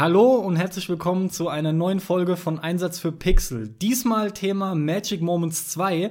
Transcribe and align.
Hallo 0.00 0.36
und 0.36 0.56
herzlich 0.56 0.88
willkommen 0.88 1.28
zu 1.28 1.48
einer 1.48 1.74
neuen 1.74 2.00
Folge 2.00 2.38
von 2.38 2.58
Einsatz 2.58 2.98
für 2.98 3.12
Pixel. 3.12 3.68
Diesmal 3.68 4.32
Thema 4.32 4.74
Magic 4.74 5.20
Moments 5.20 5.68
2. 5.68 6.10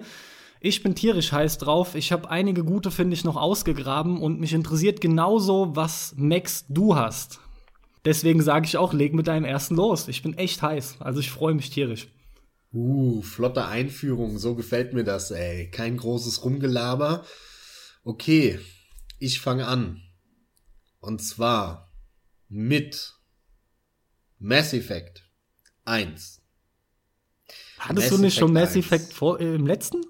Ich 0.62 0.83
bin 0.83 0.94
tierisch 0.94 1.31
heiß 1.31 1.58
drauf. 1.58 1.96
Ich 1.96 2.12
habe 2.12 2.29
einige 2.29 2.63
gute, 2.63 2.91
finde 2.91 3.15
ich, 3.15 3.23
noch 3.23 3.36
ausgegraben 3.36 4.21
und 4.21 4.39
mich 4.39 4.54
interessiert 4.54 5.02
genauso, 5.02 5.75
was 5.75 6.13
Max 6.17 6.65
du 6.70 6.97
hast. 6.97 7.39
Deswegen 8.05 8.44
sage 8.44 8.67
ich 8.67 8.78
auch, 8.78 8.94
leg 8.94 9.15
mit 9.15 9.25
deinem 9.25 9.46
ersten 9.46 9.74
los. 9.74 10.08
Ich 10.08 10.21
bin 10.21 10.37
echt 10.37 10.62
heiß. 10.62 10.97
Also 10.99 11.19
ich 11.19 11.31
freue 11.31 11.56
mich 11.56 11.71
tierisch. 11.71 12.10
Uh, 12.71 13.24
flotte 13.24 13.65
Einführung. 13.65 14.37
So 14.37 14.53
gefällt 14.53 14.94
mir 14.94 15.03
das, 15.03 15.31
ey. 15.31 15.67
Kein 15.71 15.97
großes 15.97 16.45
Rumgelaber. 16.45 17.26
Okay, 18.03 18.59
ich 19.17 19.41
fange 19.41 19.66
an. 19.66 19.99
Und 20.99 21.23
zwar 21.23 21.91
mit 22.49 23.16
Mass 24.40 24.73
Effect 24.73 25.23
1. 25.84 26.41
Hattest 27.77 27.98
Mass 27.98 28.09
du 28.09 28.17
nicht 28.17 28.34
Effect 28.34 28.39
schon 28.39 28.53
Mass 28.53 28.75
Effect 28.75 29.13
vor, 29.13 29.39
äh, 29.39 29.55
im 29.55 29.67
letzten? 29.67 30.02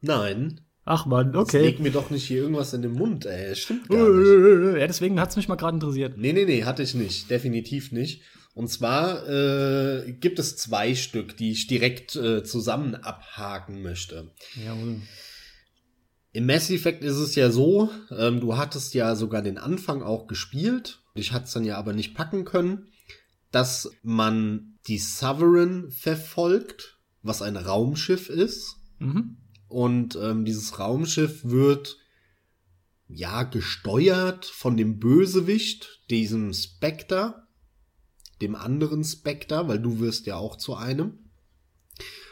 Nein. 0.00 0.62
Ach 0.86 1.06
man, 1.06 1.36
okay. 1.36 1.58
Jetzt 1.58 1.64
leg 1.64 1.80
mir 1.80 1.90
doch 1.90 2.10
nicht 2.10 2.26
hier 2.26 2.42
irgendwas 2.42 2.72
in 2.72 2.82
den 2.82 2.92
Mund, 2.92 3.26
ey. 3.26 3.50
Das 3.50 3.58
stimmt 3.58 3.88
gar 3.88 4.08
nicht. 4.08 4.78
Ja, 4.80 4.86
deswegen 4.86 5.20
hat's 5.20 5.36
mich 5.36 5.48
mal 5.48 5.56
gerade 5.56 5.76
interessiert. 5.76 6.16
Nee, 6.16 6.32
nee, 6.32 6.44
nee, 6.44 6.64
hatte 6.64 6.82
ich 6.82 6.94
nicht. 6.94 7.30
Definitiv 7.30 7.92
nicht. 7.92 8.22
Und 8.54 8.68
zwar 8.68 9.28
äh, 9.28 10.12
gibt 10.12 10.38
es 10.38 10.56
zwei 10.56 10.94
Stück, 10.94 11.36
die 11.36 11.50
ich 11.50 11.66
direkt 11.66 12.16
äh, 12.16 12.42
zusammen 12.44 12.94
abhaken 12.94 13.82
möchte. 13.82 14.30
Jawohl. 14.64 15.00
Im 16.32 16.46
Mass 16.46 16.70
Effect 16.70 17.04
ist 17.04 17.16
es 17.16 17.34
ja 17.34 17.50
so, 17.50 17.90
ähm, 18.10 18.40
du 18.40 18.56
hattest 18.56 18.94
ja 18.94 19.14
sogar 19.14 19.42
den 19.42 19.58
Anfang 19.58 20.02
auch 20.02 20.26
gespielt. 20.26 21.00
Ich 21.14 21.32
hatte 21.32 21.44
es 21.44 21.52
dann 21.52 21.64
ja 21.64 21.76
aber 21.76 21.92
nicht 21.92 22.14
packen 22.14 22.44
können, 22.44 22.88
dass 23.54 23.88
man 24.02 24.78
die 24.88 24.98
Sovereign 24.98 25.90
verfolgt, 25.92 26.98
was 27.22 27.40
ein 27.40 27.56
Raumschiff 27.56 28.28
ist. 28.28 28.76
Mhm. 28.98 29.36
Und 29.68 30.18
ähm, 30.20 30.44
dieses 30.44 30.80
Raumschiff 30.80 31.44
wird 31.44 31.98
ja 33.06 33.44
gesteuert 33.44 34.44
von 34.44 34.76
dem 34.76 34.98
Bösewicht, 34.98 36.00
diesem 36.10 36.52
Spectre, 36.52 37.46
dem 38.42 38.56
anderen 38.56 39.04
Spectre, 39.04 39.68
weil 39.68 39.78
du 39.78 40.00
wirst 40.00 40.26
ja 40.26 40.34
auch 40.34 40.56
zu 40.56 40.74
einem. 40.74 41.20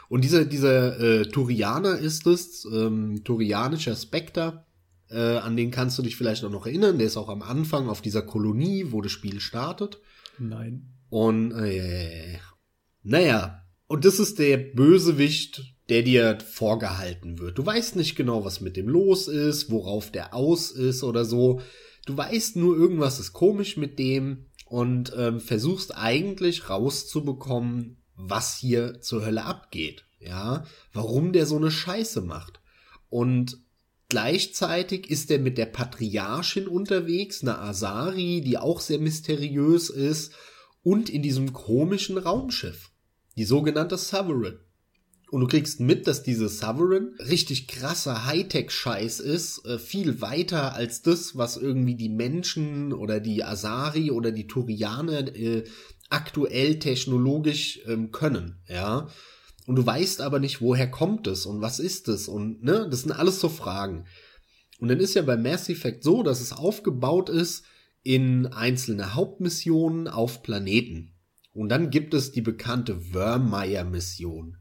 Und 0.09 0.25
dieser, 0.25 0.45
dieser 0.45 0.99
äh, 0.99 1.29
Turianer 1.29 1.99
ist 1.99 2.27
es, 2.27 2.65
ähm, 2.65 3.23
Turianischer 3.23 3.95
Spectre, 3.95 4.67
äh, 5.09 5.37
an 5.37 5.57
den 5.57 5.71
kannst 5.71 5.99
du 5.99 6.03
dich 6.03 6.17
vielleicht 6.17 6.45
auch 6.45 6.51
noch 6.51 6.67
erinnern. 6.67 6.99
Der 6.99 7.07
ist 7.07 7.17
auch 7.17 7.29
am 7.29 7.43
Anfang 7.43 7.89
auf 7.89 8.03
dieser 8.03 8.23
Kolonie, 8.23 8.87
wo 8.91 9.01
das 9.03 9.13
Spiel 9.13 9.39
startet. 9.39 10.01
Nein. 10.39 10.92
Und 11.13 11.53
äh, 11.53 12.39
naja, 13.03 13.67
und 13.87 14.07
das 14.07 14.19
ist 14.19 14.39
der 14.39 14.57
Bösewicht 14.57 15.63
der 15.91 16.03
dir 16.03 16.39
vorgehalten 16.41 17.39
wird. 17.39 17.59
Du 17.59 17.67
weißt 17.67 17.97
nicht 17.97 18.17
genau, 18.17 18.47
was 18.47 18.63
mit 18.63 18.79
dem 18.79 18.89
los 18.89 19.29
ist, 19.29 19.71
worauf 19.71 20.11
der 20.11 20.33
aus 20.33 20.71
ist 20.71 21.03
oder 21.03 21.27
so. 21.27 21.61
Du 22.07 22.17
weißt 22.17 22.57
nur, 22.57 22.75
irgendwas 22.75 23.21
ist 23.21 23.35
komisch 23.35 23.77
mit 23.77 23.99
dem 23.99 24.47
und 24.65 25.13
ähm, 25.15 25.39
versuchst 25.39 25.95
eigentlich 25.95 26.71
rauszubekommen, 26.71 28.03
was 28.17 28.57
hier 28.57 29.03
zur 29.03 29.27
Hölle 29.27 29.45
abgeht. 29.45 30.07
Ja, 30.19 30.65
warum 30.95 31.35
der 31.35 31.45
so 31.45 31.57
eine 31.57 31.71
Scheiße 31.71 32.23
macht. 32.23 32.63
Und 33.11 33.59
gleichzeitig 34.09 35.11
ist 35.11 35.31
er 35.31 35.41
mit 35.41 35.59
der 35.59 35.67
Patriarchin 35.67 36.69
unterwegs, 36.69 37.43
eine 37.43 37.59
Asari, 37.59 38.41
die 38.41 38.57
auch 38.57 38.81
sehr 38.81 38.99
mysteriös 38.99 39.91
ist, 39.91 40.33
und 40.83 41.09
in 41.11 41.23
diesem 41.23 41.53
komischen 41.53 42.19
Raumschiff, 42.19 42.91
die 43.37 43.45
sogenannte 43.45 43.97
Sovereign. 43.97 44.59
Und 45.31 45.41
du 45.41 45.47
kriegst 45.47 45.81
mit, 45.81 46.07
dass 46.07 46.23
diese 46.23 46.49
Sovereign 46.51 47.15
richtig 47.19 47.67
krasser 47.67 48.27
Hightech-Scheiß 48.27 49.21
ist, 49.21 49.65
äh, 49.65 49.79
viel 49.79 50.21
weiter 50.21 50.75
als 50.75 51.01
das, 51.01 51.39
was 51.39 51.57
irgendwie 51.57 51.95
die 51.95 52.11
Menschen 52.11 52.93
oder 52.93 53.19
die 53.19 53.43
Asari 53.43 54.11
oder 54.11 54.31
die 54.31 54.47
Turianer 54.47 55.35
äh, 55.35 55.65
aktuell 56.11 56.79
technologisch 56.79 57.81
ähm, 57.87 58.11
können, 58.11 58.61
ja. 58.69 59.09
Und 59.67 59.77
du 59.77 59.87
weißt 59.87 60.21
aber 60.21 60.39
nicht, 60.39 60.61
woher 60.61 60.91
kommt 60.91 61.27
es 61.27 61.47
und 61.47 61.63
was 61.63 61.79
ist 61.79 62.09
es 62.09 62.29
und 62.29 62.63
ne, 62.63 62.87
das 62.91 63.03
sind 63.03 63.13
alles 63.13 63.41
so 63.41 63.49
Fragen. 63.49 64.05
Und 64.81 64.89
dann 64.89 65.01
ist 65.01 65.15
ja 65.15 65.23
bei 65.23 65.37
Mass 65.37 65.69
Effect 65.71 66.03
so, 66.03 66.23
dass 66.23 66.41
es 66.41 66.53
aufgebaut 66.53 67.31
ist 67.31 67.65
in 68.03 68.47
einzelne 68.47 69.15
Hauptmissionen 69.15 70.09
auf 70.09 70.43
Planeten. 70.43 71.13
Und 71.55 71.69
dann 71.69 71.91
gibt 71.91 72.15
es 72.15 72.33
die 72.33 72.41
bekannte 72.41 73.13
Wormmeyer-Mission. 73.13 74.57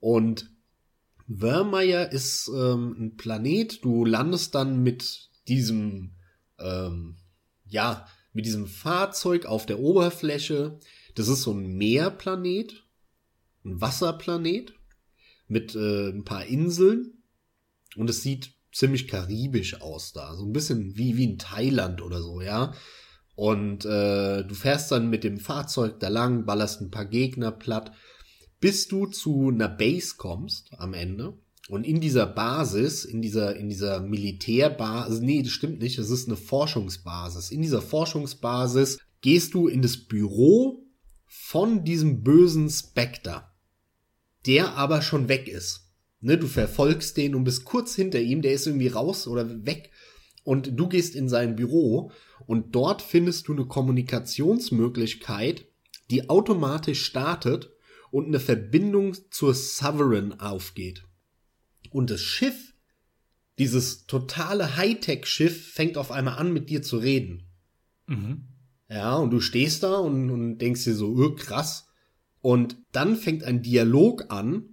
Und 0.00 0.50
Vermeer 1.28 2.12
ist 2.12 2.50
ähm, 2.54 2.96
ein 2.98 3.16
Planet. 3.16 3.84
Du 3.84 4.04
landest 4.04 4.54
dann 4.54 4.82
mit 4.82 5.30
diesem, 5.48 6.12
ähm, 6.58 7.16
ja, 7.66 8.06
mit 8.32 8.46
diesem 8.46 8.66
Fahrzeug 8.66 9.46
auf 9.46 9.66
der 9.66 9.78
Oberfläche. 9.78 10.78
Das 11.14 11.28
ist 11.28 11.42
so 11.42 11.52
ein 11.52 11.76
Meerplanet, 11.76 12.84
ein 13.64 13.80
Wasserplanet 13.80 14.74
mit 15.46 15.74
äh, 15.74 16.10
ein 16.10 16.24
paar 16.24 16.44
Inseln. 16.46 17.22
Und 17.96 18.10
es 18.10 18.22
sieht 18.22 18.54
ziemlich 18.74 19.08
karibisch 19.08 19.80
aus 19.80 20.12
da. 20.12 20.34
So 20.34 20.44
ein 20.44 20.52
bisschen 20.52 20.96
wie, 20.96 21.16
wie 21.16 21.24
in 21.24 21.38
Thailand 21.38 22.02
oder 22.02 22.20
so, 22.20 22.40
ja. 22.40 22.74
Und 23.36 23.84
äh, 23.84 24.44
du 24.44 24.54
fährst 24.54 24.92
dann 24.92 25.10
mit 25.10 25.24
dem 25.24 25.38
Fahrzeug 25.38 25.98
da 26.00 26.08
lang, 26.08 26.44
ballerst 26.44 26.80
ein 26.80 26.90
paar 26.90 27.06
Gegner 27.06 27.50
platt 27.50 27.92
bis 28.64 28.88
du 28.88 29.04
zu 29.04 29.50
einer 29.50 29.68
Base 29.68 30.14
kommst 30.16 30.70
am 30.78 30.94
Ende. 30.94 31.36
Und 31.68 31.84
in 31.84 32.00
dieser 32.00 32.24
Basis, 32.24 33.04
in 33.04 33.20
dieser, 33.20 33.56
in 33.56 33.68
dieser 33.68 34.00
Militärbasis, 34.00 35.20
nee, 35.20 35.42
das 35.42 35.52
stimmt 35.52 35.80
nicht, 35.80 35.98
es 35.98 36.08
ist 36.08 36.28
eine 36.28 36.38
Forschungsbasis. 36.38 37.50
In 37.50 37.60
dieser 37.60 37.82
Forschungsbasis 37.82 39.00
gehst 39.20 39.52
du 39.52 39.68
in 39.68 39.82
das 39.82 39.98
Büro 39.98 40.82
von 41.26 41.84
diesem 41.84 42.22
bösen 42.22 42.70
Spectre, 42.70 43.44
der 44.46 44.78
aber 44.78 45.02
schon 45.02 45.28
weg 45.28 45.46
ist. 45.46 45.83
Ne, 46.24 46.38
du 46.38 46.46
verfolgst 46.46 47.18
den 47.18 47.34
und 47.34 47.44
bist 47.44 47.66
kurz 47.66 47.94
hinter 47.94 48.18
ihm, 48.18 48.40
der 48.40 48.54
ist 48.54 48.66
irgendwie 48.66 48.88
raus 48.88 49.26
oder 49.26 49.66
weg. 49.66 49.90
Und 50.42 50.80
du 50.80 50.88
gehst 50.88 51.14
in 51.14 51.28
sein 51.28 51.54
Büro 51.54 52.12
und 52.46 52.74
dort 52.74 53.02
findest 53.02 53.48
du 53.48 53.52
eine 53.52 53.66
Kommunikationsmöglichkeit, 53.66 55.66
die 56.10 56.30
automatisch 56.30 57.04
startet 57.04 57.70
und 58.10 58.26
eine 58.26 58.40
Verbindung 58.40 59.14
zur 59.30 59.52
Sovereign 59.52 60.40
aufgeht. 60.40 61.04
Und 61.90 62.08
das 62.08 62.22
Schiff, 62.22 62.72
dieses 63.58 64.06
totale 64.06 64.78
Hightech-Schiff, 64.78 65.72
fängt 65.72 65.98
auf 65.98 66.10
einmal 66.10 66.38
an, 66.38 66.54
mit 66.54 66.70
dir 66.70 66.80
zu 66.80 66.96
reden. 66.96 67.42
Mhm. 68.06 68.48
Ja, 68.88 69.16
und 69.16 69.30
du 69.30 69.40
stehst 69.40 69.82
da 69.82 69.96
und, 69.96 70.30
und 70.30 70.56
denkst 70.56 70.84
dir 70.84 70.94
so, 70.94 71.14
öh, 71.18 71.34
krass. 71.34 71.86
Und 72.40 72.78
dann 72.92 73.16
fängt 73.16 73.44
ein 73.44 73.60
Dialog 73.60 74.30
an, 74.30 74.70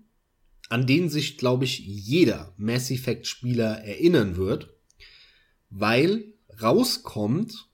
an 0.71 0.87
den 0.87 1.09
sich, 1.09 1.37
glaube 1.37 1.65
ich, 1.65 1.79
jeder 1.79 2.53
Mass 2.57 2.91
Effect-Spieler 2.91 3.83
erinnern 3.83 4.37
wird, 4.37 4.69
weil 5.69 6.33
rauskommt, 6.61 7.67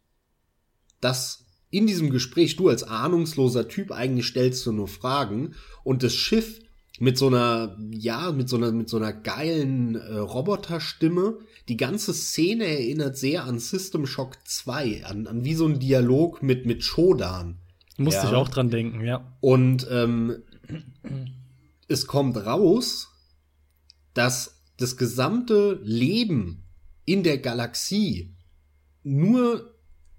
dass 1.00 1.46
in 1.70 1.86
diesem 1.86 2.10
Gespräch, 2.10 2.56
du 2.56 2.70
als 2.70 2.82
ahnungsloser 2.82 3.68
Typ, 3.68 3.92
eigentlich 3.92 4.26
stellst 4.26 4.66
du 4.66 4.72
nur 4.72 4.88
Fragen 4.88 5.54
und 5.84 6.02
das 6.02 6.16
Schiff 6.16 6.60
mit 7.00 7.20
so 7.20 7.28
einer, 7.28 7.78
ja, 7.92 8.32
mit 8.32 8.50
so 8.50 8.56
einer, 8.56 8.72
mit 8.72 8.90
so 8.90 8.98
einer 8.98 9.14
geilen 9.14 9.94
äh, 9.94 10.18
Roboterstimme. 10.18 11.38
Die 11.70 11.78
ganze 11.78 12.16
Szene 12.16 12.66
erinnert 12.66 13.16
sehr 13.16 13.44
an 13.44 13.60
System 13.60 14.08
Shock 14.08 14.38
2, 14.44 15.06
an, 15.06 15.28
an 15.28 15.44
wie 15.44 15.54
so 15.54 15.68
ein 15.68 15.78
Dialog 15.78 16.42
mit, 16.42 16.66
mit 16.66 16.84
Shodan. 16.84 17.60
Musste 17.98 18.22
ja. 18.24 18.30
ich 18.30 18.36
auch 18.36 18.50
dran 18.50 18.72
denken, 18.72 19.06
ja. 19.06 19.38
Und 19.40 19.88
ähm, 19.92 20.38
es 21.88 22.08
kommt 22.08 22.38
raus, 22.38 23.10
dass 24.14 24.62
das 24.78 24.98
gesamte 24.98 25.80
Leben 25.84 26.64
in 27.06 27.24
der 27.24 27.38
Galaxie 27.38 28.36
nur 29.04 29.78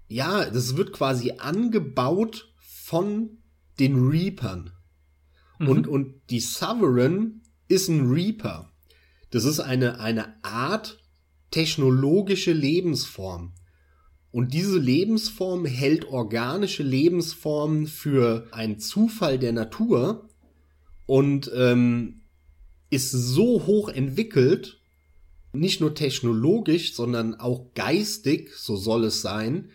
ja, 0.09 0.49
das 0.49 0.75
wird 0.75 0.91
quasi 0.91 1.33
angebaut 1.37 2.51
von 2.57 3.37
den 3.79 4.09
Reapern. 4.09 4.71
Mhm. 5.59 5.67
Und, 5.67 5.87
und 5.87 6.21
die 6.29 6.39
Sovereign 6.39 7.41
ist 7.67 7.87
ein 7.87 8.09
Reaper. 8.09 8.71
Das 9.29 9.45
ist 9.45 9.59
eine, 9.59 9.99
eine 9.99 10.43
Art 10.43 10.99
technologische 11.51 12.51
Lebensform. 12.51 13.53
Und 14.31 14.53
diese 14.53 14.77
Lebensform 14.77 15.65
hält 15.65 16.05
organische 16.05 16.83
Lebensformen 16.83 17.87
für 17.87 18.47
einen 18.51 18.79
Zufall 18.79 19.39
der 19.39 19.53
Natur 19.53 20.28
und 21.09 21.49
ähm, 21.55 22.21
ist 22.91 23.09
so 23.09 23.65
hoch 23.65 23.89
entwickelt, 23.89 24.79
nicht 25.53 25.81
nur 25.81 25.95
technologisch, 25.95 26.93
sondern 26.93 27.33
auch 27.33 27.73
geistig, 27.73 28.51
so 28.55 28.75
soll 28.75 29.05
es 29.05 29.23
sein, 29.23 29.71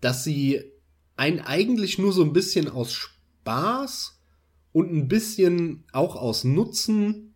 dass 0.00 0.22
sie 0.22 0.60
ein 1.16 1.40
eigentlich 1.40 1.98
nur 1.98 2.12
so 2.12 2.22
ein 2.22 2.32
bisschen 2.32 2.68
aus 2.68 2.92
Spaß 2.92 4.20
und 4.70 4.92
ein 4.92 5.08
bisschen 5.08 5.82
auch 5.90 6.14
aus 6.14 6.44
Nutzen 6.44 7.34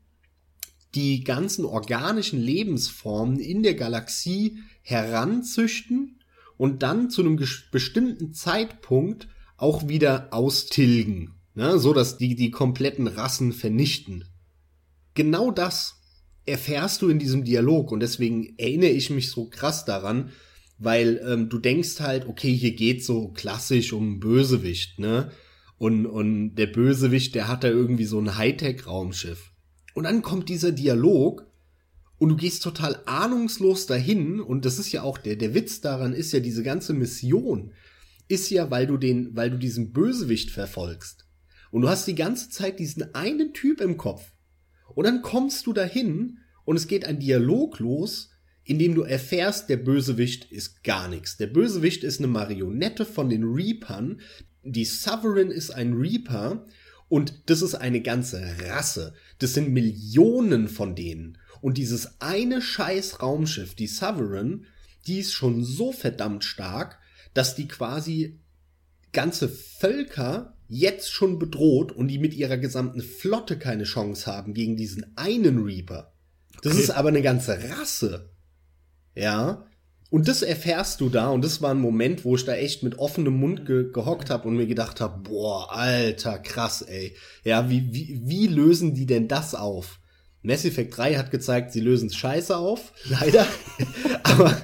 die 0.94 1.24
ganzen 1.24 1.64
organischen 1.64 2.40
Lebensformen 2.40 3.40
in 3.40 3.64
der 3.64 3.74
Galaxie 3.74 4.58
heranzüchten 4.82 6.20
und 6.56 6.84
dann 6.84 7.10
zu 7.10 7.22
einem 7.22 7.44
bestimmten 7.72 8.32
Zeitpunkt 8.32 9.26
auch 9.56 9.88
wieder 9.88 10.32
austilgen, 10.32 11.35
ne, 11.56 11.78
so 11.78 11.92
dass 11.92 12.16
die 12.16 12.36
die 12.36 12.50
kompletten 12.52 13.08
Rassen 13.08 13.52
vernichten. 13.52 14.24
Genau 15.14 15.50
das 15.50 15.96
erfährst 16.44 17.02
du 17.02 17.08
in 17.08 17.18
diesem 17.18 17.42
Dialog 17.42 17.90
und 17.90 18.00
deswegen 18.00 18.56
erinnere 18.58 18.90
ich 18.90 19.10
mich 19.10 19.30
so 19.30 19.48
krass 19.48 19.84
daran, 19.84 20.30
weil 20.78 21.20
ähm, 21.26 21.48
du 21.48 21.58
denkst 21.58 22.00
halt, 22.00 22.28
okay, 22.28 22.54
hier 22.54 22.76
geht 22.76 23.04
so 23.04 23.28
klassisch 23.28 23.92
um 23.92 24.20
Bösewicht, 24.20 24.98
ne? 24.98 25.32
Und, 25.78 26.06
und 26.06 26.54
der 26.54 26.68
Bösewicht, 26.68 27.34
der 27.34 27.48
hat 27.48 27.64
da 27.64 27.68
irgendwie 27.68 28.06
so 28.06 28.18
ein 28.18 28.38
Hightech-Raumschiff. 28.38 29.52
Und 29.94 30.04
dann 30.04 30.22
kommt 30.22 30.48
dieser 30.48 30.72
Dialog 30.72 31.46
und 32.18 32.30
du 32.30 32.36
gehst 32.36 32.62
total 32.62 33.02
ahnungslos 33.04 33.86
dahin 33.86 34.40
und 34.40 34.64
das 34.64 34.78
ist 34.78 34.92
ja 34.92 35.02
auch 35.02 35.18
der, 35.18 35.36
der 35.36 35.54
Witz 35.54 35.80
daran 35.82 36.14
ist 36.14 36.32
ja 36.32 36.40
diese 36.40 36.62
ganze 36.62 36.94
Mission 36.94 37.72
ist 38.28 38.50
ja, 38.50 38.70
weil 38.70 38.86
du 38.86 38.96
den, 38.96 39.36
weil 39.36 39.50
du 39.50 39.56
diesen 39.58 39.92
Bösewicht 39.92 40.50
verfolgst. 40.50 41.25
Und 41.76 41.82
du 41.82 41.90
hast 41.90 42.06
die 42.06 42.14
ganze 42.14 42.48
Zeit 42.48 42.78
diesen 42.78 43.14
einen 43.14 43.52
Typ 43.52 43.82
im 43.82 43.98
Kopf. 43.98 44.32
Und 44.94 45.04
dann 45.04 45.20
kommst 45.20 45.66
du 45.66 45.74
dahin 45.74 46.38
und 46.64 46.76
es 46.76 46.88
geht 46.88 47.04
ein 47.04 47.20
Dialog 47.20 47.80
los, 47.80 48.30
in 48.64 48.78
dem 48.78 48.94
du 48.94 49.02
erfährst, 49.02 49.68
der 49.68 49.76
Bösewicht 49.76 50.50
ist 50.50 50.84
gar 50.84 51.06
nichts. 51.06 51.36
Der 51.36 51.48
Bösewicht 51.48 52.02
ist 52.02 52.18
eine 52.18 52.28
Marionette 52.28 53.04
von 53.04 53.28
den 53.28 53.44
Reapern. 53.44 54.22
Die 54.62 54.86
Sovereign 54.86 55.50
ist 55.50 55.68
ein 55.68 55.92
Reaper 55.92 56.64
und 57.08 57.42
das 57.50 57.60
ist 57.60 57.74
eine 57.74 58.00
ganze 58.00 58.40
Rasse. 58.62 59.12
Das 59.38 59.52
sind 59.52 59.70
Millionen 59.70 60.68
von 60.68 60.94
denen. 60.94 61.36
Und 61.60 61.76
dieses 61.76 62.22
eine 62.22 62.62
scheiß 62.62 63.20
Raumschiff, 63.20 63.74
die 63.74 63.86
Sovereign, 63.86 64.64
die 65.06 65.18
ist 65.18 65.34
schon 65.34 65.62
so 65.62 65.92
verdammt 65.92 66.42
stark, 66.42 66.98
dass 67.34 67.54
die 67.54 67.68
quasi 67.68 68.40
ganze 69.12 69.50
Völker 69.50 70.55
jetzt 70.68 71.12
schon 71.12 71.38
bedroht 71.38 71.92
und 71.92 72.08
die 72.08 72.18
mit 72.18 72.34
ihrer 72.34 72.58
gesamten 72.58 73.00
Flotte 73.00 73.58
keine 73.58 73.84
Chance 73.84 74.26
haben 74.26 74.54
gegen 74.54 74.76
diesen 74.76 75.16
einen 75.16 75.62
Reaper. 75.62 76.12
Das 76.62 76.72
okay. 76.72 76.82
ist 76.82 76.90
aber 76.90 77.08
eine 77.08 77.22
ganze 77.22 77.58
Rasse. 77.70 78.30
Ja. 79.14 79.66
Und 80.08 80.28
das 80.28 80.42
erfährst 80.42 81.00
du 81.00 81.08
da 81.08 81.30
und 81.30 81.42
das 81.44 81.62
war 81.62 81.72
ein 81.72 81.80
Moment, 81.80 82.24
wo 82.24 82.36
ich 82.36 82.44
da 82.44 82.54
echt 82.54 82.82
mit 82.82 82.98
offenem 82.98 83.34
Mund 83.34 83.66
ge 83.66 83.90
gehockt 83.92 84.30
habe 84.30 84.46
und 84.46 84.56
mir 84.56 84.66
gedacht 84.66 85.00
habe, 85.00 85.28
boah, 85.28 85.72
alter, 85.72 86.38
krass, 86.38 86.82
ey. 86.82 87.16
Ja, 87.44 87.68
wie, 87.68 87.92
wie, 87.92 88.22
wie 88.24 88.46
lösen 88.46 88.94
die 88.94 89.06
denn 89.06 89.26
das 89.26 89.54
auf? 89.54 90.00
Mass 90.42 90.64
Effect 90.64 90.96
3 90.96 91.16
hat 91.16 91.32
gezeigt, 91.32 91.72
sie 91.72 91.80
lösen 91.80 92.06
es 92.06 92.14
scheiße 92.14 92.56
auf, 92.56 92.92
leider. 93.08 93.46
aber, 94.22 94.56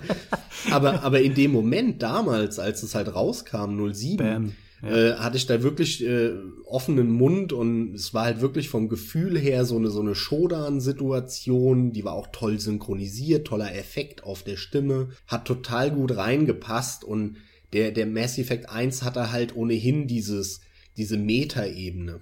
aber, 0.70 1.02
aber 1.02 1.20
in 1.20 1.34
dem 1.34 1.50
Moment 1.50 2.02
damals, 2.02 2.60
als 2.60 2.84
es 2.84 2.94
halt 2.94 3.12
rauskam, 3.12 3.93
07, 3.93 4.16
Bam 4.16 4.52
äh, 4.82 5.14
hatte 5.14 5.37
ich 5.37 5.46
da 5.46 5.62
wirklich 5.62 6.05
äh, 6.05 6.32
offenen 6.64 7.11
Mund 7.11 7.52
und 7.52 7.94
es 7.94 8.12
war 8.14 8.25
halt 8.25 8.40
wirklich 8.40 8.69
vom 8.69 8.88
Gefühl 8.88 9.38
her 9.38 9.64
so 9.64 9.76
eine 9.76 9.90
so 9.90 10.00
eine 10.00 10.14
Shodan-Situation, 10.14 11.93
die 11.93 12.05
war 12.05 12.14
auch 12.14 12.29
toll 12.32 12.58
synchronisiert, 12.58 13.46
toller 13.46 13.75
Effekt 13.75 14.25
auf 14.25 14.43
der 14.43 14.56
Stimme, 14.56 15.11
hat 15.26 15.46
total 15.46 15.93
gut 15.93 16.17
reingepasst 16.17 17.05
und 17.05 17.37
der 17.73 17.93
der 17.93 18.06
Mass 18.06 18.38
Effect 18.38 18.69
1 18.69 19.02
hatte 19.05 19.31
halt 19.31 19.55
ohnehin 19.55 20.08
dieses 20.08 20.61
diese 20.96 21.17
Meta-Ebene. 21.17 22.20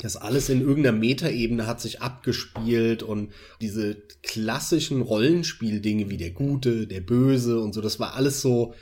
Das 0.00 0.16
alles 0.16 0.48
in 0.48 0.60
irgendeiner 0.60 0.96
Metaebene 0.96 1.66
hat 1.66 1.80
sich 1.80 2.02
abgespielt 2.02 3.02
und 3.02 3.32
diese 3.60 3.96
klassischen 4.22 5.02
Rollenspieldinge 5.02 6.08
wie 6.08 6.16
der 6.16 6.30
Gute, 6.30 6.86
der 6.86 7.00
Böse 7.00 7.60
und 7.60 7.72
so, 7.72 7.80
das 7.80 7.98
war 7.98 8.14
alles 8.14 8.40
so 8.40 8.74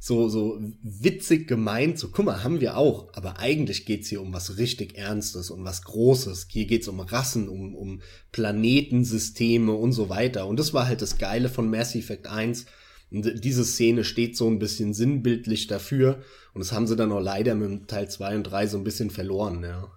so, 0.00 0.28
so 0.28 0.60
witzig 0.82 1.48
gemeint, 1.48 1.98
so, 1.98 2.08
guck 2.08 2.26
mal, 2.26 2.44
haben 2.44 2.60
wir 2.60 2.76
auch, 2.76 3.12
aber 3.14 3.40
eigentlich 3.40 3.84
geht's 3.84 4.08
hier 4.08 4.22
um 4.22 4.32
was 4.32 4.56
richtig 4.56 4.96
Ernstes, 4.96 5.50
um 5.50 5.64
was 5.64 5.82
Großes. 5.82 6.46
Hier 6.50 6.66
geht's 6.66 6.86
um 6.86 7.00
Rassen, 7.00 7.48
um, 7.48 7.74
um 7.74 8.00
Planetensysteme 8.30 9.72
und 9.72 9.92
so 9.92 10.08
weiter. 10.08 10.46
Und 10.46 10.58
das 10.58 10.72
war 10.72 10.86
halt 10.86 11.02
das 11.02 11.18
Geile 11.18 11.48
von 11.48 11.68
Mass 11.68 11.96
Effect 11.96 12.28
1. 12.28 12.66
Und 13.10 13.44
diese 13.44 13.64
Szene 13.64 14.04
steht 14.04 14.36
so 14.36 14.48
ein 14.48 14.60
bisschen 14.60 14.94
sinnbildlich 14.94 15.66
dafür. 15.66 16.22
Und 16.54 16.60
das 16.60 16.72
haben 16.72 16.86
sie 16.86 16.94
dann 16.94 17.10
auch 17.10 17.20
leider 17.20 17.56
mit 17.56 17.88
Teil 17.88 18.08
2 18.08 18.36
und 18.36 18.44
3 18.44 18.66
so 18.68 18.78
ein 18.78 18.84
bisschen 18.84 19.10
verloren, 19.10 19.64
ja. 19.64 19.90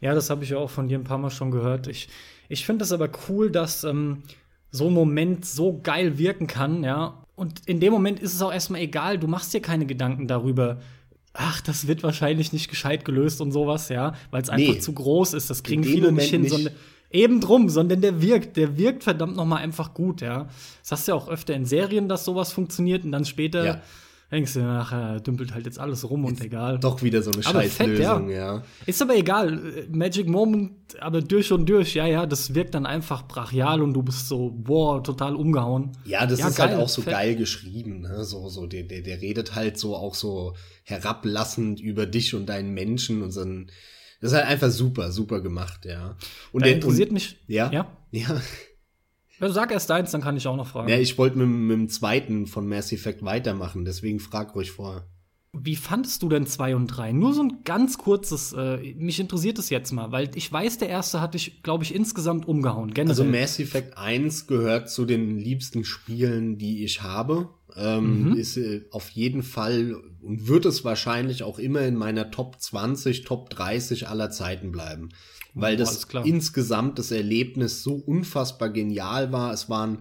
Ja, 0.00 0.14
das 0.14 0.30
habe 0.30 0.44
ich 0.44 0.50
ja 0.50 0.58
auch 0.58 0.70
von 0.70 0.88
dir 0.88 0.98
ein 0.98 1.04
paar 1.04 1.18
Mal 1.18 1.30
schon 1.30 1.50
gehört. 1.50 1.86
Ich, 1.86 2.08
ich 2.48 2.66
finde 2.66 2.84
es 2.84 2.92
aber 2.92 3.10
cool, 3.28 3.50
dass 3.50 3.84
ähm, 3.84 4.22
so 4.70 4.88
ein 4.88 4.92
Moment 4.92 5.44
so 5.44 5.80
geil 5.82 6.18
wirken 6.18 6.46
kann, 6.46 6.84
ja, 6.84 7.22
und 7.34 7.60
in 7.66 7.80
dem 7.80 7.92
Moment 7.92 8.20
ist 8.20 8.34
es 8.34 8.42
auch 8.42 8.52
erstmal 8.52 8.80
egal, 8.80 9.18
du 9.18 9.26
machst 9.26 9.52
dir 9.52 9.60
keine 9.60 9.86
Gedanken 9.86 10.26
darüber, 10.26 10.78
ach, 11.34 11.60
das 11.60 11.86
wird 11.86 12.02
wahrscheinlich 12.02 12.52
nicht 12.52 12.68
gescheit 12.68 13.04
gelöst 13.04 13.40
und 13.40 13.52
sowas, 13.52 13.88
ja, 13.88 14.14
weil 14.30 14.42
es 14.42 14.48
einfach 14.48 14.74
nee, 14.74 14.78
zu 14.78 14.92
groß 14.92 15.34
ist. 15.34 15.50
Das 15.50 15.62
kriegen 15.62 15.84
viele 15.84 16.06
Moment 16.06 16.18
nicht 16.18 16.30
hin, 16.30 16.40
nicht. 16.42 16.50
sondern 16.50 16.72
eben 17.10 17.40
drum, 17.40 17.68
sondern 17.68 18.00
der 18.00 18.22
wirkt, 18.22 18.56
der 18.56 18.78
wirkt 18.78 19.04
verdammt 19.04 19.36
noch 19.36 19.44
mal 19.44 19.56
einfach 19.56 19.92
gut, 19.92 20.22
ja. 20.22 20.48
Das 20.82 20.92
hast 20.92 21.08
du 21.08 21.12
ja 21.12 21.16
auch 21.16 21.28
öfter 21.28 21.54
in 21.54 21.66
Serien, 21.66 22.08
dass 22.08 22.24
sowas 22.24 22.52
funktioniert 22.52 23.04
und 23.04 23.12
dann 23.12 23.26
später 23.26 23.64
ja 23.64 23.82
denkst 24.30 24.54
du, 24.54 24.60
nachher 24.60 25.20
dümpelt 25.20 25.54
halt 25.54 25.66
jetzt 25.66 25.78
alles 25.78 26.08
rum 26.08 26.24
und 26.24 26.40
egal. 26.40 26.78
Doch 26.80 27.02
wieder 27.02 27.22
so 27.22 27.30
eine 27.30 27.42
Scheißlösung, 27.42 28.28
ja. 28.28 28.56
ja. 28.56 28.62
Ist 28.84 29.00
aber 29.00 29.14
egal. 29.14 29.86
Magic 29.90 30.28
Moment, 30.28 31.00
aber 31.00 31.22
durch 31.22 31.52
und 31.52 31.68
durch, 31.68 31.94
ja, 31.94 32.06
ja, 32.06 32.26
das 32.26 32.54
wirkt 32.54 32.74
dann 32.74 32.86
einfach 32.86 33.28
brachial 33.28 33.82
und 33.82 33.94
du 33.94 34.02
bist 34.02 34.28
so, 34.28 34.50
boah, 34.50 35.02
total 35.02 35.36
umgehauen. 35.36 35.92
Ja, 36.04 36.26
das 36.26 36.40
ja, 36.40 36.48
ist 36.48 36.58
halt 36.58 36.70
geil, 36.70 36.76
halt 36.76 36.84
auch 36.84 36.88
so 36.88 37.02
fett. 37.02 37.12
geil 37.12 37.36
geschrieben, 37.36 38.00
ne? 38.00 38.24
So, 38.24 38.48
so, 38.48 38.66
der, 38.66 38.82
der, 38.82 39.02
der 39.02 39.20
redet 39.20 39.54
halt 39.54 39.78
so 39.78 39.94
auch 39.94 40.14
so 40.14 40.54
herablassend 40.82 41.80
über 41.80 42.06
dich 42.06 42.34
und 42.34 42.46
deinen 42.46 42.74
Menschen 42.74 43.22
und 43.22 43.30
so 43.30 43.42
ein, 43.42 43.70
das 44.20 44.32
ist 44.32 44.38
halt 44.38 44.48
einfach 44.48 44.70
super, 44.70 45.12
super 45.12 45.40
gemacht, 45.40 45.84
ja. 45.84 46.16
Und 46.52 46.62
da 46.62 46.66
der 46.66 46.76
interessiert 46.76 47.10
und, 47.10 47.14
mich. 47.14 47.38
Ja. 47.46 47.70
Ja. 47.70 47.96
ja. 48.10 48.40
Ja, 49.40 49.50
sag 49.50 49.70
erst 49.70 49.90
eins, 49.90 50.10
dann 50.10 50.22
kann 50.22 50.36
ich 50.36 50.46
auch 50.46 50.56
noch 50.56 50.68
fragen. 50.68 50.88
Ja, 50.88 50.98
ich 50.98 51.18
wollte 51.18 51.38
mit, 51.38 51.48
mit 51.48 51.76
dem 51.76 51.88
zweiten 51.88 52.46
von 52.46 52.66
Mass 52.66 52.92
Effect 52.92 53.24
weitermachen, 53.24 53.84
deswegen 53.84 54.20
frag 54.20 54.54
ruhig 54.54 54.72
vorher. 54.72 55.06
Wie 55.58 55.76
fandest 55.76 56.22
du 56.22 56.28
denn 56.28 56.46
zwei 56.46 56.76
und 56.76 56.88
drei? 56.88 57.12
Nur 57.12 57.32
so 57.32 57.42
ein 57.42 57.60
ganz 57.64 57.96
kurzes, 57.96 58.52
äh, 58.52 58.94
mich 58.94 59.20
interessiert 59.20 59.58
es 59.58 59.70
jetzt 59.70 59.90
mal, 59.90 60.12
weil 60.12 60.30
ich 60.34 60.52
weiß, 60.52 60.78
der 60.78 60.88
erste 60.88 61.20
hat 61.20 61.34
dich, 61.34 61.62
glaube 61.62 61.82
ich, 61.84 61.94
insgesamt 61.94 62.46
umgehauen. 62.46 62.92
Generell. 62.92 63.10
Also 63.10 63.24
Mass 63.24 63.58
Effect 63.58 63.96
1 63.96 64.46
gehört 64.46 64.90
zu 64.90 65.06
den 65.06 65.38
liebsten 65.38 65.84
Spielen, 65.84 66.58
die 66.58 66.84
ich 66.84 67.02
habe. 67.02 67.48
Ähm, 67.74 68.30
mhm. 68.30 68.36
Ist 68.36 68.56
äh, 68.56 68.84
auf 68.90 69.10
jeden 69.10 69.42
Fall 69.42 69.96
und 70.20 70.46
wird 70.46 70.66
es 70.66 70.84
wahrscheinlich 70.84 71.42
auch 71.42 71.58
immer 71.58 71.82
in 71.82 71.94
meiner 71.94 72.30
Top 72.30 72.60
20, 72.60 73.24
Top 73.24 73.50
30 73.50 74.08
aller 74.08 74.30
Zeiten 74.30 74.72
bleiben 74.72 75.10
weil 75.56 75.76
das 75.76 76.06
insgesamt 76.24 76.98
das 76.98 77.10
Erlebnis 77.10 77.82
so 77.82 77.94
unfassbar 77.94 78.68
genial 78.68 79.32
war. 79.32 79.54
Es 79.54 79.70
war 79.70 79.86
ein, 79.86 79.98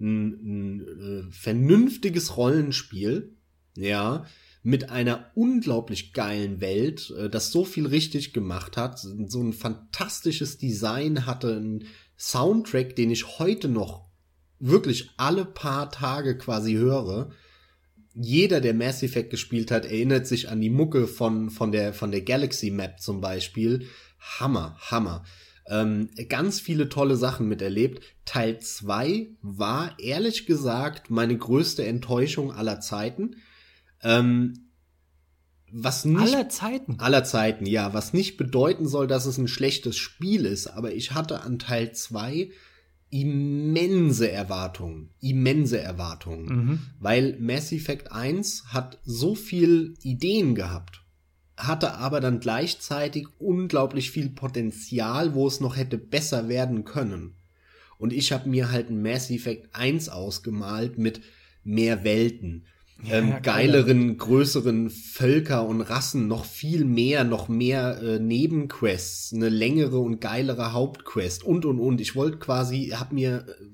ein, 0.00 0.32
ein 0.42 0.80
äh, 0.80 1.32
vernünftiges 1.32 2.36
Rollenspiel, 2.36 3.36
ja, 3.76 4.26
mit 4.64 4.90
einer 4.90 5.30
unglaublich 5.36 6.12
geilen 6.12 6.60
Welt, 6.60 7.14
äh, 7.16 7.30
das 7.30 7.52
so 7.52 7.64
viel 7.64 7.86
richtig 7.86 8.32
gemacht 8.32 8.76
hat, 8.76 8.98
so 8.98 9.40
ein 9.40 9.52
fantastisches 9.52 10.58
Design 10.58 11.24
hatte, 11.24 11.56
ein 11.56 11.84
Soundtrack, 12.18 12.96
den 12.96 13.12
ich 13.12 13.38
heute 13.38 13.68
noch 13.68 14.06
wirklich 14.58 15.10
alle 15.18 15.44
paar 15.44 15.92
Tage 15.92 16.36
quasi 16.36 16.72
höre. 16.72 17.30
Jeder, 18.12 18.60
der 18.60 18.74
Mass 18.74 19.04
Effect 19.04 19.30
gespielt 19.30 19.70
hat, 19.70 19.84
erinnert 19.84 20.26
sich 20.26 20.48
an 20.48 20.60
die 20.60 20.70
Mucke 20.70 21.06
von, 21.06 21.50
von 21.50 21.70
der, 21.70 21.92
von 21.92 22.10
der 22.10 22.22
Galaxy 22.22 22.72
Map 22.72 22.98
zum 22.98 23.20
Beispiel 23.20 23.86
Hammer, 24.38 24.76
Hammer. 24.80 25.24
Ähm, 25.68 26.10
ganz 26.28 26.60
viele 26.60 26.88
tolle 26.88 27.16
Sachen 27.16 27.48
miterlebt. 27.48 28.02
Teil 28.24 28.60
2 28.60 29.28
war 29.42 29.98
ehrlich 29.98 30.46
gesagt 30.46 31.10
meine 31.10 31.36
größte 31.36 31.84
Enttäuschung 31.84 32.52
aller 32.52 32.80
Zeiten. 32.80 33.36
Ähm, 34.02 34.70
was 35.72 36.04
nicht, 36.04 36.20
aller 36.20 36.48
Zeiten? 36.48 37.00
Aller 37.00 37.24
Zeiten, 37.24 37.66
ja. 37.66 37.92
Was 37.92 38.12
nicht 38.12 38.36
bedeuten 38.36 38.86
soll, 38.86 39.08
dass 39.08 39.26
es 39.26 39.38
ein 39.38 39.48
schlechtes 39.48 39.96
Spiel 39.96 40.46
ist. 40.46 40.68
Aber 40.68 40.92
ich 40.92 41.12
hatte 41.12 41.42
an 41.42 41.58
Teil 41.58 41.92
2 41.92 42.50
immense 43.10 44.30
Erwartungen. 44.30 45.10
Immense 45.20 45.80
Erwartungen. 45.80 46.44
Mhm. 46.44 46.80
Weil 47.00 47.36
Mass 47.40 47.72
Effect 47.72 48.12
1 48.12 48.66
hat 48.68 49.00
so 49.04 49.34
viel 49.34 49.94
Ideen 50.02 50.54
gehabt 50.54 51.05
hatte 51.56 51.94
aber 51.94 52.20
dann 52.20 52.40
gleichzeitig 52.40 53.26
unglaublich 53.38 54.10
viel 54.10 54.28
Potenzial, 54.28 55.34
wo 55.34 55.46
es 55.46 55.60
noch 55.60 55.76
hätte 55.76 55.98
besser 55.98 56.48
werden 56.48 56.84
können. 56.84 57.34
Und 57.98 58.12
ich 58.12 58.32
habe 58.32 58.48
mir 58.48 58.70
halt 58.70 58.90
ein 58.90 59.02
Mass 59.02 59.30
Effect 59.30 59.74
1 59.74 60.10
ausgemalt 60.10 60.98
mit 60.98 61.22
mehr 61.64 62.04
Welten, 62.04 62.66
ähm, 63.04 63.28
ja, 63.28 63.38
geileren, 63.40 64.16
größeren 64.16 64.90
Völker 64.90 65.66
und 65.66 65.82
Rassen, 65.82 66.28
noch 66.28 66.44
viel 66.44 66.84
mehr, 66.84 67.24
noch 67.24 67.48
mehr 67.48 68.00
äh, 68.02 68.18
Nebenquests, 68.18 69.32
eine 69.34 69.48
längere 69.48 69.98
und 69.98 70.20
geilere 70.20 70.72
Hauptquest 70.72 71.44
und 71.44 71.64
und 71.64 71.78
und. 71.78 72.00
Ich 72.00 72.14
wollte 72.16 72.38
quasi, 72.38 72.92
hab 72.94 73.12
mir 73.12 73.46
äh, 73.48 73.64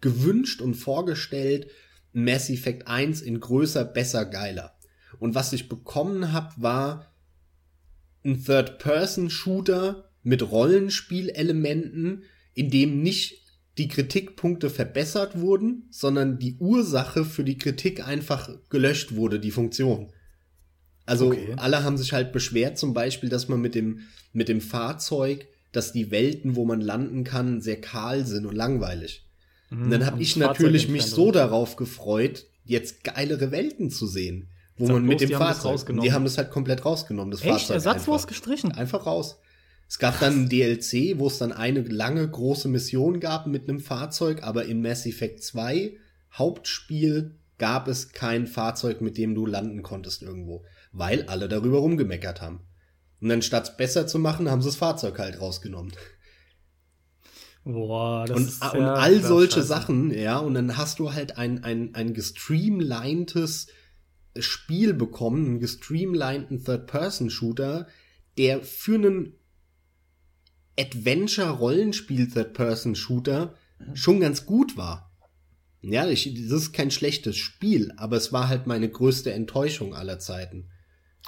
gewünscht 0.00 0.60
und 0.60 0.74
vorgestellt, 0.74 1.68
Mass 2.12 2.50
Effect 2.50 2.88
1 2.88 3.22
in 3.22 3.40
größer, 3.40 3.84
besser, 3.84 4.24
geiler. 4.26 4.74
Und 5.18 5.34
was 5.34 5.52
ich 5.52 5.68
bekommen 5.68 6.32
habe, 6.32 6.52
war 6.56 7.11
ein 8.24 8.44
Third-Person-Shooter 8.44 10.08
mit 10.22 10.50
Rollenspielelementen, 10.50 12.24
in 12.54 12.70
dem 12.70 13.02
nicht 13.02 13.42
die 13.78 13.88
Kritikpunkte 13.88 14.70
verbessert 14.70 15.40
wurden, 15.40 15.86
sondern 15.90 16.38
die 16.38 16.56
Ursache 16.58 17.24
für 17.24 17.44
die 17.44 17.58
Kritik 17.58 18.06
einfach 18.06 18.50
gelöscht 18.68 19.14
wurde, 19.14 19.40
die 19.40 19.50
Funktion. 19.50 20.12
Also 21.06 21.28
okay. 21.28 21.54
alle 21.56 21.82
haben 21.82 21.96
sich 21.96 22.12
halt 22.12 22.32
beschwert, 22.32 22.78
zum 22.78 22.94
Beispiel, 22.94 23.28
dass 23.28 23.48
man 23.48 23.60
mit 23.60 23.74
dem, 23.74 24.00
mit 24.32 24.48
dem 24.48 24.60
Fahrzeug, 24.60 25.46
dass 25.72 25.92
die 25.92 26.10
Welten, 26.10 26.54
wo 26.54 26.64
man 26.64 26.80
landen 26.80 27.24
kann, 27.24 27.60
sehr 27.60 27.80
kahl 27.80 28.26
sind 28.26 28.46
und 28.46 28.54
langweilig. 28.54 29.26
Mhm, 29.70 29.82
und 29.84 29.90
dann 29.90 30.06
habe 30.06 30.22
ich 30.22 30.36
natürlich 30.36 30.88
mich 30.88 31.04
so 31.06 31.32
darauf 31.32 31.76
gefreut, 31.76 32.46
jetzt 32.64 33.02
geilere 33.04 33.50
Welten 33.50 33.90
zu 33.90 34.06
sehen, 34.06 34.48
wo 34.76 34.88
man 34.88 35.04
mit 35.04 35.20
dem 35.20 35.30
Fahrzeug, 35.30 35.86
die 36.02 36.12
haben 36.12 36.24
das 36.24 36.38
halt 36.38 36.50
komplett 36.50 36.84
rausgenommen, 36.84 37.30
das 37.30 37.42
Echt? 37.42 37.50
Fahrzeug 37.50 37.74
ersatzlos 37.74 38.22
einfach. 38.22 38.28
gestrichen, 38.28 38.72
einfach 38.72 39.06
raus. 39.06 39.38
Es 39.88 39.98
gab 39.98 40.18
dann 40.20 40.44
ein 40.44 40.48
DLC, 40.48 41.18
wo 41.18 41.26
es 41.26 41.38
dann 41.38 41.52
eine 41.52 41.82
lange 41.82 42.26
große 42.26 42.68
Mission 42.68 43.20
gab 43.20 43.46
mit 43.46 43.68
einem 43.68 43.80
Fahrzeug, 43.80 44.42
aber 44.42 44.64
in 44.64 44.80
Mass 44.80 45.04
Effect 45.04 45.42
2 45.42 45.96
Hauptspiel 46.32 47.36
gab 47.58 47.88
es 47.88 48.12
kein 48.12 48.46
Fahrzeug, 48.46 49.02
mit 49.02 49.18
dem 49.18 49.34
du 49.34 49.44
landen 49.44 49.82
konntest 49.82 50.22
irgendwo, 50.22 50.64
weil 50.92 51.24
alle 51.24 51.48
darüber 51.48 51.78
rumgemeckert 51.78 52.40
haben. 52.40 52.60
Und 53.20 53.28
dann 53.28 53.42
statt 53.42 53.76
besser 53.76 54.06
zu 54.06 54.18
machen, 54.18 54.50
haben 54.50 54.62
sie 54.62 54.68
das 54.68 54.76
Fahrzeug 54.76 55.18
halt 55.18 55.40
rausgenommen. 55.40 55.92
Boah, 57.64 58.24
das 58.26 58.36
und, 58.36 58.48
ist 58.48 58.74
und 58.74 58.82
all 58.82 59.22
solche. 59.22 59.62
Sachen, 59.62 60.10
ja, 60.12 60.38
und 60.38 60.54
dann 60.54 60.76
hast 60.76 60.98
du 60.98 61.12
halt 61.12 61.38
ein, 61.38 61.62
ein, 61.62 61.94
ein 61.94 62.14
gestreamlinedes 62.14 63.68
Spiel 64.38 64.94
bekommen, 64.94 65.46
einen 65.46 65.60
gestreamlineden 65.60 66.64
Third-Person-Shooter, 66.64 67.86
der 68.38 68.62
für 68.62 68.94
einen 68.94 69.34
Adventure-Rollenspiel 70.78 72.28
Third-Person-Shooter 72.30 73.54
schon 73.94 74.20
ganz 74.20 74.46
gut 74.46 74.76
war. 74.76 75.12
Ja, 75.82 76.06
ich, 76.06 76.32
das 76.48 76.52
ist 76.62 76.72
kein 76.72 76.90
schlechtes 76.90 77.36
Spiel, 77.36 77.92
aber 77.96 78.16
es 78.16 78.32
war 78.32 78.48
halt 78.48 78.66
meine 78.66 78.88
größte 78.88 79.32
Enttäuschung 79.32 79.94
aller 79.94 80.18
Zeiten. 80.18 80.70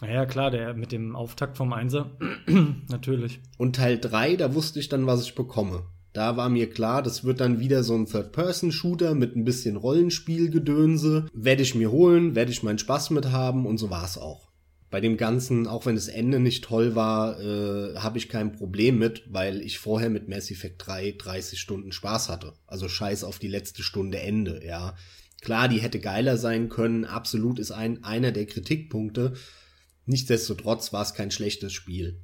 Ja, 0.01 0.27
klar, 0.27 0.51
der 0.51 0.75
mit 0.75 0.93
dem 0.93 1.15
Auftakt 1.15 1.57
vom 1.57 1.73
Einser, 1.73 2.17
natürlich. 2.89 3.41
Und 3.59 3.77
Teil 3.77 3.99
3, 3.99 4.37
da 4.37 4.55
wusste 4.55 4.81
ich 4.81 4.89
dann, 4.89 5.07
was 5.07 5.25
ich 5.25 5.35
bekomme. 5.35 5.87
Da 6.15 6.39
war 6.39 6.49
mir 6.49 6.71
klar, 6.71 7.03
das 7.03 7.25
wird 7.25 7.41
dann 7.41 7.61
wieder 7.61 7.85
so 7.85 7.95
ein 7.95 8.07
Third-Person-Shooter 8.07 9.15
mit 9.15 9.37
ein 9.37 9.45
bisschen 9.45 9.77
Rollenspielgedönse. 9.77 11.27
Werde 11.35 11.63
ich 11.63 11.75
mir 11.75 11.91
holen, 11.91 12.35
werde 12.35 12.53
ich 12.53 12.63
meinen 12.63 12.79
Spaß 12.79 13.11
mit 13.11 13.33
haben 13.33 13.67
und 13.67 13.77
so 13.77 13.91
war 13.91 14.05
es 14.07 14.17
auch 14.17 14.55
bei 14.95 15.01
dem 15.01 15.17
Ganzen, 15.17 15.67
auch 15.67 15.87
wenn 15.87 15.97
das 15.97 16.07
Ende 16.07 16.39
nicht 16.39 16.63
toll 16.63 16.95
war, 16.95 17.41
äh, 17.41 17.97
habe 17.97 18.17
ich 18.17 18.29
kein 18.29 18.53
Problem 18.53 18.97
mit, 18.97 19.25
weil 19.27 19.61
ich 19.61 19.81
vorher 19.81 20.09
mit 20.09 20.29
Mass 20.29 20.53
Effect 20.53 20.87
3 20.87 21.17
30 21.19 21.59
Stunden 21.59 21.91
Spaß 21.91 22.29
hatte. 22.29 22.53
Also 22.69 22.89
scheiß 22.89 23.25
auf 23.25 23.41
die 23.41 23.49
letzte 23.49 23.83
Stunde 23.83 24.21
Ende, 24.21 24.65
ja. 24.65 24.95
Klar, 25.41 25.67
die 25.67 25.81
hätte 25.81 25.99
geiler 25.99 26.37
sein 26.37 26.69
können, 26.69 27.05
absolut 27.05 27.59
ist 27.59 27.73
ein, 27.73 28.05
einer 28.05 28.31
der 28.31 28.47
Kritikpunkte. 28.47 29.33
Nichtsdestotrotz 30.07 30.93
war 30.93 31.03
es 31.03 31.13
kein 31.13 31.33
schlechtes 31.33 31.73
Spiel. 31.73 32.23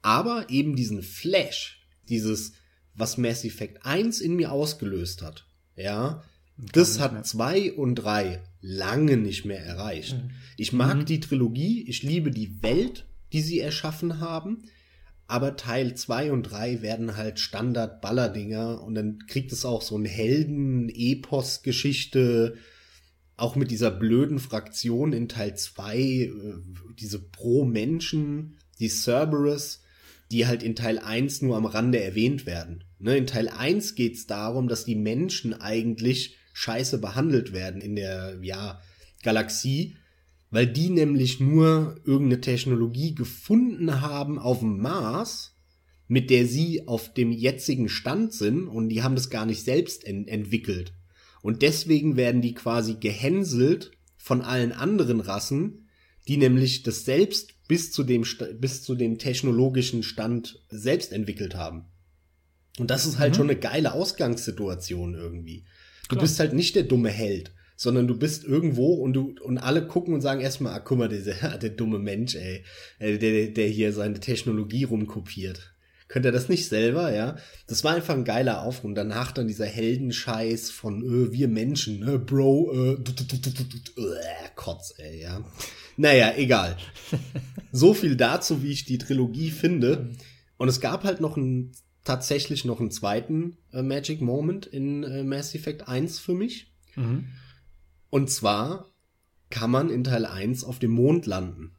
Aber 0.00 0.46
eben 0.48 0.74
diesen 0.74 1.02
Flash, 1.02 1.86
dieses, 2.08 2.54
was 2.96 3.18
Mass 3.18 3.44
Effect 3.44 3.84
1 3.84 4.20
in 4.20 4.36
mir 4.36 4.52
ausgelöst 4.52 5.22
hat, 5.22 5.44
ja, 5.76 6.22
das 6.56 7.00
hat 7.00 7.26
2 7.26 7.72
und 7.74 7.96
3 7.96 8.42
lange 8.62 9.18
nicht 9.18 9.44
mehr 9.44 9.60
erreicht. 9.60 10.14
Mhm. 10.14 10.30
Ich 10.56 10.72
mag 10.72 10.96
mhm. 10.96 11.04
die 11.04 11.20
Trilogie, 11.20 11.84
ich 11.86 12.02
liebe 12.02 12.30
die 12.30 12.62
Welt, 12.62 13.04
die 13.32 13.42
sie 13.42 13.60
erschaffen 13.60 14.20
haben, 14.20 14.62
aber 15.26 15.56
Teil 15.56 15.94
2 15.94 16.32
und 16.32 16.44
3 16.44 16.80
werden 16.82 17.16
halt 17.16 17.40
Standard-Ballerdinger 17.40 18.82
und 18.82 18.94
dann 18.94 19.18
kriegt 19.26 19.52
es 19.52 19.66
auch 19.66 19.82
so 19.82 19.98
ein 19.98 20.04
Helden-Epos-Geschichte, 20.04 22.56
auch 23.36 23.56
mit 23.56 23.70
dieser 23.70 23.90
blöden 23.90 24.38
Fraktion 24.38 25.12
in 25.12 25.28
Teil 25.28 25.56
2, 25.56 25.98
äh, 25.98 26.30
diese 26.98 27.18
Pro-Menschen, 27.18 28.56
die 28.78 28.88
Cerberus, 28.88 29.82
die 30.30 30.46
halt 30.46 30.62
in 30.62 30.74
Teil 30.74 30.98
1 30.98 31.42
nur 31.42 31.56
am 31.56 31.66
Rande 31.66 32.02
erwähnt 32.02 32.46
werden. 32.46 32.84
Ne, 32.98 33.16
in 33.16 33.26
Teil 33.26 33.48
1 33.48 33.94
geht 33.94 34.14
es 34.14 34.26
darum, 34.26 34.68
dass 34.68 34.84
die 34.84 34.96
Menschen 34.96 35.54
eigentlich 35.54 36.36
scheiße 36.52 36.98
behandelt 36.98 37.52
werden 37.52 37.80
in 37.80 37.96
der, 37.96 38.38
ja, 38.42 38.80
Galaxie, 39.22 39.96
weil 40.50 40.66
die 40.66 40.88
nämlich 40.88 41.40
nur 41.40 42.00
irgendeine 42.04 42.40
Technologie 42.40 43.14
gefunden 43.14 44.00
haben 44.00 44.38
auf 44.38 44.60
dem 44.60 44.78
Mars, 44.78 45.54
mit 46.08 46.30
der 46.30 46.46
sie 46.46 46.86
auf 46.86 47.12
dem 47.12 47.32
jetzigen 47.32 47.88
Stand 47.88 48.32
sind 48.32 48.68
und 48.68 48.88
die 48.88 49.02
haben 49.02 49.16
das 49.16 49.28
gar 49.28 49.44
nicht 49.44 49.64
selbst 49.64 50.04
ent 50.04 50.28
entwickelt. 50.28 50.94
Und 51.42 51.62
deswegen 51.62 52.16
werden 52.16 52.40
die 52.40 52.54
quasi 52.54 52.94
gehänselt 52.94 53.90
von 54.16 54.42
allen 54.42 54.72
anderen 54.72 55.20
Rassen, 55.20 55.88
die 56.28 56.36
nämlich 56.36 56.82
das 56.84 57.04
selbst 57.04 57.55
bis 57.68 57.92
zu 57.92 58.04
dem, 58.04 58.24
bis 58.60 58.82
zu 58.82 58.94
dem 58.94 59.18
technologischen 59.18 60.02
Stand 60.02 60.62
selbst 60.68 61.12
entwickelt 61.12 61.54
haben. 61.54 61.86
Und 62.78 62.90
das 62.90 63.06
ist 63.06 63.18
halt 63.18 63.32
mhm. 63.32 63.36
schon 63.36 63.50
eine 63.50 63.58
geile 63.58 63.92
Ausgangssituation 63.92 65.14
irgendwie. 65.14 65.64
Du 66.08 66.14
Klar. 66.14 66.22
bist 66.22 66.38
halt 66.38 66.52
nicht 66.52 66.76
der 66.76 66.84
dumme 66.84 67.08
Held, 67.08 67.52
sondern 67.76 68.06
du 68.06 68.16
bist 68.16 68.44
irgendwo 68.44 68.94
und 68.94 69.12
du 69.12 69.34
und 69.42 69.58
alle 69.58 69.86
gucken 69.86 70.14
und 70.14 70.20
sagen 70.20 70.40
erstmal, 70.40 70.74
ah, 70.74 70.80
guck 70.80 70.98
mal, 70.98 71.08
dieser, 71.08 71.58
der 71.58 71.70
dumme 71.70 71.98
Mensch, 71.98 72.34
ey, 72.34 72.64
äh, 72.98 73.18
der, 73.18 73.48
der 73.48 73.68
hier 73.68 73.92
seine 73.92 74.20
Technologie 74.20 74.84
rumkopiert. 74.84 75.72
Könnte 76.08 76.28
er 76.28 76.32
das 76.32 76.48
nicht 76.48 76.68
selber, 76.68 77.12
ja? 77.12 77.36
Das 77.66 77.82
war 77.82 77.94
einfach 77.94 78.14
ein 78.14 78.24
geiler 78.24 78.62
Aufruf. 78.62 78.84
Und 78.84 78.94
danach 78.94 79.32
dann 79.32 79.48
dieser 79.48 79.66
Heldenscheiß 79.66 80.70
von 80.70 81.02
äh, 81.02 81.32
wir 81.32 81.48
Menschen, 81.48 82.00
ne, 82.00 82.18
Bro, 82.18 82.72
äh, 82.72 82.92
äh, 82.92 84.48
Kotz, 84.54 84.94
ey, 84.98 85.22
ja. 85.22 85.44
Naja, 85.96 86.34
egal. 86.36 86.76
So 87.72 87.92
viel 87.92 88.16
dazu, 88.16 88.62
wie 88.62 88.70
ich 88.70 88.86
die 88.86 88.96
Trilogie 88.96 89.50
finde. 89.50 90.12
Und 90.56 90.68
es 90.68 90.80
gab 90.80 91.04
halt 91.04 91.20
noch 91.20 91.36
ein 91.36 91.72
tatsächlich 92.04 92.64
noch 92.64 92.80
einen 92.80 92.90
zweiten 92.90 93.58
äh, 93.72 93.82
Magic 93.82 94.22
Moment 94.22 94.64
in 94.64 95.02
äh, 95.02 95.24
Mass 95.24 95.54
Effect 95.54 95.86
1 95.86 96.18
für 96.18 96.32
mich. 96.32 96.72
Mhm. 96.94 97.26
Und 98.08 98.30
zwar 98.30 98.90
kann 99.50 99.70
man 99.70 99.90
in 99.90 100.04
Teil 100.04 100.24
1 100.24 100.64
auf 100.64 100.78
dem 100.78 100.92
Mond 100.92 101.26
landen. 101.26 101.76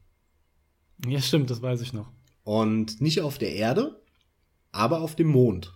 Ja, 1.08 1.22
stimmt, 1.22 1.50
das 1.50 1.62
weiß 1.62 1.82
ich 1.82 1.94
noch. 1.94 2.12
Und 2.44 3.02
nicht 3.02 3.22
auf 3.22 3.38
der 3.38 3.56
Erde, 3.56 4.00
aber 4.78 5.02
auf 5.02 5.16
dem 5.16 5.28
Mond. 5.28 5.74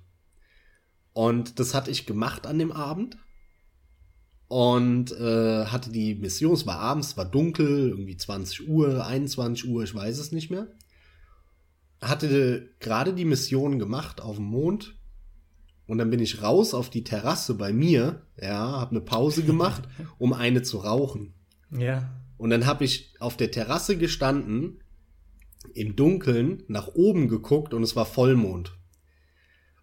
Und 1.14 1.60
das 1.60 1.74
hatte 1.74 1.92
ich 1.92 2.06
gemacht 2.06 2.48
an 2.48 2.60
dem 2.60 2.72
Abend. 2.72 3.18
Und 4.48 5.14
äh, 5.14 5.66
hatte 5.66 5.92
die 5.92 6.16
Mission, 6.16 6.54
es 6.54 6.68
war 6.68 6.78
abends, 6.78 7.10
es 7.10 7.18
war 7.18 7.24
dunkel, 7.24 7.90
irgendwie 7.90 8.18
20 8.18 8.68
Uhr, 8.68 9.06
21 9.06 9.70
Uhr, 9.70 9.84
ich 9.84 9.96
weiß 9.96 10.20
es 10.20 10.34
nicht 10.34 10.52
mehr 10.52 10.68
hatte 12.02 12.70
gerade 12.80 13.14
die 13.14 13.26
Mission 13.26 13.80
gemacht 13.80 14.22
auf 14.22 14.38
dem 14.38 14.46
Mond 14.46 14.98
und 15.86 16.00
dann 16.00 16.10
bin 16.10 16.20
ich 16.20 16.42
raus 16.42 16.74
auf 16.74 16.90
die 16.90 17.04
Terrasse 17.04 17.56
bei 17.56 17.72
mir, 17.72 18.26
ja, 18.42 18.80
habe 18.80 18.92
eine 18.92 19.02
Pause 19.02 19.44
gemacht, 19.44 19.84
um 20.18 20.34
eine 20.34 20.64
zu 20.64 20.80
rauchen. 20.80 21.34
Ja. 21.70 22.10
Und 22.38 22.50
dann 22.50 22.66
habe 22.66 22.86
ich 22.86 23.14
auf 23.20 23.38
der 23.38 23.52
Terrasse 23.52 23.98
gestanden, 23.98 24.84
im 25.76 25.96
Dunkeln 25.96 26.64
nach 26.68 26.88
oben 26.88 27.28
geguckt 27.28 27.74
und 27.74 27.84
es 27.84 27.96
war 27.96 28.06
Vollmond. 28.06 28.76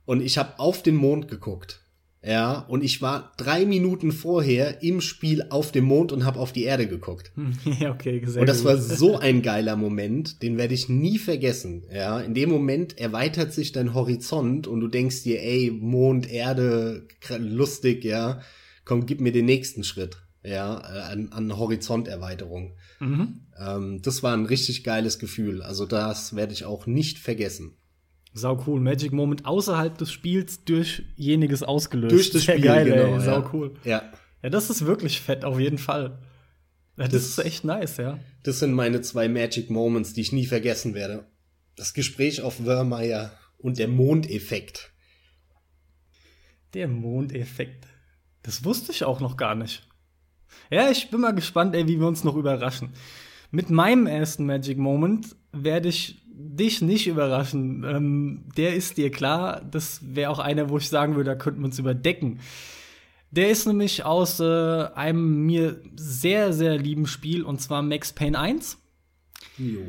Und 0.08 0.22
ich 0.22 0.38
habe 0.38 0.58
auf 0.58 0.82
den 0.82 0.94
Mond 0.94 1.28
geguckt. 1.28 1.82
Ja, 2.24 2.60
und 2.60 2.82
ich 2.82 3.02
war 3.02 3.34
drei 3.36 3.66
Minuten 3.66 4.10
vorher 4.10 4.82
im 4.82 5.02
Spiel 5.02 5.44
auf 5.50 5.70
dem 5.70 5.84
Mond 5.84 6.12
und 6.12 6.24
habe 6.24 6.40
auf 6.40 6.50
die 6.50 6.62
Erde 6.64 6.86
geguckt. 6.86 7.30
Ja, 7.78 7.92
okay, 7.92 8.22
sehr 8.24 8.40
Und 8.40 8.48
das 8.48 8.62
gut. 8.62 8.66
war 8.68 8.78
so 8.78 9.18
ein 9.18 9.42
geiler 9.42 9.76
Moment, 9.76 10.42
den 10.42 10.56
werde 10.56 10.72
ich 10.72 10.88
nie 10.88 11.18
vergessen. 11.18 11.84
Ja, 11.92 12.20
in 12.20 12.32
dem 12.32 12.48
Moment 12.48 12.96
erweitert 12.96 13.52
sich 13.52 13.72
dein 13.72 13.92
Horizont 13.92 14.66
und 14.66 14.80
du 14.80 14.88
denkst 14.88 15.24
dir, 15.24 15.42
ey, 15.42 15.70
Mond, 15.70 16.26
Erde, 16.30 17.06
lustig, 17.38 18.02
ja, 18.02 18.40
komm, 18.86 19.04
gib 19.04 19.20
mir 19.20 19.32
den 19.32 19.44
nächsten 19.44 19.84
Schritt, 19.84 20.16
ja, 20.42 20.78
äh, 20.78 21.12
an, 21.12 21.28
an 21.32 21.58
Horizonterweiterung. 21.58 22.76
Mhm. 22.98 23.40
Ähm, 23.60 24.00
das 24.00 24.22
war 24.22 24.32
ein 24.32 24.46
richtig 24.46 24.84
geiles 24.84 25.18
Gefühl. 25.18 25.60
Also 25.60 25.84
das 25.84 26.34
werde 26.34 26.54
ich 26.54 26.64
auch 26.64 26.86
nicht 26.86 27.18
vergessen. 27.18 27.74
Sau 28.38 28.62
cool. 28.66 28.80
Magic 28.80 29.12
Moment 29.12 29.44
außerhalb 29.46 29.96
des 29.98 30.10
Spiels 30.12 30.64
durch 30.64 31.02
jeniges 31.16 31.62
ausgelöst. 31.62 32.12
Durch 32.12 32.30
das 32.30 32.44
Spiel, 32.44 32.60
geil, 32.60 32.84
genau. 32.86 33.14
Ey. 33.14 33.20
Sau 33.20 33.50
cool. 33.52 33.74
Ja. 33.84 34.12
Ja, 34.42 34.50
das 34.50 34.70
ist 34.70 34.86
wirklich 34.86 35.20
fett, 35.20 35.44
auf 35.44 35.58
jeden 35.58 35.78
Fall. 35.78 36.18
das, 36.96 37.10
das 37.10 37.22
ist 37.26 37.38
echt 37.38 37.64
nice, 37.64 37.96
ja. 37.96 38.18
Das 38.44 38.60
sind 38.60 38.72
meine 38.72 39.00
zwei 39.00 39.28
Magic 39.28 39.70
Moments, 39.70 40.14
die 40.14 40.20
ich 40.20 40.32
nie 40.32 40.46
vergessen 40.46 40.94
werde. 40.94 41.26
Das 41.76 41.94
Gespräch 41.94 42.42
auf 42.42 42.64
Wörmeier 42.64 43.32
und 43.58 43.78
der 43.78 43.88
Mondeffekt. 43.88 44.92
Der 46.74 46.88
Mondeffekt. 46.88 47.86
Das 48.42 48.64
wusste 48.64 48.92
ich 48.92 49.04
auch 49.04 49.20
noch 49.20 49.36
gar 49.36 49.54
nicht. 49.54 49.86
Ja, 50.70 50.90
ich 50.90 51.10
bin 51.10 51.20
mal 51.20 51.34
gespannt, 51.34 51.74
ey, 51.74 51.86
wie 51.86 51.98
wir 51.98 52.06
uns 52.06 52.24
noch 52.24 52.36
überraschen. 52.36 52.90
Mit 53.50 53.70
meinem 53.70 54.06
ersten 54.06 54.46
Magic 54.46 54.78
Moment 54.78 55.36
werde 55.52 55.88
ich 55.88 56.22
dich 56.26 56.82
nicht 56.82 57.06
überraschen. 57.06 57.84
Ähm, 57.84 58.44
der 58.56 58.74
ist 58.74 58.96
dir 58.96 59.10
klar. 59.10 59.62
Das 59.70 60.00
wäre 60.14 60.30
auch 60.30 60.38
einer, 60.38 60.70
wo 60.70 60.78
ich 60.78 60.88
sagen 60.88 61.16
würde, 61.16 61.30
da 61.30 61.36
könnten 61.36 61.60
wir 61.60 61.66
uns 61.66 61.78
überdecken. 61.78 62.40
Der 63.30 63.50
ist 63.50 63.66
nämlich 63.66 64.04
aus 64.04 64.40
äh, 64.40 64.44
einem 64.94 65.44
mir 65.44 65.80
sehr, 65.96 66.52
sehr 66.52 66.78
lieben 66.78 67.06
Spiel, 67.06 67.42
und 67.42 67.60
zwar 67.60 67.82
Max 67.82 68.12
Payne 68.12 68.38
1. 68.38 68.78
Jo. 69.58 69.82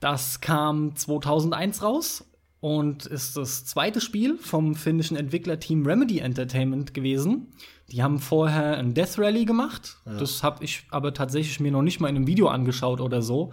Das 0.00 0.40
kam 0.40 0.96
2001 0.96 1.82
raus 1.82 2.24
und 2.60 3.06
ist 3.06 3.36
das 3.36 3.64
zweite 3.64 4.00
Spiel 4.00 4.38
vom 4.38 4.74
finnischen 4.74 5.16
Entwicklerteam 5.16 5.86
Remedy 5.86 6.18
Entertainment 6.18 6.94
gewesen. 6.94 7.48
Die 7.92 8.02
haben 8.02 8.18
vorher 8.18 8.78
ein 8.78 8.94
Death 8.94 9.18
Rally 9.18 9.44
gemacht. 9.44 9.96
Ja. 10.06 10.18
Das 10.18 10.42
habe 10.42 10.64
ich 10.64 10.84
aber 10.90 11.12
tatsächlich 11.14 11.60
mir 11.60 11.72
noch 11.72 11.82
nicht 11.82 12.00
mal 12.00 12.08
in 12.08 12.16
einem 12.16 12.26
Video 12.26 12.48
angeschaut 12.48 13.00
oder 13.00 13.22
so 13.22 13.52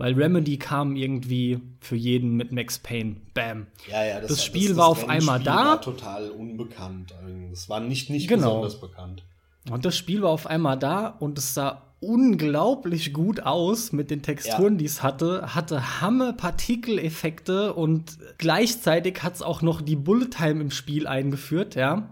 weil 0.00 0.14
Remedy 0.14 0.56
kam 0.56 0.96
irgendwie 0.96 1.60
für 1.78 1.94
jeden 1.94 2.34
mit 2.34 2.52
Max 2.52 2.78
Payne. 2.78 3.16
Bam. 3.34 3.66
Ja, 3.86 4.02
ja, 4.02 4.20
das, 4.20 4.30
das 4.30 4.44
Spiel 4.46 4.68
das, 4.68 4.70
das 4.70 4.76
war 4.78 4.86
auf 4.86 5.08
einmal 5.10 5.40
da. 5.40 5.56
War 5.56 5.80
total 5.82 6.30
unbekannt. 6.30 7.14
Es 7.52 7.68
war 7.68 7.80
nicht, 7.80 8.08
nicht 8.08 8.26
genau. 8.26 8.62
besonders 8.62 8.80
bekannt. 8.80 9.24
Und 9.70 9.84
das 9.84 9.98
Spiel 9.98 10.22
war 10.22 10.30
auf 10.30 10.46
einmal 10.46 10.78
da 10.78 11.06
und 11.06 11.36
es 11.36 11.52
sah 11.52 11.82
unglaublich 12.00 13.12
gut 13.12 13.40
aus 13.40 13.92
mit 13.92 14.10
den 14.10 14.22
Texturen, 14.22 14.72
ja. 14.72 14.78
die 14.78 14.84
es 14.86 15.02
hatte, 15.02 15.54
hatte 15.54 16.00
Hammer 16.00 16.32
Partikeleffekte 16.32 17.74
und 17.74 18.16
gleichzeitig 18.38 19.22
hat 19.22 19.34
es 19.34 19.42
auch 19.42 19.60
noch 19.60 19.82
die 19.82 19.96
Bullet 19.96 20.30
Time 20.30 20.62
im 20.62 20.70
Spiel 20.70 21.06
eingeführt, 21.06 21.74
ja. 21.74 22.08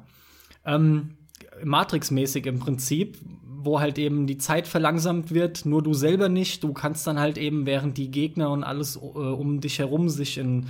Ähm, 0.66 1.14
Matrix-mäßig 1.64 2.46
im 2.46 2.58
Prinzip, 2.58 3.18
wo 3.44 3.80
halt 3.80 3.98
eben 3.98 4.26
die 4.26 4.38
Zeit 4.38 4.66
verlangsamt 4.66 5.32
wird, 5.32 5.66
nur 5.66 5.82
du 5.82 5.94
selber 5.94 6.28
nicht. 6.28 6.62
Du 6.62 6.72
kannst 6.72 7.06
dann 7.06 7.18
halt 7.18 7.38
eben, 7.38 7.66
während 7.66 7.98
die 7.98 8.10
Gegner 8.10 8.50
und 8.50 8.64
alles 8.64 8.96
äh, 8.96 9.00
um 9.00 9.60
dich 9.60 9.78
herum 9.78 10.08
sich 10.08 10.38
in 10.38 10.66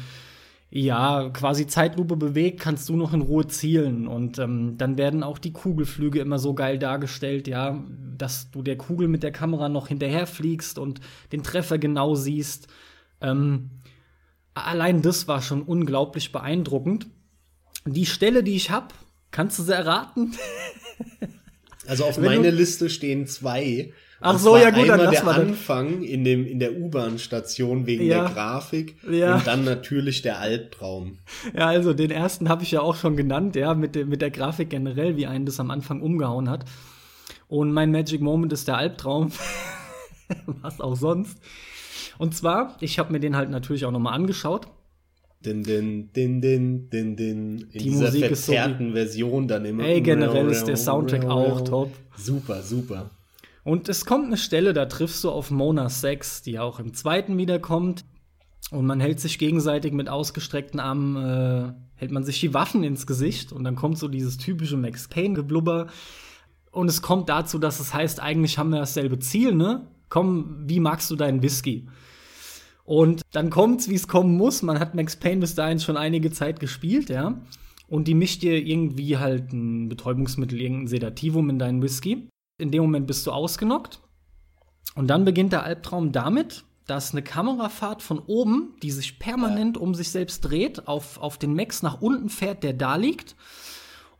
ja, 0.71 1.31
quasi 1.31 1.67
Zeitlupe 1.67 2.17
bewegt, 2.17 2.61
kannst 2.61 2.89
du 2.91 2.97
noch 2.97 3.15
in 3.15 3.23
Ruhe 3.23 3.47
zielen. 3.47 4.07
Und 4.07 4.39
ähm, 4.39 4.77
dann 4.77 4.99
werden 4.99 5.23
auch 5.23 5.39
die 5.39 5.53
Kugelflüge 5.53 6.21
immer 6.21 6.39
so 6.39 6.55
geil 6.55 6.79
dargestellt, 6.79 7.49
ja, 7.49 7.83
dass 8.17 8.51
du 8.51 8.63
der 8.63 8.77
Kugel 8.77 9.09
mit 9.09 9.23
der 9.23 9.33
Kamera 9.33 9.71
noch 9.71 9.89
hinterherfliegst 9.89 10.79
und 10.79 11.01
den 11.33 11.43
Treffer 11.43 11.79
genau 11.79 12.15
siehst. 12.15 12.69
Ähm, 13.23 13.71
allein 14.53 15.01
das 15.01 15.27
war 15.27 15.41
schon 15.41 15.63
unglaublich 15.63 16.33
beeindruckend. 16.33 17.07
Die 17.87 18.07
Stelle, 18.07 18.43
die 18.43 18.57
ich 18.57 18.71
hab, 18.71 18.93
kannst 19.39 19.57
du 19.61 19.63
sie 19.63 19.73
erraten? 19.73 20.35
Also 21.87 22.07
auf 22.07 22.19
meiner 22.19 22.51
Liste 22.51 22.91
stehen 22.91 23.29
zwei. 23.29 23.93
Ach 24.21 24.37
so, 24.37 24.57
ja 24.57 24.71
gut, 24.71 24.89
dann 24.89 24.99
lass 24.99 25.13
der 25.13 25.25
mal 25.25 25.41
Anfang 25.41 26.03
in 26.03 26.25
dem 26.25 26.45
in 26.45 26.59
der 26.59 26.77
U-Bahn-Station 26.77 27.87
wegen 27.87 28.05
ja. 28.05 28.25
der 28.25 28.35
Grafik 28.35 28.97
ja. 29.09 29.37
und 29.37 29.47
dann 29.47 29.63
natürlich 29.63 30.23
der 30.23 30.41
Albtraum. 30.41 31.19
Ja, 31.57 31.69
also 31.69 31.95
den 31.95 32.11
ersten 32.11 32.49
habe 32.49 32.65
ich 32.65 32.73
ja 32.73 32.81
auch 32.81 32.97
schon 32.97 33.17
genannt, 33.17 33.55
ja, 33.55 33.75
mit 33.75 33.95
der 33.95 34.07
mit 34.07 34.23
der 34.23 34.33
Grafik 34.33 34.71
generell, 34.71 35.17
wie 35.17 35.29
einen 35.29 35.47
das 35.47 35.61
am 35.61 35.71
Anfang 35.71 36.03
umgehauen 36.03 36.51
hat. 36.51 36.65
Und 37.47 37.73
mein 37.73 37.93
Magic 37.93 38.21
Moment 38.21 38.53
ist 38.53 38.67
der 38.67 38.77
Albtraum. 38.77 39.31
Was 40.47 40.81
auch 40.81 40.97
sonst. 40.97 41.39
Und 42.19 42.35
zwar, 42.35 42.77
ich 42.81 42.99
habe 42.99 43.13
mir 43.13 43.21
den 43.21 43.37
halt 43.37 43.51
natürlich 43.51 43.85
auch 43.85 43.93
noch 43.93 44.01
mal 44.01 44.13
angeschaut 44.13 44.67
Din, 45.45 45.63
din, 45.63 46.11
din, 46.13 46.41
din, 46.41 46.89
din, 46.91 47.17
din. 47.17 47.59
In 47.59 47.69
die 47.71 47.79
dieser 47.79 48.07
Musik 48.07 48.27
verzerrten 48.27 48.89
so 48.89 48.95
Version 48.95 49.47
dann 49.47 49.65
immer. 49.65 49.85
Ey, 49.85 50.01
generell 50.01 50.49
ist 50.49 50.65
der 50.65 50.77
Soundtrack 50.77 51.27
auch 51.27 51.61
top. 51.61 51.93
Super, 52.17 52.63
super. 52.63 53.11
Und 53.63 53.89
es 53.89 54.05
kommt 54.05 54.27
eine 54.27 54.37
Stelle, 54.37 54.73
da 54.73 54.87
triffst 54.87 55.23
du 55.23 55.31
auf 55.31 55.51
Mona 55.51 55.89
6, 55.89 56.43
die 56.43 56.59
auch 56.59 56.81
im 56.81 56.93
zweiten 56.95 57.37
wiederkommt. 57.39 58.05
Und 58.71 58.87
man 58.87 58.99
hält 58.99 59.21
sich 59.21 59.39
gegenseitig 59.39 59.93
mit 59.93 60.09
ausgestreckten 60.09 60.81
Armen, 60.81 61.17
äh, 61.17 61.73
hält 61.95 62.11
man 62.11 62.25
sich 62.25 62.41
die 62.41 62.53
Waffen 62.53 62.83
ins 62.83 63.07
Gesicht. 63.07 63.53
Und 63.53 63.65
dann 63.65 63.77
kommt 63.77 63.99
so 63.99 64.09
dieses 64.09 64.39
typische 64.39 64.77
Max 64.77 65.07
Payne-Geblubber. 65.09 65.87
Und 66.73 66.89
es 66.89 67.01
kommt 67.01 67.29
dazu, 67.29 67.59
dass 67.59 67.79
es 67.79 67.95
heißt, 67.95 68.21
eigentlich 68.21 68.59
haben 68.59 68.71
wir 68.71 68.81
dasselbe 68.81 69.19
Ziel, 69.21 69.55
ne? 69.55 69.87
Komm, 70.09 70.65
wie 70.67 70.81
magst 70.81 71.11
du 71.11 71.17
deinen 71.17 71.43
Whisky? 71.43 71.87
Und 72.89 73.21
dann 73.33 73.51
kommt's, 73.51 73.91
wie 73.91 73.97
es 73.97 74.09
kommen 74.09 74.35
muss. 74.39 74.63
Man 74.63 74.81
hat 74.81 74.95
Max 74.95 75.15
Payne 75.15 75.43
bis 75.43 75.55
dahin 75.55 75.79
schon 75.79 75.99
einige 75.99 76.31
Zeit 76.31 76.59
gespielt, 76.59 77.11
ja. 77.11 77.39
Und 77.87 78.09
die 78.09 78.15
mischt 78.15 78.41
dir 78.41 78.57
irgendwie 78.57 79.19
halt 79.19 79.53
ein 79.53 79.91
Betäubungsmittel, 79.91 80.59
irgendein 80.59 80.87
Sedativum 80.87 81.51
in 81.51 81.59
deinen 81.59 81.83
Whisky. 81.83 82.31
In 82.57 82.71
dem 82.71 82.81
Moment 82.81 83.07
bist 83.07 83.27
du 83.27 83.31
ausgenockt. 83.31 84.01
Und 84.95 85.09
dann 85.09 85.27
beginnt 85.27 85.53
der 85.53 85.65
Albtraum 85.65 86.13
damit, 86.13 86.65
dass 86.87 87.13
eine 87.13 87.21
Kamerafahrt 87.21 88.01
von 88.01 88.21
oben, 88.21 88.75
die 88.83 88.91
sich 88.91 89.19
permanent 89.19 89.77
um 89.77 89.95
sich 89.95 90.09
selbst 90.09 90.41
dreht, 90.41 90.89
auf, 90.89 91.19
auf 91.21 91.37
den 91.37 91.53
Max 91.53 91.83
nach 91.83 92.01
unten 92.01 92.31
fährt, 92.31 92.63
der 92.63 92.73
da 92.73 92.97
liegt. 92.97 93.37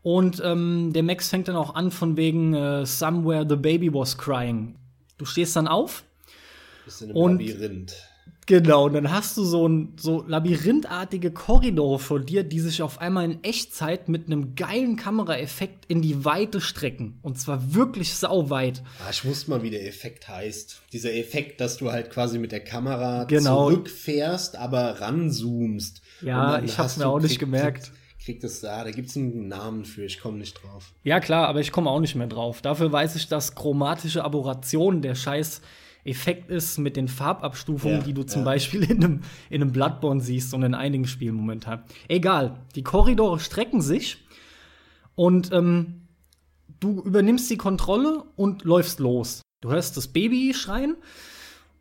Und 0.03 0.43
ähm, 0.45 0.93
der 0.93 1.01
Max 1.01 1.29
fängt 1.29 1.47
dann 1.47 1.55
auch 1.55 1.73
an 1.73 1.89
von 1.89 2.17
wegen 2.17 2.53
äh, 2.53 2.85
Somewhere 2.85 3.47
the 3.49 3.55
baby 3.55 3.91
was 3.91 4.15
crying. 4.15 4.75
Du 5.17 5.25
stehst 5.25 5.55
dann 5.55 5.67
auf. 5.67 6.03
Bist 6.85 7.01
in 7.01 7.09
einem 7.09 7.17
und 7.17 7.41
Labyrinth. 7.41 8.08
Genau, 8.49 8.85
und 8.85 8.93
dann 8.93 9.11
hast 9.11 9.37
du 9.37 9.43
so 9.43 9.67
ein 9.67 9.93
so 9.95 10.23
labyrinthartige 10.25 11.29
Korridore 11.29 11.99
vor 11.99 12.19
dir, 12.19 12.43
die 12.43 12.59
sich 12.59 12.81
auf 12.81 12.99
einmal 12.99 13.25
in 13.25 13.43
Echtzeit 13.43 14.09
mit 14.09 14.25
einem 14.25 14.55
geilen 14.55 14.95
Kameraeffekt 14.95 15.85
in 15.85 16.01
die 16.01 16.25
Weite 16.25 16.59
strecken. 16.59 17.19
Und 17.21 17.39
zwar 17.39 17.75
wirklich 17.75 18.15
sauweit. 18.15 18.81
Ah, 19.05 19.11
ich 19.11 19.23
wusste 19.23 19.51
mal, 19.51 19.61
wie 19.61 19.69
der 19.69 19.87
Effekt 19.87 20.27
heißt. 20.27 20.81
Dieser 20.91 21.13
Effekt, 21.13 21.61
dass 21.61 21.77
du 21.77 21.91
halt 21.91 22.09
quasi 22.09 22.39
mit 22.39 22.51
der 22.51 22.63
Kamera 22.63 23.25
genau. 23.25 23.69
zurückfährst, 23.69 24.55
aber 24.55 24.99
ranzoomst. 24.99 26.01
Ja, 26.21 26.59
ich 26.63 26.79
hab's 26.79 26.97
mir 26.97 27.05
auch 27.05 27.19
nicht 27.19 27.37
gemerkt. 27.37 27.91
Kriegt 28.19 28.43
es 28.43 28.61
da, 28.61 28.83
da 28.83 28.89
gibt's 28.89 29.15
einen 29.15 29.47
Namen 29.47 29.85
für, 29.85 30.05
ich 30.05 30.19
komme 30.19 30.39
nicht 30.39 30.55
drauf. 30.55 30.91
Ja, 31.03 31.19
klar, 31.19 31.47
aber 31.47 31.59
ich 31.59 31.71
komme 31.71 31.91
auch 31.91 31.99
nicht 31.99 32.15
mehr 32.15 32.25
drauf. 32.25 32.63
Dafür 32.63 32.91
weiß 32.91 33.15
ich, 33.15 33.27
dass 33.27 33.53
chromatische 33.53 34.23
Aberration 34.23 35.03
der 35.03 35.13
Scheiß 35.13 35.61
Effekt 36.09 36.49
ist 36.49 36.77
mit 36.77 36.95
den 36.95 37.07
Farbabstufungen, 37.07 37.99
ja, 37.99 38.03
die 38.03 38.13
du 38.13 38.23
zum 38.23 38.41
ja. 38.41 38.45
Beispiel 38.45 38.83
in 38.83 39.03
einem, 39.03 39.21
in 39.49 39.61
einem 39.61 39.71
Bloodborne 39.71 40.21
siehst 40.21 40.53
und 40.53 40.63
in 40.63 40.73
einigen 40.73 41.07
Spielen 41.07 41.35
momentan. 41.35 41.83
Egal, 42.07 42.59
die 42.75 42.83
Korridore 42.83 43.39
strecken 43.39 43.81
sich 43.81 44.17
und 45.15 45.51
ähm, 45.51 46.07
du 46.79 47.01
übernimmst 47.01 47.49
die 47.49 47.57
Kontrolle 47.57 48.23
und 48.35 48.63
läufst 48.63 48.99
los. 48.99 49.41
Du 49.61 49.69
hörst 49.69 49.97
das 49.97 50.07
Baby 50.07 50.53
schreien 50.53 50.95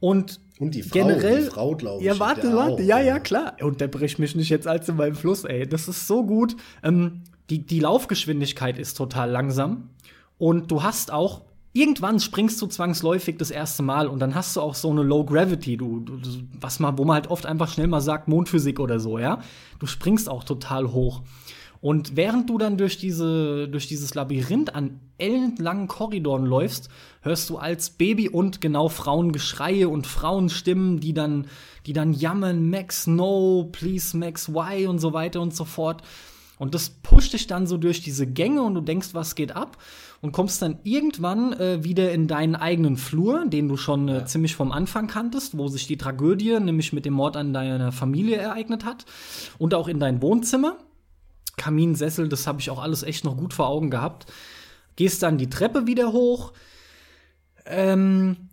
und 0.00 0.40
und 0.58 0.74
die 0.74 0.82
Frau, 0.82 0.92
generell, 0.92 1.44
die 1.44 1.50
Frau, 1.50 1.76
glaube 1.76 2.00
ich. 2.00 2.06
Ja, 2.06 2.18
warte, 2.18 2.52
warte, 2.52 2.74
auch, 2.74 2.80
ja, 2.80 2.98
ja, 2.98 3.20
klar. 3.20 3.56
Unterbrech 3.60 4.18
mich 4.18 4.34
nicht 4.34 4.48
jetzt 4.48 4.66
als 4.66 4.88
in 4.88 4.96
meinem 4.96 5.14
Fluss, 5.14 5.44
ey. 5.44 5.68
Das 5.68 5.86
ist 5.86 6.08
so 6.08 6.26
gut. 6.26 6.56
Ähm, 6.82 7.22
die, 7.48 7.64
die 7.64 7.78
Laufgeschwindigkeit 7.78 8.76
ist 8.76 8.96
total 8.96 9.30
langsam. 9.30 9.90
Und 10.36 10.72
du 10.72 10.82
hast 10.82 11.12
auch 11.12 11.42
irgendwann 11.72 12.20
springst 12.20 12.60
du 12.60 12.66
zwangsläufig 12.66 13.36
das 13.38 13.50
erste 13.50 13.82
Mal 13.82 14.08
und 14.08 14.20
dann 14.20 14.34
hast 14.34 14.56
du 14.56 14.60
auch 14.60 14.74
so 14.74 14.90
eine 14.90 15.02
Low 15.02 15.24
Gravity, 15.24 15.76
du, 15.76 16.00
du, 16.00 16.16
was 16.60 16.80
man, 16.80 16.98
wo 16.98 17.04
man 17.04 17.14
halt 17.14 17.28
oft 17.28 17.46
einfach 17.46 17.68
schnell 17.68 17.86
mal 17.86 18.00
sagt 18.00 18.28
Mondphysik 18.28 18.80
oder 18.80 19.00
so, 19.00 19.18
ja. 19.18 19.40
Du 19.78 19.86
springst 19.86 20.28
auch 20.28 20.44
total 20.44 20.92
hoch. 20.92 21.22
Und 21.80 22.16
während 22.16 22.50
du 22.50 22.58
dann 22.58 22.76
durch 22.76 22.98
diese, 22.98 23.68
durch 23.68 23.86
dieses 23.86 24.14
Labyrinth 24.14 24.74
an 24.74 24.98
ellenlangen 25.16 25.86
Korridoren 25.86 26.44
läufst, 26.44 26.88
hörst 27.22 27.48
du 27.50 27.58
als 27.58 27.90
Baby 27.90 28.28
und 28.28 28.60
genau 28.60 28.88
Frauengeschreie 28.88 29.88
und 29.88 30.06
Frauenstimmen, 30.06 30.98
die 30.98 31.14
dann, 31.14 31.46
die 31.86 31.92
dann 31.92 32.12
jammern, 32.12 32.68
Max, 32.68 33.06
no, 33.06 33.68
please, 33.70 34.16
Max, 34.16 34.48
why 34.48 34.88
und 34.88 34.98
so 34.98 35.12
weiter 35.12 35.40
und 35.40 35.54
so 35.54 35.64
fort. 35.64 36.02
Und 36.58 36.74
das 36.74 36.90
pusht 36.90 37.32
dich 37.32 37.46
dann 37.46 37.68
so 37.68 37.76
durch 37.76 38.00
diese 38.00 38.26
Gänge 38.26 38.62
und 38.62 38.74
du 38.74 38.80
denkst, 38.80 39.10
was 39.12 39.36
geht 39.36 39.54
ab? 39.54 39.78
Und 40.20 40.32
kommst 40.32 40.60
dann 40.62 40.78
irgendwann 40.82 41.52
äh, 41.52 41.84
wieder 41.84 42.12
in 42.12 42.26
deinen 42.26 42.56
eigenen 42.56 42.96
Flur, 42.96 43.46
den 43.46 43.68
du 43.68 43.76
schon 43.76 44.08
äh, 44.08 44.24
ziemlich 44.24 44.56
vom 44.56 44.72
Anfang 44.72 45.06
kanntest, 45.06 45.56
wo 45.56 45.68
sich 45.68 45.86
die 45.86 45.96
Tragödie 45.96 46.58
nämlich 46.58 46.92
mit 46.92 47.04
dem 47.04 47.14
Mord 47.14 47.36
an 47.36 47.52
deiner 47.52 47.92
Familie 47.92 48.36
ereignet 48.36 48.84
hat. 48.84 49.04
Und 49.58 49.74
auch 49.74 49.86
in 49.86 50.00
dein 50.00 50.20
Wohnzimmer. 50.20 50.76
Kaminsessel, 51.56 52.28
das 52.28 52.46
habe 52.46 52.60
ich 52.60 52.70
auch 52.70 52.80
alles 52.80 53.02
echt 53.02 53.24
noch 53.24 53.36
gut 53.36 53.54
vor 53.54 53.68
Augen 53.68 53.90
gehabt. 53.90 54.26
Gehst 54.96 55.22
dann 55.22 55.38
die 55.38 55.50
Treppe 55.50 55.86
wieder 55.86 56.12
hoch. 56.12 56.52
Ähm, 57.66 58.48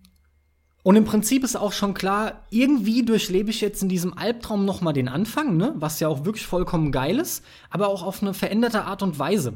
und 0.86 0.95
im 0.95 1.06
Prinzip 1.06 1.43
ist 1.43 1.56
auch 1.56 1.71
schon 1.71 1.95
klar, 1.95 2.43
irgendwie 2.51 3.04
durchlebe 3.04 3.49
ich 3.49 3.60
jetzt 3.60 3.82
in 3.82 3.89
diesem 3.89 4.15
Albtraum 4.15 4.65
noch 4.65 4.82
mal 4.82 4.93
den 4.93 5.08
Anfang, 5.08 5.58
ne? 5.58 5.73
was 5.78 5.99
ja 5.99 6.08
auch 6.08 6.25
wirklich 6.25 6.45
vollkommen 6.45 6.91
geil 6.91 7.17
ist, 7.17 7.43
aber 7.71 7.88
auch 7.88 8.04
auf 8.04 8.21
eine 8.21 8.36
veränderte 8.36 8.84
Art 8.84 9.01
und 9.01 9.17
Weise. 9.17 9.54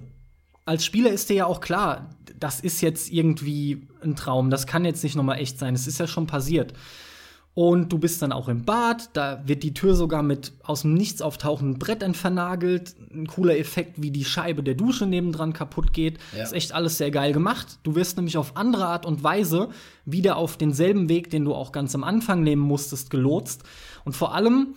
Als 0.69 0.85
Spieler 0.85 1.09
ist 1.09 1.29
dir 1.29 1.35
ja 1.35 1.45
auch 1.47 1.61
klar, 1.61 2.11
das 2.39 2.59
ist 2.59 2.81
jetzt 2.81 3.11
irgendwie 3.11 3.87
ein 4.03 4.15
Traum, 4.15 4.51
das 4.51 4.67
kann 4.67 4.85
jetzt 4.85 5.03
nicht 5.03 5.15
nochmal 5.15 5.39
echt 5.39 5.57
sein, 5.57 5.73
es 5.73 5.87
ist 5.87 5.99
ja 5.99 6.05
schon 6.05 6.27
passiert. 6.27 6.73
Und 7.55 7.91
du 7.91 7.97
bist 7.97 8.21
dann 8.21 8.31
auch 8.31 8.47
im 8.47 8.65
Bad, 8.65 9.09
da 9.13 9.41
wird 9.47 9.63
die 9.63 9.73
Tür 9.73 9.95
sogar 9.95 10.21
mit 10.21 10.53
aus 10.61 10.83
dem 10.83 10.93
Nichts 10.93 11.23
auftauchenden 11.23 11.79
Brettern 11.79 12.13
vernagelt. 12.13 12.95
Ein 13.11 13.25
cooler 13.25 13.57
Effekt, 13.57 13.99
wie 13.99 14.11
die 14.11 14.23
Scheibe 14.23 14.61
der 14.61 14.75
Dusche 14.75 15.07
nebendran 15.07 15.53
kaputt 15.53 15.91
geht. 15.91 16.19
Ja. 16.37 16.43
Ist 16.43 16.53
echt 16.53 16.71
alles 16.73 16.99
sehr 16.99 17.09
geil 17.09 17.33
gemacht. 17.33 17.79
Du 17.81 17.95
wirst 17.95 18.17
nämlich 18.17 18.37
auf 18.37 18.55
andere 18.55 18.85
Art 18.85 19.07
und 19.07 19.23
Weise 19.23 19.69
wieder 20.05 20.37
auf 20.37 20.55
denselben 20.55 21.09
Weg, 21.09 21.31
den 21.31 21.45
du 21.45 21.55
auch 21.55 21.71
ganz 21.71 21.95
am 21.95 22.03
Anfang 22.03 22.43
nehmen 22.43 22.61
musstest, 22.61 23.09
gelotst. 23.09 23.63
Und 24.05 24.15
vor 24.15 24.35
allem 24.35 24.75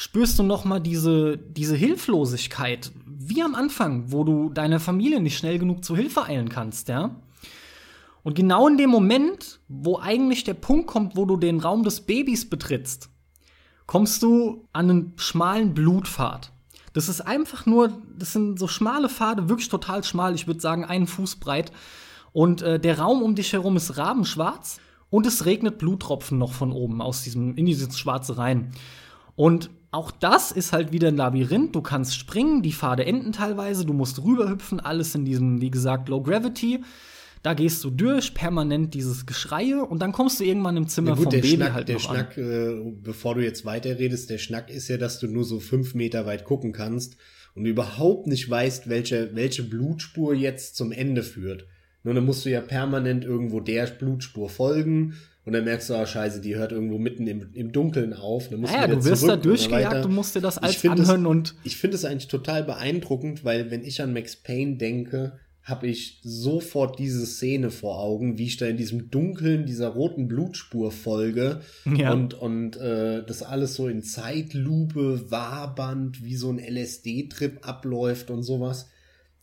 spürst 0.00 0.38
du 0.38 0.42
noch 0.42 0.64
mal 0.64 0.80
diese, 0.80 1.36
diese 1.36 1.76
Hilflosigkeit, 1.76 2.90
wie 3.04 3.42
am 3.42 3.54
Anfang, 3.54 4.10
wo 4.10 4.24
du 4.24 4.48
deiner 4.48 4.80
Familie 4.80 5.20
nicht 5.20 5.36
schnell 5.36 5.58
genug 5.58 5.84
zu 5.84 5.94
Hilfe 5.94 6.24
eilen 6.24 6.48
kannst, 6.48 6.88
ja. 6.88 7.16
Und 8.22 8.34
genau 8.34 8.66
in 8.66 8.78
dem 8.78 8.88
Moment, 8.88 9.60
wo 9.68 9.98
eigentlich 9.98 10.42
der 10.44 10.54
Punkt 10.54 10.86
kommt, 10.86 11.16
wo 11.16 11.26
du 11.26 11.36
den 11.36 11.60
Raum 11.60 11.82
des 11.82 12.00
Babys 12.00 12.48
betrittst, 12.48 13.10
kommst 13.84 14.22
du 14.22 14.66
an 14.72 14.88
einen 14.88 15.12
schmalen 15.16 15.74
Blutpfad. 15.74 16.50
Das 16.94 17.10
ist 17.10 17.20
einfach 17.20 17.66
nur, 17.66 17.92
das 18.16 18.32
sind 18.32 18.58
so 18.58 18.68
schmale 18.68 19.10
Pfade, 19.10 19.50
wirklich 19.50 19.68
total 19.68 20.02
schmal, 20.02 20.34
ich 20.34 20.46
würde 20.46 20.60
sagen 20.60 20.86
einen 20.86 21.08
Fuß 21.08 21.36
breit. 21.36 21.72
Und 22.32 22.62
äh, 22.62 22.80
der 22.80 23.00
Raum 23.00 23.20
um 23.20 23.34
dich 23.34 23.52
herum 23.52 23.76
ist 23.76 23.98
rabenschwarz 23.98 24.80
und 25.10 25.26
es 25.26 25.44
regnet 25.44 25.76
Bluttropfen 25.76 26.38
noch 26.38 26.54
von 26.54 26.72
oben 26.72 27.02
aus 27.02 27.22
diesem, 27.22 27.54
in 27.56 27.66
dieses 27.66 27.98
Schwarze 27.98 28.38
rein. 28.38 28.72
Und 29.36 29.68
auch 29.92 30.10
das 30.10 30.52
ist 30.52 30.72
halt 30.72 30.92
wieder 30.92 31.08
ein 31.08 31.16
Labyrinth. 31.16 31.74
Du 31.74 31.82
kannst 31.82 32.16
springen, 32.16 32.62
die 32.62 32.72
Pfade 32.72 33.04
enden 33.04 33.32
teilweise, 33.32 33.84
du 33.84 33.92
musst 33.92 34.22
rüberhüpfen, 34.22 34.78
alles 34.78 35.14
in 35.14 35.24
diesem, 35.24 35.60
wie 35.60 35.70
gesagt, 35.70 36.08
Low 36.08 36.22
Gravity. 36.22 36.80
Da 37.42 37.54
gehst 37.54 37.82
du 37.84 37.90
durch, 37.90 38.34
permanent 38.34 38.92
dieses 38.92 39.24
Geschreie 39.24 39.84
und 39.84 40.00
dann 40.00 40.12
kommst 40.12 40.40
du 40.40 40.44
irgendwann 40.44 40.76
im 40.76 40.88
Zimmer 40.88 41.10
ja, 41.10 41.14
gut, 41.14 41.24
vom 41.24 41.30
der 41.30 41.40
Baby 41.40 41.56
Schnack, 41.56 41.72
halt 41.72 41.88
Der 41.88 41.94
noch 41.96 42.02
Schnack, 42.02 42.38
an. 42.38 42.44
Äh, 42.44 42.92
bevor 43.02 43.34
du 43.34 43.42
jetzt 43.42 43.64
weiterredest, 43.64 44.28
der 44.28 44.38
Schnack 44.38 44.70
ist 44.70 44.88
ja, 44.88 44.98
dass 44.98 45.18
du 45.18 45.26
nur 45.26 45.44
so 45.44 45.58
fünf 45.58 45.94
Meter 45.94 46.26
weit 46.26 46.44
gucken 46.44 46.72
kannst 46.72 47.16
und 47.54 47.64
überhaupt 47.64 48.26
nicht 48.26 48.48
weißt, 48.48 48.88
welche, 48.90 49.34
welche 49.34 49.62
Blutspur 49.62 50.34
jetzt 50.34 50.76
zum 50.76 50.92
Ende 50.92 51.22
führt. 51.22 51.66
Nur 52.02 52.14
dann 52.14 52.26
musst 52.26 52.44
du 52.44 52.50
ja 52.50 52.60
permanent 52.60 53.24
irgendwo 53.24 53.60
der 53.60 53.86
Blutspur 53.86 54.48
folgen 54.48 55.14
und 55.44 55.54
dann 55.54 55.64
merkst 55.64 55.88
du, 55.90 55.94
ah, 55.94 56.06
scheiße, 56.06 56.40
die 56.40 56.56
hört 56.56 56.72
irgendwo 56.72 56.98
mitten 56.98 57.26
im, 57.26 57.50
im 57.54 57.72
Dunkeln 57.72 58.12
auf. 58.12 58.48
Dann 58.50 58.60
musst 58.60 58.74
ja, 58.74 58.86
du, 58.86 58.96
du 58.96 59.04
wirst 59.04 59.26
da 59.26 59.36
durchgejagt, 59.36 60.04
du 60.04 60.08
musst 60.08 60.34
dir 60.34 60.40
das 60.40 60.58
alles 60.58 60.84
anhören 60.84 61.22
es, 61.22 61.30
und. 61.30 61.54
Ich 61.64 61.76
finde 61.76 61.96
es 61.96 62.04
eigentlich 62.04 62.28
total 62.28 62.62
beeindruckend, 62.62 63.44
weil 63.44 63.70
wenn 63.70 63.82
ich 63.82 64.02
an 64.02 64.12
Max 64.12 64.36
Payne 64.36 64.76
denke, 64.76 65.38
habe 65.62 65.86
ich 65.86 66.20
sofort 66.22 66.98
diese 66.98 67.24
Szene 67.26 67.70
vor 67.70 68.00
Augen, 68.00 68.38
wie 68.38 68.46
ich 68.46 68.56
da 68.56 68.66
in 68.66 68.76
diesem 68.76 69.10
Dunkeln 69.10 69.66
dieser 69.66 69.88
roten 69.88 70.26
Blutspur 70.28 70.90
folge 70.90 71.60
ja. 71.96 72.12
und, 72.12 72.34
und 72.34 72.76
äh, 72.76 73.24
das 73.24 73.42
alles 73.42 73.74
so 73.74 73.88
in 73.88 74.02
Zeitlupe 74.02 75.30
wabernd, 75.30 76.24
wie 76.24 76.36
so 76.36 76.50
ein 76.50 76.58
LSD-Trip 76.58 77.66
abläuft 77.66 78.30
und 78.30 78.42
sowas. 78.42 78.88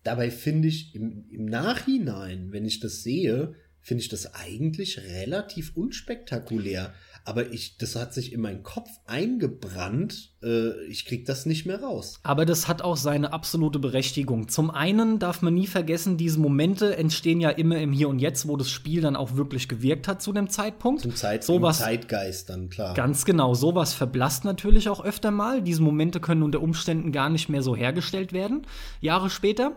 Dabei 0.04 0.32
finde 0.32 0.68
ich 0.68 0.96
im, 0.96 1.26
im 1.32 1.46
Nachhinein, 1.46 2.52
wenn 2.52 2.66
ich 2.66 2.80
das 2.80 3.04
sehe, 3.04 3.54
finde 3.88 4.04
ich 4.04 4.10
das 4.10 4.34
eigentlich 4.36 5.00
relativ 5.00 5.72
unspektakulär 5.76 6.94
aber 7.28 7.52
ich, 7.52 7.78
das 7.78 7.98
hat 7.98 8.14
sich 8.14 8.32
in 8.32 8.40
meinen 8.40 8.64
Kopf 8.64 8.90
eingebrannt. 9.06 10.32
Äh, 10.42 10.82
ich 10.86 11.04
krieg 11.04 11.26
das 11.26 11.46
nicht 11.46 11.66
mehr 11.66 11.82
raus. 11.84 12.22
Aber 12.24 12.46
das 12.46 12.70
hat 12.70 12.82
auch 12.82 12.96
seine 12.96 13.34
absolute 13.34 13.80
Berechtigung. 13.80 14.48
Zum 14.48 14.72
einen 14.72 15.20
darf 15.20 15.42
man 15.42 15.54
nie 15.54 15.68
vergessen, 15.68 16.16
diese 16.16 16.40
Momente 16.40 16.96
entstehen 16.96 17.42
ja 17.42 17.50
immer 17.50 17.80
im 17.80 17.92
Hier 17.92 18.08
und 18.08 18.20
Jetzt, 18.20 18.48
wo 18.48 18.56
das 18.56 18.70
Spiel 18.70 19.02
dann 19.02 19.18
auch 19.18 19.36
wirklich 19.36 19.68
gewirkt 19.68 20.08
hat 20.08 20.22
zu 20.22 20.32
dem 20.32 20.50
Zeitpunkt. 20.50 21.02
Zum 21.02 21.18
Zeit, 21.18 21.44
sowas, 21.44 21.80
Zeitgeist 21.80 22.50
dann, 22.50 22.70
klar. 22.70 22.94
Ganz 22.94 23.26
genau. 23.26 23.54
Sowas 23.56 23.94
verblasst 23.94 24.46
natürlich 24.46 24.88
auch 24.88 25.04
öfter 25.04 25.30
mal. 25.30 25.62
Diese 25.62 25.82
Momente 25.82 26.22
können 26.22 26.44
unter 26.44 26.62
Umständen 26.62 27.12
gar 27.12 27.30
nicht 27.30 27.50
mehr 27.50 27.62
so 27.62 27.76
hergestellt 27.76 28.32
werden, 28.32 28.66
Jahre 29.02 29.30
später. 29.30 29.74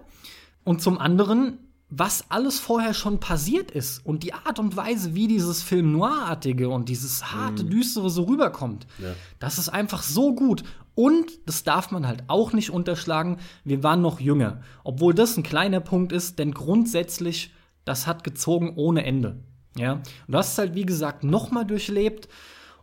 Und 0.63 0.83
zum 0.83 0.99
anderen 0.99 1.59
was 1.91 2.31
alles 2.31 2.61
vorher 2.61 2.95
schon 2.95 3.19
passiert 3.19 3.73
ist 3.73 4.07
und 4.07 4.23
die 4.23 4.33
Art 4.33 4.61
und 4.61 4.77
Weise, 4.77 5.15
wie 5.15 5.27
dieses 5.27 5.61
Film 5.63 5.91
Noirartige 5.91 6.69
und 6.69 6.89
dieses 6.89 7.33
harte, 7.33 7.65
mhm. 7.65 7.71
düstere 7.71 8.11
so 8.11 8.23
rüberkommt, 8.23 8.87
ja. 8.99 9.13
das 9.41 9.59
ist 9.59 9.69
einfach 9.69 10.03
so 10.03 10.35
gut. 10.35 10.63
Und 10.95 11.31
das 11.47 11.65
darf 11.65 11.91
man 11.91 12.07
halt 12.07 12.25
auch 12.29 12.53
nicht 12.53 12.71
unterschlagen, 12.71 13.39
wir 13.65 13.83
waren 13.83 14.03
noch 14.03 14.21
jünger. 14.21 14.61
Obwohl 14.85 15.15
das 15.15 15.37
ein 15.37 15.43
kleiner 15.43 15.81
Punkt 15.81 16.13
ist, 16.13 16.39
denn 16.39 16.53
grundsätzlich, 16.53 17.53
das 17.85 18.07
hat 18.07 18.23
gezogen 18.23 18.75
ohne 18.77 19.05
Ende. 19.05 19.43
Ja, 19.77 19.95
und 19.95 20.05
du 20.29 20.39
hast 20.39 20.53
es 20.53 20.59
halt, 20.59 20.75
wie 20.75 20.87
gesagt, 20.87 21.25
nochmal 21.25 21.65
durchlebt. 21.65 22.29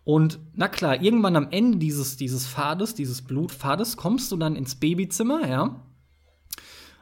Und 0.04 0.40
na 0.54 0.68
klar, 0.68 1.02
irgendwann 1.02 1.36
am 1.36 1.50
Ende 1.52 1.78
dieses, 1.78 2.18
dieses 2.18 2.48
Pfades, 2.48 2.96
dieses 2.96 3.22
Blutpfades, 3.22 3.98
kommst 3.98 4.32
du 4.32 4.38
dann 4.38 4.56
ins 4.56 4.76
Babyzimmer, 4.76 5.48
ja. 5.48 5.82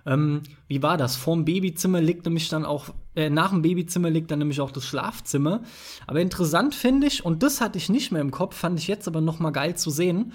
Ähm, 0.05 0.41
wie 0.67 0.83
war 0.83 0.97
das? 0.97 1.15
Vorm 1.15 1.45
Babyzimmer 1.45 1.99
liegt 1.99 2.25
nämlich 2.25 2.49
dann 2.49 2.65
auch, 2.65 2.89
äh, 3.15 3.29
nach 3.29 3.49
dem 3.49 3.61
Babyzimmer 3.61 4.09
liegt 4.09 4.29
dann 4.31 4.39
nämlich 4.39 4.61
auch 4.61 4.71
das 4.71 4.85
Schlafzimmer. 4.85 5.63
Aber 6.05 6.21
interessant 6.21 6.75
finde 6.75 7.07
ich, 7.07 7.25
und 7.25 7.41
das 7.43 7.61
hatte 7.61 7.77
ich 7.77 7.89
nicht 7.89 8.11
mehr 8.11 8.21
im 8.21 8.31
Kopf, 8.31 8.55
fand 8.55 8.79
ich 8.79 8.87
jetzt 8.87 9.07
aber 9.07 9.21
noch 9.21 9.39
mal 9.39 9.51
geil 9.51 9.75
zu 9.75 9.89
sehen, 9.89 10.33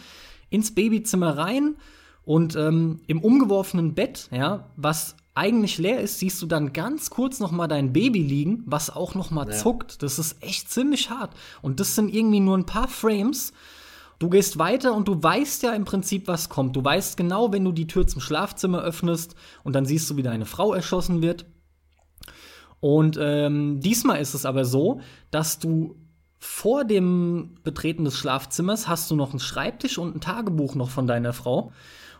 ins 0.51 0.75
Babyzimmer 0.75 1.37
rein 1.39 1.77
und 2.25 2.57
ähm, 2.57 3.01
im 3.07 3.21
umgeworfenen 3.21 3.95
Bett, 3.95 4.29
ja, 4.33 4.69
was 4.77 5.17
eigentlich 5.35 5.79
leer 5.79 6.01
ist, 6.01 6.19
siehst 6.19 6.43
du 6.43 6.47
dann 6.47 6.73
ganz 6.73 7.09
kurz 7.09 7.41
noch 7.41 7.53
mal 7.53 7.69
dein 7.69 7.93
Baby 7.93 8.23
liegen, 8.23 8.63
was 8.67 8.91
auch 8.91 9.15
noch 9.15 9.31
mal 9.31 9.49
ja. 9.49 9.57
zuckt. 9.57 10.03
Das 10.03 10.19
ist 10.19 10.43
echt 10.43 10.71
ziemlich 10.71 11.11
hart. 11.11 11.35
Und 11.63 11.81
das 11.81 11.95
sind 11.95 12.13
irgendwie 12.13 12.41
nur 12.41 12.59
ein 12.59 12.67
paar 12.67 12.89
Frames. 12.89 13.53
Du 14.21 14.29
gehst 14.29 14.59
weiter 14.59 14.95
und 14.95 15.09
du 15.09 15.21
weißt 15.21 15.63
ja 15.63 15.73
im 15.73 15.87
Prinzip, 15.87 16.29
was 16.29 16.51
kommt. 16.51 16.77
Du 16.77 16.85
weißt 16.85 17.17
genau, 17.17 17.53
wenn 17.55 17.65
du 17.65 17.73
die 17.73 17.87
Tür 17.87 18.07
zum 18.07 18.21
Schlafzimmer 18.21 18.83
öffnest 18.83 19.35
und 19.65 19.75
dann 19.75 19.87
siehst 19.87 20.11
du, 20.11 20.17
wie 20.19 20.23
deine 20.23 20.45
Frau 20.45 20.75
erschossen 20.75 21.23
wird. 21.23 21.47
Und 22.81 23.19
ähm, 23.19 23.81
diesmal 23.81 24.21
ist 24.21 24.35
es 24.35 24.45
aber 24.45 24.67
so, 24.67 25.01
dass 25.31 25.59
du 25.59 25.97
vor 26.39 26.85
dem 26.85 27.55
Betreten 27.63 28.05
des 28.05 28.15
Schlafzimmers 28.19 28.89
hast 28.89 29.11
du 29.11 29.17
noch 29.17 29.31
einen 29.31 29.41
Schreibtisch 29.41 29.97
und 29.97 30.15
ein 30.15 30.21
Tagebuch 30.21 30.75
noch 30.75 30.91
von 30.91 31.07
deiner 31.07 31.33
Frau. 31.33 31.73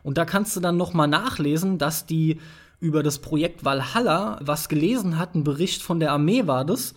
Und 0.03 0.17
da 0.17 0.25
kannst 0.25 0.57
du 0.57 0.61
dann 0.61 0.79
noch 0.79 0.95
mal 0.95 1.07
nachlesen, 1.07 1.77
dass 1.77 2.07
die 2.07 2.41
über 2.79 3.03
das 3.03 3.19
Projekt 3.19 3.63
Valhalla 3.63 4.39
was 4.41 4.71
gelesen 4.71 5.19
hat, 5.19 5.35
ein 5.35 5.45
Bericht 5.45 5.83
von 5.83 6.01
der 6.01 6.13
Armee 6.13 6.47
war 6.47 6.65
das, 6.65 6.95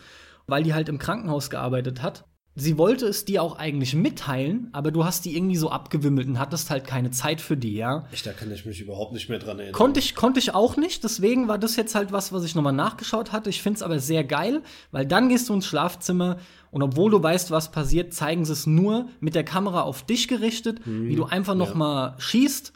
weil 0.47 0.63
die 0.63 0.73
halt 0.73 0.87
im 0.87 0.97
Krankenhaus 0.97 1.49
gearbeitet 1.49 2.01
hat 2.01 2.23
sie 2.55 2.77
wollte 2.77 3.07
es 3.07 3.25
dir 3.25 3.41
auch 3.41 3.57
eigentlich 3.57 3.95
mitteilen, 3.95 4.69
aber 4.73 4.91
du 4.91 5.03
hast 5.05 5.25
die 5.25 5.35
irgendwie 5.35 5.55
so 5.55 5.69
abgewimmelt 5.69 6.27
und 6.27 6.39
hattest 6.39 6.69
halt 6.69 6.85
keine 6.85 7.11
Zeit 7.11 7.41
für 7.41 7.57
die, 7.57 7.73
ja. 7.73 8.05
Ich, 8.11 8.21
da 8.23 8.31
kann 8.31 8.51
ich 8.51 8.65
mich 8.65 8.79
überhaupt 8.79 9.13
nicht 9.13 9.29
mehr 9.29 9.39
dran 9.39 9.57
erinnern. 9.57 9.73
Konnte 9.73 9.99
ich, 9.99 10.13
konnte 10.13 10.39
ich 10.39 10.53
auch 10.53 10.77
nicht, 10.77 11.03
deswegen 11.03 11.47
war 11.47 11.57
das 11.57 11.75
jetzt 11.75 11.95
halt 11.95 12.11
was, 12.11 12.31
was 12.31 12.43
ich 12.43 12.53
nochmal 12.53 12.73
nachgeschaut 12.73 13.31
hatte. 13.31 13.49
Ich 13.49 13.61
find's 13.61 13.81
aber 13.81 13.99
sehr 13.99 14.23
geil, 14.23 14.61
weil 14.91 15.05
dann 15.05 15.29
gehst 15.29 15.49
du 15.49 15.53
ins 15.53 15.65
Schlafzimmer 15.65 16.37
und 16.69 16.83
obwohl 16.83 17.11
du 17.11 17.21
weißt, 17.21 17.49
was 17.51 17.71
passiert, 17.71 18.13
zeigen 18.13 18.45
sie 18.45 18.53
es 18.53 18.67
nur 18.67 19.09
mit 19.19 19.35
der 19.35 19.43
Kamera 19.43 19.81
auf 19.81 20.03
dich 20.03 20.27
gerichtet, 20.27 20.85
hm, 20.85 21.07
wie 21.07 21.15
du 21.15 21.25
einfach 21.25 21.55
noch 21.55 21.75
ja. 21.75 22.15
schießt 22.19 22.73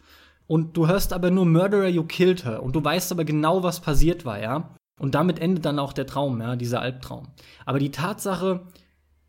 und 0.47 0.75
du 0.75 0.87
hörst 0.87 1.13
aber 1.13 1.29
nur 1.29 1.45
Murderer, 1.45 1.87
you 1.87 2.03
killed 2.03 2.45
her 2.45 2.63
und 2.63 2.75
du 2.75 2.83
weißt 2.83 3.11
aber 3.11 3.25
genau, 3.25 3.61
was 3.63 3.79
passiert 3.79 4.25
war, 4.25 4.41
ja. 4.41 4.73
Und 4.99 5.13
damit 5.13 5.39
endet 5.39 5.65
dann 5.65 5.77
auch 5.77 5.93
der 5.93 6.07
Traum, 6.07 6.41
ja, 6.41 6.55
dieser 6.55 6.81
Albtraum. 6.81 7.27
Aber 7.65 7.77
die 7.77 7.91
Tatsache, 7.91 8.61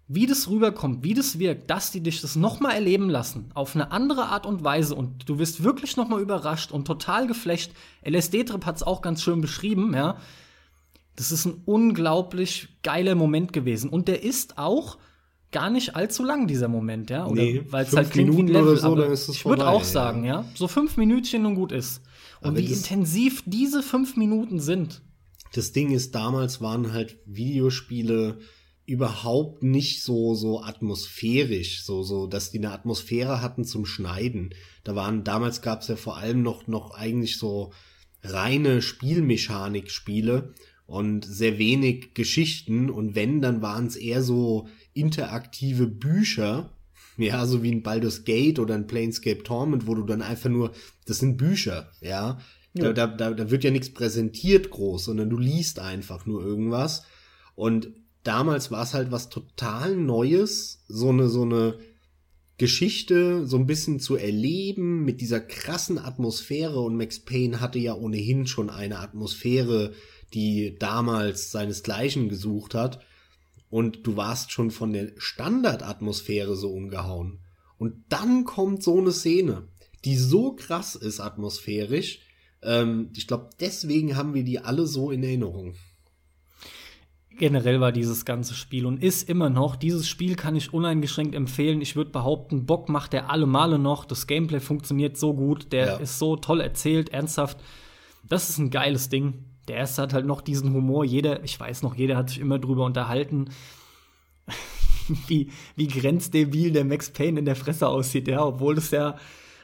wie 0.08 0.26
das 0.26 0.48
rüberkommt, 0.48 1.04
wie 1.04 1.12
das 1.12 1.38
wirkt, 1.38 1.70
dass 1.70 1.90
die 1.90 2.00
dich 2.00 2.22
das 2.22 2.34
nochmal 2.34 2.74
erleben 2.74 3.10
lassen, 3.10 3.50
auf 3.54 3.74
eine 3.74 3.92
andere 3.92 4.26
Art 4.26 4.46
und 4.46 4.64
Weise 4.64 4.94
und 4.94 5.28
du 5.28 5.38
wirst 5.38 5.62
wirklich 5.62 5.98
nochmal 5.98 6.22
überrascht 6.22 6.72
und 6.72 6.86
total 6.86 7.26
geflecht. 7.26 7.72
LSD-Trip 8.06 8.64
hat 8.64 8.76
es 8.76 8.82
auch 8.82 9.02
ganz 9.02 9.22
schön 9.22 9.42
beschrieben, 9.42 9.92
ja. 9.94 10.16
Das 11.14 11.30
ist 11.30 11.44
ein 11.44 11.62
unglaublich 11.66 12.68
geiler 12.82 13.16
Moment 13.16 13.52
gewesen 13.52 13.90
und 13.90 14.08
der 14.08 14.22
ist 14.22 14.56
auch 14.56 14.96
gar 15.50 15.68
nicht 15.68 15.94
allzu 15.94 16.24
lang, 16.24 16.46
dieser 16.46 16.68
Moment, 16.68 17.10
ja. 17.10 17.26
Oder 17.26 17.42
nee, 17.42 17.62
weil 17.68 17.84
es 17.84 17.94
halt 17.94 18.10
klingt 18.10 18.30
Minuten 18.30 18.48
wie 18.48 18.52
ein 18.52 18.64
Level, 18.64 18.76
so, 18.78 18.92
aber 18.92 19.12
ich 19.12 19.44
würde 19.44 19.68
auch 19.68 19.84
sagen, 19.84 20.24
ja. 20.24 20.46
So 20.54 20.68
fünf 20.68 20.96
Minütchen 20.96 21.44
und 21.44 21.54
gut 21.54 21.72
ist. 21.72 22.02
Und 22.40 22.50
aber 22.50 22.58
wie 22.58 22.72
intensiv 22.72 23.42
diese 23.44 23.82
fünf 23.82 24.16
Minuten 24.16 24.58
sind. 24.60 25.02
Das 25.54 25.72
Ding 25.72 25.90
ist, 25.90 26.14
damals 26.14 26.60
waren 26.60 26.92
halt 26.92 27.18
Videospiele 27.26 28.38
überhaupt 28.88 29.62
nicht 29.62 30.02
so 30.02 30.34
so 30.34 30.62
atmosphärisch, 30.62 31.84
so 31.84 32.02
so, 32.02 32.26
dass 32.26 32.50
die 32.50 32.58
eine 32.58 32.72
Atmosphäre 32.72 33.42
hatten 33.42 33.64
zum 33.64 33.84
Schneiden. 33.84 34.54
Da 34.82 34.96
waren 34.96 35.24
damals 35.24 35.60
gab 35.60 35.82
es 35.82 35.88
ja 35.88 35.96
vor 35.96 36.16
allem 36.16 36.42
noch 36.42 36.66
noch 36.66 36.92
eigentlich 36.92 37.36
so 37.36 37.72
reine 38.22 38.80
Spielmechanik-Spiele 38.80 40.54
und 40.86 41.26
sehr 41.26 41.58
wenig 41.58 42.14
Geschichten 42.14 42.88
und 42.88 43.14
wenn 43.14 43.42
dann 43.42 43.60
waren 43.60 43.86
es 43.86 43.96
eher 43.96 44.22
so 44.22 44.68
interaktive 44.94 45.86
Bücher, 45.86 46.72
ja, 47.18 47.44
so 47.44 47.62
wie 47.62 47.70
ein 47.70 47.82
Baldur's 47.82 48.24
Gate 48.24 48.58
oder 48.58 48.74
ein 48.74 48.86
Planescape 48.86 49.42
Torment, 49.42 49.86
wo 49.86 49.94
du 49.94 50.04
dann 50.04 50.22
einfach 50.22 50.48
nur 50.48 50.72
das 51.04 51.18
sind 51.18 51.36
Bücher, 51.36 51.90
ja, 52.00 52.38
Da, 52.74 52.92
da, 52.92 53.06
da, 53.06 53.30
da 53.32 53.50
wird 53.50 53.64
ja 53.64 53.70
nichts 53.70 53.92
präsentiert 53.92 54.70
groß, 54.70 55.04
sondern 55.04 55.28
du 55.28 55.36
liest 55.36 55.78
einfach 55.78 56.26
nur 56.26 56.42
irgendwas. 56.42 57.02
Und 57.54 57.90
damals 58.28 58.70
war 58.70 58.82
es 58.82 58.92
halt 58.92 59.10
was 59.10 59.30
total 59.30 59.96
Neues, 59.96 60.84
so 60.86 61.08
eine, 61.08 61.28
so 61.28 61.42
eine 61.42 61.78
Geschichte 62.58 63.46
so 63.46 63.56
ein 63.56 63.66
bisschen 63.66 64.00
zu 64.00 64.16
erleben 64.16 65.04
mit 65.04 65.20
dieser 65.22 65.40
krassen 65.40 65.98
Atmosphäre. 65.98 66.80
Und 66.80 66.96
Max 66.96 67.20
Payne 67.20 67.60
hatte 67.60 67.78
ja 67.78 67.94
ohnehin 67.94 68.46
schon 68.46 68.68
eine 68.68 68.98
Atmosphäre, 68.98 69.94
die 70.34 70.76
damals 70.78 71.52
seinesgleichen 71.52 72.28
gesucht 72.28 72.74
hat. 72.74 73.00
Und 73.70 74.06
du 74.06 74.16
warst 74.16 74.52
schon 74.52 74.70
von 74.70 74.92
der 74.92 75.12
Standardatmosphäre 75.16 76.54
so 76.56 76.70
umgehauen. 76.70 77.38
Und 77.78 78.04
dann 78.10 78.44
kommt 78.44 78.82
so 78.82 78.98
eine 78.98 79.12
Szene, 79.12 79.68
die 80.04 80.16
so 80.16 80.52
krass 80.52 80.96
ist 80.96 81.20
atmosphärisch. 81.20 82.20
Ähm, 82.62 83.10
ich 83.16 83.26
glaube, 83.26 83.50
deswegen 83.60 84.16
haben 84.16 84.34
wir 84.34 84.42
die 84.42 84.58
alle 84.58 84.86
so 84.86 85.10
in 85.10 85.22
Erinnerung. 85.22 85.76
Generell 87.38 87.80
war 87.80 87.92
dieses 87.92 88.24
ganze 88.24 88.54
Spiel 88.54 88.84
und 88.84 89.02
ist 89.02 89.28
immer 89.28 89.48
noch. 89.48 89.76
Dieses 89.76 90.08
Spiel 90.08 90.34
kann 90.34 90.56
ich 90.56 90.74
uneingeschränkt 90.74 91.36
empfehlen. 91.36 91.80
Ich 91.80 91.94
würde 91.94 92.10
behaupten, 92.10 92.66
Bock 92.66 92.88
macht 92.88 93.14
er 93.14 93.30
alle 93.30 93.46
Male 93.46 93.78
noch. 93.78 94.04
Das 94.04 94.26
Gameplay 94.26 94.58
funktioniert 94.58 95.16
so 95.16 95.34
gut. 95.34 95.72
Der 95.72 95.86
ja. 95.86 95.96
ist 95.96 96.18
so 96.18 96.36
toll 96.36 96.60
erzählt, 96.60 97.10
ernsthaft. 97.10 97.58
Das 98.28 98.50
ist 98.50 98.58
ein 98.58 98.70
geiles 98.70 99.08
Ding. 99.08 99.44
Der 99.68 99.76
erste 99.76 100.02
hat 100.02 100.14
halt 100.14 100.26
noch 100.26 100.40
diesen 100.40 100.72
Humor. 100.72 101.04
Jeder, 101.04 101.44
ich 101.44 101.58
weiß 101.58 101.82
noch, 101.82 101.94
jeder 101.94 102.16
hat 102.16 102.30
sich 102.30 102.40
immer 102.40 102.58
drüber 102.58 102.84
unterhalten, 102.84 103.50
wie, 105.28 105.50
wie 105.76 105.86
grenzdebil 105.86 106.72
der 106.72 106.84
Max 106.84 107.10
Payne 107.10 107.38
in 107.38 107.44
der 107.44 107.56
Fresse 107.56 107.86
aussieht, 107.86 108.28
ja, 108.28 108.44
obwohl 108.44 108.74
das 108.74 108.90
ja, 108.90 109.16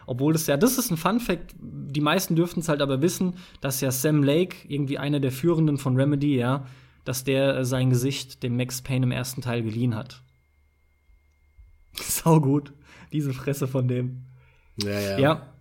obwohl 0.07 0.33
das 0.35 0.47
ja, 0.47 0.57
das 0.57 0.79
ist 0.79 0.91
ein 0.91 0.97
Fun 0.97 1.21
Fact, 1.21 1.55
die 1.59 2.01
meisten 2.01 2.37
dürften 2.37 2.61
es 2.61 2.69
halt 2.69 2.83
aber 2.83 3.01
wissen, 3.03 3.35
dass 3.61 3.81
ja 3.81 3.91
Sam 3.91 4.23
Lake, 4.23 4.57
irgendwie 4.69 4.99
einer 4.99 5.21
der 5.21 5.33
Führenden 5.33 5.79
von 5.79 5.97
Remedy, 5.97 6.37
ja, 6.37 6.67
dass 7.05 7.25
der 7.25 7.57
äh, 7.57 7.65
sein 7.65 7.91
Gesicht 7.91 8.43
dem 8.43 8.57
Max 8.57 8.83
Payne 8.83 9.07
im 9.07 9.13
ersten 9.13 9.43
Teil 9.43 9.63
geliehen 9.63 9.95
hat. 9.95 10.23
Sau 11.95 12.41
gut, 12.41 12.73
diese 13.13 13.33
Fresse 13.33 13.69
von 13.69 13.89
dem. 13.89 14.27
Ja, 14.77 15.01
ja. 15.01 15.19
Ja, 15.19 15.55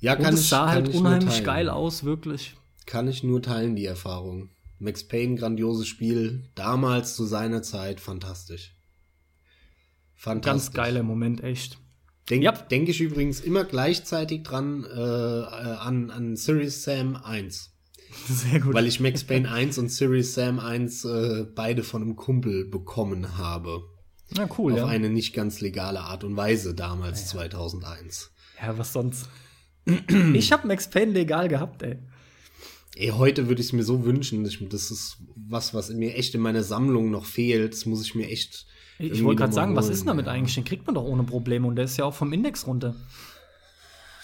ja 0.00 0.16
kann 0.16 0.26
Und 0.26 0.34
es 0.34 0.48
sah 0.48 0.68
halt 0.68 0.88
ich 0.88 0.94
nur 0.94 1.02
unheimlich 1.02 1.44
geil 1.44 1.68
aus, 1.68 2.04
wirklich. 2.04 2.54
Kann 2.86 3.08
ich 3.08 3.22
nur 3.22 3.42
teilen, 3.42 3.76
die 3.76 3.86
Erfahrung. 3.86 4.50
Max 4.78 5.06
Payne, 5.06 5.36
grandioses 5.36 5.88
Spiel. 5.88 6.44
Damals 6.54 7.16
zu 7.16 7.24
seiner 7.24 7.62
Zeit 7.62 8.00
fantastisch. 8.00 8.74
Fantastisch. 10.14 10.72
Ganz 10.72 10.72
geiler 10.72 11.02
Moment, 11.02 11.42
echt. 11.42 11.78
Denke 12.30 12.44
Ja. 12.46 12.52
denk 12.52 12.88
ich 12.88 13.00
übrigens 13.00 13.40
immer 13.40 13.64
gleichzeitig 13.64 14.42
dran 14.42 14.84
äh, 14.84 14.96
äh, 14.96 15.76
an, 15.76 16.10
an 16.10 16.36
Series 16.36 16.82
Sam 16.82 17.16
1. 17.16 17.73
Sehr 18.28 18.60
gut. 18.60 18.74
Weil 18.74 18.86
ich 18.86 19.00
Max 19.00 19.24
Payne 19.24 19.50
1 19.50 19.78
und 19.78 19.90
Series 19.90 20.34
Sam 20.34 20.58
1 20.58 21.04
äh, 21.04 21.46
beide 21.54 21.82
von 21.82 22.02
einem 22.02 22.16
Kumpel 22.16 22.64
bekommen 22.64 23.36
habe. 23.38 23.82
Na 24.30 24.48
cool, 24.58 24.72
auf 24.72 24.78
ja. 24.78 24.86
eine 24.86 25.10
nicht 25.10 25.34
ganz 25.34 25.60
legale 25.60 26.00
Art 26.00 26.24
und 26.24 26.36
Weise 26.36 26.74
damals, 26.74 27.28
2001. 27.28 28.32
Ja, 28.60 28.76
was 28.78 28.92
sonst? 28.92 29.28
ich 30.34 30.52
hab 30.52 30.64
Max 30.64 30.88
Payne 30.88 31.12
legal 31.12 31.48
gehabt, 31.48 31.82
ey. 31.82 31.98
Ey, 32.96 33.08
heute 33.08 33.48
würde 33.48 33.60
ich 33.60 33.68
es 33.68 33.72
mir 33.72 33.82
so 33.82 34.04
wünschen. 34.04 34.44
Ich, 34.46 34.66
das 34.68 34.90
ist 34.90 35.18
was, 35.34 35.74
was 35.74 35.90
mir 35.90 36.14
echt 36.14 36.34
in 36.34 36.40
meiner 36.40 36.62
Sammlung 36.62 37.10
noch 37.10 37.26
fehlt. 37.26 37.72
Das 37.72 37.86
muss 37.86 38.04
ich 38.04 38.14
mir 38.14 38.28
echt. 38.28 38.66
Ich 38.98 39.24
wollte 39.24 39.40
gerade 39.40 39.52
sagen, 39.52 39.74
was 39.74 39.86
holen, 39.86 39.92
ist 39.92 40.00
denn 40.00 40.06
damit 40.06 40.26
ja. 40.26 40.32
eigentlich? 40.32 40.54
Den 40.54 40.64
kriegt 40.64 40.86
man 40.86 40.94
doch 40.94 41.02
ohne 41.02 41.24
Probleme 41.24 41.66
und 41.66 41.74
der 41.74 41.86
ist 41.86 41.96
ja 41.96 42.04
auch 42.04 42.14
vom 42.14 42.32
Index 42.32 42.66
runter. 42.66 42.94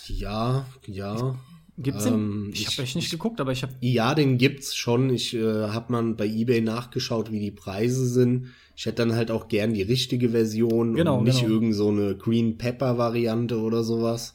Ja, 0.07 0.67
ja. 0.87 1.37
Gibt's 1.83 2.07
Ähm, 2.07 2.45
den? 2.47 2.53
Ich 2.53 2.61
ich- 2.63 2.67
habe 2.69 2.83
echt 2.83 2.97
nicht 2.97 3.11
geguckt, 3.11 3.41
aber 3.41 3.53
ich 3.53 3.63
habe 3.63 3.73
Ja, 3.81 4.15
den 4.15 4.37
gibt's 4.39 4.75
schon. 4.77 5.11
Ich 5.11 5.35
äh, 5.35 5.43
habe 5.69 5.93
mal 5.93 6.15
bei 6.15 6.27
eBay 6.27 6.61
nachgeschaut, 6.61 7.33
wie 7.33 7.41
die 7.41 7.51
Preise 7.51 8.07
sind. 8.07 8.49
Ich 8.77 8.87
hätte 8.87 8.97
dann 9.07 9.15
halt 9.15 9.31
auch 9.31 9.49
gern 9.49 9.73
die 9.75 9.83
richtige 9.83 10.31
Version 10.31 10.95
Genau, 10.95 11.19
und 11.19 11.25
nicht 11.25 11.41
genau. 11.41 11.55
irgend 11.55 11.75
so 11.75 11.89
eine 11.89 12.17
Green 12.17 12.59
Pepper 12.59 12.99
Variante 12.99 13.59
oder 13.61 13.83
sowas. 13.85 14.35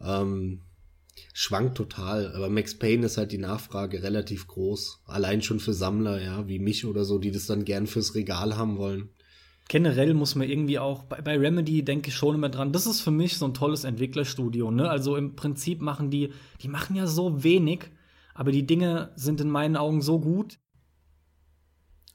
Ähm, 0.00 0.60
schwankt 1.32 1.76
total, 1.76 2.34
aber 2.34 2.48
Max 2.48 2.74
Payne 2.78 3.06
ist 3.06 3.16
halt 3.16 3.32
die 3.32 3.38
Nachfrage 3.38 4.02
relativ 4.02 4.46
groß. 4.46 5.00
Allein 5.06 5.42
schon 5.42 5.60
für 5.60 5.74
Sammler, 5.74 6.22
ja, 6.22 6.48
wie 6.48 6.58
mich 6.58 6.84
oder 6.86 7.04
so, 7.04 7.18
die 7.18 7.30
das 7.30 7.46
dann 7.46 7.64
gern 7.64 7.86
fürs 7.86 8.14
Regal 8.14 8.56
haben 8.56 8.76
wollen. 8.78 9.10
Generell 9.70 10.14
muss 10.14 10.34
man 10.34 10.48
irgendwie 10.48 10.80
auch 10.80 11.04
bei, 11.04 11.20
bei 11.20 11.38
Remedy 11.38 11.84
denke 11.84 12.08
ich 12.08 12.16
schon 12.16 12.34
immer 12.34 12.48
dran. 12.48 12.72
Das 12.72 12.86
ist 12.86 13.00
für 13.00 13.12
mich 13.12 13.38
so 13.38 13.46
ein 13.46 13.54
tolles 13.54 13.84
Entwicklerstudio, 13.84 14.72
ne? 14.72 14.90
Also 14.90 15.14
im 15.14 15.36
Prinzip 15.36 15.80
machen 15.80 16.10
die, 16.10 16.32
die 16.60 16.66
machen 16.66 16.96
ja 16.96 17.06
so 17.06 17.44
wenig, 17.44 17.84
aber 18.34 18.50
die 18.50 18.66
Dinge 18.66 19.12
sind 19.14 19.40
in 19.40 19.48
meinen 19.48 19.76
Augen 19.76 20.02
so 20.02 20.18
gut. 20.18 20.58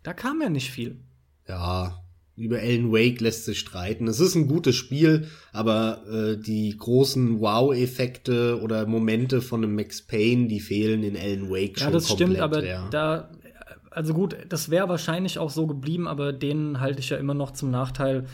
Da 0.04 0.13
kam 0.13 0.41
ja 0.41 0.50
nicht 0.50 0.70
viel. 0.70 1.00
Ja, 1.48 2.04
über 2.36 2.60
Alan 2.60 2.91
Wake 2.91 3.22
lässt 3.22 3.46
sich 3.46 3.60
streiten. 3.60 4.10
Es 4.10 4.20
ist 4.20 4.36
ein 4.36 4.50
gutes 4.50 4.76
Spiel, 4.76 5.30
aber 5.54 6.04
äh, 6.12 6.38
die 6.38 6.76
großen 6.78 7.39
Wow-Effekte 7.39 8.60
oder 8.62 8.86
Momente 8.86 9.41
von 9.41 9.63
einem 9.63 9.76
Max 9.76 10.02
Payne, 10.02 10.50
die 10.50 10.60
fehlen 10.60 11.04
in 11.04 11.15
Alan 11.15 11.50
Wake 11.50 11.80
Ja, 11.80 11.86
schon 11.86 11.94
das 11.94 12.08
komplett. 12.10 12.28
stimmt, 12.28 12.39
aber 12.41 12.65
ja. 12.65 12.89
da, 12.89 13.32
also 13.95 14.13
gut, 14.13 14.36
das 14.49 14.69
wäre 14.69 14.89
wahrscheinlich 14.89 15.39
auch 15.39 15.49
so 15.49 15.67
geblieben, 15.67 16.08
aber 16.08 16.34
den 16.34 16.81
halte 16.81 16.99
ich 16.99 17.10
ja 17.10 17.17
immer 17.17 17.34
noch 17.34 17.51
zum 17.51 17.71
Nachteil, 17.71 18.25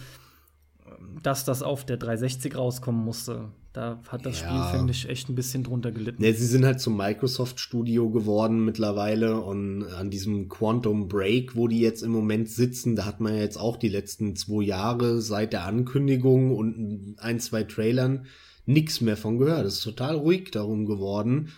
dass 1.21 1.45
das 1.45 1.61
auf 1.61 1.85
der 1.85 1.97
360 1.97 2.57
rauskommen 2.57 3.03
musste. 3.03 3.49
Da 3.73 4.01
hat 4.09 4.25
das 4.25 4.41
Ja. 4.41 4.47
Spiel, 4.47 4.79
finde 4.79 4.91
ich, 4.91 5.07
echt 5.07 5.29
ein 5.29 5.35
bisschen 5.35 5.63
drunter 5.63 5.91
gelitten. 5.91 6.21
Ne, 6.21 6.33
sie 6.33 6.45
sind 6.45 6.65
halt 6.65 6.81
zum 6.81 6.97
Microsoft-Studio 6.97 8.09
geworden 8.09 8.65
mittlerweile 8.65 9.39
und 9.39 9.85
an 9.85 10.09
diesem 10.09 10.49
Quantum 10.49 11.07
Break, 11.07 11.55
wo 11.55 11.67
die 11.67 11.79
jetzt 11.79 12.01
im 12.01 12.11
Moment 12.11 12.49
sitzen, 12.49 12.95
da 12.95 13.05
hat 13.05 13.21
man 13.21 13.35
ja 13.35 13.41
jetzt 13.41 13.57
auch 13.57 13.77
die 13.77 13.87
letzten 13.87 14.35
zwei 14.35 14.63
Jahre 14.63 15.21
seit 15.21 15.53
der 15.53 15.65
Ankündigung 15.65 16.55
und 16.57 17.15
ein, 17.19 17.39
zwei 17.39 17.63
Trailern 17.63 18.25
nix 18.65 18.99
mehr 18.99 19.17
von 19.17 19.37
gehört. 19.37 19.65
Es 19.65 19.75
ist 19.75 19.83
total 19.83 20.15
ruhig 20.15 20.51
darum 20.51 20.85
geworden. 20.85 21.49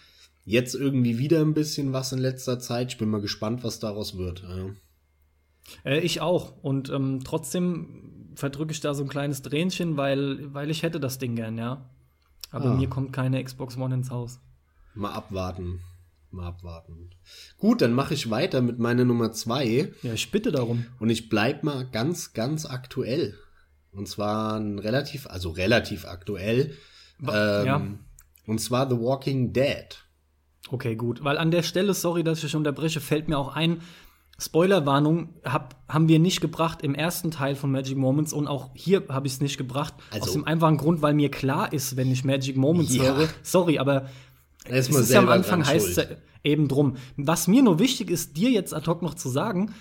Jetzt 0.46 0.76
irgendwie 0.76 1.18
wieder 1.18 1.40
ein 1.42 1.54
bisschen 1.54 1.94
was 1.94 2.12
in 2.12 2.20
letzter 2.20 2.60
Zeit. 2.60 2.92
Ich 2.92 2.98
bin 2.98 3.10
mal 3.10 3.22
gespannt, 3.22 3.64
was 3.64 3.80
daraus 3.80 4.18
wird. 4.18 4.44
Ja. 4.44 4.70
Äh, 5.92 6.00
ich 6.00 6.20
auch. 6.22 6.58
Und 6.62 6.90
ähm, 6.90 7.22
trotzdem 7.24 8.32
verdrücke 8.36 8.72
ich 8.74 8.82
da 8.82 8.94
so 8.94 9.04
ein 9.04 9.10
kleines 9.10 9.42
Tränchen, 9.42 9.96
weil, 9.96 10.54
weil 10.54 10.70
ich 10.70 10.84
hätte 10.84 11.00
das 11.00 11.18
Ding 11.20 11.36
gern, 11.36 11.58
ja. 11.58 11.90
Aber 12.52 12.72
Ah. 12.72 12.74
mir 12.76 12.90
kommt 12.90 13.14
keine 13.14 13.42
Xbox 13.44 13.78
One 13.78 13.96
ins 13.96 14.12
Haus. 14.12 14.40
Mal 14.96 15.12
abwarten. 15.14 15.80
Mal 16.30 16.48
abwarten. 16.48 17.12
Gut, 17.58 17.82
dann 17.82 17.94
mache 17.94 18.14
ich 18.16 18.30
weiter 18.30 18.62
mit 18.62 18.80
meiner 18.80 19.06
Nummer 19.06 19.32
zwei. 19.32 19.94
Ja, 20.02 20.14
ich 20.14 20.32
bitte 20.32 20.52
darum. 20.52 20.86
Und 21.00 21.10
ich 21.10 21.30
bleib 21.30 21.64
mal 21.64 21.86
ganz, 21.90 22.34
ganz 22.34 22.66
aktuell. 22.66 23.38
Und 23.92 24.08
zwar 24.08 24.60
relativ, 24.60 25.28
also 25.28 25.52
relativ 25.52 26.06
aktuell. 26.06 26.76
Wa- 27.20 27.62
Ähm, 27.62 27.66
ja. 27.68 27.88
Und 28.48 28.60
zwar 28.60 28.90
The 28.90 28.98
Walking 29.00 29.54
Dead. 29.54 30.03
Okay, 30.74 30.96
gut. 30.96 31.24
Weil 31.24 31.38
an 31.38 31.52
der 31.52 31.62
Stelle, 31.62 31.94
sorry, 31.94 32.24
dass 32.24 32.44
ich 32.44 32.56
unterbreche, 32.56 33.00
fällt 33.00 33.28
mir 33.28 33.38
auch 33.38 33.56
ein, 33.56 33.82
Spoilerwarnung 34.40 35.30
hab, 35.44 35.76
haben 35.88 36.08
wir 36.08 36.18
nicht 36.18 36.42
gebracht 36.42 36.82
im 36.82 36.96
ersten 36.96 37.30
Teil 37.30 37.56
von 37.56 37.72
Magic 37.72 37.96
Moments 37.96 38.34
und 38.34 38.48
auch 38.48 38.72
hier 38.74 39.04
habe 39.10 39.28
ich 39.28 39.34
es 39.34 39.42
nicht 39.42 39.60
gebracht. 39.60 39.94
Also- 40.10 40.26
aus 40.26 40.34
dem 40.34 40.46
einfachen 40.46 40.78
Grund, 40.78 41.04
weil 41.04 41.14
mir 41.14 41.30
klar 41.30 41.72
ist, 41.72 41.96
wenn 41.96 42.12
ich 42.12 42.24
Magic 42.24 42.58
Moments 42.58 42.96
Ja. 42.96 43.04
höre, 43.04 43.30
sorry, 43.44 43.78
aber 43.78 44.10
es 44.66 44.90
ist 44.90 45.12
ja 45.12 45.20
am 45.20 45.30
Anfang 45.30 45.64
heißt 45.64 45.90
es 45.90 45.96
ja 45.98 46.04
eben 46.44 46.68
drum. 46.68 46.96
Was 47.18 47.48
mir 47.48 47.62
nur 47.62 47.78
wichtig 47.78 48.10
ist, 48.10 48.36
dir 48.36 48.50
jetzt 48.50 48.74
ad 48.74 48.88
hoc 48.88 49.04
noch 49.04 49.14
zu 49.14 49.30
sagen, 49.30 49.76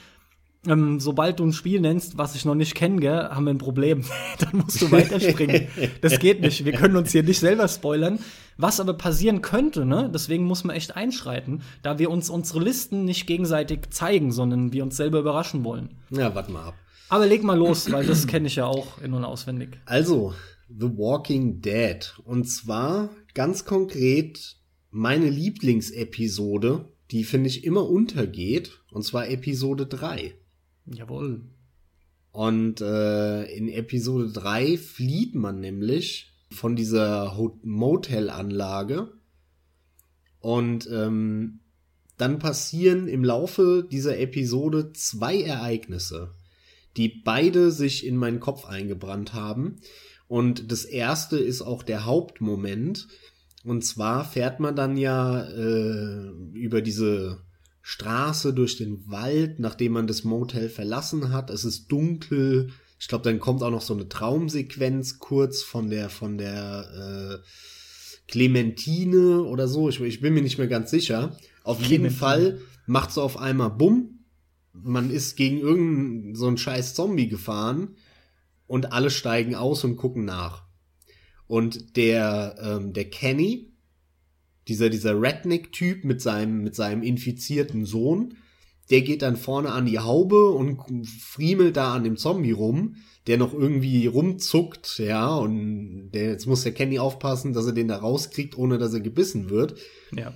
ähm, 0.66 1.00
sobald 1.00 1.40
du 1.40 1.44
ein 1.44 1.52
Spiel 1.52 1.80
nennst, 1.80 2.18
was 2.18 2.34
ich 2.34 2.44
noch 2.44 2.54
nicht 2.54 2.74
kenne, 2.74 3.00
gell, 3.00 3.28
haben 3.30 3.44
wir 3.44 3.50
ein 3.52 3.58
Problem. 3.58 4.04
Dann 4.38 4.60
musst 4.60 4.80
du 4.80 4.90
weiterspringen. 4.90 5.68
das 6.00 6.18
geht 6.18 6.40
nicht. 6.40 6.64
Wir 6.64 6.72
können 6.72 6.96
uns 6.96 7.12
hier 7.12 7.22
nicht 7.22 7.40
selber 7.40 7.66
spoilern. 7.68 8.18
Was 8.56 8.80
aber 8.80 8.94
passieren 8.94 9.42
könnte, 9.42 9.84
ne? 9.84 10.10
Deswegen 10.12 10.44
muss 10.44 10.62
man 10.62 10.76
echt 10.76 10.94
einschreiten, 10.94 11.62
da 11.82 11.98
wir 11.98 12.10
uns 12.10 12.30
unsere 12.30 12.60
Listen 12.60 13.04
nicht 13.04 13.26
gegenseitig 13.26 13.90
zeigen, 13.90 14.30
sondern 14.30 14.72
wir 14.72 14.82
uns 14.84 14.96
selber 14.96 15.18
überraschen 15.18 15.64
wollen. 15.64 15.96
Ja, 16.10 16.34
warte 16.34 16.52
mal 16.52 16.68
ab. 16.68 16.74
Aber 17.08 17.26
leg 17.26 17.42
mal 17.42 17.58
los, 17.58 17.90
weil 17.90 18.06
das 18.06 18.26
kenne 18.26 18.46
ich 18.46 18.56
ja 18.56 18.66
auch 18.66 18.98
in- 19.02 19.12
und 19.14 19.24
auswendig. 19.24 19.78
Also, 19.84 20.32
The 20.68 20.96
Walking 20.96 21.60
Dead. 21.60 22.14
Und 22.24 22.48
zwar 22.48 23.10
ganz 23.34 23.64
konkret 23.64 24.56
meine 24.90 25.28
Lieblingsepisode, 25.28 26.86
die 27.10 27.24
finde 27.24 27.48
ich 27.48 27.64
immer 27.64 27.88
untergeht. 27.88 28.80
Und 28.90 29.02
zwar 29.04 29.28
Episode 29.28 29.86
3. 29.86 30.34
Jawohl. 30.86 31.42
Und 32.32 32.80
äh, 32.80 33.44
in 33.54 33.68
Episode 33.68 34.32
3 34.32 34.78
flieht 34.78 35.34
man 35.34 35.60
nämlich 35.60 36.32
von 36.50 36.76
dieser 36.76 37.36
Motel-Anlage. 37.62 39.12
Und 40.40 40.88
ähm, 40.90 41.60
dann 42.16 42.38
passieren 42.38 43.08
im 43.08 43.24
Laufe 43.24 43.86
dieser 43.90 44.18
Episode 44.18 44.92
zwei 44.92 45.40
Ereignisse, 45.42 46.34
die 46.96 47.08
beide 47.08 47.70
sich 47.70 48.06
in 48.06 48.16
meinen 48.16 48.40
Kopf 48.40 48.64
eingebrannt 48.64 49.34
haben. 49.34 49.80
Und 50.28 50.72
das 50.72 50.84
erste 50.84 51.38
ist 51.38 51.62
auch 51.62 51.82
der 51.82 52.06
Hauptmoment. 52.06 53.08
Und 53.64 53.84
zwar 53.84 54.24
fährt 54.24 54.58
man 54.58 54.74
dann 54.74 54.96
ja 54.96 55.44
äh, 55.44 56.30
über 56.54 56.80
diese 56.80 57.40
Straße 57.82 58.54
durch 58.54 58.76
den 58.76 59.08
Wald, 59.08 59.58
nachdem 59.58 59.92
man 59.92 60.06
das 60.06 60.24
Motel 60.24 60.68
verlassen 60.68 61.32
hat. 61.32 61.50
Es 61.50 61.64
ist 61.64 61.88
dunkel. 61.88 62.70
Ich 62.98 63.08
glaube, 63.08 63.24
dann 63.24 63.40
kommt 63.40 63.62
auch 63.62 63.70
noch 63.70 63.82
so 63.82 63.94
eine 63.94 64.08
Traumsequenz 64.08 65.18
kurz 65.18 65.62
von 65.62 65.90
der 65.90 66.08
von 66.08 66.38
der 66.38 67.42
äh, 67.42 67.46
Clementine 68.28 69.42
oder 69.42 69.66
so. 69.66 69.88
Ich, 69.88 70.00
ich 70.00 70.20
bin 70.20 70.34
mir 70.34 70.42
nicht 70.42 70.58
mehr 70.58 70.68
ganz 70.68 70.90
sicher. 70.90 71.36
Auf 71.64 71.82
jeden 71.82 72.10
Fall 72.10 72.60
macht 72.86 73.10
es 73.10 73.18
auf 73.18 73.36
einmal 73.36 73.70
Bumm. 73.70 74.24
Man 74.72 75.10
ist 75.10 75.36
gegen 75.36 75.58
irgendeinen 75.58 76.34
so 76.34 76.46
einen 76.46 76.58
scheiß 76.58 76.94
Zombie 76.94 77.28
gefahren 77.28 77.96
und 78.66 78.92
alle 78.92 79.10
steigen 79.10 79.54
aus 79.54 79.84
und 79.84 79.96
gucken 79.96 80.24
nach. 80.24 80.64
Und 81.46 81.96
der, 81.96 82.56
ähm, 82.62 82.92
der 82.92 83.10
Kenny, 83.10 83.71
dieser, 84.68 84.90
dieser 84.90 85.20
Redneck-Typ 85.20 86.04
mit 86.04 86.20
seinem, 86.20 86.62
mit 86.62 86.74
seinem 86.74 87.02
infizierten 87.02 87.84
Sohn, 87.84 88.36
der 88.90 89.02
geht 89.02 89.22
dann 89.22 89.36
vorne 89.36 89.70
an 89.70 89.86
die 89.86 89.98
Haube 89.98 90.50
und 90.50 90.78
friemelt 91.06 91.76
da 91.76 91.94
an 91.94 92.04
dem 92.04 92.16
Zombie 92.16 92.52
rum, 92.52 92.96
der 93.26 93.38
noch 93.38 93.54
irgendwie 93.54 94.06
rumzuckt, 94.06 94.98
ja, 94.98 95.34
und 95.36 96.10
der, 96.10 96.30
jetzt 96.30 96.46
muss 96.46 96.64
der 96.64 96.74
Kenny 96.74 96.98
aufpassen, 96.98 97.52
dass 97.52 97.66
er 97.66 97.72
den 97.72 97.88
da 97.88 97.96
rauskriegt, 97.96 98.58
ohne 98.58 98.78
dass 98.78 98.92
er 98.92 99.00
gebissen 99.00 99.48
wird. 99.48 99.78
Ja. 100.14 100.34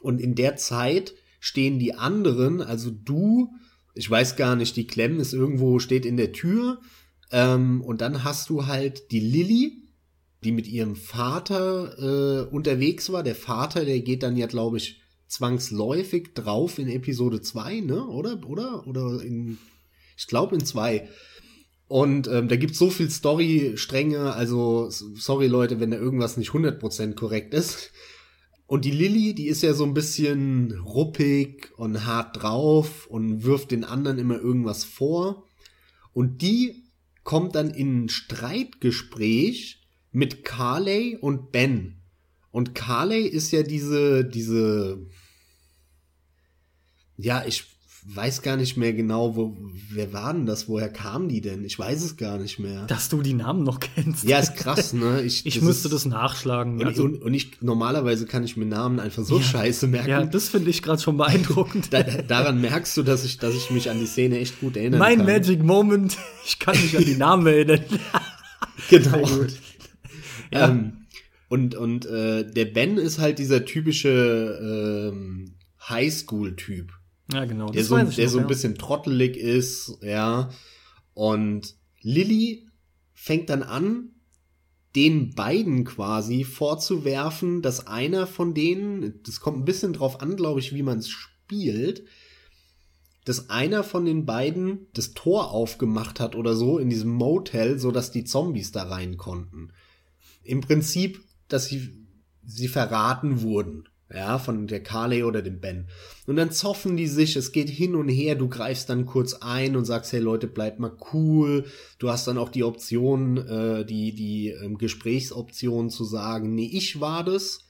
Und 0.00 0.20
in 0.20 0.34
der 0.34 0.56
Zeit 0.56 1.14
stehen 1.38 1.78
die 1.78 1.94
anderen, 1.94 2.62
also 2.62 2.90
du, 2.90 3.52
ich 3.94 4.10
weiß 4.10 4.36
gar 4.36 4.56
nicht, 4.56 4.76
die 4.76 4.86
Clem 4.86 5.20
ist 5.20 5.34
irgendwo, 5.34 5.78
steht 5.78 6.06
in 6.06 6.16
der 6.16 6.32
Tür, 6.32 6.80
ähm, 7.30 7.82
und 7.82 8.00
dann 8.00 8.24
hast 8.24 8.48
du 8.50 8.66
halt 8.66 9.10
die 9.12 9.20
Lilly, 9.20 9.89
die 10.44 10.52
mit 10.52 10.66
ihrem 10.66 10.96
Vater 10.96 11.98
äh, 11.98 12.54
unterwegs 12.54 13.12
war. 13.12 13.22
Der 13.22 13.34
Vater, 13.34 13.84
der 13.84 14.00
geht 14.00 14.22
dann 14.22 14.36
ja, 14.36 14.46
glaube 14.46 14.78
ich, 14.78 15.00
zwangsläufig 15.26 16.34
drauf 16.34 16.78
in 16.78 16.88
Episode 16.88 17.40
2, 17.40 17.80
ne? 17.80 18.06
Oder? 18.06 18.40
Oder? 18.46 18.86
Oder 18.86 19.22
in. 19.22 19.58
Ich 20.16 20.26
glaube 20.26 20.56
in 20.56 20.64
2. 20.64 21.08
Und 21.88 22.28
ähm, 22.28 22.48
da 22.48 22.56
gibt's 22.56 22.78
so 22.78 22.88
viel 22.88 23.10
Story-Stränge, 23.10 24.32
also 24.32 24.90
sorry 24.90 25.48
Leute, 25.48 25.80
wenn 25.80 25.90
da 25.90 25.96
irgendwas 25.96 26.36
nicht 26.36 26.50
100% 26.50 27.14
korrekt 27.14 27.52
ist. 27.52 27.90
Und 28.66 28.84
die 28.84 28.92
Lilly, 28.92 29.34
die 29.34 29.48
ist 29.48 29.62
ja 29.62 29.74
so 29.74 29.82
ein 29.82 29.94
bisschen 29.94 30.80
ruppig 30.86 31.72
und 31.76 32.06
hart 32.06 32.40
drauf 32.40 33.08
und 33.08 33.42
wirft 33.42 33.72
den 33.72 33.82
anderen 33.82 34.20
immer 34.20 34.38
irgendwas 34.38 34.84
vor. 34.84 35.48
Und 36.12 36.42
die 36.42 36.84
kommt 37.24 37.56
dann 37.56 37.70
in 37.70 38.04
ein 38.04 38.08
Streitgespräch 38.08 39.79
mit 40.12 40.44
Carley 40.44 41.16
und 41.20 41.52
Ben. 41.52 41.96
Und 42.50 42.74
Carley 42.74 43.26
ist 43.26 43.52
ja 43.52 43.62
diese, 43.62 44.24
diese, 44.24 44.98
ja, 47.16 47.44
ich 47.46 47.64
weiß 48.04 48.42
gar 48.42 48.56
nicht 48.56 48.76
mehr 48.76 48.92
genau, 48.92 49.36
wo, 49.36 49.56
wer 49.90 50.12
war 50.12 50.32
denn 50.32 50.46
das? 50.46 50.68
Woher 50.68 50.88
kamen 50.88 51.28
die 51.28 51.40
denn? 51.40 51.64
Ich 51.64 51.78
weiß 51.78 52.02
es 52.02 52.16
gar 52.16 52.38
nicht 52.38 52.58
mehr. 52.58 52.86
Dass 52.86 53.08
du 53.08 53.20
die 53.20 53.34
Namen 53.34 53.62
noch 53.62 53.78
kennst. 53.78 54.24
Ja, 54.24 54.38
ist 54.38 54.56
krass, 54.56 54.92
ne? 54.92 55.20
Ich, 55.24 55.44
ich 55.46 55.54
das 55.54 55.62
müsste 55.62 55.88
ist, 55.88 55.94
das 55.94 56.06
nachschlagen. 56.06 56.80
Und, 56.80 56.86
also, 56.86 57.04
und, 57.04 57.22
und, 57.22 57.34
ich, 57.34 57.60
normalerweise 57.60 58.26
kann 58.26 58.42
ich 58.42 58.56
mir 58.56 58.64
Namen 58.64 59.00
einfach 59.00 59.22
so 59.22 59.38
ja, 59.38 59.44
scheiße 59.44 59.86
merken. 59.86 60.08
Ja, 60.08 60.24
das 60.24 60.48
finde 60.48 60.70
ich 60.70 60.82
gerade 60.82 61.00
schon 61.00 61.18
beeindruckend. 61.18 61.92
da, 61.92 62.02
daran 62.02 62.60
merkst 62.60 62.96
du, 62.96 63.02
dass 63.02 63.24
ich, 63.24 63.38
dass 63.38 63.54
ich 63.54 63.70
mich 63.70 63.90
an 63.90 63.98
die 63.98 64.06
Szene 64.06 64.38
echt 64.38 64.60
gut 64.60 64.76
erinnere. 64.76 64.98
mein 64.98 65.18
kann. 65.18 65.26
Mein 65.26 65.36
Magic 65.36 65.62
Moment, 65.62 66.16
ich 66.46 66.58
kann 66.58 66.80
mich 66.80 66.96
an 66.96 67.04
die 67.04 67.16
Namen 67.16 67.46
erinnern. 67.46 67.84
genau. 68.88 69.28
Ja. 70.52 70.68
Ähm, 70.68 71.06
und 71.48 71.74
und 71.74 72.06
äh, 72.06 72.50
der 72.50 72.66
Ben 72.66 72.96
ist 72.96 73.18
halt 73.18 73.38
dieser 73.38 73.64
typische 73.64 75.10
ähm, 75.12 75.56
Highschool-Typ. 75.88 76.92
Ja, 77.32 77.44
genau. 77.44 77.70
Der, 77.70 77.84
so, 77.84 77.96
der 77.96 78.04
noch, 78.04 78.12
so 78.12 78.38
ein 78.38 78.44
ja. 78.44 78.48
bisschen 78.48 78.76
trottelig 78.76 79.36
ist, 79.36 79.98
ja. 80.02 80.50
Und 81.14 81.74
Lilly 82.02 82.66
fängt 83.12 83.50
dann 83.50 83.62
an, 83.62 84.10
den 84.96 85.34
beiden 85.34 85.84
quasi 85.84 86.44
vorzuwerfen, 86.44 87.62
dass 87.62 87.86
einer 87.86 88.26
von 88.26 88.54
denen, 88.54 89.20
das 89.24 89.40
kommt 89.40 89.58
ein 89.58 89.64
bisschen 89.64 89.92
drauf 89.92 90.20
an, 90.20 90.36
glaube 90.36 90.60
ich, 90.60 90.74
wie 90.74 90.82
man 90.82 90.98
es 90.98 91.08
spielt, 91.08 92.04
dass 93.24 93.50
einer 93.50 93.84
von 93.84 94.04
den 94.04 94.26
beiden 94.26 94.88
das 94.94 95.12
Tor 95.12 95.52
aufgemacht 95.52 96.18
hat 96.18 96.34
oder 96.34 96.54
so 96.54 96.78
in 96.78 96.90
diesem 96.90 97.12
Motel, 97.12 97.78
so 97.78 97.92
dass 97.92 98.10
die 98.10 98.24
Zombies 98.24 98.72
da 98.72 98.84
rein 98.84 99.16
konnten. 99.16 99.72
Im 100.50 100.60
Prinzip, 100.60 101.22
dass 101.48 101.66
sie, 101.66 102.06
sie 102.44 102.68
verraten 102.68 103.42
wurden 103.42 103.84
ja, 104.12 104.38
von 104.38 104.66
der 104.66 104.82
Carly 104.82 105.22
oder 105.22 105.42
dem 105.42 105.60
Ben. 105.60 105.86
Und 106.26 106.36
dann 106.36 106.50
zoffen 106.50 106.96
die 106.96 107.06
sich, 107.06 107.36
es 107.36 107.52
geht 107.52 107.68
hin 107.68 107.94
und 107.94 108.08
her, 108.08 108.34
du 108.34 108.48
greifst 108.48 108.88
dann 108.88 109.06
kurz 109.06 109.34
ein 109.34 109.76
und 109.76 109.84
sagst, 109.84 110.12
hey 110.12 110.20
Leute, 110.20 110.48
bleibt 110.48 110.80
mal 110.80 110.96
cool. 111.12 111.66
Du 111.98 112.10
hast 112.10 112.26
dann 112.26 112.38
auch 112.38 112.48
die 112.48 112.64
Option, 112.64 113.36
äh, 113.36 113.84
die, 113.84 114.14
die 114.14 114.48
ähm, 114.48 114.78
Gesprächsoption 114.78 115.90
zu 115.90 116.04
sagen, 116.04 116.54
nee, 116.54 116.70
ich 116.72 117.00
war 117.00 117.24
das, 117.24 117.60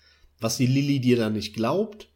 was 0.40 0.56
die 0.56 0.66
Lilly 0.66 1.00
dir 1.00 1.16
dann 1.16 1.34
nicht 1.34 1.54
glaubt. 1.54 2.08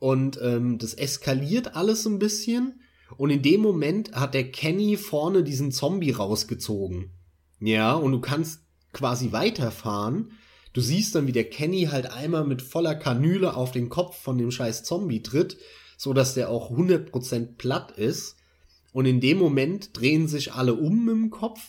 Und 0.00 0.38
ähm, 0.42 0.78
das 0.78 0.94
eskaliert 0.94 1.76
alles 1.76 2.06
ein 2.06 2.18
bisschen. 2.18 2.80
Und 3.16 3.30
in 3.30 3.42
dem 3.42 3.60
Moment 3.60 4.12
hat 4.12 4.34
der 4.34 4.50
Kenny 4.50 4.96
vorne 4.96 5.44
diesen 5.44 5.70
Zombie 5.70 6.10
rausgezogen. 6.10 7.12
Ja, 7.60 7.94
und 7.94 8.12
du 8.12 8.20
kannst 8.20 8.60
quasi 8.92 9.32
weiterfahren 9.32 10.32
Du 10.72 10.80
siehst 10.84 11.14
dann, 11.16 11.26
wie 11.26 11.32
der 11.32 11.50
Kenny 11.50 11.88
halt 11.90 12.12
einmal 12.12 12.44
mit 12.44 12.62
voller 12.62 12.94
Kanüle 12.94 13.56
auf 13.56 13.72
den 13.72 13.88
Kopf 13.88 14.16
von 14.16 14.38
dem 14.38 14.52
scheiß 14.52 14.84
Zombie 14.84 15.24
tritt, 15.24 15.56
so 15.96 16.12
dass 16.12 16.34
der 16.34 16.50
auch 16.50 16.70
100% 16.70 17.56
platt 17.56 17.90
ist. 17.92 18.36
Und 18.92 19.06
in 19.06 19.20
dem 19.20 19.38
Moment 19.38 19.96
drehen 19.98 20.28
sich 20.28 20.52
alle 20.52 20.74
um 20.74 21.08
im 21.08 21.30
Kopf. 21.30 21.60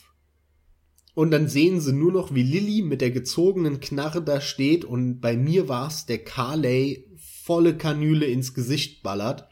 Und 1.16 1.32
dann 1.32 1.48
sehen 1.48 1.82
sie 1.82 1.92
nur 1.92 2.12
noch, 2.12 2.36
wie 2.36 2.44
Lilly 2.44 2.82
mit 2.82 3.02
der 3.02 3.12
gezogenen 3.12 3.80
Knarre 3.80 4.22
da 4.22 4.42
steht 4.42 4.86
und 4.86 5.20
bei 5.20 5.36
mir 5.36 5.68
war's 5.68 6.06
der 6.06 6.24
Carley 6.24 7.08
volle 7.18 7.76
Kanüle 7.76 8.26
ins 8.28 8.54
Gesicht 8.54 9.02
ballert. 9.02 9.48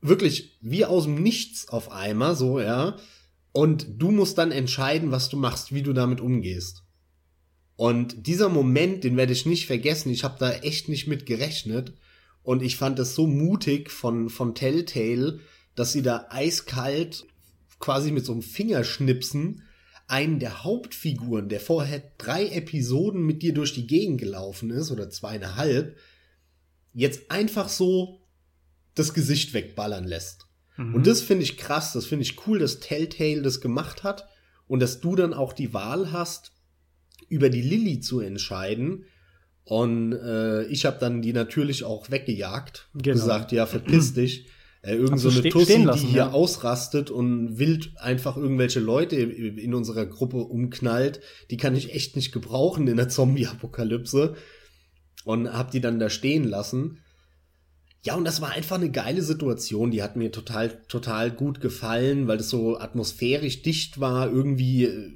Wirklich 0.00 0.58
wie 0.60 0.84
aus 0.84 1.04
dem 1.04 1.22
Nichts 1.22 1.68
auf 1.68 1.90
einmal, 1.90 2.36
so, 2.36 2.60
ja. 2.60 2.96
Und 3.58 4.00
du 4.00 4.12
musst 4.12 4.38
dann 4.38 4.52
entscheiden, 4.52 5.10
was 5.10 5.30
du 5.30 5.36
machst, 5.36 5.74
wie 5.74 5.82
du 5.82 5.92
damit 5.92 6.20
umgehst. 6.20 6.84
Und 7.74 8.28
dieser 8.28 8.48
Moment, 8.48 9.02
den 9.02 9.16
werde 9.16 9.32
ich 9.32 9.46
nicht 9.46 9.66
vergessen. 9.66 10.10
Ich 10.10 10.22
habe 10.22 10.36
da 10.38 10.52
echt 10.52 10.88
nicht 10.88 11.08
mit 11.08 11.26
gerechnet. 11.26 11.92
Und 12.44 12.62
ich 12.62 12.76
fand 12.76 13.00
es 13.00 13.16
so 13.16 13.26
mutig 13.26 13.90
von, 13.90 14.30
von 14.30 14.54
Telltale, 14.54 15.40
dass 15.74 15.92
sie 15.92 16.02
da 16.02 16.28
eiskalt 16.30 17.26
quasi 17.80 18.12
mit 18.12 18.24
so 18.24 18.30
einem 18.30 18.42
Fingerschnipsen 18.42 19.64
einen 20.06 20.38
der 20.38 20.62
Hauptfiguren, 20.62 21.48
der 21.48 21.58
vorher 21.58 22.12
drei 22.16 22.46
Episoden 22.50 23.26
mit 23.26 23.42
dir 23.42 23.54
durch 23.54 23.74
die 23.74 23.88
Gegend 23.88 24.20
gelaufen 24.20 24.70
ist, 24.70 24.92
oder 24.92 25.10
zweieinhalb, 25.10 25.96
jetzt 26.92 27.28
einfach 27.32 27.68
so 27.68 28.20
das 28.94 29.14
Gesicht 29.14 29.52
wegballern 29.52 30.04
lässt. 30.04 30.47
Mhm. 30.78 30.94
Und 30.94 31.06
das 31.06 31.20
finde 31.20 31.42
ich 31.42 31.58
krass, 31.58 31.92
das 31.92 32.06
finde 32.06 32.22
ich 32.22 32.46
cool, 32.46 32.58
dass 32.58 32.80
Telltale 32.80 33.42
das 33.42 33.60
gemacht 33.60 34.04
hat 34.04 34.28
und 34.66 34.80
dass 34.80 35.00
du 35.00 35.16
dann 35.16 35.34
auch 35.34 35.52
die 35.52 35.74
Wahl 35.74 36.12
hast, 36.12 36.52
über 37.28 37.50
die 37.50 37.62
Lilly 37.62 38.00
zu 38.00 38.20
entscheiden. 38.20 39.04
Und 39.64 40.12
äh, 40.12 40.64
ich 40.66 40.86
habe 40.86 40.98
dann 40.98 41.20
die 41.20 41.34
natürlich 41.34 41.84
auch 41.84 42.10
weggejagt. 42.10 42.88
Genau. 42.94 43.14
Gesagt, 43.14 43.52
ja, 43.52 43.66
verpiss 43.66 44.14
dich. 44.14 44.46
Äh, 44.80 44.94
irgend 44.94 45.18
so 45.18 45.28
eine 45.28 45.42
Tussi, 45.42 45.82
lassen, 45.82 46.00
die 46.00 46.12
hier 46.12 46.16
ja. 46.18 46.30
ausrastet 46.30 47.10
und 47.10 47.58
wild 47.58 47.90
einfach 47.96 48.36
irgendwelche 48.36 48.78
Leute 48.78 49.16
in 49.16 49.74
unserer 49.74 50.06
Gruppe 50.06 50.38
umknallt, 50.38 51.20
die 51.50 51.56
kann 51.56 51.74
ich 51.74 51.92
echt 51.92 52.14
nicht 52.14 52.30
gebrauchen 52.30 52.86
in 52.86 52.96
der 52.96 53.08
Zombie-Apokalypse. 53.08 54.36
Und 55.24 55.52
hab 55.52 55.72
die 55.72 55.80
dann 55.80 55.98
da 55.98 56.08
stehen 56.08 56.44
lassen. 56.44 57.00
Ja, 58.04 58.14
und 58.14 58.24
das 58.24 58.40
war 58.40 58.50
einfach 58.50 58.76
eine 58.76 58.90
geile 58.90 59.22
Situation. 59.22 59.90
Die 59.90 60.02
hat 60.02 60.16
mir 60.16 60.30
total, 60.30 60.80
total 60.88 61.30
gut 61.30 61.60
gefallen, 61.60 62.28
weil 62.28 62.38
das 62.38 62.48
so 62.48 62.78
atmosphärisch 62.78 63.62
dicht 63.62 64.00
war. 64.00 64.30
Irgendwie 64.30 64.84
äh, 64.84 65.14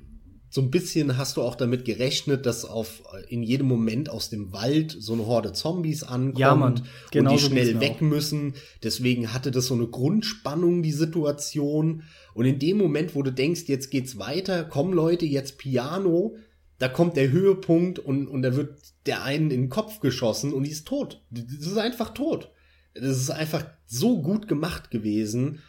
so 0.53 0.61
ein 0.61 0.71
bisschen 0.71 1.17
hast 1.17 1.39
du 1.39 1.43
auch 1.43 1.55
damit 1.55 1.87
gerechnet, 1.87 2.45
dass 2.45 2.67
auf 2.67 3.03
in 3.29 3.43
jedem 3.43 3.67
Moment 3.69 4.11
aus 4.11 4.29
dem 4.29 4.53
Wald 4.53 4.95
so 4.99 5.15
eine 5.15 5.27
Horde 5.27 5.55
Zombies 5.55 6.03
ankommt 6.03 6.39
ja, 6.39 6.55
Mann, 6.55 6.83
genau 7.11 7.31
und 7.31 7.41
die 7.41 7.45
schnell 7.45 7.81
weg 7.81 7.97
auch. 7.97 8.01
müssen. 8.03 8.55
Deswegen 8.83 9.33
hatte 9.33 9.51
das 9.51 9.67
so 9.67 9.75
eine 9.75 9.87
Grundspannung, 9.87 10.83
die 10.83 10.93
Situation. 10.93 12.03
Und 12.35 12.45
in 12.45 12.59
dem 12.59 12.77
Moment, 12.77 13.15
wo 13.15 13.23
du 13.23 13.33
denkst, 13.33 13.63
jetzt 13.69 13.91
geht's 13.91 14.19
weiter, 14.19 14.65
kommen 14.65 14.93
Leute, 14.93 15.25
jetzt 15.25 15.57
Piano, 15.57 16.37
da 16.79 16.89
kommt 16.89 17.17
der 17.17 17.31
Höhepunkt 17.31 17.99
und, 17.99 18.27
und 18.27 18.43
da 18.43 18.55
wird 18.55 18.77
der 19.07 19.23
einen 19.23 19.51
in 19.51 19.63
den 19.63 19.71
Kopf 19.71 20.01
geschossen 20.01 20.53
und 20.53 20.65
die 20.65 20.71
ist 20.71 20.87
tot. 20.87 21.23
Das 21.31 21.67
ist 21.67 21.79
einfach 21.79 22.13
tot. 22.13 22.52
Das 22.95 23.17
ist 23.17 23.31
einfach 23.31 23.65
so 23.87 24.23
gut 24.23 24.49
gemacht 24.49 24.91
gewesen. 24.91 25.61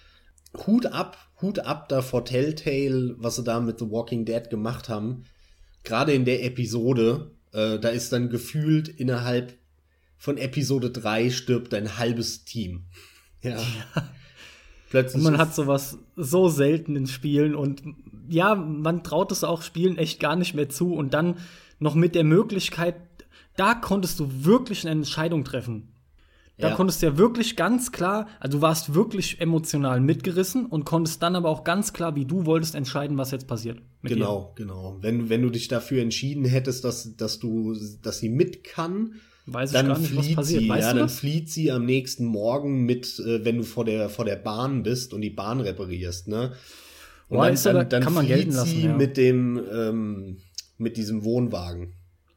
Hut 0.68 0.88
ab, 0.88 1.18
Hut 1.42 1.60
ab 1.60 1.90
da 1.90 2.02
vor 2.02 2.26
Telltale, 2.26 3.16
was 3.18 3.38
sie 3.38 3.44
da 3.44 3.60
mit 3.60 3.80
The 3.80 3.90
Walking 3.90 4.26
Dead 4.26 4.50
gemacht 4.50 4.90
haben. 4.90 5.24
Gerade 5.84 6.14
in 6.14 6.26
der 6.26 6.44
Episode. 6.44 7.32
Äh, 7.52 7.80
da 7.80 7.90
ist 7.90 8.12
dann 8.12 8.30
gefühlt 8.30 8.88
innerhalb 8.88 9.58
von 10.18 10.38
Episode 10.38 10.90
3 10.90 11.30
stirbt 11.32 11.74
ein 11.74 11.98
halbes 11.98 12.46
Team. 12.46 12.86
Ja. 13.42 13.58
ja. 13.58 14.10
Plötzlich 14.90 15.16
und 15.16 15.32
man 15.32 15.40
hat 15.40 15.56
sowas 15.56 15.98
so 16.16 16.50
selten 16.50 16.96
in 16.96 17.08
Spielen 17.08 17.56
und 17.56 17.82
ja, 18.30 18.56
man 18.56 19.04
traut 19.04 19.32
es 19.32 19.44
auch 19.44 19.64
Spielen 19.64 19.98
echt 19.98 20.20
gar 20.20 20.36
nicht 20.36 20.54
mehr 20.54 20.70
zu 20.70 20.94
und 20.94 21.14
dann 21.14 21.38
noch 21.80 21.96
mit 21.96 22.16
der 22.16 22.24
Möglichkeit, 22.24 22.96
da 23.58 23.74
konntest 23.74 24.20
du 24.20 24.46
wirklich 24.46 24.84
eine 24.84 24.92
Entscheidung 24.92 25.44
treffen. 25.44 25.93
Da 26.64 26.70
ja. 26.70 26.76
konntest 26.76 27.02
du 27.02 27.08
ja 27.08 27.18
wirklich 27.18 27.58
ganz 27.58 27.92
klar, 27.92 28.26
also 28.40 28.58
du 28.58 28.62
warst 28.62 28.94
wirklich 28.94 29.42
emotional 29.42 30.00
mitgerissen 30.00 30.66
und 30.66 30.86
konntest 30.86 31.22
dann 31.22 31.36
aber 31.36 31.50
auch 31.50 31.66
ganz 31.66 31.92
klar, 31.92 32.16
wie 32.16 32.24
du 32.24 32.46
wolltest, 32.46 32.74
entscheiden, 32.74 33.18
was 33.18 33.32
jetzt 33.32 33.48
passiert. 33.48 33.82
genau, 34.02 34.54
ihr. 34.56 34.64
genau. 34.64 34.98
Wenn, 35.02 35.28
wenn 35.28 35.42
du 35.42 35.50
dich 35.50 35.68
dafür 35.68 36.02
entschieden 36.02 36.46
hättest, 36.46 36.86
dass, 36.86 37.18
dass 37.18 37.40
du, 37.40 37.76
dass 38.02 38.20
sie 38.20 38.30
mit 38.30 38.64
kann, 38.64 39.16
Weiß 39.46 39.74
dann 39.74 39.88
nicht, 40.00 40.36
passiert. 40.38 40.62
Sie, 40.62 40.70
weißt 40.70 40.82
ja, 40.82 40.94
dann 40.94 41.00
das? 41.00 41.20
flieht 41.20 41.50
sie 41.50 41.70
am 41.70 41.84
nächsten 41.84 42.24
Morgen 42.24 42.86
mit, 42.86 43.20
äh, 43.20 43.44
wenn 43.44 43.58
du 43.58 43.64
vor 43.64 43.84
der, 43.84 44.08
vor 44.08 44.24
der 44.24 44.38
Bahn 44.38 44.84
bist 44.84 45.14
und 45.14 45.20
die 45.20 45.32
Bahn 45.32 45.60
reparierst, 45.60 46.30
ne? 46.30 46.54
Und 47.28 47.40
Boah, 47.40 47.52
dann, 47.52 47.62
dann, 47.62 47.90
dann, 47.90 48.04
kann 48.04 48.14
man 48.14 48.26
flieht 48.26 48.54
lassen, 48.54 48.70
sie 48.70 48.86
ja. 48.86 48.96
mit 48.96 49.18
dem, 49.18 49.62
ähm, 49.70 50.38
mit 50.78 50.96
diesem 50.96 51.26
Wohnwagen. 51.26 51.92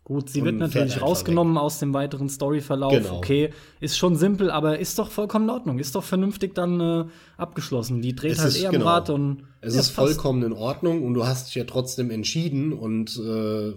Gut, 0.06 0.30
sie 0.30 0.44
wird 0.44 0.54
natürlich 0.54 1.02
rausgenommen 1.02 1.56
weg. 1.56 1.62
aus 1.62 1.80
dem 1.80 1.92
weiteren 1.92 2.28
Storyverlauf. 2.28 2.92
Genau. 2.92 3.16
Okay, 3.16 3.50
ist 3.80 3.98
schon 3.98 4.14
simpel, 4.14 4.52
aber 4.52 4.78
ist 4.78 5.00
doch 5.00 5.10
vollkommen 5.10 5.46
in 5.46 5.50
Ordnung. 5.50 5.80
Ist 5.80 5.96
doch 5.96 6.04
vernünftig 6.04 6.54
dann 6.54 6.80
äh, 6.80 7.04
abgeschlossen. 7.36 8.02
Die 8.02 8.14
dreht 8.14 8.34
es 8.34 8.38
halt 8.38 8.50
ist, 8.50 8.62
eher 8.62 8.70
genau. 8.70 8.84
am 8.84 8.88
Rad 8.92 9.10
und. 9.10 9.42
Es 9.62 9.74
ja, 9.74 9.80
ist 9.80 9.90
vollkommen 9.90 10.44
in 10.44 10.52
Ordnung 10.52 11.02
und 11.02 11.14
du 11.14 11.26
hast 11.26 11.48
dich 11.48 11.56
ja 11.56 11.64
trotzdem 11.64 12.12
entschieden 12.12 12.72
und 12.72 13.18
äh, 13.18 13.72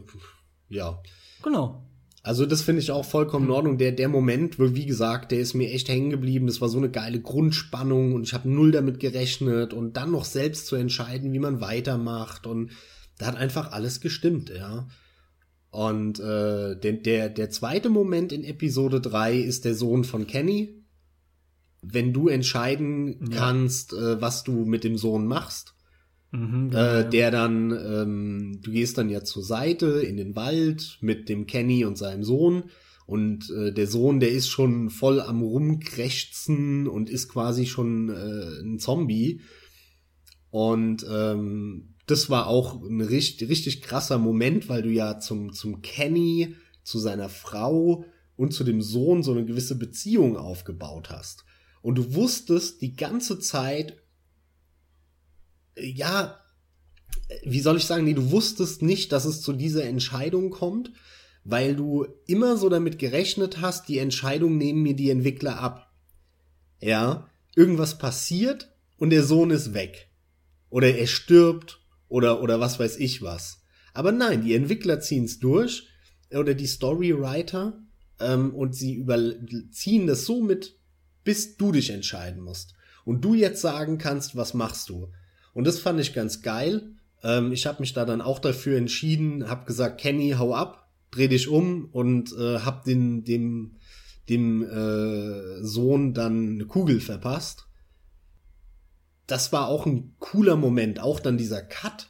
ja. 0.70 1.02
Genau. 1.42 1.84
Also 2.22 2.46
das 2.46 2.62
finde 2.62 2.84
ich 2.84 2.92
auch 2.92 3.06
vollkommen 3.06 3.46
in 3.46 3.52
Ordnung. 3.52 3.80
Der, 3.80 3.92
der 3.92 4.08
Moment, 4.08 4.60
wie 4.60 4.86
gesagt, 4.86 5.32
der 5.32 5.40
ist 5.40 5.56
mir 5.56 5.72
echt 5.72 5.90
hängen 5.90 6.12
geblieben. 6.12 6.46
Das 6.46 6.62
war 6.62 6.70
so 6.70 6.78
eine 6.78 6.92
geile 6.92 7.20
Grundspannung 7.20 8.14
und 8.14 8.22
ich 8.22 8.36
habe 8.36 8.48
null 8.48 8.72
damit 8.72 9.00
gerechnet 9.00 9.74
und 9.74 9.98
dann 9.98 10.12
noch 10.12 10.26
selbst 10.26 10.68
zu 10.68 10.76
entscheiden, 10.76 11.34
wie 11.34 11.40
man 11.40 11.60
weitermacht 11.60 12.46
und 12.46 12.70
da 13.18 13.26
hat 13.26 13.36
einfach 13.36 13.72
alles 13.72 14.00
gestimmt, 14.00 14.52
ja. 14.56 14.88
Und 15.72 16.20
äh, 16.20 16.80
der, 16.80 16.94
der, 16.94 17.30
der 17.30 17.50
zweite 17.50 17.90
Moment 17.90 18.32
in 18.32 18.44
Episode 18.44 19.02
3 19.02 19.38
ist 19.38 19.66
der 19.66 19.76
Sohn 19.76 20.04
von 20.04 20.26
Kenny. 20.26 20.84
Wenn 21.82 22.12
du 22.12 22.28
entscheiden 22.28 23.30
ja. 23.32 23.38
kannst, 23.38 23.94
äh, 23.94 24.22
was 24.22 24.44
du 24.44 24.66
mit 24.66 24.84
dem 24.84 24.98
Sohn 24.98 25.28
machst. 25.28 25.76
Mhm, 26.32 26.72
äh, 26.74 27.10
der 27.10 27.32
dann, 27.32 27.72
ähm, 27.72 28.60
du 28.62 28.72
gehst 28.72 28.98
dann 29.00 29.10
ja 29.10 29.24
zur 29.24 29.44
Seite 29.44 30.02
in 30.02 30.18
den 30.18 30.36
Wald 30.36 31.00
mit 31.02 31.28
dem 31.28 31.48
Kenny 31.48 31.86
und 31.86 31.98
seinem 31.98 32.24
Sohn. 32.24 32.66
Und 33.06 33.50
äh, 33.50 33.74
der 33.74 33.88
Sohn, 33.88 34.20
der 34.20 34.30
ist 34.30 34.50
schon 34.50 34.92
voll 34.92 35.22
am 35.22 35.42
Rumkrächzen 35.42 36.88
und 36.88 37.10
ist 37.10 37.30
quasi 37.30 37.66
schon 37.66 38.10
äh, 38.10 38.62
ein 38.62 38.78
Zombie. 38.78 39.42
Und 40.52 41.06
ähm, 41.10 41.96
das 42.10 42.30
war 42.30 42.48
auch 42.48 42.82
ein 42.82 43.02
richtig, 43.02 43.50
richtig 43.50 43.82
krasser 43.82 44.18
Moment, 44.18 44.68
weil 44.68 44.82
du 44.82 44.90
ja 44.90 45.20
zum, 45.20 45.54
zum 45.54 45.82
Kenny, 45.82 46.56
zu 46.84 46.98
seiner 46.98 47.30
Frau 47.30 48.06
und 48.36 48.54
zu 48.54 48.64
dem 48.64 48.82
Sohn 48.82 49.22
so 49.22 49.32
eine 49.32 49.46
gewisse 49.46 49.78
Beziehung 49.78 50.38
aufgebaut 50.38 51.10
hast. 51.10 51.46
Und 51.82 51.96
du 51.96 52.16
wusstest 52.16 52.82
die 52.82 52.96
ganze 52.96 53.40
Zeit, 53.40 54.02
ja, 55.78 56.40
wie 57.44 57.60
soll 57.60 57.78
ich 57.78 57.86
sagen, 57.86 58.06
nee, 58.06 58.14
du 58.14 58.32
wusstest 58.32 58.82
nicht, 58.82 59.12
dass 59.12 59.26
es 59.26 59.42
zu 59.42 59.54
dieser 59.54 59.84
Entscheidung 59.84 60.50
kommt, 60.50 60.92
weil 61.44 61.76
du 61.76 62.08
immer 62.26 62.58
so 62.58 62.70
damit 62.70 62.98
gerechnet 62.98 63.62
hast, 63.62 63.88
die 63.88 64.00
Entscheidung 64.00 64.58
nehmen 64.58 64.82
mir 64.82 64.96
die 64.96 65.10
Entwickler 65.10 65.60
ab. 65.60 65.94
Ja, 66.82 67.30
irgendwas 67.56 67.98
passiert 67.98 68.72
und 68.98 69.12
der 69.12 69.24
Sohn 69.24 69.52
ist 69.52 69.74
weg. 69.74 70.10
Oder 70.70 70.96
er 70.96 71.08
stirbt 71.08 71.79
oder, 72.10 72.42
oder 72.42 72.60
was 72.60 72.80
weiß 72.80 72.98
ich 72.98 73.22
was. 73.22 73.62
Aber 73.94 74.12
nein, 74.12 74.44
die 74.44 74.54
Entwickler 74.54 75.00
ziehen 75.00 75.26
es 75.26 75.40
durch 75.40 75.88
oder 76.32 76.54
die 76.54 76.68
Storywriter 76.68 77.82
ähm, 78.20 78.54
und 78.54 78.76
sie 78.76 78.96
überziehen 78.96 80.08
das 80.08 80.26
so 80.26 80.42
mit, 80.42 80.76
bis 81.24 81.56
du 81.58 81.72
dich 81.72 81.90
entscheiden 81.92 82.42
musst. 82.42 82.74
Und 83.06 83.24
du 83.24 83.34
jetzt 83.34 83.62
sagen 83.62 83.98
kannst, 83.98 84.36
was 84.36 84.54
machst 84.54 84.90
du. 84.90 85.12
Und 85.54 85.66
das 85.66 85.80
fand 85.80 86.00
ich 86.00 86.14
ganz 86.14 86.42
geil. 86.42 86.96
Ähm, 87.24 87.52
ich 87.52 87.66
habe 87.66 87.80
mich 87.80 87.94
da 87.94 88.06
dann 88.06 88.22
auch 88.22 88.40
dafür 88.40 88.78
entschieden, 88.78 89.50
habe 89.50 89.66
gesagt, 89.66 90.00
Kenny, 90.02 90.36
hau 90.38 90.54
ab, 90.54 90.90
dreh 91.12 91.28
dich 91.28 91.48
um 91.48 91.86
und 91.92 92.34
äh, 92.34 92.60
hab 92.60 92.84
den, 92.84 93.24
dem, 93.24 93.78
dem 94.28 94.64
äh, 94.64 95.64
Sohn 95.64 96.14
dann 96.14 96.54
eine 96.54 96.66
Kugel 96.66 97.00
verpasst 97.00 97.69
das 99.32 99.52
war 99.52 99.68
auch 99.68 99.86
ein 99.86 100.16
cooler 100.20 100.56
Moment, 100.56 101.00
auch 101.00 101.20
dann 101.20 101.38
dieser 101.38 101.62
Cut. 101.62 102.10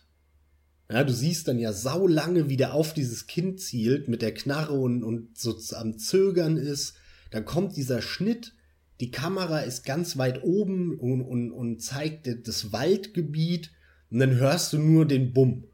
Ja, 0.91 1.03
du 1.03 1.13
siehst 1.13 1.47
dann 1.47 1.59
ja 1.59 1.71
sau 1.71 2.07
lange, 2.07 2.49
wie 2.49 2.57
der 2.57 2.73
auf 2.73 2.93
dieses 2.93 3.27
Kind 3.27 3.59
zielt 3.61 4.07
mit 4.07 4.21
der 4.21 4.33
Knarre 4.33 4.73
und, 4.73 5.03
und 5.03 5.37
so 5.37 5.55
am 5.75 5.99
Zögern 5.99 6.57
ist. 6.57 6.95
Dann 7.31 7.45
kommt 7.45 7.75
dieser 7.75 8.01
Schnitt, 8.01 8.55
die 8.99 9.11
Kamera 9.11 9.59
ist 9.59 9.85
ganz 9.85 10.17
weit 10.17 10.43
oben 10.43 10.97
und, 10.97 11.21
und, 11.21 11.51
und 11.51 11.81
zeigt 11.81 12.27
das 12.47 12.71
Waldgebiet 12.71 13.71
und 14.09 14.19
dann 14.19 14.35
hörst 14.35 14.73
du 14.73 14.79
nur 14.79 15.05
den 15.05 15.33
Bumm. 15.33 15.65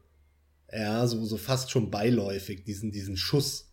Ja, 0.70 1.06
so, 1.06 1.24
so 1.24 1.36
fast 1.36 1.70
schon 1.70 1.90
beiläufig, 1.90 2.64
diesen, 2.64 2.92
diesen 2.92 3.16
Schuss. 3.16 3.65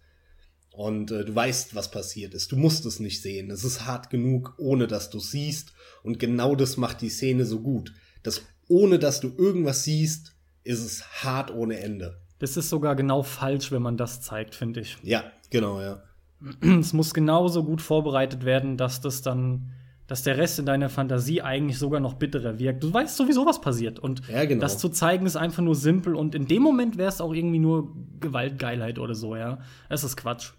Und 0.74 1.11
äh, 1.11 1.24
du 1.24 1.36
weißt, 1.36 1.76
was 1.76 1.91
passiert 1.91 2.34
ist. 2.34 2.51
Du 2.51 2.57
musst 2.57 2.86
es 2.88 2.99
nicht 2.99 3.21
sehen. 3.21 3.51
Es 3.51 3.63
ist 3.63 3.86
hart 3.86 4.09
genug, 4.09 4.55
ohne 4.57 4.88
dass 4.88 5.11
du 5.11 5.19
siehst. 5.19 5.71
Und 6.01 6.17
genau 6.17 6.55
das 6.55 6.78
macht 6.78 7.01
die 7.01 7.09
Szene 7.09 7.45
so 7.45 7.61
gut. 7.61 7.93
Dass 8.24 8.41
ohne 8.67 8.97
dass 8.97 9.19
du 9.19 9.32
irgendwas 9.38 9.84
siehst, 9.84 10.36
ist 10.63 10.84
es 10.84 11.24
hart 11.24 11.51
ohne 11.51 11.80
Ende. 11.80 12.19
Das 12.39 12.57
ist 12.57 12.69
sogar 12.69 12.95
genau 12.95 13.21
falsch, 13.21 13.71
wenn 13.71 13.84
man 13.84 13.97
das 13.97 14.21
zeigt, 14.21 14.55
finde 14.55 14.80
ich. 14.80 14.97
Ja, 15.03 15.24
genau, 15.51 15.80
ja. 15.80 16.01
Es 16.80 16.91
muss 16.91 17.13
genauso 17.13 17.63
gut 17.63 17.82
vorbereitet 17.82 18.43
werden, 18.43 18.76
dass 18.76 18.99
das 18.99 19.21
dann, 19.21 19.74
dass 20.07 20.24
der 20.24 20.38
Rest 20.38 20.57
in 20.57 20.65
deiner 20.65 20.89
Fantasie 20.89 21.43
eigentlich 21.43 21.78
sogar 21.78 21.99
noch 21.99 22.15
bitterer 22.15 22.57
wirkt. 22.57 22.84
Du 22.84 22.91
weißt 22.91 23.15
sowieso, 23.15 23.45
was 23.45 23.61
passiert. 23.61 23.99
Und 23.99 24.28
ja, 24.28 24.43
genau. 24.45 24.61
das 24.61 24.80
zu 24.80 24.89
zeigen 24.89 25.28
ist 25.28 25.36
einfach 25.36 25.61
nur 25.61 25.76
simpel. 25.76 26.15
Und 26.15 26.34
in 26.34 26.47
dem 26.47 26.63
Moment 26.63 26.97
wäre 26.97 27.09
es 27.09 27.21
auch 27.21 27.34
irgendwie 27.34 27.59
nur 27.59 27.95
Gewaltgeilheit 28.19 28.97
oder 28.97 29.13
so, 29.13 29.36
ja. 29.36 29.59
Es 29.88 30.03
ist 30.03 30.17
Quatsch. 30.17 30.53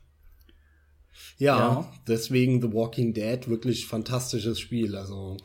Ja, 1.39 1.59
ja, 1.59 1.93
deswegen 2.07 2.61
The 2.61 2.73
Walking 2.73 3.15
Dead 3.15 3.49
wirklich 3.49 3.87
fantastisches 3.87 4.61
Spiel. 4.61 4.97
Also 4.97 5.37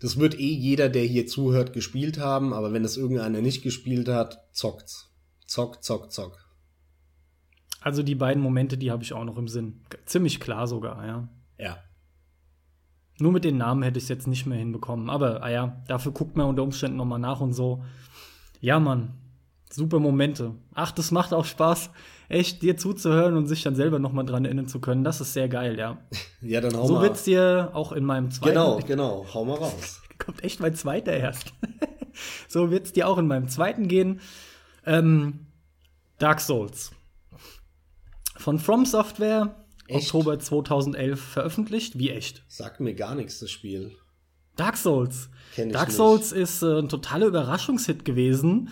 das 0.00 0.18
wird 0.18 0.38
eh 0.38 0.52
jeder, 0.52 0.88
der 0.88 1.04
hier 1.04 1.26
zuhört, 1.26 1.72
gespielt 1.72 2.18
haben, 2.18 2.52
aber 2.52 2.72
wenn 2.72 2.84
es 2.84 2.96
irgendeiner 2.96 3.40
nicht 3.40 3.62
gespielt 3.62 4.08
hat, 4.08 4.38
zockt's. 4.52 5.10
Zock, 5.46 5.82
zock, 5.82 6.10
zock. 6.10 6.38
Also 7.80 8.02
die 8.02 8.14
beiden 8.14 8.42
Momente, 8.42 8.78
die 8.78 8.90
habe 8.90 9.02
ich 9.02 9.12
auch 9.12 9.24
noch 9.24 9.36
im 9.36 9.48
Sinn. 9.48 9.82
Ziemlich 10.06 10.40
klar 10.40 10.66
sogar, 10.66 11.06
ja. 11.06 11.28
Ja. 11.58 11.78
Nur 13.18 13.30
mit 13.30 13.44
den 13.44 13.58
Namen 13.58 13.82
hätte 13.82 13.98
ich 13.98 14.04
es 14.04 14.08
jetzt 14.08 14.26
nicht 14.26 14.46
mehr 14.46 14.58
hinbekommen. 14.58 15.10
Aber, 15.10 15.42
ah 15.42 15.50
ja, 15.50 15.82
dafür 15.86 16.12
guckt 16.12 16.36
man 16.36 16.48
unter 16.48 16.62
Umständen 16.62 16.96
noch 16.96 17.04
mal 17.04 17.18
nach 17.18 17.40
und 17.40 17.52
so. 17.52 17.84
Ja, 18.60 18.80
Mann. 18.80 19.14
Super 19.70 20.00
Momente. 20.00 20.54
Ach, 20.72 20.92
das 20.92 21.10
macht 21.10 21.32
auch 21.32 21.44
Spaß 21.44 21.90
echt 22.28 22.62
dir 22.62 22.76
zuzuhören 22.76 23.36
und 23.36 23.46
sich 23.46 23.62
dann 23.62 23.74
selber 23.74 23.98
noch 23.98 24.12
mal 24.12 24.24
dran 24.24 24.44
erinnern 24.44 24.66
zu 24.66 24.80
können, 24.80 25.04
das 25.04 25.20
ist 25.20 25.32
sehr 25.32 25.48
geil, 25.48 25.78
ja. 25.78 25.98
ja, 26.40 26.60
dann 26.60 26.76
hau 26.76 26.86
so 26.86 26.94
mal. 26.94 27.00
So 27.00 27.02
wird's 27.02 27.24
dir 27.24 27.70
auch 27.72 27.92
in 27.92 28.04
meinem 28.04 28.30
zweiten. 28.30 28.54
Genau, 28.54 28.78
genau, 28.78 29.26
hau 29.32 29.44
mal 29.44 29.56
raus. 29.56 30.00
Kommt 30.18 30.42
echt 30.44 30.60
mein 30.60 30.74
zweiter 30.74 31.12
erst. 31.12 31.52
so 32.48 32.70
wird's 32.70 32.92
dir 32.92 33.08
auch 33.08 33.18
in 33.18 33.26
meinem 33.26 33.48
zweiten 33.48 33.88
gehen. 33.88 34.20
Ähm, 34.86 35.46
Dark 36.18 36.40
Souls. 36.40 36.92
Von 38.36 38.58
From 38.58 38.84
Software, 38.84 39.54
echt? 39.88 40.06
Oktober 40.06 40.38
2011 40.38 41.20
veröffentlicht. 41.20 41.98
Wie 41.98 42.10
echt? 42.10 42.44
Sagt 42.48 42.80
mir 42.80 42.94
gar 42.94 43.14
nichts, 43.14 43.38
das 43.40 43.50
Spiel. 43.50 43.96
Dark 44.56 44.76
Souls. 44.76 45.30
Dark 45.56 45.88
nicht. 45.88 45.96
Souls 45.96 46.32
ist 46.32 46.62
äh, 46.62 46.78
ein 46.78 46.88
totaler 46.88 47.26
Überraschungshit 47.26 48.04
gewesen. 48.04 48.70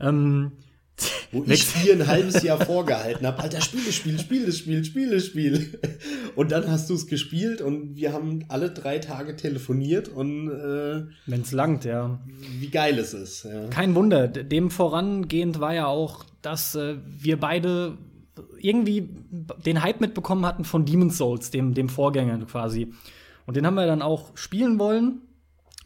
Ähm, 0.00 0.52
wo 1.32 1.44
ich 1.44 1.72
dir 1.82 1.94
ein 1.94 2.06
halbes 2.06 2.42
Jahr 2.42 2.64
vorgehalten 2.64 3.26
habe, 3.26 3.42
Alter, 3.42 3.60
spiel 3.60 3.84
das 3.84 3.94
Spiel, 3.94 4.18
spiel 4.18 4.46
das 4.46 4.58
Spiel, 4.58 4.84
spiel 4.84 5.10
das 5.10 5.26
Spiel. 5.26 5.80
Und 6.36 6.52
dann 6.52 6.70
hast 6.70 6.90
du 6.90 6.94
es 6.94 7.06
gespielt 7.06 7.60
und 7.60 7.96
wir 7.96 8.12
haben 8.12 8.44
alle 8.48 8.70
drei 8.70 8.98
Tage 8.98 9.36
telefoniert 9.36 10.08
und 10.08 10.48
äh, 10.48 11.02
wenn's 11.26 11.52
langt, 11.52 11.84
ja. 11.84 12.20
Wie 12.58 12.68
geil 12.68 12.98
es 12.98 13.14
ist. 13.14 13.44
Ja. 13.44 13.68
Kein 13.68 13.94
Wunder. 13.94 14.28
Dem 14.28 14.70
vorangehend 14.70 15.60
war 15.60 15.74
ja 15.74 15.86
auch, 15.86 16.24
dass 16.42 16.74
äh, 16.74 16.96
wir 17.06 17.38
beide 17.38 17.96
irgendwie 18.58 19.08
den 19.64 19.82
Hype 19.82 20.00
mitbekommen 20.00 20.46
hatten 20.46 20.64
von 20.64 20.84
Demon's 20.84 21.18
Souls, 21.18 21.50
dem, 21.50 21.74
dem 21.74 21.88
Vorgänger 21.88 22.38
quasi. 22.46 22.92
Und 23.46 23.56
den 23.56 23.66
haben 23.66 23.74
wir 23.74 23.86
dann 23.86 24.02
auch 24.02 24.36
spielen 24.36 24.78
wollen. 24.78 25.22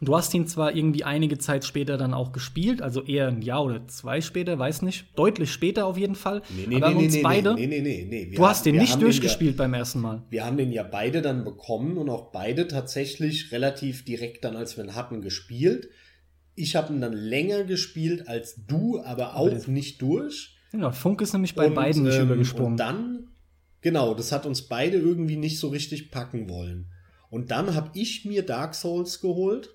Du 0.00 0.16
hast 0.16 0.34
ihn 0.34 0.46
zwar 0.46 0.74
irgendwie 0.74 1.04
einige 1.04 1.38
Zeit 1.38 1.64
später 1.64 1.96
dann 1.96 2.14
auch 2.14 2.32
gespielt, 2.32 2.82
also 2.82 3.02
eher 3.04 3.28
ein 3.28 3.42
Jahr 3.42 3.64
oder 3.64 3.86
zwei 3.86 4.20
später, 4.20 4.58
weiß 4.58 4.82
nicht. 4.82 5.06
Deutlich 5.16 5.52
später 5.52 5.86
auf 5.86 5.96
jeden 5.96 6.16
Fall. 6.16 6.42
Nee, 6.54 6.66
nee, 6.68 6.76
aber 6.76 6.90
nee, 6.90 7.04
uns 7.04 7.14
nee, 7.14 7.22
beide. 7.22 7.54
nee, 7.54 7.66
nee, 7.66 7.80
nee, 7.80 8.06
nee. 8.10 8.30
Wir 8.30 8.36
du 8.36 8.46
hast 8.46 8.66
den 8.66 8.76
nicht 8.76 9.00
durchgespielt 9.00 9.52
ja, 9.54 9.58
beim 9.58 9.72
ersten 9.74 10.00
Mal. 10.00 10.22
Wir 10.30 10.44
haben 10.44 10.56
den 10.56 10.72
ja 10.72 10.82
beide 10.82 11.22
dann 11.22 11.44
bekommen 11.44 11.96
und 11.96 12.10
auch 12.10 12.32
beide 12.32 12.66
tatsächlich 12.66 13.52
relativ 13.52 14.04
direkt 14.04 14.44
dann, 14.44 14.56
als 14.56 14.76
wir 14.76 14.84
ihn 14.84 14.96
hatten, 14.96 15.22
gespielt. 15.22 15.88
Ich 16.56 16.74
habe 16.76 16.92
ihn 16.92 17.00
dann 17.00 17.12
länger 17.12 17.62
gespielt 17.64 18.28
als 18.28 18.66
du, 18.66 19.00
aber 19.00 19.36
auch 19.36 19.48
das- 19.48 19.68
nicht 19.68 20.02
durch. 20.02 20.56
Genau, 20.72 20.90
Funk 20.90 21.20
ist 21.20 21.32
nämlich 21.32 21.54
bei 21.54 21.68
Und, 21.68 21.74
beiden 21.74 22.02
nicht 22.02 22.16
ähm, 22.16 22.24
übergesprungen. 22.24 22.72
Und 22.72 22.76
dann, 22.78 23.28
genau, 23.80 24.12
das 24.14 24.32
hat 24.32 24.44
uns 24.44 24.62
beide 24.62 24.96
irgendwie 24.96 25.36
nicht 25.36 25.60
so 25.60 25.68
richtig 25.68 26.10
packen 26.10 26.48
wollen. 26.48 26.90
Und 27.30 27.52
dann 27.52 27.74
habe 27.76 27.90
ich 27.94 28.24
mir 28.24 28.44
Dark 28.44 28.74
Souls 28.74 29.20
geholt, 29.20 29.70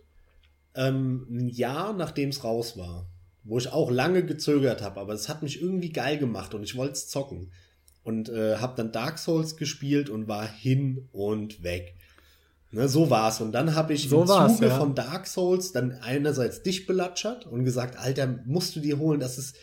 ähm, 0.75 1.25
ein 1.29 1.49
Jahr 1.49 1.93
nachdem 1.93 2.29
es 2.29 2.43
raus 2.43 2.77
war. 2.77 3.07
Wo 3.43 3.57
ich 3.57 3.71
auch 3.71 3.89
lange 3.89 4.23
gezögert 4.25 4.81
habe, 4.81 4.99
aber 4.99 5.13
es 5.13 5.29
hat 5.29 5.41
mich 5.41 5.61
irgendwie 5.61 5.91
geil 5.91 6.17
gemacht 6.17 6.53
und 6.53 6.63
ich 6.63 6.75
wollte 6.75 6.93
es 6.93 7.07
zocken. 7.07 7.51
Und 8.03 8.29
äh, 8.29 8.57
habe 8.57 8.75
dann 8.75 8.91
Dark 8.91 9.17
Souls 9.17 9.55
gespielt 9.55 10.09
und 10.09 10.27
war 10.27 10.47
hin 10.47 11.07
und 11.11 11.63
weg. 11.63 11.95
Ne, 12.71 12.87
so 12.87 13.09
war's. 13.09 13.41
Und 13.41 13.51
dann 13.53 13.75
habe 13.75 13.93
ich 13.93 14.09
So 14.09 14.21
im 14.21 14.27
war's, 14.27 14.55
Zuge 14.55 14.67
ja. 14.67 14.77
von 14.77 14.93
Dark 14.93 15.25
Souls 15.25 15.71
dann 15.71 15.93
einerseits 15.93 16.61
dich 16.61 16.85
belatschert 16.85 17.47
und 17.47 17.65
gesagt, 17.65 17.97
Alter, 17.97 18.39
musst 18.45 18.75
du 18.75 18.79
dir 18.79 18.99
holen, 18.99 19.19
das 19.19 19.37
ist 19.37 19.55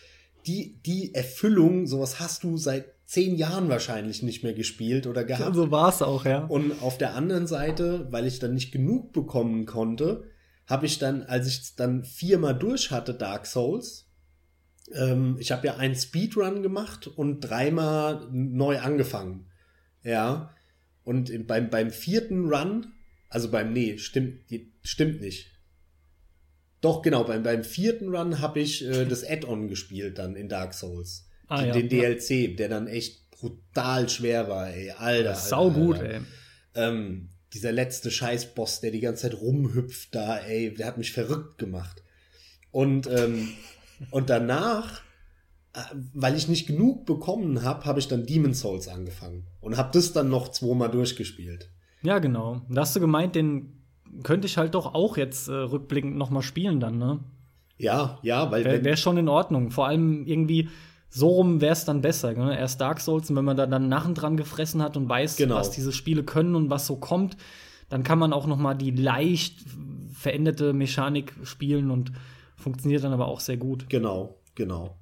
die, 0.46 0.80
die 0.84 1.14
Erfüllung, 1.14 1.86
sowas 1.86 2.18
hast 2.18 2.44
du 2.44 2.56
seit 2.56 2.86
zehn 3.04 3.36
Jahren 3.36 3.68
wahrscheinlich 3.68 4.22
nicht 4.22 4.42
mehr 4.42 4.54
gespielt 4.54 5.06
oder 5.06 5.24
gehabt. 5.24 5.54
so 5.54 5.70
war 5.70 5.88
es 5.88 6.02
auch, 6.02 6.24
ja. 6.24 6.44
Und 6.46 6.82
auf 6.82 6.98
der 6.98 7.14
anderen 7.14 7.46
Seite, 7.46 8.08
weil 8.10 8.26
ich 8.26 8.40
dann 8.40 8.54
nicht 8.54 8.72
genug 8.72 9.12
bekommen 9.12 9.66
konnte, 9.66 10.24
habe 10.66 10.86
ich 10.86 10.98
dann, 10.98 11.22
als 11.22 11.46
ich 11.46 11.60
es 11.60 11.74
dann 11.76 12.04
viermal 12.04 12.56
durch 12.58 12.90
hatte, 12.90 13.14
Dark 13.14 13.46
Souls, 13.46 14.06
ähm, 14.92 15.36
ich 15.38 15.52
habe 15.52 15.66
ja 15.66 15.76
einen 15.76 15.94
Speedrun 15.94 16.62
gemacht 16.62 17.06
und 17.06 17.40
dreimal 17.40 18.28
neu 18.30 18.78
angefangen. 18.78 19.46
Ja. 20.02 20.54
Und 21.04 21.30
im- 21.30 21.46
beim, 21.46 21.70
beim 21.70 21.90
vierten 21.90 22.48
Run, 22.52 22.92
also 23.28 23.50
beim, 23.50 23.72
nee, 23.72 23.98
stimmt, 23.98 24.40
stimmt 24.82 25.20
nicht. 25.20 25.52
Doch, 26.80 27.02
genau, 27.02 27.24
beim, 27.24 27.42
beim 27.42 27.64
vierten 27.64 28.14
Run 28.14 28.40
habe 28.40 28.60
ich 28.60 28.84
äh, 28.84 29.06
das 29.06 29.24
Add-on 29.28 29.68
gespielt 29.68 30.18
dann 30.18 30.36
in 30.36 30.48
Dark 30.48 30.74
Souls. 30.74 31.28
Ah, 31.48 31.58
den, 31.62 31.66
ja, 31.68 31.72
den 31.74 31.90
ja. 32.00 32.08
DLC, 32.14 32.56
der 32.56 32.68
dann 32.68 32.86
echt 32.86 33.30
brutal 33.30 34.08
schwer 34.08 34.48
war, 34.48 34.70
ey. 34.70 34.90
Alter. 34.90 35.34
Sau 35.34 35.70
gut, 35.70 36.00
ey. 36.00 36.20
Ähm, 36.74 37.30
dieser 37.56 37.72
letzte 37.72 38.10
Scheißboss, 38.10 38.80
der 38.80 38.90
die 38.90 39.00
ganze 39.00 39.22
Zeit 39.22 39.40
rumhüpft 39.40 40.14
da, 40.14 40.38
ey, 40.38 40.74
der 40.74 40.86
hat 40.86 40.98
mich 40.98 41.12
verrückt 41.12 41.58
gemacht. 41.58 42.02
Und, 42.70 43.08
ähm, 43.10 43.48
und 44.10 44.28
danach, 44.28 45.00
äh, 45.72 45.80
weil 46.12 46.36
ich 46.36 46.48
nicht 46.48 46.66
genug 46.66 47.06
bekommen 47.06 47.62
habe, 47.62 47.86
habe 47.86 47.98
ich 47.98 48.08
dann 48.08 48.26
Demon 48.26 48.52
Souls 48.52 48.88
angefangen. 48.88 49.44
Und 49.60 49.78
habe 49.78 49.90
das 49.92 50.12
dann 50.12 50.28
noch 50.28 50.48
zweimal 50.48 50.90
durchgespielt. 50.90 51.70
Ja, 52.02 52.18
genau. 52.18 52.60
Da 52.68 52.82
hast 52.82 52.94
du 52.94 53.00
gemeint, 53.00 53.34
den 53.34 53.82
könnte 54.22 54.46
ich 54.46 54.58
halt 54.58 54.74
doch 54.74 54.94
auch 54.94 55.16
jetzt 55.16 55.48
äh, 55.48 55.52
rückblickend 55.52 56.16
noch 56.16 56.30
mal 56.30 56.42
spielen 56.42 56.78
dann, 56.78 56.98
ne? 56.98 57.20
Ja, 57.78 58.18
ja, 58.22 58.50
weil 58.50 58.64
Wäre 58.64 58.84
wär 58.84 58.96
schon 58.96 59.16
in 59.16 59.28
Ordnung. 59.28 59.70
Vor 59.70 59.86
allem 59.86 60.26
irgendwie 60.26 60.68
so 61.08 61.28
rum 61.28 61.60
wäre 61.60 61.72
es 61.72 61.84
dann 61.84 62.00
besser. 62.02 62.32
Ne? 62.34 62.58
Erst 62.58 62.80
Dark 62.80 63.00
Souls 63.00 63.30
und 63.30 63.36
wenn 63.36 63.44
man 63.44 63.56
da 63.56 63.66
dann 63.66 63.88
Narren 63.88 64.14
dran 64.14 64.36
gefressen 64.36 64.82
hat 64.82 64.96
und 64.96 65.08
weiß, 65.08 65.36
Genau. 65.36 65.56
was 65.56 65.70
diese 65.70 65.92
Spiele 65.92 66.24
können 66.24 66.54
und 66.54 66.68
was 66.70 66.86
so 66.86 66.96
kommt, 66.96 67.36
dann 67.88 68.02
kann 68.02 68.18
man 68.18 68.32
auch 68.32 68.46
noch 68.46 68.56
mal 68.58 68.74
die 68.74 68.90
leicht 68.90 69.64
veränderte 70.12 70.72
Mechanik 70.72 71.34
spielen 71.44 71.90
und 71.90 72.12
funktioniert 72.56 73.04
dann 73.04 73.12
aber 73.12 73.28
auch 73.28 73.40
sehr 73.40 73.56
gut. 73.56 73.88
genau, 73.88 74.36
genau. 74.54 74.96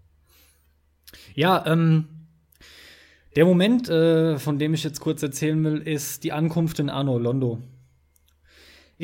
Ja, 1.35 1.65
ähm, 1.67 2.07
der 3.37 3.45
Moment, 3.47 3.89
äh, 3.89 4.39
von 4.39 4.59
dem 4.59 4.75
ich 4.75 4.85
jetzt 4.85 5.01
kurz 5.01 5.23
erzählen 5.23 5.63
will, 5.65 5.79
ist 5.79 6.25
die 6.25 6.33
Ankunft 6.33 6.79
in 6.79 6.91
Arno 6.91 7.19
Londo. 7.19 7.61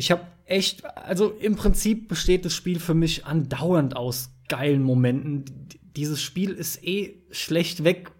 Ich 0.01 0.11
habe 0.11 0.23
echt, 0.47 0.87
also 0.97 1.29
im 1.29 1.57
Prinzip 1.57 2.09
besteht 2.09 2.47
das 2.47 2.55
Spiel 2.55 2.81
für 2.81 2.95
mich 2.95 3.27
andauernd 3.27 3.95
aus 3.97 4.31
geilen 4.49 4.83
Momenten. 4.83 5.45
Dieses 5.95 6.23
Spiel 6.23 6.53
ist 6.53 6.83
eh 6.83 7.17
schlecht 7.31 7.85
weg. 7.85 8.11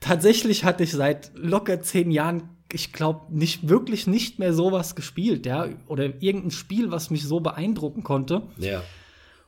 Tatsächlich 0.00 0.64
hatte 0.64 0.84
ich 0.84 0.92
seit 0.92 1.30
locker 1.34 1.82
zehn 1.82 2.10
Jahren, 2.10 2.44
ich 2.72 2.94
glaube, 2.94 3.26
nicht 3.36 3.68
wirklich 3.68 4.06
nicht 4.06 4.38
mehr 4.38 4.54
sowas 4.54 4.94
gespielt, 4.96 5.44
ja, 5.44 5.68
oder 5.86 6.22
irgendein 6.22 6.50
Spiel, 6.50 6.90
was 6.90 7.10
mich 7.10 7.24
so 7.24 7.40
beeindrucken 7.40 8.02
konnte 8.02 8.44
Ja. 8.56 8.82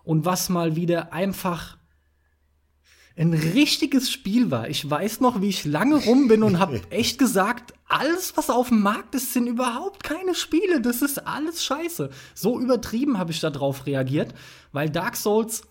und 0.03 0.27
was 0.27 0.51
mal 0.51 0.77
wieder 0.77 1.15
einfach 1.15 1.79
ein 3.17 3.33
richtiges 3.33 4.11
Spiel 4.11 4.51
war. 4.51 4.69
Ich 4.69 4.89
weiß 4.89 5.21
noch, 5.21 5.41
wie 5.41 5.49
ich 5.49 5.65
lange 5.65 5.97
rum 5.97 6.27
bin 6.27 6.43
und 6.43 6.59
habe 6.59 6.81
echt 6.91 7.19
gesagt, 7.19 7.73
alles, 7.87 8.37
was 8.37 8.51
auf 8.51 8.71
dem 8.71 8.81
Markt 8.81 9.15
ist, 9.15 9.33
sind 9.33 9.47
überhaupt 9.47 10.03
keine 10.03 10.35
Spiele. 10.35 10.81
Das 10.81 11.01
ist 11.01 11.27
alles 11.27 11.65
scheiße. 11.65 12.11
So 12.35 12.59
übertrieben 12.59 13.19
habe 13.19 13.31
ich 13.31 13.41
da 13.41 13.51
drauf 13.51 13.87
reagiert, 13.87 14.35
weil 14.73 14.91
Dark 14.91 15.17
Souls 15.17 15.62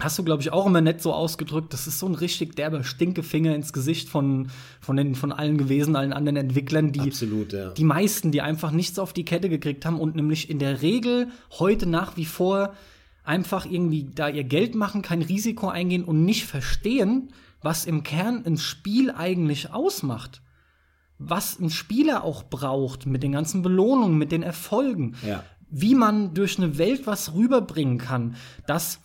hast 0.00 0.18
du, 0.18 0.24
glaube 0.24 0.42
ich, 0.42 0.52
auch 0.52 0.66
immer 0.66 0.80
nett 0.80 1.02
so 1.02 1.12
ausgedrückt. 1.12 1.72
Das 1.72 1.86
ist 1.86 1.98
so 1.98 2.06
ein 2.06 2.14
richtig 2.14 2.56
derber 2.56 2.82
Stinkefinger 2.82 3.54
ins 3.54 3.72
Gesicht 3.72 4.08
von, 4.08 4.48
von, 4.80 4.96
den, 4.96 5.14
von 5.14 5.32
allen 5.32 5.58
gewesen, 5.58 5.96
allen 5.96 6.12
anderen 6.12 6.36
Entwicklern, 6.36 6.92
die 6.92 7.00
Absolut, 7.00 7.52
ja. 7.52 7.70
die 7.70 7.84
meisten, 7.84 8.32
die 8.32 8.40
einfach 8.40 8.70
nichts 8.70 8.98
auf 8.98 9.12
die 9.12 9.24
Kette 9.24 9.48
gekriegt 9.48 9.84
haben 9.84 10.00
und 10.00 10.16
nämlich 10.16 10.50
in 10.50 10.58
der 10.58 10.82
Regel 10.82 11.28
heute 11.58 11.86
nach 11.86 12.16
wie 12.16 12.24
vor 12.24 12.74
einfach 13.24 13.64
irgendwie 13.64 14.04
da 14.04 14.28
ihr 14.28 14.44
Geld 14.44 14.74
machen, 14.74 15.02
kein 15.02 15.22
Risiko 15.22 15.68
eingehen 15.68 16.04
und 16.04 16.24
nicht 16.24 16.44
verstehen, 16.44 17.32
was 17.62 17.86
im 17.86 18.02
Kern 18.02 18.44
ein 18.44 18.58
Spiel 18.58 19.10
eigentlich 19.10 19.72
ausmacht. 19.72 20.42
Was 21.18 21.58
ein 21.58 21.70
Spieler 21.70 22.22
auch 22.22 22.44
braucht 22.44 23.06
mit 23.06 23.22
den 23.22 23.32
ganzen 23.32 23.62
Belohnungen, 23.62 24.18
mit 24.18 24.30
den 24.32 24.42
Erfolgen. 24.42 25.16
Ja. 25.26 25.42
Wie 25.70 25.94
man 25.94 26.34
durch 26.34 26.58
eine 26.58 26.76
Welt 26.76 27.06
was 27.06 27.32
rüberbringen 27.34 27.98
kann. 27.98 28.36
Das, 28.66 29.00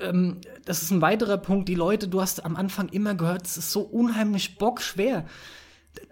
ähm, 0.00 0.40
das 0.64 0.82
ist 0.82 0.90
ein 0.90 1.02
weiterer 1.02 1.36
Punkt. 1.36 1.68
Die 1.68 1.74
Leute, 1.74 2.08
du 2.08 2.20
hast 2.22 2.44
am 2.44 2.56
Anfang 2.56 2.88
immer 2.88 3.14
gehört, 3.14 3.46
es 3.46 3.58
ist 3.58 3.72
so 3.72 3.82
unheimlich 3.82 4.56
bockschwer. 4.56 5.26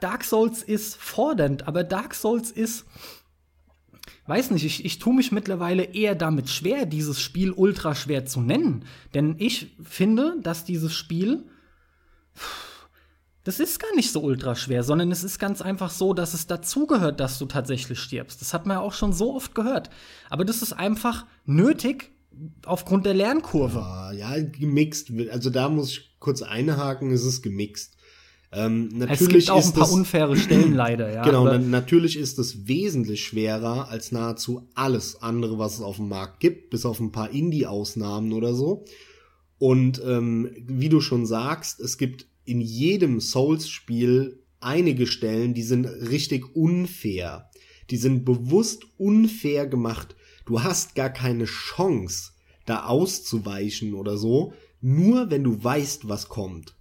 Dark 0.01 0.25
Souls 0.25 0.63
ist 0.63 0.97
fordernd, 0.97 1.67
aber 1.67 1.85
Dark 1.85 2.15
Souls 2.15 2.51
ist, 2.51 2.87
weiß 4.27 4.51
nicht, 4.51 4.65
ich, 4.65 4.85
ich 4.85 4.99
tue 4.99 5.15
mich 5.15 5.33
mittlerweile 5.33 5.85
eher 5.85 6.15
damit 6.15 6.49
schwer, 6.49 6.87
dieses 6.87 7.21
Spiel 7.21 7.51
ultra 7.51 7.95
schwer 7.95 8.25
zu 8.25 8.41
nennen. 8.41 8.85
Denn 9.13 9.37
ich 9.39 9.77
finde, 9.83 10.37
dass 10.43 10.65
dieses 10.65 10.95
Spiel, 10.95 11.45
das 13.45 13.61
ist 13.61 13.79
gar 13.79 13.95
nicht 13.95 14.13
so 14.13 14.23
ultra 14.23 14.55
schwer, 14.55 14.83
sondern 14.83 15.11
es 15.11 15.25
ist 15.25 15.39
ganz 15.39 15.61
einfach 15.61 15.91
so, 15.91 16.15
dass 16.15 16.33
es 16.33 16.47
dazugehört, 16.47 17.21
dass 17.21 17.39
du 17.39 17.47
tatsächlich 17.47 17.99
stirbst. 17.99 18.41
Das 18.41 18.55
hat 18.55 18.67
man 18.67 18.79
ja 18.79 18.81
auch 18.81 18.95
schon 18.95 19.13
so 19.13 19.35
oft 19.35 19.55
gehört. 19.55 19.91
Aber 20.31 20.45
das 20.45 20.63
ist 20.63 20.73
einfach 20.73 21.27
nötig 21.45 22.11
aufgrund 22.65 23.07
der 23.07 23.15
Lernkurve. 23.15 23.81
Ah, 23.81 24.13
ja, 24.13 24.41
gemixt. 24.41 25.13
Also 25.31 25.51
da 25.51 25.69
muss 25.69 25.91
ich 25.91 26.17
kurz 26.19 26.43
einhaken, 26.43 27.11
es 27.11 27.25
ist 27.25 27.43
gemixt. 27.43 27.94
Ähm, 28.55 28.89
Es 28.93 29.21
natürlich 29.21 29.47
gibt 29.47 29.51
auch 29.51 29.57
ein 29.57 29.63
ist 29.63 29.75
paar 29.75 29.83
das, 29.85 29.93
unfaire 29.93 30.37
Stellen 30.37 30.75
leider, 30.75 31.13
ja. 31.13 31.23
Genau, 31.23 31.45
na, 31.45 31.59
natürlich 31.59 32.17
ist 32.17 32.39
es 32.39 32.67
wesentlich 32.67 33.25
schwerer 33.25 33.89
als 33.89 34.13
nahezu 34.13 34.69
alles 34.75 35.23
andere, 35.23 35.59
was 35.59 35.75
es 35.75 35.81
auf 35.81 35.97
dem 35.97 36.09
Markt 36.09 36.41
gibt, 36.41 36.71
bis 36.71 36.87
auf 36.87 37.01
ein 37.01 37.13
paar 37.13 37.31
Indie-Ausnahmen 37.31 38.33
oder 38.33 38.55
so. 38.55 38.85
Und 39.59 40.01
ähm, 40.05 40.51
wie 40.67 40.89
du 40.89 41.01
schon 41.01 41.27
sagst, 41.27 41.81
es 41.81 41.99
gibt 41.99 42.27
in 42.45 42.61
jedem 42.61 43.21
Souls-Spiel 43.21 44.43
einige 44.61 45.07
Stellen, 45.07 45.55
die 45.55 45.63
sind 45.63 45.87
richtig 45.87 46.55
unfair. 46.55 47.51
Die 47.91 47.97
sind 47.97 48.25
bewusst 48.25 48.85
unfair 48.99 49.67
gemacht. 49.67 50.17
Du 50.47 50.63
hast 50.63 50.95
gar 50.95 51.11
keine 51.11 51.45
Chance, 51.45 52.33
da 52.67 52.87
auszuweichen 52.87 53.95
oder 53.95 54.17
so, 54.17 54.53
nur 54.81 55.31
wenn 55.31 55.45
du 55.45 55.63
weißt, 55.63 56.09
was 56.09 56.29
kommt. 56.29 56.74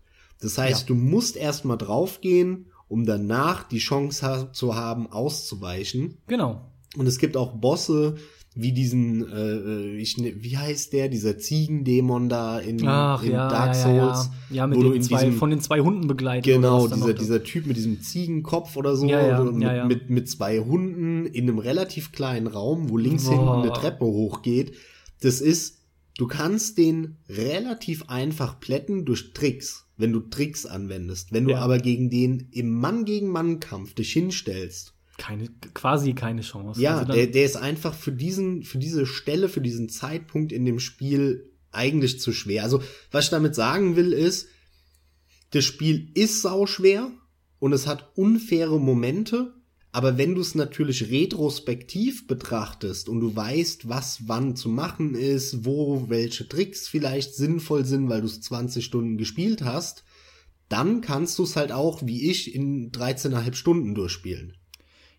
Das 0.44 0.58
heißt, 0.58 0.82
Ja. 0.82 0.88
du 0.88 0.96
musst 0.96 1.36
erstmal 1.38 1.78
draufgehen, 1.78 2.66
um 2.88 3.06
danach 3.06 3.64
die 3.68 3.80
Chance 3.80 4.26
ha 4.26 4.54
zu 4.54 4.76
haben, 4.76 5.08
auszuweichen. 5.12 6.18
Genau. 6.28 6.70
Und 6.98 7.08
es 7.08 7.18
gibt 7.18 7.38
auch 7.38 7.54
Bosse, 7.54 8.16
wie 8.56 8.72
diesen, 8.72 9.28
äh, 9.32 9.96
ich, 9.98 10.18
ne- 10.20 10.36
wie 10.38 10.56
heißt 10.58 10.94
der, 10.94 11.10
dieser 11.10 11.40
Ziegendämon 11.40 12.30
da 12.30 12.60
in, 12.60 12.86
Ach 12.88 13.24
in 13.24 13.32
ja, 13.32 13.48
Dark 13.50 13.74
Souls. 13.74 13.90
ja, 13.90 14.04
ja. 14.04 14.56
ja 14.58 14.68
mit 14.68 14.78
wo 14.78 14.84
du 14.84 14.90
den 14.90 14.98
in 14.98 15.02
zwei, 15.02 15.24
diesem- 15.26 15.40
von 15.40 15.50
den 15.50 15.60
zwei 15.60 15.80
Hunden 15.80 16.08
begleitet. 16.08 16.44
Genau, 16.54 16.88
dieser, 16.88 17.16
dieser 17.16 17.44
Typ 17.44 17.66
mit 17.66 17.78
diesem 17.78 18.02
Ziegenkopf 18.02 18.76
oder 18.78 18.96
so, 18.96 19.08
oder 19.08 19.52
mit, 19.52 19.64
ja, 19.64 19.76
ja. 19.76 19.86
Mit, 19.88 20.12
mit 20.12 20.30
zwei 20.30 20.60
Hunden 20.60 21.26
in 21.26 21.46
einem 21.50 21.58
relativ 21.58 22.12
kleinen 22.12 22.46
Raum, 22.46 22.92
wo 22.92 22.98
links 22.98 23.24
Boah. 23.26 23.32
hinten 23.32 23.50
eine 23.50 23.74
Treppe 23.74 24.06
hochgeht. 24.06 24.74
Das 25.22 25.42
ist, 25.42 25.80
du 26.20 26.28
kannst 26.28 26.78
den 26.78 27.18
relativ 27.30 28.08
einfach 28.08 28.60
plätten 28.60 29.04
durch 29.06 29.34
Tricks, 29.34 29.83
wenn 29.98 30.12
du 30.12 30.22
Tricks 30.22 30.66
anwendest. 30.66 31.32
Wenn 31.32 31.46
du 31.46 31.52
Ja. 31.52 31.60
aber 31.60 31.80
gegen 31.80 32.10
den 32.10 32.48
im 32.52 32.74
Mann 32.74 33.06
gegen 33.06 33.30
Mann 33.30 33.60
Kampf 33.60 33.94
dich 33.94 34.12
hinstellst 34.14 34.94
keine, 35.18 35.48
quasi 35.74 36.14
keine 36.14 36.42
Chance. 36.42 36.82
Ja, 36.82 37.00
Also 37.00 37.14
der, 37.14 37.28
der 37.28 37.46
ist 37.46 37.56
einfach 37.56 37.94
für 37.94 38.12
diesen, 38.12 38.64
für 38.64 38.78
diese 38.78 39.06
Stelle, 39.06 39.48
für 39.50 39.62
diesen 39.62 39.90
Zeitpunkt 39.90 40.52
in 40.52 40.66
dem 40.66 40.80
Spiel 40.80 41.52
eigentlich 41.72 42.20
zu 42.20 42.34
schwer. 42.34 42.64
Also, 42.64 42.82
was 43.12 43.26
ich 43.26 43.32
damit 43.32 43.56
sagen 43.56 43.96
will, 43.96 44.14
ist, 44.14 44.48
das 45.52 45.66
Spiel 45.66 46.10
ist 46.16 46.42
sauschwer 46.42 47.12
und 47.60 47.74
es 47.74 47.88
hat 47.88 48.12
unfaire 48.16 48.80
Momente, 48.80 49.54
aber 49.94 50.18
wenn 50.18 50.34
du 50.34 50.42
es 50.42 50.56
natürlich 50.56 51.12
retrospektiv 51.12 52.26
betrachtest 52.26 53.08
und 53.08 53.20
du 53.20 53.36
weißt, 53.36 53.88
was 53.88 54.28
wann 54.28 54.56
zu 54.56 54.68
machen 54.68 55.14
ist, 55.14 55.66
wo 55.66 56.10
welche 56.10 56.50
Tricks 56.50 56.88
vielleicht 56.88 57.36
sinnvoll 57.36 57.86
sind, 57.86 58.10
weil 58.10 58.22
du 58.22 58.26
es 58.28 58.42
20 58.42 58.84
Stunden 58.84 59.18
gespielt 59.18 59.64
hast, 59.64 60.04
dann 60.68 61.02
kannst 61.02 61.38
du 61.38 61.44
es 61.44 61.56
halt 61.56 61.72
auch, 61.72 62.02
wie 62.04 62.32
ich, 62.32 62.56
in 62.56 62.92
13,5 62.92 63.54
Stunden 63.54 63.94
durchspielen. 63.94 64.58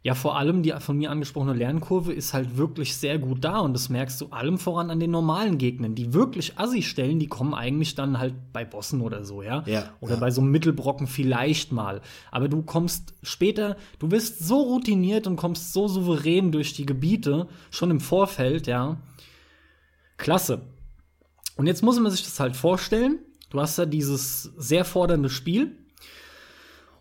Ja, 0.05 0.15
vor 0.15 0.37
allem 0.37 0.63
die 0.63 0.75
von 0.81 0.99
mir 0.99 1.11
angesprochene 1.11 1.55
Lernkurve 1.55 2.13
ist 2.13 2.35
halt 2.35 2.59
wirklich 2.59 2.95
sehr 2.95 3.19
gut 3.19 3.43
da 3.43 3.61
und 3.61 3.73
das 3.73 3.89
merkst 3.89 4.21
du 4.21 4.27
allem 4.27 4.59
voran 4.59 4.91
an 4.91 5.01
den 5.01 5.11
normalen 5.11 5.57
Gegnern. 5.57 5.95
Die 5.95 6.13
wirklich 6.13 6.59
Assi-Stellen, 6.59 7.19
die 7.19 7.27
kommen 7.27 7.55
eigentlich 7.55 7.95
dann 7.95 8.19
halt 8.19 8.35
bei 8.53 8.67
Bossen 8.67 9.01
oder 9.01 9.25
so, 9.25 9.41
ja? 9.41 9.65
Ja, 9.65 9.95
Oder 10.01 10.15
ja. 10.15 10.21
bei 10.21 10.31
so 10.31 10.43
einem 10.43 10.51
Mittelbrocken 10.51 11.07
vielleicht 11.07 11.73
mal. 11.73 12.03
Aber 12.31 12.51
du 12.51 12.61
kommst 12.61 13.15
später, 13.23 13.79
du 13.99 14.09
bist 14.09 14.41
so 14.41 14.61
routiniert 14.61 15.27
und 15.27 15.37
kommst 15.37 15.73
so 15.73 15.89
souverän 15.89 16.53
durch 16.53 16.75
die 16.75 16.85
Gebiete, 16.85 17.49
schon 17.71 17.91
im 17.91 18.01
Vorfeld, 18.01 18.67
ja. 18.67 18.99
Klasse. 20.19 20.61
Und 21.57 21.67
jetzt 21.67 21.83
muss 21.83 21.99
man 21.99 22.13
sich 22.13 22.25
das 22.25 22.39
halt 22.39 22.57
vorstellen. 22.57 23.21
Du 23.49 23.59
hast 23.59 23.79
ja 23.79 23.87
dieses 23.87 24.43
sehr 24.59 24.85
fordernde 24.85 25.31
Spiel 25.31 25.79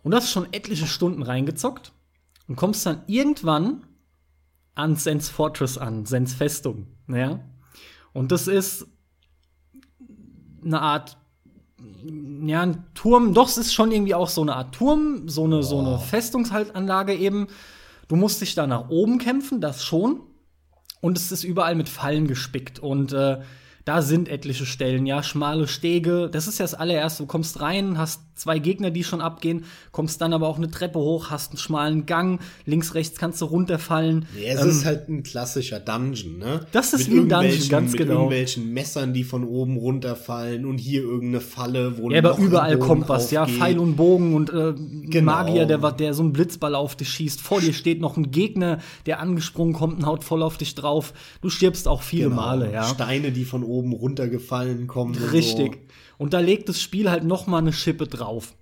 und 0.02 0.14
hast 0.14 0.30
schon 0.30 0.46
etliche 0.52 0.86
Stunden 0.86 1.22
reingezockt 1.22 1.92
und 2.48 2.56
kommst 2.56 2.84
dann 2.86 3.02
irgendwann 3.06 3.84
an 4.74 4.96
Sens 4.96 5.28
Fortress 5.28 5.78
an, 5.78 6.06
Sens 6.06 6.34
Festung, 6.34 6.86
ja. 7.08 7.40
Und 8.12 8.32
das 8.32 8.46
ist 8.46 8.86
eine 10.64 10.80
Art, 10.80 11.16
ja, 12.46 12.62
ein 12.62 12.84
Turm, 12.94 13.34
doch, 13.34 13.48
es 13.48 13.58
ist 13.58 13.74
schon 13.74 13.92
irgendwie 13.92 14.14
auch 14.14 14.28
so 14.28 14.42
eine 14.42 14.56
Art 14.56 14.74
Turm, 14.74 15.28
so 15.28 15.44
eine, 15.44 15.62
so 15.62 15.80
eine 15.80 15.98
Festungshaltanlage 15.98 17.14
eben. 17.14 17.48
Du 18.08 18.16
musst 18.16 18.40
dich 18.40 18.54
da 18.54 18.66
nach 18.66 18.88
oben 18.88 19.18
kämpfen, 19.18 19.60
das 19.60 19.84
schon. 19.84 20.20
Und 21.00 21.18
es 21.18 21.32
ist 21.32 21.44
überall 21.44 21.74
mit 21.74 21.88
Fallen 21.88 22.26
gespickt. 22.26 22.78
Und 22.78 23.12
äh, 23.12 23.40
da 23.84 24.00
sind 24.00 24.28
etliche 24.28 24.64
Stellen, 24.64 25.04
ja, 25.04 25.22
schmale 25.22 25.68
Stege. 25.68 26.30
Das 26.30 26.46
ist 26.46 26.58
ja 26.58 26.64
das 26.64 26.74
allererste. 26.74 27.24
Du 27.24 27.26
kommst 27.26 27.60
rein, 27.60 27.98
hast 27.98 28.22
zwei 28.34 28.58
Gegner, 28.58 28.90
die 28.90 29.04
schon 29.04 29.20
abgehen, 29.20 29.64
kommst 29.92 30.20
dann 30.20 30.32
aber 30.32 30.48
auch 30.48 30.56
eine 30.56 30.70
Treppe 30.70 30.98
hoch, 30.98 31.30
hast 31.30 31.52
einen 31.52 31.58
schmalen 31.58 32.06
Gang, 32.06 32.40
links, 32.66 32.94
rechts 32.94 33.18
kannst 33.18 33.40
du 33.40 33.46
runterfallen. 33.46 34.26
Ja, 34.38 34.54
es 34.54 34.64
ist 34.64 34.84
halt 34.84 35.08
ein 35.08 35.22
klassischer 35.22 35.80
Dungeon, 35.80 36.38
ne? 36.38 36.60
Ähm, 36.62 36.66
Das 36.72 36.92
ist 36.92 37.08
Mit 37.08 37.16
wie 37.16 37.20
ein 37.20 37.28
Dungeon, 37.28 37.68
ganz 37.68 37.92
mit 37.92 38.00
genau. 38.00 38.12
irgendwelchen 38.14 38.72
Messern, 38.72 39.12
die 39.12 39.24
von 39.24 39.44
oben 39.44 39.76
runterfallen 39.76 40.66
und 40.66 40.78
hier 40.78 41.02
irgendeine 41.02 41.40
Falle, 41.40 41.98
wo 41.98 42.10
Ja, 42.10 42.18
aber 42.18 42.38
überall 42.38 42.78
kommt 42.78 43.08
was, 43.08 43.30
ja. 43.30 43.46
Pfeil 43.46 43.78
und 43.78 43.96
Bogen 43.96 44.34
und 44.34 44.50
äh, 44.50 44.74
Genau. 44.74 45.32
Magier, 45.32 45.66
der, 45.66 45.78
der 45.92 46.14
so 46.14 46.22
einen 46.22 46.32
Blitzball 46.32 46.74
auf 46.74 46.96
dich 46.96 47.08
schießt. 47.08 47.40
Vor 47.40 47.60
dir 47.60 47.72
steht 47.72 48.00
noch 48.00 48.16
ein 48.16 48.30
Gegner, 48.30 48.78
der 49.06 49.20
angesprungen 49.20 49.74
kommt 49.74 49.98
und 49.98 50.06
haut 50.06 50.24
voll 50.24 50.42
auf 50.42 50.56
dich 50.56 50.74
drauf. 50.74 51.12
Du 51.40 51.50
stirbst 51.50 51.86
auch 51.88 52.02
viele 52.02 52.24
Genau. 52.30 52.36
Male, 52.36 52.72
ja. 52.72 52.84
Steine, 52.84 53.32
die 53.32 53.44
von 53.44 53.62
oben 53.62 53.92
runtergefallen 53.92 54.86
kommen. 54.86 55.14
Richtig. 55.14 55.74
So. 55.74 55.78
Und 56.18 56.32
da 56.32 56.40
legt 56.40 56.68
das 56.68 56.80
Spiel 56.80 57.10
halt 57.10 57.24
noch 57.24 57.46
mal 57.46 57.58
eine 57.58 57.72
Schippe 57.72 58.06
drauf. 58.06 58.54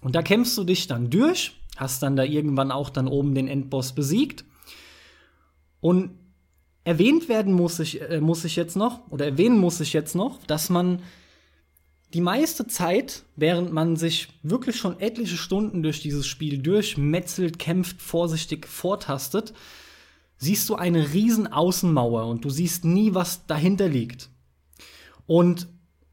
Und 0.00 0.14
da 0.14 0.22
kämpfst 0.22 0.56
du 0.56 0.64
dich 0.64 0.86
dann 0.86 1.10
durch, 1.10 1.52
hast 1.76 2.02
dann 2.02 2.16
da 2.16 2.24
irgendwann 2.24 2.70
auch 2.70 2.90
dann 2.90 3.08
oben 3.08 3.34
den 3.34 3.48
Endboss 3.48 3.94
besiegt. 3.94 4.44
Und 5.80 6.10
erwähnt 6.84 7.28
werden 7.28 7.52
muss 7.52 7.78
ich, 7.80 8.00
äh, 8.00 8.20
muss 8.20 8.44
ich 8.44 8.56
jetzt 8.56 8.76
noch, 8.76 9.10
oder 9.10 9.24
erwähnen 9.24 9.58
muss 9.58 9.80
ich 9.80 9.92
jetzt 9.92 10.14
noch, 10.14 10.38
dass 10.46 10.70
man 10.70 11.02
die 12.14 12.20
meiste 12.20 12.66
Zeit, 12.66 13.24
während 13.34 13.72
man 13.72 13.96
sich 13.96 14.28
wirklich 14.42 14.76
schon 14.76 15.00
etliche 15.00 15.36
Stunden 15.36 15.82
durch 15.82 16.00
dieses 16.00 16.26
Spiel 16.26 16.58
durchmetzelt, 16.58 17.58
kämpft, 17.58 18.00
vorsichtig 18.00 18.66
vortastet, 18.66 19.52
siehst 20.38 20.68
du 20.68 20.76
eine 20.76 21.12
riesen 21.12 21.52
Außenmauer 21.52 22.26
und 22.26 22.44
du 22.44 22.50
siehst 22.50 22.84
nie, 22.84 23.14
was 23.14 23.46
dahinter 23.46 23.88
liegt. 23.88 24.28
Und 25.26 25.66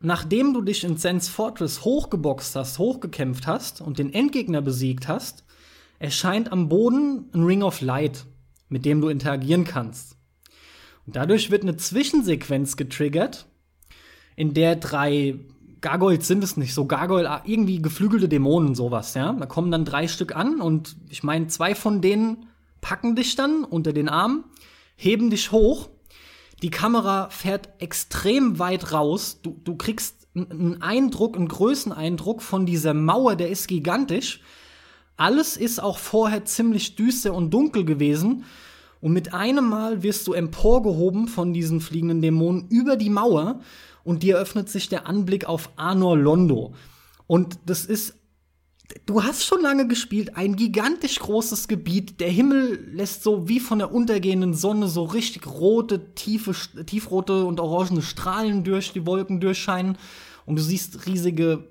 nachdem 0.03 0.53
du 0.53 0.61
dich 0.61 0.83
in 0.83 0.97
Sense 0.97 1.31
Fortress 1.31 1.85
hochgeboxt 1.85 2.55
hast, 2.55 2.77
hochgekämpft 2.77 3.47
hast 3.47 3.81
und 3.81 3.99
den 3.99 4.13
Endgegner 4.13 4.61
besiegt 4.61 5.07
hast, 5.07 5.45
erscheint 5.97 6.51
am 6.51 6.67
Boden 6.67 7.29
ein 7.33 7.43
Ring 7.43 7.63
of 7.63 7.81
Light, 7.81 8.25
mit 8.67 8.85
dem 8.85 8.99
du 8.99 9.07
interagieren 9.07 9.63
kannst. 9.63 10.17
Und 11.05 11.15
dadurch 11.15 11.51
wird 11.51 11.63
eine 11.63 11.77
Zwischensequenz 11.77 12.75
getriggert, 12.75 13.47
in 14.35 14.53
der 14.53 14.75
drei 14.75 15.39
Gargoyles 15.79 16.27
sind 16.27 16.43
es 16.43 16.57
nicht, 16.57 16.73
so 16.73 16.85
Gargoyle, 16.85 17.41
irgendwie 17.45 17.81
geflügelte 17.81 18.27
Dämonen, 18.27 18.73
sowas, 18.75 19.13
ja. 19.13 19.33
Da 19.33 19.45
kommen 19.45 19.71
dann 19.71 19.85
drei 19.85 20.07
Stück 20.07 20.35
an 20.35 20.59
und 20.59 20.95
ich 21.09 21.23
meine, 21.23 21.47
zwei 21.47 21.75
von 21.75 22.01
denen 22.01 22.47
packen 22.81 23.15
dich 23.15 23.35
dann 23.35 23.63
unter 23.63 23.93
den 23.93 24.09
Arm, 24.09 24.45
heben 24.95 25.29
dich 25.29 25.51
hoch. 25.51 25.89
Die 26.63 26.71
Kamera 26.71 27.29
fährt 27.29 27.69
extrem 27.79 28.57
weit 28.57 28.93
raus. 28.93 29.39
Du, 29.43 29.59
du 29.65 29.75
kriegst 29.75 30.29
einen 30.33 30.81
Eindruck, 30.81 31.35
einen 31.35 31.49
Größeneindruck 31.49 32.41
von 32.41 32.65
dieser 32.65 32.93
Mauer, 32.93 33.35
der 33.35 33.49
ist 33.49 33.67
gigantisch. 33.67 34.39
Alles 35.17 35.57
ist 35.57 35.83
auch 35.83 35.97
vorher 35.97 36.45
ziemlich 36.45 36.95
düster 36.95 37.33
und 37.33 37.53
dunkel 37.53 37.83
gewesen. 37.83 38.45
Und 39.01 39.11
mit 39.11 39.33
einem 39.33 39.67
Mal 39.67 40.03
wirst 40.03 40.25
du 40.25 40.31
emporgehoben 40.31 41.27
von 41.27 41.51
diesen 41.53 41.81
fliegenden 41.81 42.21
Dämonen 42.21 42.69
über 42.69 42.95
die 42.95 43.09
Mauer 43.09 43.59
und 44.05 44.23
dir 44.23 44.37
öffnet 44.37 44.69
sich 44.69 44.87
der 44.87 45.05
Anblick 45.05 45.43
auf 45.43 45.69
Anor 45.75 46.17
Londo. 46.17 46.73
Und 47.27 47.59
das 47.65 47.83
ist, 47.83 48.15
du 49.05 49.23
hast 49.23 49.43
schon 49.43 49.61
lange 49.61 49.87
gespielt, 49.87 50.35
ein 50.35 50.55
gigantisch 50.55 51.19
großes 51.19 51.67
Gebiet. 51.67 52.19
Der 52.19 52.29
Himmel 52.29 52.87
lässt 52.91 53.23
so 53.23 53.47
wie 53.47 53.59
von 53.59 53.79
der 53.79 53.93
untergehenden 53.93 54.53
Sonne 54.53 54.87
so 54.87 55.03
richtig 55.03 55.47
rote, 55.47 56.13
tiefe, 56.15 56.53
tiefrote 56.85 57.45
und 57.45 57.59
orangene 57.59 58.01
Strahlen 58.01 58.63
durch 58.63 58.93
die 58.93 59.05
Wolken 59.05 59.39
durchscheinen. 59.39 59.97
Und 60.45 60.57
du 60.57 60.61
siehst 60.61 61.05
riesige, 61.05 61.67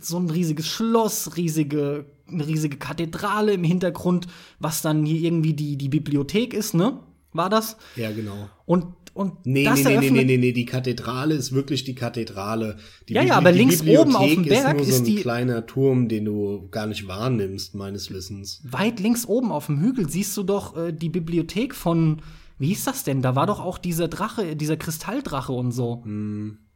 so 0.00 0.18
ein 0.18 0.30
riesiges 0.30 0.66
Schloss, 0.66 1.36
riesige, 1.36 2.06
eine 2.28 2.46
riesige 2.46 2.76
Kathedrale 2.76 3.52
im 3.52 3.64
Hintergrund, 3.64 4.26
was 4.58 4.82
dann 4.82 5.04
hier 5.04 5.20
irgendwie 5.20 5.54
die, 5.54 5.76
die 5.76 5.88
Bibliothek 5.88 6.54
ist, 6.54 6.74
ne? 6.74 7.00
War 7.32 7.48
das? 7.48 7.76
Ja, 7.94 8.10
genau. 8.10 8.48
Und, 8.66 8.86
und 9.14 9.44
Nee, 9.46 9.64
das 9.64 9.82
nee, 9.84 9.96
nee, 9.98 9.98
nee, 9.98 10.10
nee, 10.10 10.24
nee, 10.24 10.36
nee, 10.38 10.52
die 10.52 10.64
Kathedrale 10.64 11.34
ist 11.34 11.52
wirklich 11.52 11.84
die 11.84 11.94
Kathedrale. 11.94 12.76
Die 13.08 13.14
Ja, 13.14 13.22
ja, 13.22 13.34
aber 13.36 13.52
links 13.52 13.82
oben 13.82 14.16
auf 14.16 14.28
dem 14.30 14.44
Berg 14.44 14.76
ist 14.80 14.86
nur 14.86 14.88
ist 14.88 14.96
so 14.96 15.02
ein 15.02 15.04
die- 15.06 15.16
kleiner 15.16 15.66
Turm, 15.66 16.08
den 16.08 16.24
du 16.24 16.68
gar 16.70 16.86
nicht 16.86 17.06
wahrnimmst, 17.08 17.74
meines 17.74 18.10
Wissens. 18.12 18.62
weit 18.64 19.00
links 19.00 19.26
oben 19.26 19.52
auf 19.52 19.66
dem 19.66 19.80
Hügel 19.80 20.08
siehst 20.08 20.36
du 20.36 20.42
doch 20.42 20.76
äh, 20.76 20.92
die 20.92 21.08
Bibliothek 21.08 21.74
von, 21.74 22.22
wie 22.58 22.68
hieß 22.68 22.84
das 22.84 23.04
denn? 23.04 23.22
Da 23.22 23.34
war 23.34 23.46
doch 23.46 23.60
auch 23.60 23.78
dieser 23.78 24.08
Drache, 24.08 24.56
dieser 24.56 24.76
Kristalldrache 24.76 25.52
und 25.52 25.72
so. 25.72 26.04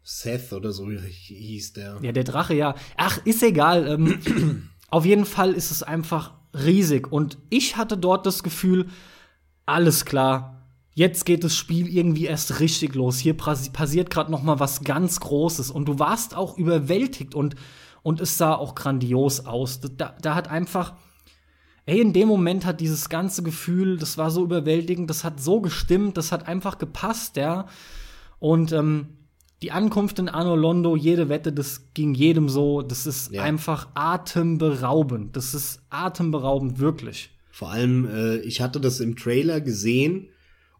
Seth 0.02 0.52
oder 0.52 0.72
so 0.72 0.90
hieß 0.90 1.72
der. 1.74 1.98
Ja, 2.02 2.12
der 2.12 2.24
Drache, 2.24 2.54
ja. 2.54 2.74
Ach, 2.96 3.24
ist 3.24 3.42
egal. 3.42 3.86
Ähm, 3.88 4.68
auf 4.90 5.06
jeden 5.06 5.24
Fall 5.24 5.52
ist 5.52 5.70
es 5.70 5.82
einfach 5.82 6.34
riesig. 6.52 7.10
Und 7.10 7.38
ich 7.48 7.76
hatte 7.76 7.96
dort 7.96 8.26
das 8.26 8.42
Gefühl, 8.42 8.86
alles 9.66 10.04
klar. 10.04 10.63
Jetzt 10.96 11.26
geht 11.26 11.42
das 11.42 11.56
Spiel 11.56 11.88
irgendwie 11.88 12.26
erst 12.26 12.60
richtig 12.60 12.94
los. 12.94 13.18
Hier 13.18 13.36
passiert 13.36 14.10
gerade 14.10 14.30
noch 14.30 14.44
mal 14.44 14.60
was 14.60 14.82
ganz 14.84 15.18
Großes. 15.18 15.70
Und 15.72 15.86
du 15.86 15.98
warst 15.98 16.36
auch 16.36 16.56
überwältigt 16.56 17.34
und, 17.34 17.56
und 18.04 18.20
es 18.20 18.38
sah 18.38 18.54
auch 18.54 18.76
grandios 18.76 19.44
aus. 19.44 19.80
Da, 19.80 20.14
da 20.22 20.34
hat 20.36 20.48
einfach, 20.48 20.94
ey, 21.86 22.00
in 22.00 22.12
dem 22.12 22.28
Moment 22.28 22.64
hat 22.64 22.80
dieses 22.80 23.08
ganze 23.08 23.42
Gefühl, 23.42 23.98
das 23.98 24.18
war 24.18 24.30
so 24.30 24.44
überwältigend, 24.44 25.10
das 25.10 25.24
hat 25.24 25.40
so 25.40 25.60
gestimmt, 25.60 26.16
das 26.16 26.30
hat 26.30 26.46
einfach 26.46 26.78
gepasst, 26.78 27.36
ja. 27.36 27.66
Und 28.38 28.70
ähm, 28.70 29.08
die 29.62 29.72
Ankunft 29.72 30.20
in 30.20 30.28
Anno 30.28 30.54
Londo, 30.54 30.94
jede 30.94 31.28
Wette, 31.28 31.52
das 31.52 31.88
ging 31.94 32.14
jedem 32.14 32.48
so. 32.48 32.82
Das 32.82 33.04
ist 33.04 33.32
Ja. 33.32 33.42
einfach 33.42 33.88
atemberaubend. 33.94 35.36
Das 35.36 35.54
ist 35.54 35.80
atemberaubend, 35.90 36.78
wirklich. 36.78 37.30
Vor 37.50 37.70
allem, 37.70 38.06
äh, 38.06 38.36
ich 38.38 38.60
hatte 38.60 38.80
das 38.80 39.00
im 39.00 39.16
Trailer 39.16 39.60
gesehen 39.60 40.28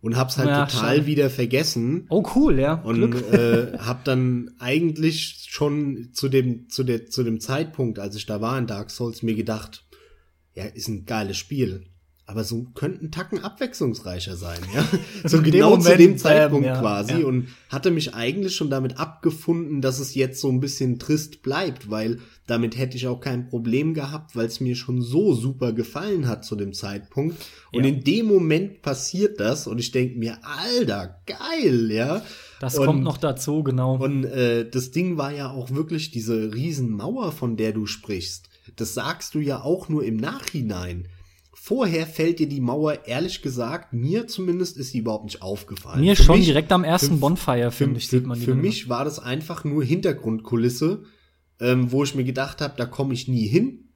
und 0.04 0.16
hab's 0.16 0.36
halt 0.36 0.48
Ja, 0.48 0.66
total 0.66 0.96
schade. 0.96 1.06
wieder 1.06 1.30
vergessen. 1.30 2.04
Oh, 2.10 2.22
cool, 2.34 2.58
ja. 2.60 2.74
Und 2.74 3.10
Glück. 3.10 3.32
äh, 3.32 3.78
hab 3.78 4.04
dann 4.04 4.50
eigentlich 4.58 5.46
schon 5.48 6.10
zu 6.12 6.28
dem, 6.28 6.68
zu, 6.68 6.84
der, 6.84 7.06
zu 7.06 7.22
dem 7.22 7.40
Zeitpunkt, 7.40 7.98
als 7.98 8.14
ich 8.14 8.26
da 8.26 8.40
war 8.42 8.58
in 8.58 8.66
Dark 8.66 8.90
Souls, 8.90 9.22
mir 9.22 9.34
gedacht, 9.34 9.86
ja, 10.54 10.64
ist 10.64 10.88
ein 10.88 11.06
geiles 11.06 11.38
Spiel. 11.38 11.86
Aber 12.26 12.42
so 12.42 12.66
könnten 12.74 13.10
Tacken 13.10 13.44
abwechslungsreicher 13.44 14.36
sein, 14.36 14.60
ja. 14.74 14.86
So 15.28 15.42
genau 15.42 15.72
zu 15.76 15.84
Moment, 15.84 16.00
dem 16.00 16.18
Zeitpunkt 16.18 16.66
ähm, 16.66 16.74
ja, 16.74 16.80
quasi 16.80 17.20
ja. 17.20 17.26
und 17.26 17.48
hatte 17.68 17.90
mich 17.90 18.14
eigentlich 18.14 18.56
schon 18.56 18.70
damit 18.70 18.98
abgefunden, 18.98 19.82
dass 19.82 19.98
es 19.98 20.14
jetzt 20.14 20.40
so 20.40 20.48
ein 20.48 20.60
bisschen 20.60 20.98
trist 20.98 21.42
bleibt, 21.42 21.90
weil 21.90 22.20
damit 22.46 22.78
hätte 22.78 22.96
ich 22.96 23.08
auch 23.08 23.20
kein 23.20 23.48
Problem 23.48 23.92
gehabt, 23.92 24.36
weil 24.36 24.46
es 24.46 24.60
mir 24.60 24.74
schon 24.74 25.02
so 25.02 25.34
super 25.34 25.74
gefallen 25.74 26.26
hat 26.26 26.46
zu 26.46 26.56
dem 26.56 26.72
Zeitpunkt. 26.72 27.36
Und 27.72 27.84
Ja. 27.84 27.90
in 27.90 28.04
dem 28.04 28.26
Moment 28.26 28.80
passiert 28.80 29.38
das 29.38 29.66
und 29.66 29.78
ich 29.78 29.90
denke 29.90 30.18
mir, 30.18 30.38
Alter, 30.42 31.20
geil, 31.26 31.90
ja. 31.90 32.22
Das 32.58 32.78
und, 32.78 32.86
kommt 32.86 33.02
noch 33.02 33.18
dazu, 33.18 33.62
genau. 33.62 33.96
Und 33.96 34.24
äh, 34.24 34.68
das 34.68 34.92
Ding 34.92 35.18
war 35.18 35.32
ja 35.32 35.50
auch 35.50 35.70
wirklich 35.72 36.10
diese 36.10 36.54
Riesenmauer, 36.54 37.32
von 37.32 37.58
der 37.58 37.72
du 37.72 37.84
sprichst. 37.84 38.48
Das 38.76 38.94
sagst 38.94 39.34
du 39.34 39.40
ja 39.40 39.60
auch 39.60 39.90
nur 39.90 40.04
im 40.04 40.16
Nachhinein. 40.16 41.08
Vorher 41.66 42.06
fällt 42.06 42.40
dir 42.40 42.46
die 42.46 42.60
Mauer, 42.60 43.06
ehrlich 43.06 43.40
gesagt, 43.40 43.94
mir 43.94 44.26
zumindest 44.26 44.76
ist 44.76 44.90
sie 44.90 44.98
überhaupt 44.98 45.24
nicht 45.24 45.40
aufgefallen. 45.40 46.02
Mir 46.02 46.14
Für 46.14 46.22
schon 46.24 46.36
mich- 46.36 46.44
direkt 46.44 46.70
am 46.72 46.84
ersten 46.84 47.14
für- 47.14 47.20
Bonfire, 47.20 47.70
finde 47.70 47.96
ich, 47.96 48.08
für, 48.08 48.18
sieht 48.18 48.26
man 48.26 48.38
die 48.38 48.44
für 48.44 48.54
mich 48.54 48.90
war 48.90 49.06
das 49.06 49.18
einfach 49.18 49.64
nur 49.64 49.82
Hintergrundkulisse, 49.82 51.04
ähm, 51.60 51.90
wo 51.90 52.04
ich 52.04 52.14
mir 52.14 52.24
gedacht 52.24 52.60
habe, 52.60 52.74
da 52.76 52.84
komme 52.84 53.14
ich 53.14 53.28
nie 53.28 53.46
hin. 53.46 53.88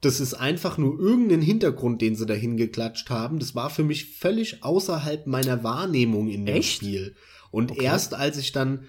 Das 0.00 0.20
ist 0.20 0.32
einfach 0.32 0.78
nur 0.78 0.98
irgendein 0.98 1.42
Hintergrund, 1.42 2.00
den 2.00 2.16
sie 2.16 2.24
da 2.24 2.32
hingeklatscht 2.32 3.10
haben. 3.10 3.38
Das 3.40 3.54
war 3.54 3.68
für 3.68 3.84
mich 3.84 4.16
völlig 4.16 4.64
außerhalb 4.64 5.26
meiner 5.26 5.62
Wahrnehmung 5.62 6.28
in 6.30 6.46
dem 6.46 6.56
Echt? 6.56 6.76
Spiel. 6.76 7.14
Und 7.50 7.72
Okay. 7.72 7.84
erst 7.84 8.14
als 8.14 8.38
ich 8.38 8.52
dann 8.52 8.84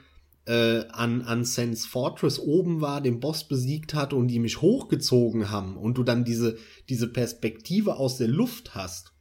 äh, 0.45 0.85
an, 0.89 1.21
an 1.21 1.45
Sans 1.45 1.85
Fortress 1.85 2.39
oben 2.39 2.81
war, 2.81 3.01
den 3.01 3.19
Boss 3.19 3.47
besiegt 3.47 3.93
hatte 3.93 4.15
und 4.15 4.27
die 4.27 4.39
mich 4.39 4.61
hochgezogen 4.61 5.49
haben 5.49 5.77
und 5.77 5.97
du 5.97 6.03
dann 6.03 6.25
diese, 6.25 6.57
diese 6.89 7.07
Perspektive 7.07 7.95
aus 7.95 8.17
der 8.17 8.27
Luft 8.27 8.75
hast, 8.75 9.13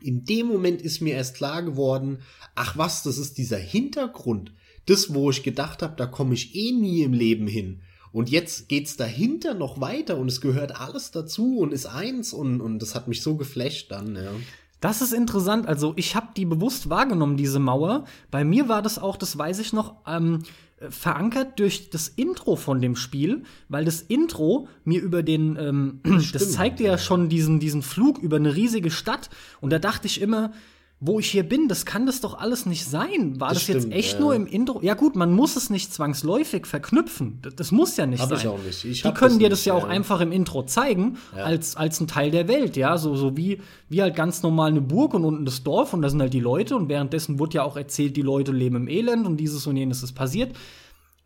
in 0.00 0.24
dem 0.24 0.46
Moment 0.46 0.80
ist 0.82 1.00
mir 1.00 1.14
erst 1.14 1.34
klar 1.34 1.62
geworden, 1.62 2.18
ach 2.54 2.76
was, 2.76 3.02
das 3.02 3.18
ist 3.18 3.38
dieser 3.38 3.58
Hintergrund. 3.58 4.52
Das, 4.86 5.12
wo 5.12 5.30
ich 5.30 5.42
gedacht 5.42 5.82
habe, 5.82 5.96
da 5.96 6.06
komme 6.06 6.34
ich 6.34 6.54
eh 6.54 6.72
nie 6.72 7.02
im 7.02 7.12
Leben 7.12 7.46
hin. 7.46 7.82
Und 8.12 8.30
jetzt 8.30 8.68
geht's 8.68 8.96
dahinter 8.96 9.54
noch 9.54 9.80
weiter 9.80 10.16
und 10.16 10.28
es 10.28 10.40
gehört 10.40 10.80
alles 10.80 11.10
dazu 11.10 11.58
und 11.58 11.72
ist 11.72 11.86
eins 11.86 12.32
und, 12.32 12.60
und 12.60 12.78
das 12.78 12.94
hat 12.94 13.06
mich 13.06 13.22
so 13.22 13.36
geflasht 13.36 13.90
dann, 13.90 14.16
ja. 14.16 14.32
Das 14.80 15.02
ist 15.02 15.12
interessant. 15.12 15.66
Also 15.66 15.92
ich 15.96 16.14
habe 16.14 16.28
die 16.36 16.44
bewusst 16.44 16.88
wahrgenommen, 16.88 17.36
diese 17.36 17.58
Mauer. 17.58 18.04
Bei 18.30 18.44
mir 18.44 18.68
war 18.68 18.82
das 18.82 18.98
auch, 18.98 19.16
das 19.16 19.36
weiß 19.36 19.58
ich 19.58 19.72
noch, 19.72 19.96
ähm, 20.06 20.42
äh, 20.78 20.90
verankert 20.90 21.58
durch 21.58 21.90
das 21.90 22.08
Intro 22.08 22.54
von 22.54 22.80
dem 22.80 22.94
Spiel, 22.94 23.42
weil 23.68 23.84
das 23.84 24.02
Intro 24.02 24.68
mir 24.84 25.02
über 25.02 25.22
den, 25.22 25.56
ähm, 25.56 26.00
das 26.32 26.52
zeigte 26.52 26.84
ja 26.84 26.98
schon 26.98 27.28
diesen, 27.28 27.58
diesen 27.58 27.82
Flug 27.82 28.18
über 28.18 28.36
eine 28.36 28.54
riesige 28.54 28.90
Stadt. 28.90 29.30
Und 29.60 29.70
da 29.70 29.78
dachte 29.78 30.06
ich 30.06 30.20
immer, 30.20 30.52
wo 31.00 31.20
ich 31.20 31.30
hier 31.30 31.48
bin, 31.48 31.68
das 31.68 31.86
kann 31.86 32.06
das 32.06 32.20
doch 32.20 32.38
alles 32.38 32.66
nicht 32.66 32.84
sein. 32.84 33.38
War 33.38 33.50
das, 33.50 33.58
Das 33.58 33.68
jetzt 33.68 33.82
stimmt, 33.82 33.94
echt 33.94 34.14
ja. 34.14 34.20
nur 34.20 34.34
im 34.34 34.46
Intro? 34.46 34.80
Ja 34.82 34.94
gut, 34.94 35.14
man 35.14 35.32
muss 35.32 35.54
es 35.54 35.70
nicht 35.70 35.94
zwangsläufig 35.94 36.66
verknüpfen. 36.66 37.38
Das, 37.42 37.54
das 37.54 37.70
muss 37.70 37.96
ja 37.96 38.06
nicht 38.06 38.20
Hab 38.20 38.30
sein. 38.30 38.38
ich 38.38 38.48
auch 38.48 38.58
nicht. 38.58 38.84
Ich 38.84 39.02
Die 39.02 39.12
können 39.12 39.34
das 39.34 39.38
dir 39.38 39.48
das 39.48 39.58
nicht, 39.60 39.66
ja 39.66 39.74
auch 39.74 39.84
ja. 39.84 39.90
einfach 39.90 40.20
im 40.20 40.32
Intro 40.32 40.64
zeigen, 40.64 41.16
als, 41.36 41.76
als 41.76 42.00
ein 42.00 42.08
Teil 42.08 42.32
der 42.32 42.48
Welt, 42.48 42.76
ja. 42.76 42.98
So, 42.98 43.14
so 43.14 43.36
wie, 43.36 43.62
wie 43.88 44.02
halt 44.02 44.16
ganz 44.16 44.42
normal 44.42 44.70
eine 44.70 44.80
Burg 44.80 45.14
und 45.14 45.24
unten 45.24 45.44
das 45.44 45.62
Dorf 45.62 45.92
und 45.92 46.02
da 46.02 46.08
sind 46.08 46.20
halt 46.20 46.34
die 46.34 46.40
Leute 46.40 46.74
und 46.74 46.88
währenddessen 46.88 47.38
wird 47.38 47.54
ja 47.54 47.62
auch 47.62 47.76
erzählt, 47.76 48.16
die 48.16 48.22
Leute 48.22 48.50
leben 48.50 48.74
im 48.74 48.88
Elend 48.88 49.24
und 49.24 49.36
dieses 49.36 49.68
und 49.68 49.76
jenes 49.76 50.02
ist 50.02 50.14
passiert. 50.14 50.56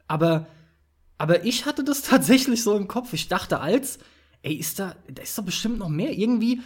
Aber, 0.06 0.46
aber 1.16 1.46
ich 1.46 1.64
hatte 1.64 1.82
das 1.82 2.02
tatsächlich 2.02 2.62
so 2.62 2.76
im 2.76 2.88
Kopf. 2.88 3.14
Ich 3.14 3.28
dachte 3.28 3.60
als, 3.60 3.98
ey, 4.42 4.52
ist 4.52 4.78
da, 4.78 4.96
da 5.10 5.22
ist 5.22 5.38
doch 5.38 5.44
bestimmt 5.44 5.78
noch 5.78 5.88
mehr. 5.88 6.12
Irgendwie, 6.12 6.60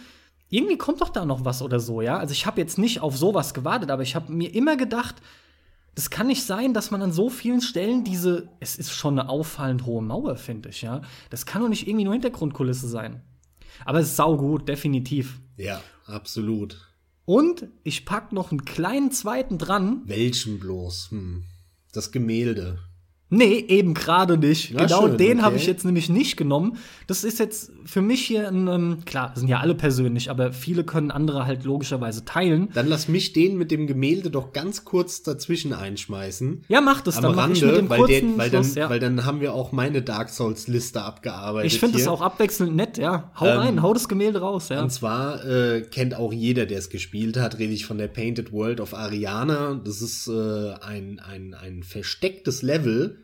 irgendwie 0.49 0.77
kommt 0.77 1.01
doch 1.01 1.09
da 1.09 1.25
noch 1.25 1.45
was 1.45 1.61
oder 1.61 1.79
so, 1.79 2.01
ja. 2.01 2.17
Also 2.17 2.31
ich 2.31 2.45
habe 2.45 2.61
jetzt 2.61 2.77
nicht 2.77 3.01
auf 3.01 3.17
sowas 3.17 3.53
gewartet, 3.53 3.91
aber 3.91 4.03
ich 4.03 4.15
habe 4.15 4.31
mir 4.31 4.53
immer 4.53 4.77
gedacht, 4.77 5.15
das 5.95 6.09
kann 6.09 6.27
nicht 6.27 6.43
sein, 6.43 6.73
dass 6.73 6.91
man 6.91 7.01
an 7.01 7.11
so 7.11 7.29
vielen 7.29 7.61
Stellen 7.61 8.03
diese, 8.03 8.49
es 8.59 8.75
ist 8.75 8.91
schon 8.91 9.19
eine 9.19 9.29
auffallend 9.29 9.85
hohe 9.85 10.01
Mauer, 10.01 10.35
finde 10.37 10.69
ich, 10.69 10.83
ja. 10.83 11.01
Das 11.29 11.45
kann 11.45 11.61
doch 11.61 11.69
nicht 11.69 11.87
irgendwie 11.87 12.05
nur 12.05 12.13
Hintergrundkulisse 12.13 12.87
sein. 12.87 13.21
Aber 13.83 13.99
es 13.99 14.07
ist 14.07 14.15
saugut, 14.15 14.67
definitiv. 14.67 15.39
Ja, 15.57 15.81
absolut. 16.05 16.87
Und 17.25 17.67
ich 17.83 18.05
pack 18.05 18.31
noch 18.31 18.51
einen 18.51 18.63
kleinen 18.63 19.11
zweiten 19.11 19.57
dran. 19.57 20.01
Welchen 20.05 20.59
bloß? 20.59 21.11
Hm. 21.11 21.43
Das 21.91 22.11
Gemälde. 22.11 22.79
Nee, 23.29 23.65
eben 23.67 23.93
gerade 23.93 24.37
nicht. 24.37 24.71
Na 24.73 24.85
genau 24.85 25.07
schön, 25.07 25.17
den 25.17 25.41
habe 25.41 25.55
okay. 25.55 25.63
ich 25.63 25.67
jetzt 25.67 25.83
nämlich 25.83 26.07
nicht 26.07 26.37
genommen. 26.37 26.77
Das 27.07 27.25
ist 27.25 27.39
jetzt 27.39 27.71
für 27.87 28.01
mich 28.01 28.25
hier 28.25 28.47
ein, 28.47 28.67
ähm, 28.67 28.97
klar, 29.05 29.31
sind 29.35 29.47
ja 29.47 29.59
alle 29.59 29.73
persönlich, 29.73 30.29
aber 30.29 30.51
viele 30.51 30.83
können 30.83 31.09
andere 31.09 31.45
halt 31.45 31.63
logischerweise 31.63 32.25
teilen. 32.25 32.69
Dann 32.73 32.87
lass 32.87 33.07
mich 33.07 33.33
den 33.33 33.57
mit 33.57 33.71
dem 33.71 33.87
Gemälde 33.87 34.29
doch 34.29 34.51
ganz 34.51 34.83
kurz 34.83 35.23
dazwischen 35.23 35.73
einschmeißen. 35.73 36.65
Ja, 36.67 36.81
mach 36.81 37.01
das, 37.01 37.17
Am 37.17 37.23
dann 37.23 37.35
mach 37.35 37.49
ich 37.49 37.63
Rande, 37.63 37.67
mit 37.67 37.77
dem 37.77 37.89
weil, 37.89 37.99
kurzen 37.99 38.27
der, 38.27 38.37
weil, 38.37 38.49
dann, 38.49 38.63
Schluss, 38.63 38.75
ja. 38.75 38.89
weil 38.89 38.99
dann 38.99 39.25
haben 39.25 39.39
wir 39.39 39.53
auch 39.53 39.71
meine 39.71 40.01
Dark 40.01 40.29
Souls 40.29 40.67
Liste 40.67 41.01
abgearbeitet. 41.01 41.71
Ich 41.71 41.79
finde 41.79 41.97
das 41.97 42.07
auch 42.07 42.21
abwechselnd 42.21 42.75
nett, 42.75 42.97
ja. 42.97 43.31
Hau 43.39 43.47
Ähm, 43.47 43.57
rein, 43.57 43.81
hau 43.81 43.93
das 43.93 44.09
Gemälde 44.09 44.39
raus, 44.39 44.69
ja. 44.69 44.81
Und 44.81 44.91
zwar 44.91 45.45
äh, 45.45 45.81
kennt 45.81 46.15
auch 46.15 46.33
jeder, 46.33 46.65
der 46.65 46.79
es 46.79 46.89
gespielt 46.89 47.37
hat, 47.37 47.57
rede 47.57 47.73
ich 47.73 47.85
von 47.85 47.97
der 47.97 48.07
Painted 48.07 48.51
World 48.51 48.81
of 48.81 48.93
Ariana. 48.93 49.79
Das 49.83 50.01
ist 50.01 50.27
äh, 50.27 50.73
ein, 50.81 51.19
ein, 51.19 51.53
ein 51.53 51.83
verstecktes 51.83 52.61
Level 52.61 53.23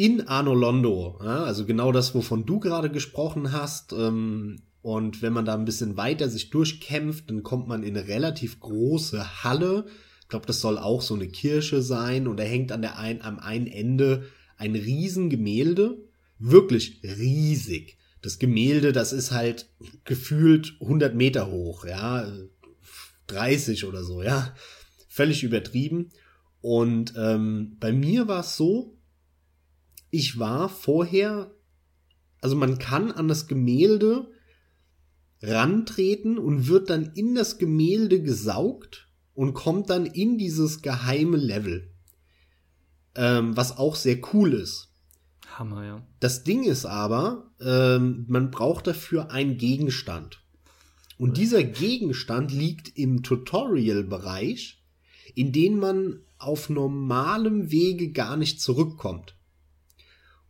in 0.00 0.26
Arno 0.28 0.54
Londo. 0.54 1.18
Ja? 1.22 1.44
Also 1.44 1.66
genau 1.66 1.92
das, 1.92 2.14
wovon 2.14 2.46
du 2.46 2.58
gerade 2.58 2.88
gesprochen 2.90 3.52
hast. 3.52 3.92
Ähm, 3.92 4.62
und 4.80 5.20
wenn 5.20 5.34
man 5.34 5.44
da 5.44 5.52
ein 5.52 5.66
bisschen 5.66 5.98
weiter 5.98 6.30
sich 6.30 6.48
durchkämpft, 6.48 7.28
dann 7.28 7.42
kommt 7.42 7.68
man 7.68 7.82
in 7.82 7.94
eine 7.94 8.08
relativ 8.08 8.60
große 8.60 9.44
Halle. 9.44 9.84
Ich 10.22 10.28
glaube, 10.28 10.46
das 10.46 10.62
soll 10.62 10.78
auch 10.78 11.02
so 11.02 11.14
eine 11.14 11.28
Kirche 11.28 11.82
sein. 11.82 12.28
Und 12.28 12.38
da 12.38 12.44
hängt 12.44 12.72
an 12.72 12.80
der 12.80 12.98
ein, 12.98 13.20
am 13.20 13.38
einen 13.38 13.66
Ende 13.66 14.24
ein 14.56 14.74
Riesengemälde. 14.74 15.98
Wirklich 16.38 17.02
riesig. 17.02 17.98
Das 18.22 18.38
Gemälde, 18.38 18.92
das 18.92 19.12
ist 19.12 19.32
halt 19.32 19.68
gefühlt 20.04 20.78
100 20.80 21.14
Meter 21.14 21.50
hoch, 21.50 21.84
ja, 21.84 22.26
30 23.26 23.84
oder 23.84 24.02
so, 24.02 24.22
ja, 24.22 24.54
völlig 25.08 25.42
übertrieben. 25.42 26.10
Und 26.62 27.14
ähm, 27.16 27.76
bei 27.80 27.92
mir 27.92 28.28
war 28.28 28.40
es 28.40 28.56
so, 28.56 28.98
ich 30.10 30.38
war 30.38 30.68
vorher, 30.68 31.54
also 32.40 32.56
man 32.56 32.78
kann 32.78 33.12
an 33.12 33.28
das 33.28 33.46
Gemälde 33.46 34.30
rantreten 35.42 36.38
und 36.38 36.68
wird 36.68 36.90
dann 36.90 37.12
in 37.14 37.34
das 37.34 37.58
Gemälde 37.58 38.22
gesaugt 38.22 39.08
und 39.34 39.54
kommt 39.54 39.90
dann 39.90 40.06
in 40.06 40.36
dieses 40.36 40.82
geheime 40.82 41.36
Level, 41.36 41.90
ähm, 43.14 43.56
was 43.56 43.78
auch 43.78 43.96
sehr 43.96 44.20
cool 44.32 44.52
ist. 44.54 44.88
Hammer, 45.58 45.84
ja. 45.84 46.06
Das 46.20 46.44
Ding 46.44 46.64
ist 46.64 46.84
aber, 46.84 47.50
ähm, 47.60 48.24
man 48.28 48.50
braucht 48.50 48.86
dafür 48.86 49.30
einen 49.30 49.56
Gegenstand. 49.56 50.42
Und 51.18 51.36
dieser 51.36 51.62
Gegenstand 51.62 52.52
liegt 52.52 52.96
im 52.96 53.22
Tutorial-Bereich, 53.22 54.82
in 55.34 55.52
den 55.52 55.78
man 55.78 56.20
auf 56.38 56.70
normalem 56.70 57.70
Wege 57.70 58.10
gar 58.12 58.36
nicht 58.36 58.60
zurückkommt. 58.60 59.36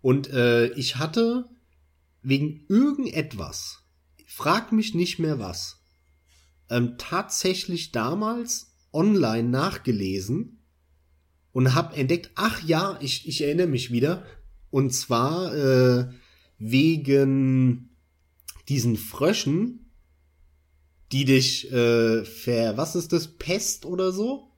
Und 0.02 0.30
äh, 0.30 0.68
ich 0.72 0.96
hatte 0.96 1.48
wegen 2.22 2.64
irgendetwas, 2.68 3.82
frag 4.26 4.72
mich 4.72 4.94
nicht 4.94 5.18
mehr 5.18 5.38
was, 5.38 5.82
ähm, 6.68 6.96
tatsächlich 6.98 7.92
damals 7.92 8.74
online 8.92 9.48
nachgelesen 9.48 10.64
und 11.52 11.74
habe 11.74 11.96
entdeckt, 11.96 12.30
ach 12.34 12.62
ja, 12.62 12.98
ich, 13.00 13.28
ich 13.28 13.42
erinnere 13.42 13.66
mich 13.66 13.90
wieder, 13.90 14.24
und 14.70 14.92
zwar 14.92 15.54
äh, 15.54 16.08
wegen 16.58 17.96
diesen 18.68 18.96
Fröschen, 18.96 19.90
die 21.12 21.24
dich 21.24 21.70
äh, 21.72 22.24
ver, 22.24 22.76
was 22.76 22.94
ist 22.94 23.12
das, 23.12 23.36
Pest 23.36 23.84
oder 23.84 24.12
so? 24.12 24.49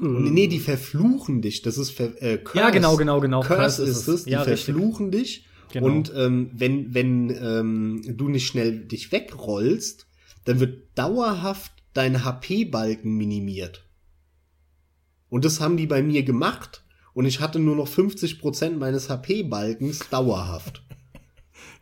Nee, 0.00 0.46
die 0.46 0.60
verfluchen 0.60 1.42
dich. 1.42 1.62
Das 1.62 1.76
ist 1.78 1.90
ver, 1.90 2.20
äh, 2.22 2.38
Curse. 2.38 2.58
Ja, 2.58 2.70
genau, 2.70 2.96
genau, 2.96 3.20
genau. 3.20 3.40
Curse, 3.40 3.56
Curse 3.56 3.84
ist 3.84 3.96
es. 3.98 4.08
es. 4.08 4.24
Die 4.24 4.30
Ja, 4.30 4.42
richtig. 4.42 4.64
verfluchen 4.64 5.10
dich. 5.10 5.46
Genau. 5.72 5.86
Und 5.86 6.12
ähm, 6.16 6.50
wenn, 6.52 6.94
wenn 6.94 7.30
ähm, 7.30 8.02
du 8.16 8.28
nicht 8.28 8.46
schnell 8.46 8.80
dich 8.86 9.12
wegrollst, 9.12 10.06
dann 10.44 10.58
wird 10.58 10.88
dauerhaft 10.96 11.72
dein 11.92 12.24
HP-Balken 12.24 13.16
minimiert. 13.16 13.84
Und 15.28 15.44
das 15.44 15.60
haben 15.60 15.76
die 15.76 15.86
bei 15.86 16.02
mir 16.02 16.22
gemacht. 16.22 16.82
Und 17.12 17.24
ich 17.26 17.40
hatte 17.40 17.58
nur 17.58 17.76
noch 17.76 17.88
50% 17.88 18.78
meines 18.78 19.08
HP-Balkens 19.08 20.08
dauerhaft. 20.10 20.82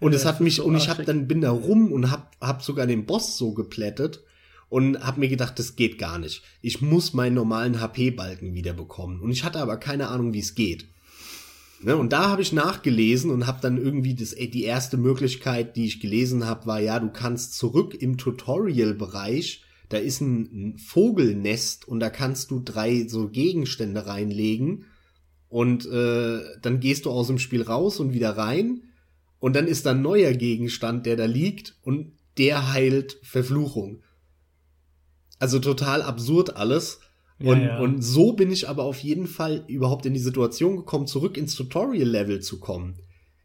Und 0.01 0.14
es 0.14 0.25
Ja, 0.25 0.31
hat 0.31 0.41
mich, 0.41 0.61
und 0.61 0.77
ich 0.77 0.89
hab 0.89 1.05
dann 1.05 1.27
bin 1.29 1.41
da 1.41 1.51
rum 1.51 1.93
und 1.93 2.11
hab, 2.11 2.37
hab 2.41 2.62
sogar 2.62 2.87
den 2.87 3.07
Boss 3.07 3.37
so 3.37 3.53
geplättet 3.53 4.23
und 4.69 5.01
hab 5.01 5.19
mir 5.19 5.29
gedacht, 5.29 5.59
das 5.59 5.77
geht 5.77 5.99
gar 5.99 6.19
nicht. 6.19 6.43
Ich 6.61 6.81
muss 6.83 7.14
meinen 7.14 7.35
normalen 7.35 7.81
HP-Balken 7.81 8.55
wieder 8.55 8.75
bekommen. 8.75 9.21
Und 9.21 9.31
ich 9.31 9.45
hatte 9.45 9.61
aber 9.61 9.77
keine 9.79 10.09
Ahnung, 10.09 10.35
wie 10.35 10.41
es 10.41 10.55
geht. 10.55 10.89
Ne, 11.81 11.97
und 11.97 12.12
da 12.12 12.29
habe 12.29 12.43
ich 12.43 12.53
nachgelesen 12.53 13.31
und 13.31 13.47
habe 13.47 13.61
dann 13.62 13.79
irgendwie 13.79 14.14
das, 14.14 14.31
die 14.31 14.64
erste 14.64 14.97
Möglichkeit, 14.97 15.77
die 15.77 15.87
ich 15.87 16.01
gelesen 16.01 16.45
habe, 16.45 16.66
war 16.66 16.81
ja, 16.81 16.99
du 16.99 17.11
kannst 17.11 17.55
zurück 17.55 17.95
im 17.95 18.19
Tutorial-Bereich, 18.19 19.62
da 19.89 19.97
ist 19.97 20.21
ein 20.21 20.77
Vogelnest 20.77 21.87
und 21.87 22.01
da 22.01 22.11
kannst 22.11 22.51
du 22.51 22.61
drei 22.61 23.07
so 23.07 23.29
Gegenstände 23.29 24.07
reinlegen 24.07 24.87
und 25.49 25.87
äh, 25.87 26.41
dann 26.61 26.81
gehst 26.81 27.07
du 27.07 27.11
aus 27.11 27.29
dem 27.29 27.39
Spiel 27.39 27.62
raus 27.62 28.01
und 28.01 28.12
wieder 28.12 28.37
rein 28.37 28.83
und 29.39 29.55
dann 29.55 29.69
ist 29.69 29.87
da 29.87 29.93
ein 29.93 30.03
neuer 30.03 30.33
Gegenstand, 30.33 31.07
der 31.07 31.14
da 31.16 31.27
liegt 31.27 31.77
und 31.83 32.12
der 32.39 32.73
heilt 32.73 33.19
Verfluchung. 33.23 34.03
Also 35.39 35.59
total 35.59 36.03
absurd 36.03 36.57
alles. 36.57 37.01
Und, 37.41 37.61
ja, 37.61 37.66
ja. 37.66 37.78
und 37.78 38.03
so 38.03 38.32
bin 38.32 38.51
ich 38.51 38.68
aber 38.68 38.82
auf 38.82 38.99
jeden 38.99 39.26
Fall 39.26 39.64
überhaupt 39.68 40.07
in 40.07 40.14
die 40.14 40.20
Situation 40.20 40.76
gekommen, 40.76 41.07
zurück 41.07 41.36
ins 41.36 41.55
Tutorial-Level 41.55 42.41
zu 42.41 42.59
kommen. 42.59 42.97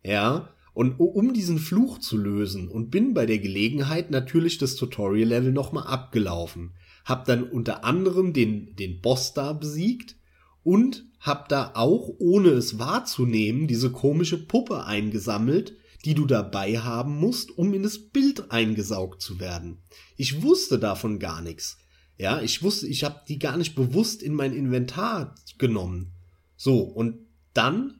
Ja, 0.04 0.50
und 0.74 1.00
um 1.00 1.34
diesen 1.34 1.60
Fluch 1.60 2.00
zu 2.00 2.18
lösen 2.18 2.68
und 2.68 2.90
bin 2.90 3.14
bei 3.14 3.26
der 3.28 3.38
Gelegenheit 3.38 4.10
natürlich 4.10 4.58
das 4.58 4.76
Tutorial-Level 4.76 5.52
nochmal 5.52 5.86
abgelaufen. 5.86 6.72
Hab 7.06 7.26
dann 7.26 7.44
unter 7.44 7.84
anderem 7.84 8.34
den, 8.34 8.76
den 8.76 9.00
Boss 9.02 9.34
da 9.34 9.54
besiegt 9.54 10.16
und 10.64 11.06
hab 11.20 11.48
da 11.48 11.72
auch, 11.76 12.10
ohne 12.18 12.50
es 12.50 12.80
wahrzunehmen, 12.80 13.68
diese 13.68 13.92
komische 13.92 14.44
Puppe 14.44 14.86
eingesammelt, 14.86 15.76
die 16.06 16.16
du 16.16 16.26
dabei 16.26 16.80
haben 16.80 17.18
musst, 17.18 17.58
um 17.58 17.74
in 17.74 17.84
das 17.84 17.98
Bild 17.98 18.52
eingesaugt 18.52 19.22
zu 19.22 19.40
werden. 19.40 19.78
Ich 20.18 20.42
wusste 20.42 20.80
davon 20.80 21.20
gar 21.20 21.42
nichts. 21.42 21.78
Ja, 22.18 22.42
ich 22.42 22.62
wusste, 22.62 22.88
ich 22.88 23.04
habe 23.04 23.22
die 23.28 23.40
gar 23.40 23.58
nicht 23.58 23.76
bewusst 23.76 24.22
in 24.22 24.34
mein 24.34 24.54
Inventar 24.54 25.36
genommen. 25.58 26.14
So, 26.56 26.82
und 26.82 27.28
dann, 27.54 28.00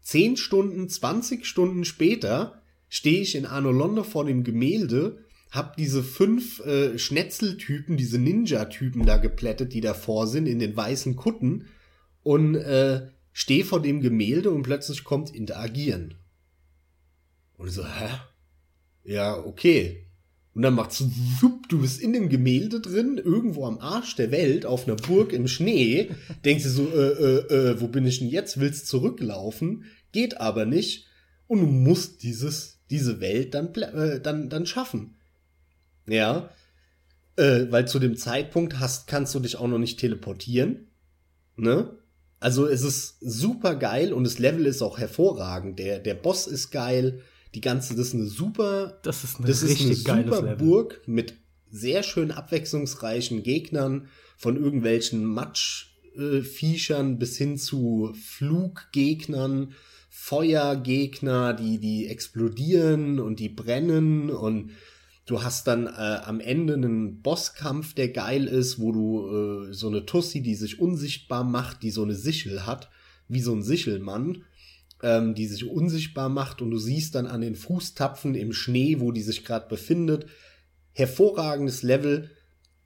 zehn 0.00 0.36
Stunden, 0.36 0.88
20 0.88 1.44
Stunden 1.44 1.84
später, 1.84 2.62
stehe 2.88 3.20
ich 3.20 3.34
in 3.34 3.46
Arno 3.46 3.70
Londo 3.70 4.04
vor 4.04 4.24
dem 4.24 4.44
Gemälde, 4.44 5.24
hab 5.50 5.76
diese 5.76 6.02
fünf 6.02 6.60
äh, 6.60 6.96
Schnetzeltypen, 6.98 7.96
diese 7.96 8.18
Ninja-Typen 8.18 9.04
da 9.04 9.16
geplättet, 9.16 9.74
die 9.74 9.80
davor 9.80 10.26
sind, 10.26 10.46
in 10.46 10.60
den 10.60 10.76
weißen 10.76 11.16
Kutten, 11.16 11.66
und 12.22 12.54
äh, 12.54 13.08
stehe 13.32 13.64
vor 13.64 13.82
dem 13.82 14.00
Gemälde 14.00 14.50
und 14.50 14.62
plötzlich 14.62 15.04
kommt 15.04 15.34
Interagieren. 15.34 16.14
Und 17.56 17.70
so, 17.70 17.84
hä? 17.84 18.08
Ja, 19.04 19.38
okay. 19.38 20.06
Und 20.60 20.64
dann 20.64 20.74
macht's 20.74 21.02
wupp, 21.40 21.70
du 21.70 21.80
bist 21.80 22.02
in 22.02 22.12
dem 22.12 22.28
Gemälde 22.28 22.80
drin, 22.80 23.16
irgendwo 23.16 23.64
am 23.64 23.78
Arsch 23.78 24.14
der 24.16 24.30
Welt, 24.30 24.66
auf 24.66 24.86
einer 24.86 24.96
Burg 24.96 25.32
im 25.32 25.48
Schnee. 25.48 26.10
Denkst 26.44 26.64
du 26.64 26.68
so, 26.68 26.88
äh, 26.90 27.12
äh, 27.12 27.70
äh, 27.70 27.80
wo 27.80 27.88
bin 27.88 28.06
ich 28.06 28.18
denn 28.18 28.28
jetzt? 28.28 28.60
Willst 28.60 28.86
zurücklaufen? 28.86 29.84
Geht 30.12 30.38
aber 30.38 30.66
nicht. 30.66 31.06
Und 31.46 31.60
du 31.60 31.66
musst 31.66 32.22
dieses, 32.22 32.78
diese 32.90 33.22
Welt 33.22 33.54
dann, 33.54 33.72
äh, 33.72 34.20
dann, 34.20 34.50
dann 34.50 34.66
schaffen. 34.66 35.16
Ja. 36.06 36.50
Äh, 37.36 37.68
weil 37.70 37.88
zu 37.88 37.98
dem 37.98 38.18
Zeitpunkt 38.18 38.80
hast, 38.80 39.06
kannst 39.06 39.34
du 39.34 39.40
dich 39.40 39.56
auch 39.56 39.66
noch 39.66 39.78
nicht 39.78 39.98
teleportieren. 39.98 40.88
Ne? 41.56 41.96
Also 42.38 42.66
es 42.66 42.82
ist 42.82 43.16
super 43.22 43.76
geil 43.76 44.12
und 44.12 44.24
das 44.24 44.38
Level 44.38 44.66
ist 44.66 44.82
auch 44.82 44.98
hervorragend. 44.98 45.78
Der, 45.78 46.00
der 46.00 46.16
Boss 46.16 46.46
ist 46.46 46.70
geil 46.70 47.22
die 47.54 47.60
ganze, 47.60 47.94
das 47.96 48.08
ist 48.08 48.14
eine 48.14 48.26
super, 48.26 48.98
das 49.02 49.24
ist 49.24 49.38
eine, 49.38 49.48
das 49.48 49.62
ist 49.62 49.80
eine 49.80 49.94
super 49.94 50.42
Level. 50.42 50.56
Burg 50.56 51.02
mit 51.06 51.34
sehr 51.70 52.02
schön 52.02 52.30
abwechslungsreichen 52.30 53.42
Gegnern, 53.42 54.08
von 54.36 54.56
irgendwelchen 54.56 55.24
Matschviechern 55.24 57.18
bis 57.18 57.36
hin 57.36 57.58
zu 57.58 58.14
Fluggegnern, 58.14 59.74
Feuergegner, 60.08 61.52
die, 61.52 61.78
die 61.78 62.06
explodieren 62.08 63.20
und 63.20 63.38
die 63.38 63.48
brennen 63.48 64.30
und 64.30 64.72
du 65.26 65.42
hast 65.42 65.66
dann 65.66 65.86
äh, 65.86 65.90
am 66.24 66.40
Ende 66.40 66.74
einen 66.74 67.22
Bosskampf, 67.22 67.94
der 67.94 68.08
geil 68.08 68.46
ist, 68.46 68.80
wo 68.80 68.92
du 68.92 69.68
äh, 69.68 69.72
so 69.72 69.88
eine 69.88 70.06
Tussi, 70.06 70.42
die 70.42 70.54
sich 70.54 70.80
unsichtbar 70.80 71.44
macht, 71.44 71.82
die 71.82 71.90
so 71.90 72.02
eine 72.02 72.14
Sichel 72.14 72.66
hat, 72.66 72.90
wie 73.28 73.40
so 73.40 73.54
ein 73.54 73.62
Sichelmann 73.62 74.44
ähm, 75.02 75.34
die 75.34 75.46
sich 75.46 75.68
unsichtbar 75.68 76.28
macht 76.28 76.62
und 76.62 76.70
du 76.70 76.78
siehst 76.78 77.14
dann 77.14 77.26
an 77.26 77.40
den 77.40 77.56
Fußtapfen 77.56 78.34
im 78.34 78.52
Schnee, 78.52 79.00
wo 79.00 79.12
die 79.12 79.22
sich 79.22 79.44
gerade 79.44 79.68
befindet. 79.68 80.26
Hervorragendes 80.92 81.82
Level 81.82 82.30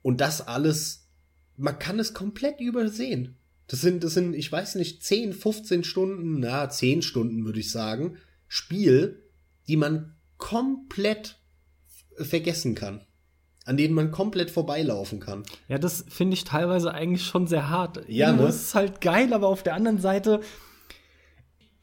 und 0.01 0.21
das 0.21 0.47
alles, 0.47 1.09
man 1.57 1.79
kann 1.79 1.99
es 1.99 2.13
komplett 2.13 2.61
übersehen. 2.61 3.37
Das 3.67 3.81
sind, 3.81 4.03
das 4.03 4.13
sind, 4.13 4.35
ich 4.35 4.51
weiß 4.51 4.75
nicht, 4.75 5.03
10, 5.03 5.33
15 5.33 5.83
Stunden, 5.83 6.39
na, 6.39 6.69
10 6.69 7.01
Stunden 7.01 7.45
würde 7.45 7.59
ich 7.59 7.71
sagen, 7.71 8.17
Spiel, 8.47 9.23
die 9.67 9.77
man 9.77 10.15
komplett 10.37 11.39
vergessen 12.17 12.75
kann. 12.75 13.01
An 13.65 13.77
denen 13.77 13.95
man 13.95 14.11
komplett 14.11 14.51
vorbeilaufen 14.51 15.19
kann. 15.19 15.43
Ja, 15.67 15.79
das 15.79 16.05
finde 16.07 16.35
ich 16.35 16.43
teilweise 16.43 16.93
eigentlich 16.93 17.25
schon 17.25 17.47
sehr 17.47 17.67
hart. 17.69 18.07
Ja, 18.07 18.31
ne? 18.31 18.43
Das 18.43 18.57
ist 18.57 18.75
halt 18.75 19.01
geil, 19.01 19.33
aber 19.33 19.47
auf 19.47 19.63
der 19.63 19.73
anderen 19.73 19.97
Seite, 19.97 20.41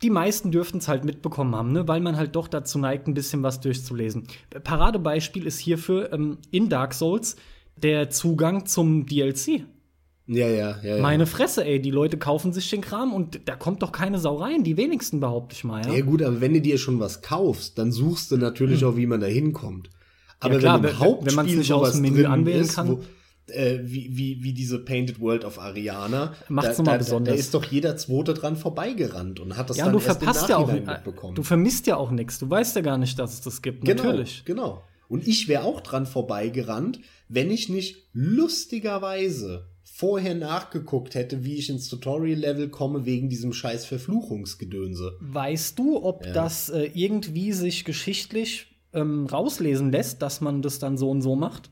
die 0.03 0.11
meisten 0.11 0.51
dürften 0.51 0.79
es 0.79 0.89
halt 0.89 1.05
mitbekommen 1.05 1.55
haben, 1.55 1.73
ne? 1.73 1.87
weil 1.87 2.01
man 2.01 2.17
halt 2.17 2.35
doch 2.35 2.49
dazu 2.49 2.79
neigt, 2.79 3.07
ein 3.07 3.15
bisschen 3.15 3.43
was 3.43 3.61
durchzulesen. 3.61 4.25
Paradebeispiel 4.65 5.47
ist 5.47 5.59
hierfür 5.59 6.13
ähm, 6.13 6.39
in 6.51 6.69
Dark 6.69 6.95
Souls 6.95 7.37
der 7.77 8.11
Zugang 8.11 8.67
zum 8.67 9.07
DLC. 9.07 9.65
Ja, 10.27 10.47
ja, 10.47 10.79
ja, 10.83 10.97
ja. 10.97 11.03
Meine 11.03 11.27
Fresse, 11.27 11.65
ey, 11.65 11.81
die 11.81 11.91
Leute 11.91 12.17
kaufen 12.17 12.53
sich 12.53 12.71
den 12.71 12.81
Kram 12.81 13.13
und 13.13 13.41
da 13.47 13.57
kommt 13.57 13.83
doch 13.83 13.93
keine 13.93 14.19
Sau 14.19 14.37
rein. 14.37 14.63
Die 14.63 14.77
wenigsten 14.77 15.21
behaupte 15.21 15.55
ich 15.55 15.65
mal. 15.65 15.85
Ja? 15.85 15.93
ja, 15.93 16.05
gut, 16.05 16.23
aber 16.23 16.41
wenn 16.41 16.55
du 16.55 16.61
dir 16.61 16.79
schon 16.79 17.01
was 17.01 17.23
kaufst, 17.23 17.79
dann 17.79 17.91
suchst 17.93 18.31
du 18.31 18.37
natürlich 18.37 18.83
hm. 18.83 18.89
auch, 18.89 18.97
wie 18.97 19.07
man 19.07 19.21
da 19.21 19.27
hinkommt. 19.27 19.91
Aber 20.39 20.55
ja, 20.55 20.61
klar, 20.61 20.83
wenn, 20.83 20.91
im 20.91 20.99
Hauptspiel 20.99 21.27
wenn 21.27 21.35
man 21.35 21.47
es 21.47 21.57
nicht 21.57 21.73
aus 21.73 21.93
dem 21.93 22.03
Menü 22.03 22.25
anwählen 22.25 22.63
ist, 22.63 22.75
kann. 22.75 22.89
Wo, 22.89 23.01
äh, 23.49 23.81
wie, 23.83 24.17
wie, 24.17 24.43
wie 24.43 24.53
diese 24.53 24.79
Painted 24.79 25.21
World 25.21 25.45
of 25.45 25.59
Ariana. 25.59 26.35
Macht's 26.49 26.79
nochmal 26.79 26.99
besonders. 26.99 27.35
Da 27.35 27.39
ist 27.39 27.55
doch 27.55 27.65
jeder 27.65 27.97
Zweite 27.97 28.35
dran 28.35 28.57
vorbeigerannt 28.57 29.41
und 29.41 29.57
hat 29.57 29.71
das 29.71 29.77
ja, 29.77 29.85
dann 29.85 29.93
du 29.95 29.99
erst 29.99 30.19
verpasst 30.19 30.49
ja 30.49 30.57
auch, 30.57 30.73
mitbekommen. 30.73 31.35
Du 31.35 31.43
vermisst 31.43 31.87
ja 31.87 31.97
auch 31.97 32.11
nichts. 32.11 32.39
Du 32.39 32.49
weißt 32.49 32.77
ja 32.77 32.83
gar 32.83 32.99
nicht, 32.99 33.19
dass 33.19 33.35
es 33.35 33.41
das 33.41 33.63
gibt. 33.63 33.85
Genau, 33.85 34.05
Natürlich. 34.05 34.45
Genau. 34.45 34.83
Und 35.09 35.27
ich 35.27 35.49
wäre 35.49 35.65
auch 35.65 35.81
dran 35.81 36.07
vorbeigerannt, 36.07 37.01
wenn 37.29 37.51
ich 37.51 37.69
nicht 37.69 38.09
lustigerweise 38.13 39.69
vorher 39.85 40.35
nachgeguckt 40.35 41.15
hätte, 41.15 41.45
wie 41.45 41.57
ich 41.57 41.69
ins 41.69 41.89
Tutorial-Level 41.89 42.71
komme 42.71 43.05
wegen 43.05 43.29
diesem 43.29 43.53
scheiß 43.53 43.85
Verfluchungsgedönse. 43.85 45.19
Weißt 45.21 45.79
du, 45.79 46.03
ob 46.03 46.25
ja. 46.25 46.33
das 46.33 46.71
äh, 46.71 46.91
irgendwie 46.95 47.53
sich 47.53 47.85
geschichtlich 47.85 48.69
ähm, 48.95 49.27
rauslesen 49.27 49.93
lässt, 49.93 50.23
dass 50.23 50.41
man 50.41 50.63
das 50.63 50.79
dann 50.79 50.97
so 50.97 51.11
und 51.11 51.21
so 51.21 51.37
macht? 51.37 51.71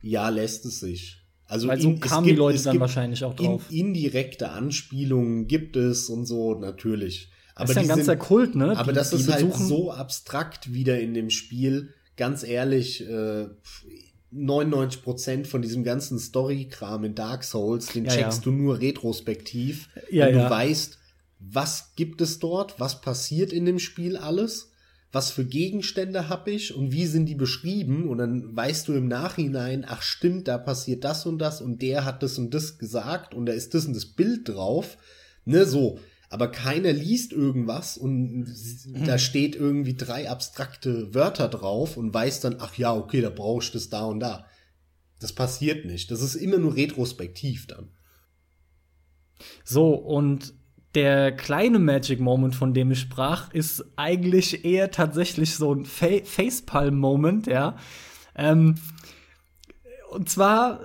Ja, 0.00 0.28
lässt 0.28 0.64
es 0.64 0.80
sich. 0.80 1.18
Also 1.46 1.68
Weil 1.68 1.80
so 1.80 1.88
in, 1.88 2.00
kamen 2.00 2.26
gibt, 2.26 2.36
die 2.36 2.38
Leute 2.38 2.62
dann 2.62 2.78
wahrscheinlich 2.78 3.24
auch 3.24 3.34
drauf. 3.34 3.64
In, 3.70 3.86
indirekte 3.88 4.50
Anspielungen 4.50 5.46
gibt 5.46 5.76
es 5.76 6.10
und 6.10 6.26
so, 6.26 6.54
natürlich. 6.54 7.30
Aber 7.54 7.66
das 7.66 7.70
ist 7.70 7.76
ja 7.76 7.82
ein 7.82 7.88
ganzer 7.88 8.12
sind, 8.12 8.18
Kult, 8.18 8.54
ne? 8.54 8.76
Aber 8.76 8.92
die, 8.92 8.96
das 8.96 9.12
ist 9.12 9.32
halt 9.32 9.52
so 9.54 9.90
abstrakt 9.90 10.72
wieder 10.72 11.00
in 11.00 11.14
dem 11.14 11.30
Spiel. 11.30 11.94
Ganz 12.16 12.42
ehrlich, 12.42 13.00
äh, 13.08 13.46
99% 14.32 15.46
von 15.46 15.62
diesem 15.62 15.84
ganzen 15.84 16.18
Story-Kram 16.18 17.04
in 17.04 17.14
Dark 17.14 17.44
Souls, 17.44 17.86
den 17.86 18.04
ja, 18.04 18.12
checkst 18.12 18.40
ja. 18.40 18.44
du 18.44 18.50
nur 18.50 18.80
retrospektiv. 18.80 19.88
Ja, 20.10 20.26
wenn 20.26 20.34
du 20.34 20.50
weißt, 20.50 20.98
was 21.40 21.94
gibt 21.96 22.20
es 22.20 22.38
dort, 22.38 22.78
was 22.78 23.00
passiert 23.00 23.52
in 23.52 23.64
dem 23.64 23.78
Spiel 23.78 24.16
alles 24.16 24.70
was 25.10 25.30
für 25.30 25.44
Gegenstände 25.44 26.28
habe 26.28 26.50
ich 26.50 26.74
und 26.74 26.92
wie 26.92 27.06
sind 27.06 27.26
die 27.26 27.34
beschrieben 27.34 28.08
und 28.08 28.18
dann 28.18 28.54
weißt 28.54 28.88
du 28.88 28.92
im 28.92 29.08
Nachhinein, 29.08 29.86
ach 29.88 30.02
stimmt, 30.02 30.48
da 30.48 30.58
passiert 30.58 31.04
das 31.04 31.24
und 31.24 31.38
das 31.38 31.62
und 31.62 31.80
der 31.80 32.04
hat 32.04 32.22
das 32.22 32.38
und 32.38 32.52
das 32.52 32.78
gesagt 32.78 33.34
und 33.34 33.46
da 33.46 33.52
ist 33.52 33.72
das 33.74 33.86
und 33.86 33.94
das 33.94 34.06
Bild 34.06 34.48
drauf, 34.48 34.98
ne, 35.44 35.64
so. 35.64 35.98
Aber 36.30 36.50
keiner 36.50 36.92
liest 36.92 37.32
irgendwas 37.32 37.96
und 37.96 38.44
mhm. 38.44 39.04
da 39.06 39.16
steht 39.16 39.56
irgendwie 39.56 39.94
drei 39.94 40.28
abstrakte 40.28 41.14
Wörter 41.14 41.48
drauf 41.48 41.96
und 41.96 42.12
weiß 42.12 42.40
dann, 42.40 42.56
ach 42.58 42.76
ja, 42.76 42.94
okay, 42.94 43.22
da 43.22 43.30
brauchst 43.30 43.70
du 43.70 43.78
das 43.78 43.88
da 43.88 44.04
und 44.04 44.20
da. 44.20 44.44
Das 45.20 45.32
passiert 45.32 45.86
nicht. 45.86 46.10
Das 46.10 46.20
ist 46.20 46.34
immer 46.34 46.58
nur 46.58 46.76
retrospektiv 46.76 47.66
dann. 47.66 47.88
So, 49.64 49.94
und 49.94 50.52
der 50.94 51.32
kleine 51.32 51.78
Magic 51.78 52.20
Moment, 52.20 52.54
von 52.54 52.74
dem 52.74 52.90
ich 52.90 53.00
sprach, 53.00 53.52
ist 53.52 53.84
eigentlich 53.96 54.64
eher 54.64 54.90
tatsächlich 54.90 55.54
so 55.54 55.74
ein 55.74 55.84
Fa 55.84 56.06
Facepalm-Moment, 56.24 57.46
ja. 57.46 57.76
Ähm, 58.34 58.76
und 60.10 60.28
zwar 60.28 60.80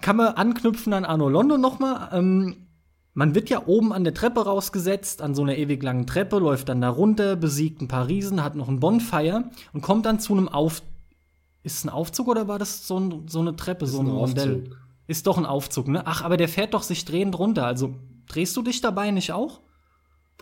kann 0.00 0.16
man 0.16 0.34
anknüpfen 0.34 0.92
an 0.92 1.04
Arno 1.04 1.28
London 1.28 1.60
nochmal. 1.60 2.08
Ähm, 2.12 2.68
man 3.14 3.34
wird 3.34 3.50
ja 3.50 3.66
oben 3.66 3.92
an 3.92 4.04
der 4.04 4.14
Treppe 4.14 4.44
rausgesetzt, 4.44 5.22
an 5.22 5.34
so 5.34 5.42
einer 5.42 5.56
ewig 5.56 5.82
langen 5.82 6.06
Treppe, 6.06 6.38
läuft 6.38 6.68
dann 6.68 6.80
da 6.80 6.88
runter, 6.88 7.34
besiegt 7.36 7.82
ein 7.82 7.88
paar 7.88 8.06
Riesen, 8.06 8.44
hat 8.44 8.54
noch 8.54 8.68
ein 8.68 8.80
Bonfire 8.80 9.50
und 9.72 9.82
kommt 9.82 10.06
dann 10.06 10.20
zu 10.20 10.32
einem 10.34 10.48
Auf. 10.48 10.82
Ist 11.64 11.78
es 11.78 11.84
ein 11.84 11.88
Aufzug 11.88 12.28
oder 12.28 12.46
war 12.46 12.58
das 12.58 12.86
so, 12.86 12.98
ein, 12.98 13.26
so 13.28 13.40
eine 13.40 13.56
Treppe, 13.56 13.84
ist 13.84 13.92
so 13.92 14.00
ein, 14.00 14.06
ein 14.06 14.12
Rondell? 14.12 14.70
Ist 15.08 15.26
doch 15.26 15.36
ein 15.36 15.46
Aufzug, 15.46 15.88
ne? 15.88 16.06
Ach, 16.06 16.22
aber 16.22 16.36
der 16.36 16.48
fährt 16.48 16.74
doch 16.74 16.82
sich 16.82 17.04
drehend 17.04 17.38
runter. 17.38 17.66
Also 17.66 17.96
Drehst 18.28 18.56
du 18.56 18.62
dich 18.62 18.80
dabei 18.80 19.10
nicht 19.10 19.32
auch? 19.32 19.60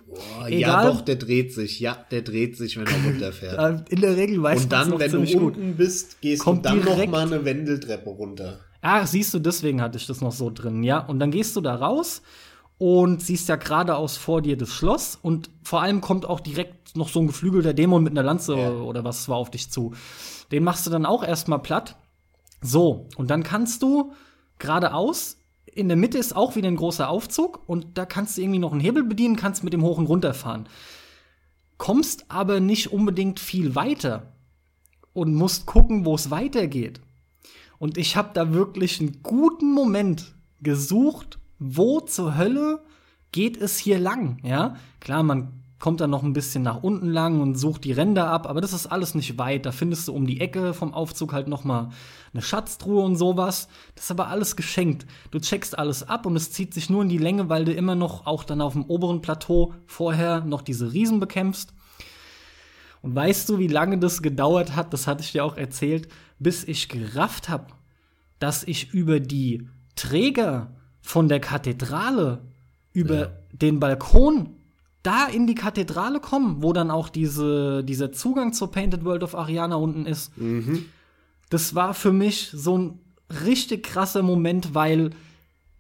Boah, 0.07 0.49
ja, 0.49 0.85
doch, 0.91 1.01
der 1.01 1.17
dreht 1.17 1.53
sich. 1.53 1.81
Ja, 1.81 1.97
der 2.11 2.23
dreht 2.23 2.57
sich, 2.57 2.77
wenn 2.77 2.87
er 2.87 3.05
runterfährt. 3.05 3.91
In 3.91 4.01
der 4.01 4.17
Regel 4.17 4.41
weiß 4.43 4.65
Und 4.65 4.73
dann, 4.73 4.99
wenn 4.99 5.11
du 5.11 5.19
unten 5.21 5.39
gut. 5.39 5.77
bist, 5.77 6.21
gehst 6.21 6.43
Kommt 6.43 6.65
du 6.65 6.69
dann 6.71 6.79
noch 6.81 6.85
direkt- 6.95 7.11
mal 7.13 7.27
eine 7.27 7.45
Wendeltreppe 7.45 8.11
runter. 8.11 8.61
Ah, 8.83 9.05
siehst 9.05 9.35
du, 9.35 9.41
deswegen 9.41 9.81
hatte 9.83 9.99
ich 9.99 10.07
das 10.07 10.21
noch 10.21 10.31
so 10.33 10.49
drin, 10.51 10.85
ja. 10.85 10.99
Und 11.01 11.19
dann 11.19 11.33
gehst 11.33 11.57
du 11.57 11.61
da 11.61 11.75
raus 11.75 12.23
und 12.79 13.21
siehst 13.23 13.49
ja 13.49 13.57
geradeaus 13.57 14.17
vor 14.17 14.43
dir 14.43 14.57
das 14.57 14.71
Schloss 14.73 15.19
und 15.21 15.51
vor 15.65 15.83
allem 15.83 16.01
kommt 16.01 16.25
auch 16.27 16.39
direkt 16.41 16.95
noch 16.97 17.09
so 17.09 17.19
ein 17.21 17.27
geflügelter 17.27 17.75
Dämon 17.75 18.05
mit 18.05 18.13
einer 18.13 18.23
Lanze 18.23 18.55
Ja. 18.57 18.71
oder 18.71 19.03
was 19.03 19.29
war 19.29 19.37
auf 19.39 19.51
dich 19.51 19.71
zu. 19.73 19.93
Den 20.53 20.63
machst 20.63 20.87
du 20.87 20.91
dann 20.91 21.05
auch 21.07 21.25
erstmal 21.25 21.59
platt. 21.59 21.97
So, 22.63 23.09
und 23.17 23.29
dann 23.31 23.43
kannst 23.43 23.83
du 23.83 24.13
geradeaus, 24.61 25.39
in 25.77 25.89
der 25.89 25.97
Mitte 25.97 26.19
ist 26.19 26.35
auch 26.35 26.57
wieder 26.57 26.69
ein 26.69 26.77
großer 26.77 27.09
Aufzug 27.09 27.61
und 27.67 27.99
da 27.99 28.07
kannst 28.07 28.37
du 28.37 28.41
irgendwie 28.41 28.59
noch 28.59 28.73
einen 28.73 28.81
Hebel 28.81 29.05
bedienen, 29.05 29.37
kannst 29.37 29.63
mit 29.63 29.73
dem 29.73 29.83
hoch 29.83 29.99
und 29.99 30.07
runter 30.07 30.33
fahren. 30.33 30.69
Kommst 31.77 32.25
aber 32.31 32.61
nicht 32.61 32.93
unbedingt 32.93 33.39
viel 33.39 33.75
weiter 33.75 34.33
und 35.13 35.35
musst 35.35 35.67
gucken, 35.67 36.07
wo 36.07 36.15
es 36.15 36.31
weitergeht. 36.31 37.01
Und 37.79 37.99
ich 37.99 38.17
habe 38.17 38.31
da 38.33 38.55
wirklich 38.55 39.01
einen 39.01 39.23
guten 39.23 39.73
Moment 39.73 40.35
gesucht, 40.63 41.39
wo 41.59 42.01
zur 42.01 42.39
Hölle 42.39 42.83
geht 43.33 43.61
es 43.61 43.77
hier 43.77 43.99
lang, 43.99 44.39
ja? 44.43 44.77
Klar, 45.01 45.23
man 45.23 45.56
kommt 45.79 46.01
dann 46.01 46.11
noch 46.11 46.23
ein 46.23 46.33
bisschen 46.33 46.63
nach 46.63 46.83
unten 46.83 47.09
lang 47.09 47.41
und 47.41 47.55
sucht 47.57 47.85
die 47.85 47.93
Ränder 47.93 48.29
ab, 48.29 48.49
aber 48.49 48.61
das 48.63 48.73
ist 48.73 48.87
alles 48.87 49.15
nicht 49.15 49.37
weit. 49.39 49.67
Da 49.67 49.73
findest 49.73 50.09
du 50.09 50.15
um 50.15 50.27
die 50.27 50.41
Ecke 50.41 50.73
vom 50.73 50.95
Aufzug 50.95 51.33
halt 51.35 51.49
noch 51.49 51.65
mal 51.65 51.91
eine 52.33 52.43
Schatztruhe 52.43 53.03
und 53.03 53.17
sowas. 53.17 53.69
Das 53.95 54.05
ist 54.05 54.11
aber 54.11 54.29
alles 54.29 54.57
geschenkt. 54.57 55.07
Du 55.31 55.39
checkst 55.39 55.79
alles 55.79 56.09
ab 56.09 56.25
und 56.25 56.35
es 56.35 56.51
zieht 56.51 56.73
sich 56.73 56.89
nur 56.89 57.03
in 57.03 57.11
die 57.11 57.19
Länge, 57.19 57.51
weil 57.51 57.67
du 57.67 57.73
immer 57.73 57.95
noch 57.95 58.27
auch 58.27 58.45
dann 58.45 58.63
auf 58.63 58.73
dem 58.73 58.85
oberen 58.85 59.21
Plateau 59.21 59.75
vorher 59.87 60.41
noch 60.45 60.63
diese 60.63 60.93
Riesen 60.95 61.21
bekämpfst. 61.21 61.75
Und 63.03 63.15
weißt 63.15 63.49
du, 63.49 63.59
wie 63.59 63.69
lange 63.69 63.99
das 63.99 64.23
gedauert 64.23 64.75
hat, 64.75 64.93
das 64.93 65.07
hatte 65.07 65.23
ich 65.23 65.33
dir 65.33 65.45
auch 65.45 65.57
erzählt, 65.57 66.09
bis 66.39 66.65
ich 66.65 66.89
gerafft 66.89 67.49
habe, 67.49 67.67
dass 68.39 68.65
ich 68.65 68.93
über 68.95 69.21
die 69.21 69.69
Träger 69.95 70.73
von 71.03 71.29
der 71.29 71.41
Kathedrale, 71.41 72.43
über 72.93 73.15
Ja. 73.21 73.33
den 73.53 73.79
Balkon, 73.79 74.56
da 75.07 75.27
in 75.27 75.47
die 75.47 75.55
Kathedrale 75.55 76.19
komme, 76.21 76.57
wo 76.59 76.73
dann 76.73 76.91
auch 76.91 77.09
diese, 77.09 77.85
dieser 77.85 78.11
Zugang 78.13 78.53
zur 78.53 78.71
Painted 78.73 79.05
World 79.05 79.23
of 79.23 79.35
Ariana 79.35 79.77
unten 79.77 80.05
ist. 80.05 80.33
Das 81.49 81.75
war 81.75 81.95
für 81.95 82.13
mich 82.13 82.51
so 82.53 82.77
ein 82.77 82.99
richtig 83.45 83.85
krasser 83.85 84.23
Moment, 84.23 84.75
weil, 84.75 85.11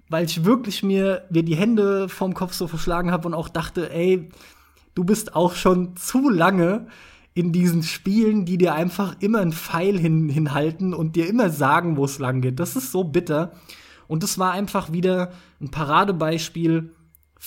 weil 0.08 0.24
ich 0.24 0.44
wirklich 0.44 0.82
mir, 0.82 1.24
mir 1.30 1.42
die 1.42 1.56
Hände 1.56 2.08
vom 2.08 2.34
Kopf 2.34 2.52
so 2.52 2.68
verschlagen 2.68 3.10
habe 3.10 3.26
und 3.26 3.34
auch 3.34 3.48
dachte, 3.48 3.92
ey, 3.92 4.30
du 4.94 5.04
bist 5.04 5.34
auch 5.34 5.54
schon 5.54 5.96
zu 5.96 6.30
lange 6.30 6.86
in 7.34 7.52
diesen 7.52 7.82
Spielen, 7.82 8.46
die 8.46 8.56
dir 8.56 8.74
einfach 8.74 9.16
immer 9.20 9.40
einen 9.40 9.52
Pfeil 9.52 9.98
hin, 9.98 10.28
hinhalten 10.28 10.94
und 10.94 11.16
dir 11.16 11.28
immer 11.28 11.50
sagen, 11.50 11.96
wo 11.96 12.04
es 12.04 12.18
lang 12.18 12.40
geht. 12.40 12.60
Das 12.60 12.76
ist 12.76 12.92
so 12.92 13.04
bitter. 13.04 13.52
Und 14.08 14.22
das 14.22 14.38
war 14.38 14.52
einfach 14.52 14.92
wieder 14.92 15.32
ein 15.60 15.70
Paradebeispiel 15.70 16.95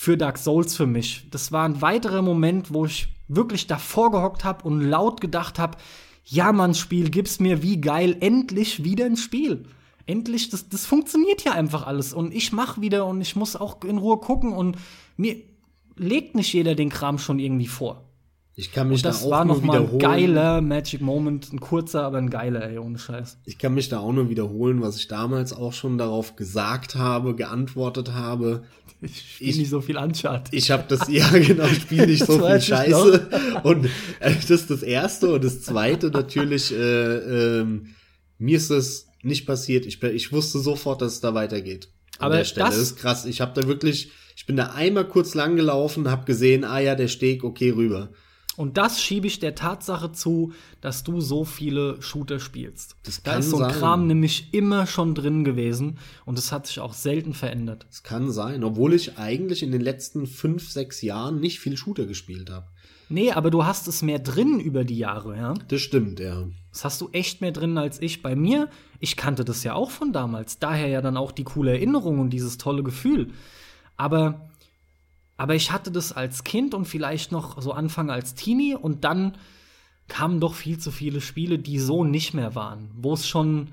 für 0.00 0.16
Dark 0.16 0.38
Souls 0.38 0.74
für 0.74 0.86
mich. 0.86 1.26
Das 1.30 1.52
war 1.52 1.66
ein 1.66 1.82
weiterer 1.82 2.22
Moment, 2.22 2.72
wo 2.72 2.86
ich 2.86 3.08
wirklich 3.28 3.66
davor 3.66 4.10
gehockt 4.10 4.44
habe 4.44 4.64
und 4.64 4.80
laut 4.80 5.20
gedacht 5.20 5.58
habe, 5.58 5.76
ja, 6.24 6.52
Mann, 6.52 6.72
Spiel, 6.72 7.10
gib's 7.10 7.38
mir 7.38 7.62
wie 7.62 7.82
geil, 7.82 8.16
endlich 8.20 8.82
wieder 8.82 9.04
ein 9.04 9.18
Spiel. 9.18 9.64
Endlich, 10.06 10.48
das, 10.48 10.70
das 10.70 10.86
funktioniert 10.86 11.44
ja 11.44 11.52
einfach 11.52 11.86
alles. 11.86 12.14
Und 12.14 12.32
ich 12.32 12.50
mach 12.50 12.80
wieder 12.80 13.04
und 13.04 13.20
ich 13.20 13.36
muss 13.36 13.56
auch 13.56 13.84
in 13.84 13.98
Ruhe 13.98 14.16
gucken 14.16 14.54
und 14.54 14.78
mir 15.18 15.36
legt 15.96 16.34
nicht 16.34 16.54
jeder 16.54 16.74
den 16.74 16.88
Kram 16.88 17.18
schon 17.18 17.38
irgendwie 17.38 17.66
vor. 17.66 18.10
Ich 18.60 18.72
kann 18.72 18.88
mich 18.88 18.98
Und 18.98 19.06
das 19.06 19.20
da 19.20 19.26
auch 19.26 19.30
war 19.30 19.44
nur 19.44 19.56
noch 19.56 19.62
mal 19.62 19.80
ein 19.80 19.98
geiler 19.98 20.60
Magic 20.60 21.00
Moment, 21.00 21.50
ein 21.50 21.60
kurzer, 21.60 22.04
aber 22.04 22.18
ein 22.18 22.28
geiler, 22.28 22.62
ey, 22.68 22.78
ohne 22.78 22.98
Scheiß. 22.98 23.38
Ich 23.46 23.58
kann 23.58 23.72
mich 23.72 23.88
da 23.88 24.00
auch 24.00 24.12
nur 24.12 24.28
wiederholen, 24.28 24.82
was 24.82 24.96
ich 24.96 25.08
damals 25.08 25.52
auch 25.52 25.72
schon 25.72 25.96
darauf 25.96 26.36
gesagt 26.36 26.94
habe, 26.94 27.34
geantwortet 27.34 28.12
habe. 28.12 28.64
Ich 29.12 29.18
spiele 29.34 29.50
Ich- 29.50 29.56
nicht 29.58 29.70
so 29.70 29.80
viel 29.80 29.96
Uncharted. 29.96 30.52
Ich 30.52 30.70
habe 30.70 30.84
das, 30.88 31.08
ja 31.08 31.28
genau, 31.30 31.64
ich 31.64 31.82
spiele 31.82 32.06
nicht 32.06 32.24
so 32.26 32.38
viel 32.46 32.60
Scheiße. 32.60 33.28
Und 33.62 33.86
äh, 34.20 34.34
das 34.34 34.50
ist 34.50 34.70
das 34.70 34.82
Erste. 34.82 35.32
Und 35.34 35.44
das 35.44 35.62
Zweite 35.62 36.08
natürlich, 36.10 36.72
äh, 36.72 36.78
ähm, 37.60 37.94
mir 38.38 38.56
ist 38.56 38.70
das 38.70 39.06
nicht 39.22 39.46
passiert. 39.46 39.86
Ich, 39.86 40.02
ich 40.02 40.32
wusste 40.32 40.58
sofort, 40.58 41.00
dass 41.02 41.14
es 41.14 41.20
da 41.20 41.34
weitergeht. 41.34 41.88
Aber 42.18 42.36
das- 42.38 42.54
Das 42.54 42.76
ist 42.76 42.96
krass. 42.96 43.24
Ich 43.24 43.40
habe 43.40 43.58
da 43.60 43.66
wirklich, 43.66 44.10
ich 44.36 44.44
bin 44.46 44.56
da 44.56 44.66
einmal 44.74 45.06
kurz 45.08 45.34
lang 45.34 45.56
gelaufen, 45.56 46.10
habe 46.10 46.24
gesehen, 46.26 46.64
ah 46.64 46.78
ja, 46.78 46.94
der 46.94 47.08
Steg, 47.08 47.42
okay, 47.44 47.70
rüber. 47.70 48.10
Und 48.60 48.76
das 48.76 49.00
schiebe 49.00 49.26
ich 49.26 49.38
der 49.38 49.54
Tatsache 49.54 50.12
zu, 50.12 50.52
dass 50.82 51.02
du 51.02 51.22
so 51.22 51.46
viele 51.46 52.02
Shooter 52.02 52.38
spielst. 52.40 52.94
Das 53.04 53.22
da 53.22 53.30
kann 53.30 53.40
ist 53.40 53.48
so 53.48 53.56
ein 53.56 53.70
sein. 53.70 53.80
Kram 53.80 54.06
nämlich 54.06 54.52
immer 54.52 54.86
schon 54.86 55.14
drin 55.14 55.44
gewesen 55.44 55.96
und 56.26 56.38
es 56.38 56.52
hat 56.52 56.66
sich 56.66 56.78
auch 56.78 56.92
selten 56.92 57.32
verändert. 57.32 57.86
Das 57.88 58.02
kann 58.02 58.30
sein, 58.30 58.62
obwohl 58.62 58.92
ich 58.92 59.16
eigentlich 59.16 59.62
in 59.62 59.72
den 59.72 59.80
letzten 59.80 60.26
fünf, 60.26 60.70
sechs 60.70 61.00
Jahren 61.00 61.40
nicht 61.40 61.58
viel 61.58 61.78
Shooter 61.78 62.04
gespielt 62.04 62.50
habe. 62.50 62.66
Nee, 63.08 63.32
aber 63.32 63.50
du 63.50 63.64
hast 63.64 63.88
es 63.88 64.02
mehr 64.02 64.18
drin 64.18 64.60
über 64.60 64.84
die 64.84 64.98
Jahre, 64.98 65.38
ja. 65.38 65.54
Das 65.68 65.80
stimmt, 65.80 66.20
ja. 66.20 66.46
Das 66.70 66.84
hast 66.84 67.00
du 67.00 67.08
echt 67.12 67.40
mehr 67.40 67.52
drin 67.52 67.78
als 67.78 68.02
ich. 68.02 68.20
Bei 68.20 68.36
mir, 68.36 68.68
ich 68.98 69.16
kannte 69.16 69.46
das 69.46 69.64
ja 69.64 69.72
auch 69.72 69.90
von 69.90 70.12
damals. 70.12 70.58
Daher 70.58 70.88
ja 70.88 71.00
dann 71.00 71.16
auch 71.16 71.32
die 71.32 71.44
coole 71.44 71.70
Erinnerung 71.70 72.18
und 72.18 72.28
dieses 72.28 72.58
tolle 72.58 72.82
Gefühl. 72.82 73.28
Aber, 73.96 74.49
aber 75.40 75.54
ich 75.54 75.72
hatte 75.72 75.90
das 75.90 76.12
als 76.12 76.44
Kind 76.44 76.74
und 76.74 76.84
vielleicht 76.84 77.32
noch 77.32 77.62
so 77.62 77.72
Anfang 77.72 78.10
als 78.10 78.34
Teenie 78.34 78.74
und 78.74 79.04
dann 79.04 79.38
kamen 80.06 80.38
doch 80.38 80.52
viel 80.52 80.76
zu 80.76 80.90
viele 80.90 81.22
Spiele, 81.22 81.58
die 81.58 81.78
so 81.78 82.04
nicht 82.04 82.34
mehr 82.34 82.54
waren. 82.54 82.90
Wo 82.94 83.14
es 83.14 83.26
schon, 83.26 83.68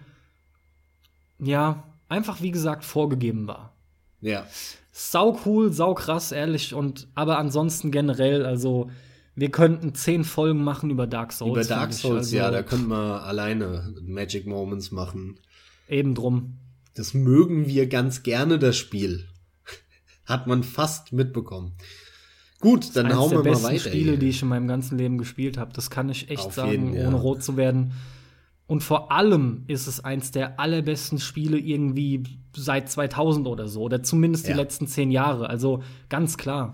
ja, 1.39 1.83
einfach 2.07 2.41
wie 2.41 2.51
gesagt 2.51 2.85
vorgegeben 2.85 3.49
war. 3.49 3.73
Ja. 4.21 4.47
Sau 4.93 5.41
cool, 5.45 5.73
sau 5.73 5.93
krass, 5.93 6.31
ehrlich. 6.31 6.73
Und 6.73 7.09
aber 7.15 7.37
ansonsten 7.37 7.91
generell, 7.91 8.45
also 8.45 8.89
wir 9.35 9.51
könnten 9.51 9.93
zehn 9.93 10.23
Folgen 10.23 10.63
machen 10.63 10.89
über 10.89 11.05
Dark 11.05 11.33
Souls. 11.33 11.51
Über 11.51 11.75
Dark. 11.75 11.91
Souls, 11.91 12.27
also, 12.27 12.37
ja, 12.37 12.49
da 12.49 12.63
könnte 12.63 12.87
man 12.87 13.19
alleine 13.19 13.93
Magic 14.03 14.47
Moments 14.47 14.91
machen. 14.91 15.37
Eben 15.89 16.15
drum. 16.15 16.59
Das 16.95 17.13
mögen 17.13 17.67
wir 17.67 17.87
ganz 17.87 18.23
gerne, 18.23 18.57
das 18.57 18.77
Spiel. 18.77 19.27
Hat 20.27 20.45
man 20.47 20.63
fast 20.63 21.13
mitbekommen. 21.13 21.73
Gut, 22.59 22.95
dann 22.95 23.15
hauen 23.15 23.31
wir 23.31 23.37
mal 23.37 23.43
besten 23.43 23.65
weiter. 23.65 23.79
Spiele, 23.79 24.11
hier. 24.11 24.17
die 24.19 24.29
ich 24.29 24.41
in 24.41 24.47
meinem 24.47 24.67
ganzen 24.67 24.97
Leben 24.97 25.17
gespielt 25.17 25.57
habe. 25.57 25.71
Das 25.73 25.89
kann 25.89 26.09
ich 26.09 26.29
echt 26.29 26.45
Auf 26.47 26.53
sagen, 26.53 26.71
jeden, 26.71 26.93
ja. 26.93 27.07
ohne 27.07 27.15
rot 27.17 27.43
zu 27.43 27.55
werden. 27.55 27.93
Und 28.65 28.81
vor 28.83 29.11
allem 29.11 29.63
ist 29.67 29.87
es 29.87 30.03
eins 30.03 30.31
der 30.31 30.59
allerbesten 30.59 31.19
Spiele 31.19 31.57
irgendwie 31.57 32.23
seit 32.55 32.89
2000 32.89 33.47
oder 33.47 33.67
so. 33.67 33.81
Oder 33.81 34.03
zumindest 34.03 34.47
Ja. 34.47 34.53
die 34.53 34.59
letzten 34.59 34.87
zehn 34.87 35.11
Jahre. 35.11 35.49
Also 35.49 35.83
ganz 36.09 36.37
klar. 36.37 36.71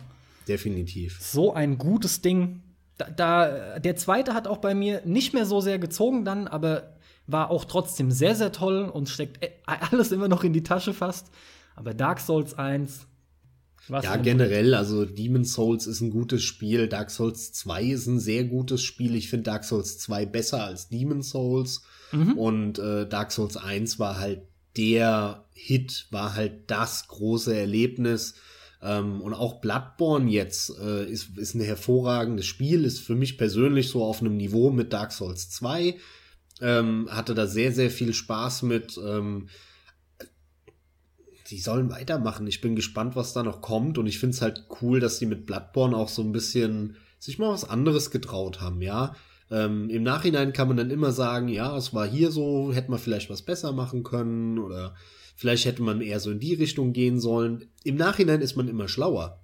Definitiv. 0.48 1.20
So 1.22 1.54
ein 1.54 1.78
gutes 1.78 2.22
Ding. 2.22 2.62
Da, 2.98 3.10
da, 3.10 3.80
der 3.80 3.96
zweite 3.96 4.34
hat 4.34 4.48
auch 4.48 4.58
bei 4.58 4.74
mir 4.74 5.02
nicht 5.06 5.34
mehr 5.34 5.46
so 5.46 5.62
sehr 5.62 5.80
gezogen 5.80 6.26
dann, 6.26 6.48
aber 6.48 6.94
war 7.28 7.50
auch 7.52 7.66
trotzdem 7.66 8.10
sehr, 8.12 8.36
sehr 8.36 8.52
toll 8.52 8.84
und 8.92 9.10
steckt 9.10 9.44
e- 9.44 9.50
alles 9.66 10.12
immer 10.12 10.28
noch 10.28 10.44
in 10.44 10.54
die 10.54 10.64
Tasche 10.64 10.94
fast. 10.94 11.30
Aber 11.76 11.94
Dark 11.94 12.20
Souls 12.20 12.54
1. 12.58 13.08
Was 13.90 14.06
Ja, 14.06 14.16
generell, 14.16 14.74
also 14.76 15.06
Demon's 15.06 15.54
Souls 15.54 15.88
ist 15.88 16.02
ein 16.02 16.10
gutes 16.10 16.42
Spiel. 16.44 16.88
Dark 16.88 17.12
Souls 17.12 17.52
2 17.52 17.84
ist 17.84 18.08
ein 18.08 18.20
sehr 18.20 18.46
gutes 18.46 18.82
Spiel. 18.82 19.16
Ich 19.16 19.30
finde 19.30 19.44
Dark 19.44 19.66
Souls 19.66 19.98
2 19.98 20.26
besser 20.26 20.64
als 20.64 20.88
Demon's 20.90 21.32
Souls. 21.32 21.82
Mhm. 22.12 22.34
Und 22.34 22.80
äh, 22.80 23.08
Dark 23.08 23.32
Souls 23.32 23.58
1 23.58 24.00
war 24.00 24.20
halt 24.20 24.44
der 24.78 25.46
Hit, 25.54 26.08
war 26.12 26.36
halt 26.36 26.72
das 26.72 27.08
große 27.08 27.56
Erlebnis. 27.56 28.36
Ähm, 28.82 29.22
und 29.22 29.34
auch 29.34 29.60
Bloodborne 29.60 30.30
jetzt 30.30 30.78
äh, 30.80 31.06
ist, 31.06 31.38
ist 31.38 31.54
ein 31.54 31.62
hervorragendes 31.62 32.46
Spiel, 32.46 32.86
ist 32.86 33.00
für 33.00 33.16
mich 33.16 33.38
persönlich 33.38 33.90
so 33.90 34.04
auf 34.04 34.22
einem 34.22 34.38
Niveau 34.38 34.72
mit 34.72 34.94
Dark 34.94 35.12
Souls 35.12 35.50
2. 35.50 35.98
Ähm, 36.62 37.10
hatte 37.12 37.34
da 37.34 37.48
sehr, 37.48 37.72
sehr 37.72 37.90
viel 37.90 38.14
Spaß 38.14 38.64
mit. 38.64 38.98
Ähm, 38.98 39.50
die 41.48 41.60
sollen 41.60 41.90
weitermachen. 41.90 42.48
Ich 42.48 42.62
bin 42.62 42.76
gespannt, 42.76 43.16
was 43.16 43.34
da 43.34 43.44
noch 43.44 43.62
kommt. 43.62 43.98
Und 43.98 44.08
ich 44.08 44.20
finde 44.20 44.36
es 44.36 44.42
halt 44.42 44.66
cool, 44.82 45.00
dass 45.00 45.20
die 45.20 45.26
mit 45.26 45.46
Bloodborne 45.46 45.96
auch 45.96 46.10
so 46.10 46.22
ein 46.22 46.32
bisschen 46.32 46.96
sich 47.20 47.40
mal 47.40 47.52
was 47.52 47.70
anderes 47.70 48.12
getraut 48.12 48.62
haben, 48.62 48.82
ja. 48.82 49.16
Ähm, 49.50 49.90
Im 49.90 50.04
Nachhinein 50.04 50.52
kann 50.52 50.68
man 50.68 50.78
dann 50.78 50.90
immer 50.90 51.12
sagen, 51.12 51.48
ja, 51.48 51.78
es 51.78 51.94
war 51.94 52.08
hier 52.08 52.32
so, 52.32 52.74
hätte 52.74 52.90
man 52.90 53.00
vielleicht 53.00 53.30
was 53.30 53.42
besser 53.42 53.72
machen 53.72 54.04
können 54.04 54.58
oder 54.58 54.96
vielleicht 55.36 55.66
hätte 55.66 55.84
man 55.84 56.02
eher 56.02 56.20
so 56.20 56.32
in 56.32 56.40
die 56.40 56.54
Richtung 56.54 56.92
gehen 56.92 57.20
sollen. 57.20 57.70
Im 57.84 57.96
Nachhinein 57.96 58.42
ist 58.42 58.56
man 58.56 58.68
immer 58.68 58.88
schlauer. 58.88 59.42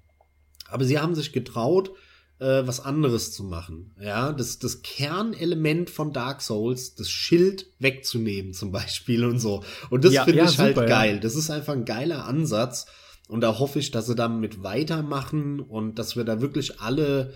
Aber 0.67 0.83
sie 0.85 0.99
haben 0.99 1.15
sich 1.15 1.31
getraut, 1.31 1.91
äh, 2.39 2.65
was 2.65 2.79
anderes 2.79 3.31
zu 3.31 3.43
machen. 3.43 3.93
Ja, 3.99 4.31
das, 4.31 4.59
das 4.59 4.81
Kernelement 4.81 5.89
von 5.89 6.13
Dark 6.13 6.41
Souls, 6.41 6.95
das 6.95 7.09
Schild 7.09 7.67
wegzunehmen 7.79 8.53
zum 8.53 8.71
Beispiel 8.71 9.25
und 9.25 9.39
so. 9.39 9.63
Und 9.89 10.05
das 10.05 10.13
Ja, 10.13 10.23
finde 10.23 10.39
ja, 10.39 10.49
ich 10.49 10.57
halt 10.57 10.75
super, 10.75 10.87
ja. 10.87 10.95
geil. 10.95 11.19
Das 11.19 11.35
ist 11.35 11.49
einfach 11.49 11.73
ein 11.73 11.85
geiler 11.85 12.25
Ansatz. 12.25 12.85
Und 13.27 13.41
da 13.41 13.59
hoffe 13.59 13.77
ich, 13.77 13.91
dass 13.91 14.07
sie 14.07 14.15
damit 14.15 14.63
weitermachen 14.63 15.59
und 15.59 15.99
dass 15.99 16.15
wir 16.15 16.23
da 16.23 16.41
wirklich 16.41 16.81
alle 16.81 17.33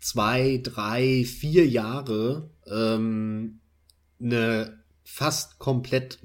zwei, 0.00 0.60
drei, 0.62 1.24
vier 1.24 1.66
Jahre 1.66 2.50
ähm, 2.66 3.60
eine 4.20 4.78
fast 5.04 5.58
komplett 5.58 6.18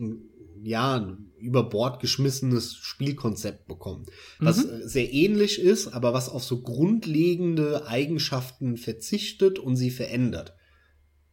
ja, 0.64 1.18
über 1.38 1.70
Bord 1.70 2.00
geschmissenes 2.00 2.76
Spielkonzept 2.76 3.68
bekommen. 3.68 4.06
Was 4.40 4.66
mhm. 4.66 4.82
sehr 4.84 5.14
ähnlich 5.14 5.60
ist, 5.60 5.90
aber 5.90 6.14
was 6.14 6.30
auf 6.30 6.44
so 6.44 6.62
grundlegende 6.62 7.88
Eigenschaften 7.88 8.78
verzichtet 8.78 9.60
und 9.60 9.76
sie 9.76 9.92
verändert. 9.92 10.56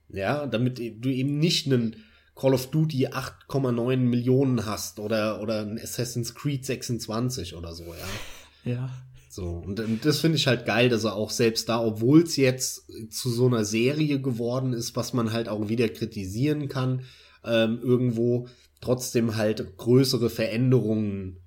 Ja, 0.09 0.47
damit 0.47 0.79
du 0.79 1.09
eben 1.09 1.39
nicht 1.39 1.67
einen 1.67 1.97
Call 2.35 2.55
of 2.55 2.71
Duty 2.71 3.09
8,9 3.09 3.97
Millionen 3.99 4.67
hast 4.67 4.99
oder, 4.99 5.41
oder 5.41 5.61
ein 5.61 5.79
Assassin's 5.79 6.35
Creed 6.35 6.67
26 6.67 7.55
oder 7.55 7.75
so, 7.75 7.85
ja. 7.85 8.73
Ja. 8.73 8.91
So, 9.29 9.47
und, 9.47 9.79
und 9.79 10.05
das 10.05 10.19
finde 10.19 10.39
ich 10.39 10.49
halt 10.49 10.67
geil, 10.67 10.89
dass 10.89 11.05
er 11.05 11.15
auch 11.15 11.31
selbst 11.31 11.69
da, 11.69 11.81
obwohl 11.81 12.23
es 12.23 12.35
jetzt 12.35 12.91
zu 13.13 13.31
so 13.31 13.47
einer 13.47 13.65
Serie 13.65 14.21
geworden 14.21 14.73
ist, 14.73 14.97
was 14.97 15.13
man 15.13 15.33
halt 15.33 15.49
auch 15.49 15.69
wieder 15.69 15.89
kritisieren 15.89 16.67
kann, 16.67 17.05
ähm, 17.45 17.79
irgendwo 17.81 18.49
trotzdem 18.81 19.37
halt 19.37 19.77
größere 19.77 20.31
Veränderungen 20.31 21.39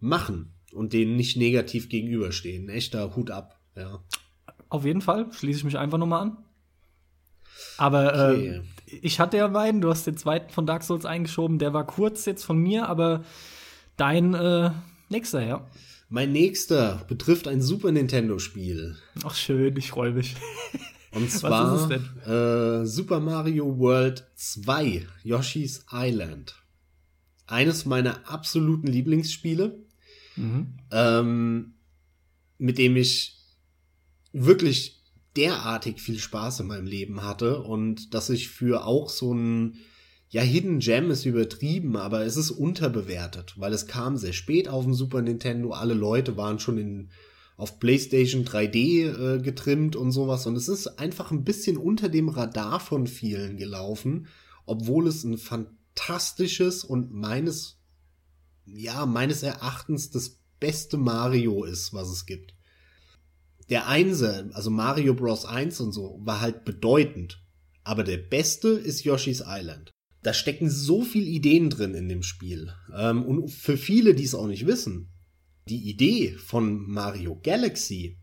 machen 0.00 0.54
und 0.72 0.92
denen 0.92 1.16
nicht 1.16 1.36
negativ 1.36 1.88
gegenüberstehen. 1.88 2.68
Echter 2.68 3.16
Hut 3.16 3.30
ab, 3.30 3.58
ja. 3.76 4.02
Auf 4.68 4.84
jeden 4.84 5.02
Fall, 5.02 5.32
schließe 5.32 5.58
ich 5.58 5.64
mich 5.64 5.78
einfach 5.78 5.98
nochmal 5.98 6.22
an. 6.22 6.38
Aber 7.76 8.14
äh, 8.14 8.32
okay. 8.32 8.62
äh, 8.86 8.96
ich 9.02 9.20
hatte 9.20 9.36
ja 9.36 9.48
meinen, 9.48 9.80
du 9.80 9.90
hast 9.90 10.06
den 10.06 10.16
zweiten 10.16 10.50
von 10.50 10.66
Dark 10.66 10.82
Souls 10.82 11.04
eingeschoben, 11.04 11.58
der 11.58 11.72
war 11.72 11.86
kurz 11.86 12.24
jetzt 12.24 12.44
von 12.44 12.58
mir, 12.58 12.88
aber 12.88 13.24
dein 13.96 14.34
äh, 14.34 14.70
nächster, 15.08 15.44
ja. 15.44 15.66
Mein 16.08 16.32
nächster 16.32 17.04
betrifft 17.08 17.48
ein 17.48 17.62
Super 17.62 17.92
Nintendo-Spiel. 17.92 18.96
Ach 19.24 19.34
schön, 19.34 19.76
ich 19.76 19.90
freue 19.90 20.12
mich. 20.12 20.36
Und 21.12 21.30
zwar 21.30 21.90
äh, 21.90 22.86
Super 22.86 23.20
Mario 23.20 23.78
World 23.78 24.24
2, 24.34 25.06
Yoshi's 25.22 25.84
Island. 25.92 26.61
Eines 27.46 27.84
meiner 27.84 28.30
absoluten 28.30 28.86
Lieblingsspiele, 28.86 29.78
mhm. 30.36 30.74
ähm, 30.90 31.74
mit 32.58 32.78
dem 32.78 32.96
ich 32.96 33.38
wirklich 34.32 35.02
derartig 35.36 36.00
viel 36.00 36.18
Spaß 36.18 36.60
in 36.60 36.66
meinem 36.66 36.86
Leben 36.86 37.22
hatte 37.22 37.62
und 37.62 38.14
dass 38.14 38.30
ich 38.30 38.48
für 38.48 38.84
auch 38.84 39.08
so 39.08 39.32
ein 39.32 39.78
ja, 40.28 40.40
Hidden 40.40 40.78
Gem 40.78 41.10
ist 41.10 41.26
übertrieben, 41.26 41.96
aber 41.96 42.24
es 42.24 42.38
ist 42.38 42.50
unterbewertet, 42.50 43.54
weil 43.58 43.72
es 43.74 43.86
kam 43.86 44.16
sehr 44.16 44.32
spät 44.32 44.66
auf 44.66 44.84
dem 44.84 44.94
Super 44.94 45.20
Nintendo. 45.20 45.72
Alle 45.72 45.92
Leute 45.92 46.38
waren 46.38 46.58
schon 46.58 46.78
in, 46.78 47.10
auf 47.58 47.78
PlayStation 47.78 48.44
3D 48.44 49.36
äh, 49.36 49.42
getrimmt 49.42 49.94
und 49.94 50.10
sowas. 50.10 50.46
Und 50.46 50.56
es 50.56 50.68
ist 50.68 50.98
einfach 50.98 51.32
ein 51.32 51.44
bisschen 51.44 51.76
unter 51.76 52.08
dem 52.08 52.30
Radar 52.30 52.80
von 52.80 53.06
vielen 53.06 53.58
gelaufen, 53.58 54.26
obwohl 54.64 55.06
es 55.06 55.22
ein 55.22 55.36
fantastisches 55.36 55.81
und 56.84 57.12
meines, 57.12 57.78
ja, 58.66 59.06
meines 59.06 59.42
Erachtens 59.42 60.10
das 60.10 60.38
beste 60.60 60.96
Mario 60.96 61.64
ist, 61.64 61.92
was 61.92 62.08
es 62.08 62.26
gibt 62.26 62.54
der 63.72 63.88
Einser, 63.88 64.50
also 64.52 64.70
Mario 64.70 65.14
Bros. 65.14 65.46
1 65.46 65.80
und 65.80 65.92
so, 65.92 66.20
war 66.22 66.42
halt 66.42 66.64
bedeutend. 66.66 67.42
Aber 67.84 68.04
der 68.04 68.18
beste 68.18 68.68
ist 68.68 69.02
Yoshi's 69.04 69.42
Island. 69.46 69.90
Da 70.22 70.34
stecken 70.34 70.70
so 70.70 71.02
viel 71.02 71.26
Ideen 71.26 71.70
drin 71.70 71.94
in 71.94 72.08
dem 72.08 72.22
Spiel. 72.22 72.72
Ähm, 72.94 73.24
und 73.24 73.48
für 73.48 73.78
viele, 73.78 74.14
die 74.14 74.24
es 74.24 74.34
auch 74.34 74.46
nicht 74.46 74.66
wissen, 74.66 75.08
die 75.68 75.88
Idee 75.88 76.32
von 76.32 76.86
Mario 76.86 77.40
Galaxy, 77.42 78.18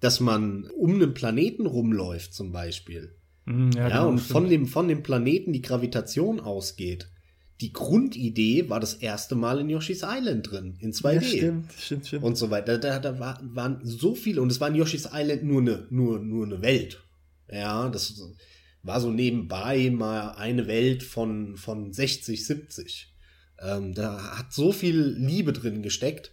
dass 0.00 0.20
man 0.20 0.64
um 0.70 0.94
einen 0.94 1.12
Planeten 1.12 1.66
rumläuft 1.66 2.32
zum 2.32 2.50
Beispiel, 2.50 3.14
ja, 3.46 3.70
ja 3.74 3.88
genau, 3.88 4.08
und 4.08 4.18
von 4.18 4.48
dem, 4.48 4.66
von 4.66 4.88
dem 4.88 5.02
Planeten 5.02 5.52
die 5.52 5.62
Gravitation 5.62 6.40
ausgeht, 6.40 7.08
die 7.60 7.72
Grundidee 7.72 8.68
war 8.68 8.80
das 8.80 8.94
erste 8.94 9.36
Mal 9.36 9.60
in 9.60 9.68
Yoshi's 9.68 10.02
Island 10.04 10.50
drin, 10.50 10.76
in 10.80 10.92
2D. 10.92 11.12
Ja, 11.12 11.22
stimmt, 11.22 11.72
stimmt, 11.78 12.06
stimmt. 12.08 12.24
Und 12.24 12.36
so 12.36 12.50
weiter. 12.50 12.76
Da, 12.78 12.98
da 12.98 13.20
war, 13.20 13.40
waren 13.42 13.80
so 13.84 14.16
viele, 14.16 14.42
und 14.42 14.50
es 14.50 14.60
war 14.60 14.68
in 14.68 14.74
Yoshi's 14.74 15.08
Island 15.12 15.44
nur 15.44 15.60
eine, 15.60 15.86
nur, 15.90 16.18
nur 16.18 16.44
eine 16.44 16.60
Welt. 16.60 17.04
Ja, 17.48 17.88
das 17.88 18.20
war 18.82 19.00
so 19.00 19.12
nebenbei 19.12 19.90
mal 19.90 20.30
eine 20.30 20.66
Welt 20.66 21.04
von, 21.04 21.56
von 21.56 21.92
60, 21.92 22.44
70. 22.44 23.14
Ähm, 23.60 23.94
da 23.94 24.38
hat 24.38 24.52
so 24.52 24.72
viel 24.72 24.98
Liebe 25.00 25.52
drin 25.52 25.82
gesteckt. 25.82 26.32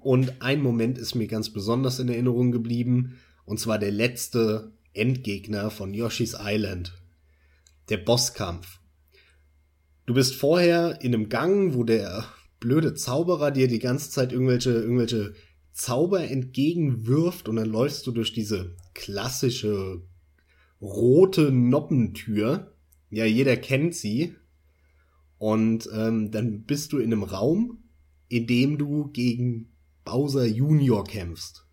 Und 0.00 0.40
ein 0.40 0.62
Moment 0.62 0.96
ist 0.96 1.14
mir 1.14 1.26
ganz 1.26 1.50
besonders 1.50 1.98
in 1.98 2.08
Erinnerung 2.08 2.50
geblieben, 2.50 3.18
und 3.44 3.60
zwar 3.60 3.78
der 3.78 3.90
letzte 3.90 4.72
Endgegner 4.94 5.70
von 5.70 5.94
Yoshi's 5.94 6.36
Island. 6.38 6.92
Der 7.88 7.98
Bosskampf 7.98 8.82
Du 10.04 10.14
bist 10.14 10.34
vorher 10.34 11.00
in 11.00 11.14
einem 11.14 11.28
Gang, 11.28 11.74
wo 11.74 11.84
der 11.84 12.24
blöde 12.58 12.94
Zauberer 12.94 13.50
dir 13.50 13.68
die 13.68 13.78
ganze 13.78 14.10
Zeit 14.10 14.32
irgendwelche, 14.32 14.70
irgendwelche 14.70 15.34
Zauber 15.72 16.28
entgegenwirft 16.28 17.48
und 17.48 17.56
dann 17.56 17.68
läufst 17.68 18.06
du 18.06 18.12
durch 18.12 18.32
diese 18.32 18.76
klassische 18.94 20.02
rote 20.80 21.52
Noppentür. 21.52 22.74
Ja, 23.10 23.24
jeder 23.24 23.56
kennt 23.56 23.94
sie. 23.94 24.34
Und 25.38 25.88
ähm, 25.92 26.30
dann 26.30 26.64
bist 26.64 26.92
du 26.92 26.98
in 26.98 27.12
einem 27.12 27.22
Raum, 27.22 27.84
in 28.28 28.46
dem 28.46 28.78
du 28.78 29.10
gegen 29.12 29.72
Bowser 30.04 30.46
Junior 30.46 31.04
kämpfst. 31.04 31.66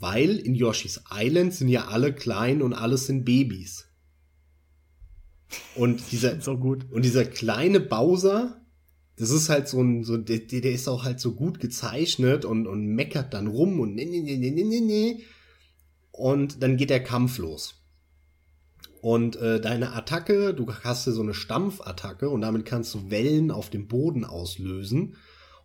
Weil 0.00 0.38
in 0.38 0.54
Yoshi's 0.54 1.02
Island 1.12 1.54
sind 1.54 1.68
ja 1.68 1.88
alle 1.88 2.14
klein 2.14 2.62
und 2.62 2.72
alles 2.72 3.06
sind 3.06 3.24
Babys. 3.24 3.86
Und 5.76 6.02
dieser, 6.10 6.40
so 6.40 6.56
gut. 6.56 6.90
und 6.90 7.04
dieser 7.04 7.26
kleine 7.26 7.80
Bowser, 7.80 8.64
das 9.16 9.30
ist 9.30 9.50
halt 9.50 9.68
so 9.68 9.82
ein, 9.82 10.02
so, 10.02 10.16
der, 10.16 10.38
der 10.38 10.72
ist 10.72 10.88
auch 10.88 11.04
halt 11.04 11.20
so 11.20 11.34
gut 11.34 11.60
gezeichnet 11.60 12.46
und, 12.46 12.66
und 12.66 12.86
meckert 12.86 13.34
dann 13.34 13.46
rum 13.46 13.78
und 13.78 13.94
ne, 13.94 14.06
ne, 14.06 14.22
ne, 14.22 14.38
ne, 14.38 14.64
ne, 14.64 14.80
ne. 14.80 15.20
Und 16.12 16.62
dann 16.62 16.78
geht 16.78 16.90
der 16.90 17.04
Kampf 17.04 17.38
los. 17.38 17.74
Und 19.02 19.36
äh, 19.36 19.60
deine 19.60 19.92
Attacke, 19.92 20.54
du 20.54 20.66
hast 20.72 21.06
ja 21.06 21.12
so 21.12 21.22
eine 21.22 21.34
Stampfattacke 21.34 22.28
und 22.28 22.40
damit 22.40 22.64
kannst 22.64 22.94
du 22.94 23.10
Wellen 23.10 23.50
auf 23.50 23.70
dem 23.70 23.86
Boden 23.86 24.24
auslösen. 24.24 25.16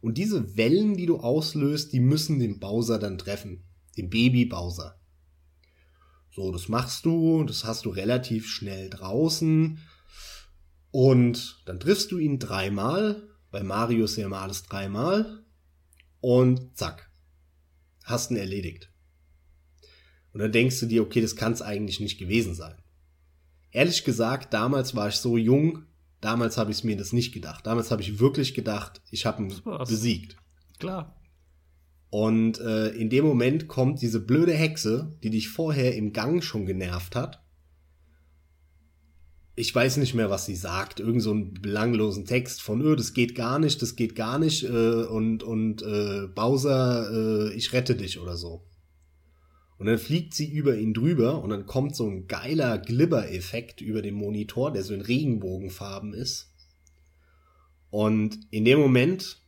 Und 0.01 0.17
diese 0.17 0.57
Wellen, 0.57 0.95
die 0.95 1.05
du 1.05 1.17
auslöst, 1.17 1.93
die 1.93 1.99
müssen 1.99 2.39
den 2.39 2.59
Bowser 2.59 2.99
dann 2.99 3.17
treffen. 3.17 3.63
Den 3.97 4.09
Baby 4.09 4.45
Bowser. 4.45 4.99
So, 6.31 6.51
das 6.51 6.67
machst 6.67 7.05
du, 7.05 7.43
das 7.45 7.63
hast 7.63 7.85
du 7.85 7.89
relativ 7.89 8.47
schnell 8.49 8.89
draußen. 8.89 9.79
Und 10.91 11.61
dann 11.65 11.79
triffst 11.79 12.11
du 12.11 12.17
ihn 12.17 12.39
dreimal. 12.39 13.29
Bei 13.51 13.63
Mario 13.63 14.05
ist 14.05 14.17
ja 14.17 14.25
immer 14.25 14.41
alles 14.41 14.63
dreimal. 14.63 15.45
Und 16.19 16.77
zack. 16.77 17.09
Hast 18.03 18.31
ihn 18.31 18.37
erledigt. 18.37 18.91
Und 20.33 20.41
dann 20.41 20.51
denkst 20.51 20.81
du 20.81 20.85
dir, 20.85 21.01
okay, 21.01 21.21
das 21.21 21.37
kann 21.37 21.53
es 21.53 21.61
eigentlich 21.61 22.01
nicht 22.01 22.17
gewesen 22.17 22.53
sein. 22.53 22.75
Ehrlich 23.71 24.03
gesagt, 24.03 24.53
damals 24.53 24.93
war 24.93 25.07
ich 25.07 25.15
so 25.15 25.37
jung, 25.37 25.83
damals 26.19 26.57
habe 26.57 26.71
ich 26.71 26.83
mir 26.83 26.97
das 26.97 27.13
nicht 27.13 27.33
gedacht. 27.33 27.65
Damals 27.65 27.91
habe 27.91 28.01
ich 28.01 28.19
wirklich 28.19 28.53
gedacht, 28.53 29.01
ich 29.11 29.25
habe 29.25 29.43
ihn 29.43 29.53
besiegt. 29.87 30.35
Klar. 30.79 31.15
Und 32.17 32.61
äh, 32.61 32.91
in 32.91 33.09
dem 33.09 33.25
Moment 33.25 33.67
kommt 33.67 34.01
diese 34.01 34.21
blöde 34.21 34.53
Hexe, 34.53 35.11
die 35.21 35.29
dich 35.29 35.49
vorher 35.49 35.97
im 35.97 36.13
Gang 36.13 36.41
schon 36.41 36.65
genervt 36.65 37.13
hat. 37.13 37.43
Ich 39.57 39.75
weiß 39.75 39.97
nicht 39.97 40.13
mehr, 40.13 40.29
was 40.29 40.45
sie 40.45 40.55
sagt. 40.55 41.01
Irgend 41.01 41.21
so 41.21 41.31
einen 41.31 41.55
belanglosen 41.55 42.23
Text 42.23 42.61
von, 42.61 42.81
öh, 42.81 42.95
das 42.95 43.11
geht 43.11 43.35
gar 43.35 43.59
nicht, 43.59 43.81
das 43.81 43.97
geht 43.97 44.15
gar 44.15 44.39
nicht. 44.39 44.63
Äh, 44.63 45.03
und 45.03 45.43
und 45.43 45.81
äh, 45.81 46.27
Bowser, 46.33 47.11
äh, 47.11 47.53
ich 47.53 47.73
rette 47.73 47.97
dich 47.97 48.17
oder 48.17 48.37
so. 48.37 48.63
Und 49.77 49.87
dann 49.87 49.97
fliegt 49.97 50.33
sie 50.33 50.49
über 50.49 50.77
ihn 50.77 50.93
drüber 50.93 51.43
und 51.43 51.49
dann 51.49 51.65
kommt 51.65 51.97
so 51.97 52.07
ein 52.07 52.27
geiler 52.27 52.77
Glibber-Effekt 52.77 53.81
über 53.81 54.01
den 54.01 54.15
Monitor, 54.15 54.71
der 54.71 54.83
so 54.83 54.93
in 54.93 55.01
Regenbogenfarben 55.01 56.13
ist. 56.13 56.53
Und 57.89 58.39
in 58.51 58.63
dem 58.63 58.79
Moment 58.79 59.44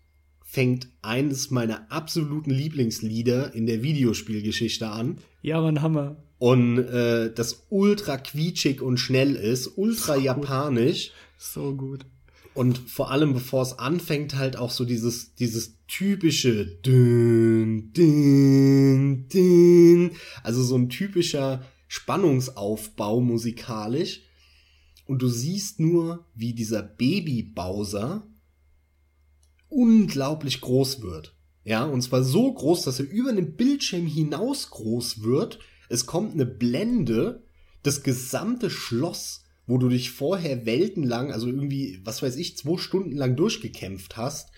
fängt 0.49 0.88
eines 1.02 1.52
meiner 1.52 1.91
absoluten 1.91 2.52
Lieblingslieder 2.52 3.53
in 3.53 3.68
der 3.68 3.84
Videospielgeschichte 3.84 4.88
an. 4.88 5.18
Ja, 5.41 5.60
man 5.60 5.82
Hammer. 5.82 6.15
Und 6.40 6.80
äh, 6.80 7.34
das 7.34 7.65
ultra 7.69 8.18
quietschig 8.18 8.82
und 8.82 8.98
schnell 8.98 9.36
ist, 9.36 9.78
ultra 9.78 10.15
so 10.15 10.22
japanisch. 10.22 11.07
Gut. 11.07 11.14
So 11.38 11.76
gut. 11.76 12.06
Und 12.53 12.78
vor 12.78 13.11
allem, 13.11 13.34
bevor 13.34 13.61
es 13.61 13.78
anfängt, 13.78 14.36
halt 14.36 14.56
auch 14.56 14.72
so 14.72 14.86
dieses, 14.86 15.36
dieses 15.36 15.76
typische 15.88 16.65
dün, 16.65 17.91
dün, 17.91 19.28
dün. 19.28 20.11
Also 20.44 20.64
so 20.64 20.78
ein 20.78 20.90
typischer 20.90 21.61
Spannungsaufbau 21.90 23.19
musikalisch. 23.19 24.22
Und 25.06 25.22
du 25.22 25.28
siehst 25.28 25.82
nur, 25.82 26.26
wie 26.36 26.53
dieser 26.53 26.84
Baby 26.84 27.44
Bowser 27.44 28.26
unglaublich 29.69 30.61
groß 30.61 31.02
wird. 31.02 31.35
Ja, 31.64 31.84
und 31.84 32.02
zwar 32.02 32.23
so 32.23 32.53
groß, 32.53 32.84
dass 32.84 32.99
er 32.99 33.10
über 33.10 33.34
den 33.34 33.56
Bildschirm 33.56 34.06
hinaus 34.06 34.69
groß 34.69 35.23
wird. 35.23 35.60
Es 35.89 36.06
kommt 36.06 36.34
eine 36.34 36.45
Blende, 36.45 37.44
das 37.84 38.03
gesamte 38.03 38.69
Schloss, 38.69 39.44
wo 39.65 39.77
du 39.77 39.89
dich 39.89 40.11
vorher 40.11 40.65
weltenlang, 40.65 41.31
also 41.31 41.48
irgendwie, 41.48 41.99
was 42.06 42.22
weiß 42.22 42.38
ich, 42.38 42.57
zwei 42.57 42.77
Stunden 42.77 43.18
lang 43.18 43.35
durchgekämpft 43.35 44.15
hast, 44.15 44.49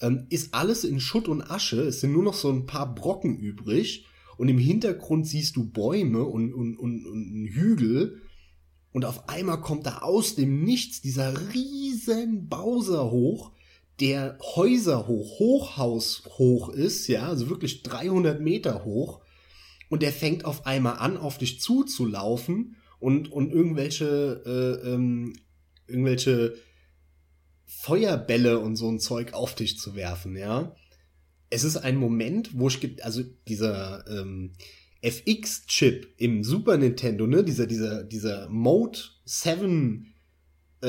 ähm, 0.00 0.26
ist 0.30 0.54
alles 0.54 0.84
in 0.84 1.00
Schutt 1.00 1.28
und 1.28 1.42
Asche. 1.42 1.82
Es 1.82 2.00
sind 2.00 2.12
nur 2.12 2.22
noch 2.22 2.34
so 2.34 2.50
ein 2.50 2.66
paar 2.66 2.94
Brocken 2.94 3.38
übrig. 3.38 4.06
Und 4.36 4.48
im 4.48 4.58
Hintergrund 4.58 5.26
siehst 5.26 5.56
du 5.56 5.70
Bäume 5.70 6.24
und, 6.24 6.52
und, 6.52 6.76
und, 6.76 7.06
und 7.06 7.46
Hügel. 7.52 8.22
Und 8.92 9.04
auf 9.04 9.28
einmal 9.28 9.60
kommt 9.60 9.86
da 9.86 9.98
aus 9.98 10.34
dem 10.34 10.64
Nichts 10.64 11.00
dieser 11.00 11.52
riesen 11.52 12.48
Bowser 12.48 13.10
hoch, 13.10 13.52
der 14.00 14.38
Häuser 14.40 15.06
hoch, 15.06 15.38
Hochhaus 15.38 16.24
hoch 16.38 16.68
ist, 16.68 17.06
ja, 17.06 17.28
also 17.28 17.48
wirklich 17.48 17.82
300 17.82 18.40
Meter 18.40 18.84
hoch. 18.84 19.20
Und 19.88 20.02
der 20.02 20.12
fängt 20.12 20.44
auf 20.44 20.66
einmal 20.66 20.96
an, 20.96 21.16
auf 21.16 21.38
dich 21.38 21.60
zuzulaufen 21.60 22.76
und, 22.98 23.30
und 23.30 23.52
irgendwelche, 23.52 24.42
äh, 24.44 24.88
ähm, 24.88 25.34
irgendwelche 25.86 26.56
Feuerbälle 27.66 28.58
und 28.58 28.76
so 28.76 28.88
ein 28.88 28.98
Zeug 28.98 29.34
auf 29.34 29.54
dich 29.54 29.78
zu 29.78 29.94
werfen, 29.94 30.36
ja. 30.36 30.74
Es 31.50 31.62
ist 31.62 31.76
ein 31.76 31.96
Moment, 31.96 32.58
wo 32.58 32.68
ich, 32.68 33.04
also 33.04 33.22
dieser 33.46 34.04
ähm, 34.08 34.54
FX-Chip 35.02 36.14
im 36.16 36.42
Super 36.42 36.78
Nintendo, 36.78 37.26
ne, 37.26 37.44
dieser, 37.44 37.66
dieser, 37.66 38.02
dieser 38.02 38.48
Mode 38.48 38.98
7 39.26 40.06
äh, 40.06 40.13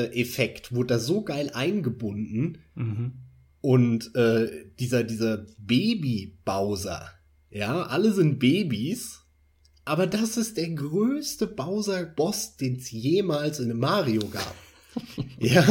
Effekt 0.04 0.74
wurde 0.74 0.94
da 0.94 0.98
so 0.98 1.22
geil 1.22 1.50
eingebunden. 1.52 2.58
Mhm. 2.74 3.12
Und 3.60 4.14
äh, 4.14 4.48
dieser, 4.78 5.02
dieser 5.02 5.46
Baby-Bowser, 5.58 7.10
ja, 7.50 7.82
alle 7.82 8.12
sind 8.12 8.38
Babys, 8.38 9.22
aber 9.84 10.06
das 10.06 10.36
ist 10.36 10.56
der 10.56 10.70
größte 10.70 11.46
Bowser-Boss, 11.46 12.56
den 12.56 12.76
es 12.76 12.90
jemals 12.90 13.60
in 13.60 13.70
einem 13.70 13.80
Mario 13.80 14.26
gab. 14.28 14.54
ja. 15.38 15.64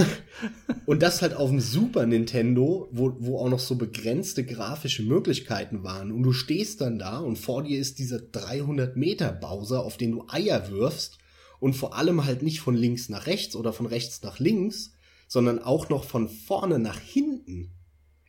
Und 0.85 1.02
das 1.02 1.22
halt 1.22 1.34
auf 1.34 1.49
dem 1.49 1.60
Super 1.60 2.06
Nintendo, 2.06 2.88
wo, 2.91 3.15
wo 3.19 3.39
auch 3.39 3.49
noch 3.49 3.60
so 3.60 3.76
begrenzte 3.76 4.45
grafische 4.45 5.03
Möglichkeiten 5.03 5.84
waren. 5.84 6.11
Und 6.11 6.23
du 6.23 6.31
stehst 6.31 6.81
dann 6.81 6.99
da 6.99 7.19
und 7.19 7.38
vor 7.38 7.64
dir 7.64 7.80
ist 7.80 7.99
dieser 7.99 8.19
300 8.19 8.95
Meter 8.95 9.31
Bowser, 9.31 9.84
auf 9.84 9.97
den 9.97 10.11
du 10.11 10.26
Eier 10.27 10.69
wirfst. 10.69 11.18
Und 11.66 11.76
vor 11.76 11.96
allem 11.96 12.26
halt 12.26 12.44
nicht 12.44 12.60
von 12.60 12.76
links 12.76 13.10
nach 13.10 13.26
rechts 13.26 13.56
oder 13.56 13.74
von 13.74 13.88
rechts 13.88 14.22
nach 14.22 14.38
links, 14.38 14.94
sondern 15.28 15.58
auch 15.58 15.90
noch 15.90 16.04
von 16.04 16.30
vorne 16.30 16.78
nach 16.78 17.00
hinten. 17.00 17.72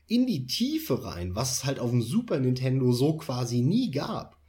In 0.06 0.26
die 0.26 0.46
Tiefe 0.46 1.04
rein, 1.04 1.34
was 1.34 1.58
es 1.58 1.64
halt 1.66 1.78
auf 1.78 1.90
dem 1.90 2.00
Super 2.00 2.40
Nintendo 2.40 2.92
so 2.92 3.18
quasi 3.18 3.60
nie 3.60 3.90
gab. 3.90 4.40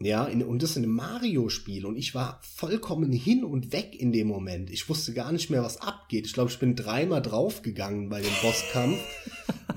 Ja, 0.00 0.26
in, 0.26 0.42
und 0.42 0.62
das 0.62 0.76
in 0.76 0.82
einem 0.82 0.96
Mario-Spiel. 0.96 1.86
Und 1.86 1.96
ich 1.96 2.14
war 2.14 2.42
vollkommen 2.42 3.10
hin 3.10 3.42
und 3.42 3.72
weg 3.72 3.98
in 3.98 4.12
dem 4.12 4.28
Moment. 4.28 4.68
Ich 4.68 4.86
wusste 4.90 5.14
gar 5.14 5.32
nicht 5.32 5.48
mehr, 5.48 5.62
was 5.62 5.80
abgeht. 5.80 6.26
Ich 6.26 6.34
glaube, 6.34 6.50
ich 6.50 6.58
bin 6.58 6.76
dreimal 6.76 7.22
draufgegangen 7.22 8.10
bei 8.10 8.20
dem 8.20 8.32
Bosskampf, 8.42 8.98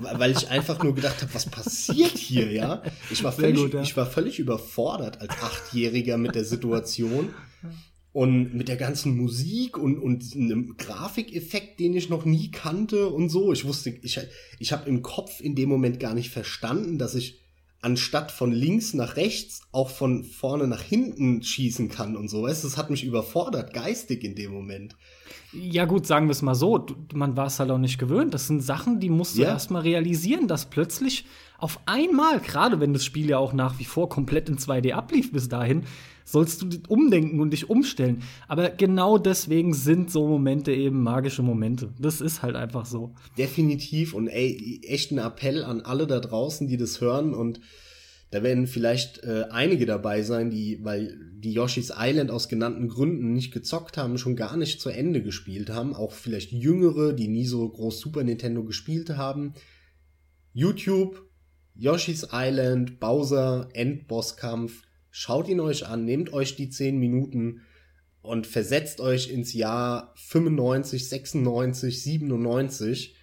weil 0.00 0.32
ich 0.32 0.50
einfach 0.50 0.82
nur 0.82 0.94
gedacht 0.94 1.22
habe, 1.22 1.32
was 1.32 1.46
passiert 1.46 2.18
hier, 2.18 2.52
ja? 2.52 2.82
Ich 3.10 3.24
war 3.24 3.32
völlig, 3.32 3.56
gut, 3.56 3.72
ja. 3.72 3.80
ich 3.80 3.96
war 3.96 4.04
völlig 4.04 4.38
überfordert 4.38 5.22
als 5.22 5.30
Achtjähriger 5.30 6.18
mit 6.18 6.34
der 6.34 6.44
Situation. 6.44 7.30
Und 8.14 8.54
mit 8.54 8.68
der 8.68 8.76
ganzen 8.76 9.16
Musik 9.16 9.76
und, 9.76 9.98
und 9.98 10.24
einem 10.34 10.76
Grafikeffekt, 10.78 11.80
den 11.80 11.94
ich 11.94 12.08
noch 12.08 12.24
nie 12.24 12.50
kannte 12.52 13.08
und 13.08 13.28
so. 13.28 13.52
Ich 13.52 13.66
wusste, 13.66 13.90
ich, 13.90 14.20
ich 14.60 14.72
habe 14.72 14.88
im 14.88 15.02
Kopf 15.02 15.40
in 15.40 15.56
dem 15.56 15.68
Moment 15.68 15.98
gar 15.98 16.14
nicht 16.14 16.30
verstanden, 16.30 16.96
dass 16.96 17.16
ich 17.16 17.44
anstatt 17.84 18.32
von 18.32 18.50
links 18.50 18.94
nach 18.94 19.16
rechts 19.16 19.60
auch 19.70 19.90
von 19.90 20.24
vorne 20.24 20.66
nach 20.66 20.80
hinten 20.80 21.42
schießen 21.42 21.90
kann 21.90 22.16
und 22.16 22.28
so. 22.28 22.44
Weißt, 22.44 22.64
das 22.64 22.78
hat 22.78 22.88
mich 22.88 23.04
überfordert, 23.04 23.74
geistig 23.74 24.24
in 24.24 24.34
dem 24.34 24.52
Moment. 24.52 24.96
Ja, 25.52 25.84
gut, 25.84 26.06
sagen 26.06 26.26
wir 26.26 26.32
es 26.32 26.40
mal 26.40 26.54
so. 26.54 26.86
Man 27.12 27.36
war 27.36 27.46
es 27.46 27.60
halt 27.60 27.70
auch 27.70 27.78
nicht 27.78 27.98
gewöhnt. 27.98 28.32
Das 28.32 28.46
sind 28.46 28.62
Sachen, 28.62 29.00
die 29.00 29.10
musst 29.10 29.36
du 29.36 29.42
ja. 29.42 29.48
erst 29.48 29.70
mal 29.70 29.80
realisieren, 29.80 30.48
dass 30.48 30.70
plötzlich 30.70 31.26
auf 31.58 31.80
einmal, 31.86 32.40
gerade 32.40 32.80
wenn 32.80 32.94
das 32.94 33.04
Spiel 33.04 33.28
ja 33.28 33.38
auch 33.38 33.52
nach 33.52 33.78
wie 33.78 33.84
vor 33.84 34.08
komplett 34.08 34.48
in 34.48 34.56
2D 34.56 34.92
ablief 34.92 35.30
bis 35.30 35.48
dahin, 35.48 35.84
sollst 36.24 36.62
du 36.62 36.68
umdenken 36.88 37.40
und 37.40 37.50
dich 37.50 37.70
umstellen. 37.70 38.22
Aber 38.48 38.70
genau 38.70 39.18
deswegen 39.18 39.74
sind 39.74 40.10
so 40.10 40.26
Momente 40.26 40.72
eben 40.72 41.02
magische 41.02 41.42
Momente. 41.42 41.92
Das 41.98 42.20
ist 42.20 42.42
halt 42.42 42.56
einfach 42.56 42.86
so. 42.86 43.14
Definitiv 43.38 44.14
und 44.14 44.28
ey, 44.28 44.80
echt 44.82 45.12
ein 45.12 45.18
Appell 45.18 45.62
an 45.62 45.82
alle 45.82 46.06
da 46.06 46.20
draußen, 46.20 46.66
die 46.66 46.76
das 46.76 47.00
hören 47.00 47.34
und 47.34 47.60
da 48.34 48.42
werden 48.42 48.66
vielleicht 48.66 49.22
äh, 49.22 49.44
einige 49.50 49.86
dabei 49.86 50.22
sein, 50.22 50.50
die, 50.50 50.80
weil 50.82 51.16
die 51.36 51.52
Yoshi's 51.52 51.92
Island 51.96 52.32
aus 52.32 52.48
genannten 52.48 52.88
Gründen 52.88 53.32
nicht 53.32 53.52
gezockt 53.52 53.96
haben, 53.96 54.18
schon 54.18 54.34
gar 54.34 54.56
nicht 54.56 54.80
zu 54.80 54.88
Ende 54.90 55.22
gespielt 55.22 55.70
haben. 55.70 55.94
Auch 55.94 56.10
vielleicht 56.10 56.50
Jüngere, 56.50 57.12
die 57.12 57.28
nie 57.28 57.46
so 57.46 57.68
groß 57.68 58.00
Super 58.00 58.24
Nintendo 58.24 58.64
gespielt 58.64 59.10
haben. 59.10 59.54
YouTube, 60.52 61.22
Yoshi's 61.76 62.26
Island, 62.32 62.98
Bowser, 62.98 63.68
Endbosskampf 63.72 64.82
Schaut 65.16 65.46
ihn 65.46 65.60
euch 65.60 65.86
an, 65.86 66.04
nehmt 66.04 66.32
euch 66.32 66.56
die 66.56 66.70
10 66.70 66.98
Minuten 66.98 67.60
und 68.20 68.48
versetzt 68.48 69.00
euch 69.00 69.30
ins 69.30 69.52
Jahr 69.52 70.12
95, 70.16 71.08
96, 71.08 72.02
97. 72.02 73.14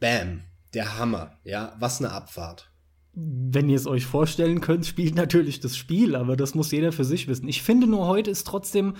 Bam, 0.00 0.42
der 0.74 0.98
Hammer, 0.98 1.38
ja, 1.44 1.76
was 1.78 2.00
eine 2.00 2.10
Abfahrt. 2.10 2.72
Wenn 3.12 3.68
ihr 3.68 3.76
es 3.76 3.86
euch 3.86 4.06
vorstellen 4.06 4.60
könnt, 4.60 4.86
spielt 4.86 5.14
natürlich 5.14 5.60
das 5.60 5.76
Spiel, 5.76 6.16
aber 6.16 6.36
das 6.36 6.56
muss 6.56 6.72
jeder 6.72 6.90
für 6.90 7.04
sich 7.04 7.28
wissen. 7.28 7.46
Ich 7.46 7.62
finde 7.62 7.86
nur 7.86 8.08
heute 8.08 8.32
ist 8.32 8.44
trotzdem, 8.44 8.94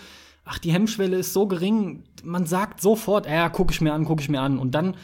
ach, 0.45 0.61
die 0.61 0.73
Hemmschwelle 0.73 1.17
ist 1.17 1.33
so 1.33 1.49
gering, 1.49 2.05
man 2.23 2.47
sagt 2.47 2.81
sofort, 2.81 3.27
ja, 3.27 3.49
gucke 3.49 3.73
ich 3.73 3.81
mir 3.81 3.93
an, 3.93 4.05
gucke 4.05 4.23
ich 4.23 4.29
mir 4.29 4.41
an 4.41 4.61
und 4.61 4.77
dann 4.77 4.95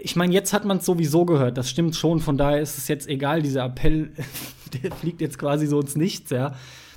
ich 0.00 0.16
meine, 0.16 0.32
jetzt 0.32 0.52
hat 0.52 0.64
man 0.64 0.78
es 0.78 0.86
sowieso 0.86 1.24
gehört, 1.24 1.58
das 1.58 1.70
stimmt 1.70 1.96
schon, 1.96 2.20
von 2.20 2.36
daher 2.36 2.60
ist 2.60 2.78
es 2.78 2.88
jetzt 2.88 3.08
egal, 3.08 3.42
dieser 3.42 3.64
Appell, 3.64 4.12
der 4.82 4.92
fliegt 4.92 5.20
jetzt 5.20 5.38
quasi 5.38 5.66
so 5.66 5.80
ins 5.80 5.96
Nichts, 5.96 6.30
ja. 6.30 6.54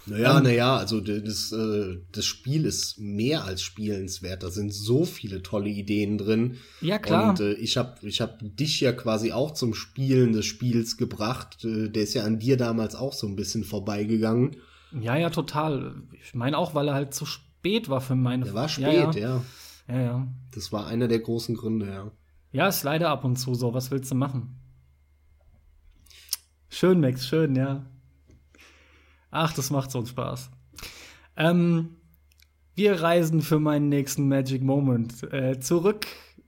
Naja, 0.07 0.37
ähm, 0.37 0.43
naja, 0.43 0.77
also 0.77 1.01
das, 1.01 1.51
äh, 1.51 1.97
das 2.11 2.25
Spiel 2.25 2.65
ist 2.65 2.99
mehr 2.99 3.43
als 3.43 3.61
spielenswert. 3.61 4.43
Da 4.43 4.49
sind 4.49 4.71
so 4.71 5.03
viele 5.03 5.41
tolle 5.41 5.69
Ideen 5.69 6.17
drin. 6.17 6.57
Ja, 6.81 6.99
klar. 6.99 7.29
Und 7.29 7.39
äh, 7.39 7.53
ich 7.53 7.77
habe 7.77 7.95
ich 8.07 8.21
hab 8.21 8.39
dich 8.41 8.81
ja 8.81 8.91
quasi 8.91 9.31
auch 9.31 9.51
zum 9.51 9.73
Spielen 9.73 10.33
des 10.33 10.45
Spiels 10.45 10.97
gebracht. 10.97 11.65
Äh, 11.65 11.89
der 11.89 12.03
ist 12.03 12.13
ja 12.13 12.23
an 12.23 12.39
dir 12.39 12.57
damals 12.57 12.95
auch 12.95 13.13
so 13.13 13.27
ein 13.27 13.35
bisschen 13.35 13.63
vorbeigegangen. 13.63 14.57
Ja, 14.99 15.15
ja, 15.15 15.29
total. 15.29 15.95
Ich 16.23 16.35
meine 16.35 16.57
auch, 16.57 16.75
weil 16.75 16.87
er 16.87 16.93
halt 16.93 17.13
zu 17.13 17.25
spät 17.25 17.89
war 17.89 18.01
für 18.01 18.15
meine. 18.15 18.45
Der 18.45 18.53
war 18.53 18.69
spät, 18.69 19.15
ja. 19.15 19.41
Ja, 19.87 19.95
ja. 19.95 20.01
ja. 20.01 20.27
Das 20.53 20.71
war 20.71 20.85
einer 20.85 21.07
der 21.07 21.19
großen 21.19 21.55
Gründe, 21.55 21.87
ja. 21.87 22.11
Ja, 22.55 22.69
ist 22.69 22.83
leider 22.83 23.09
ab 23.09 23.25
und 23.25 23.35
zu 23.35 23.53
so. 23.53 23.73
Was 23.73 23.91
willst 23.91 24.11
du 24.11 24.15
machen? 24.15 24.57
Schön, 26.69 27.01
Max, 27.01 27.27
schön, 27.27 27.53
ja. 27.53 27.85
Ach, 29.29 29.51
das 29.51 29.71
macht 29.71 29.91
so 29.91 29.97
einen 29.97 30.07
Spaß. 30.07 30.51
Ähm, 31.35 31.97
wir 32.73 33.01
reisen 33.01 33.41
für 33.41 33.59
meinen 33.59 33.89
nächsten 33.89 34.29
Magic 34.29 34.63
Moment 34.63 35.21
äh, 35.33 35.59
zurück 35.59 36.07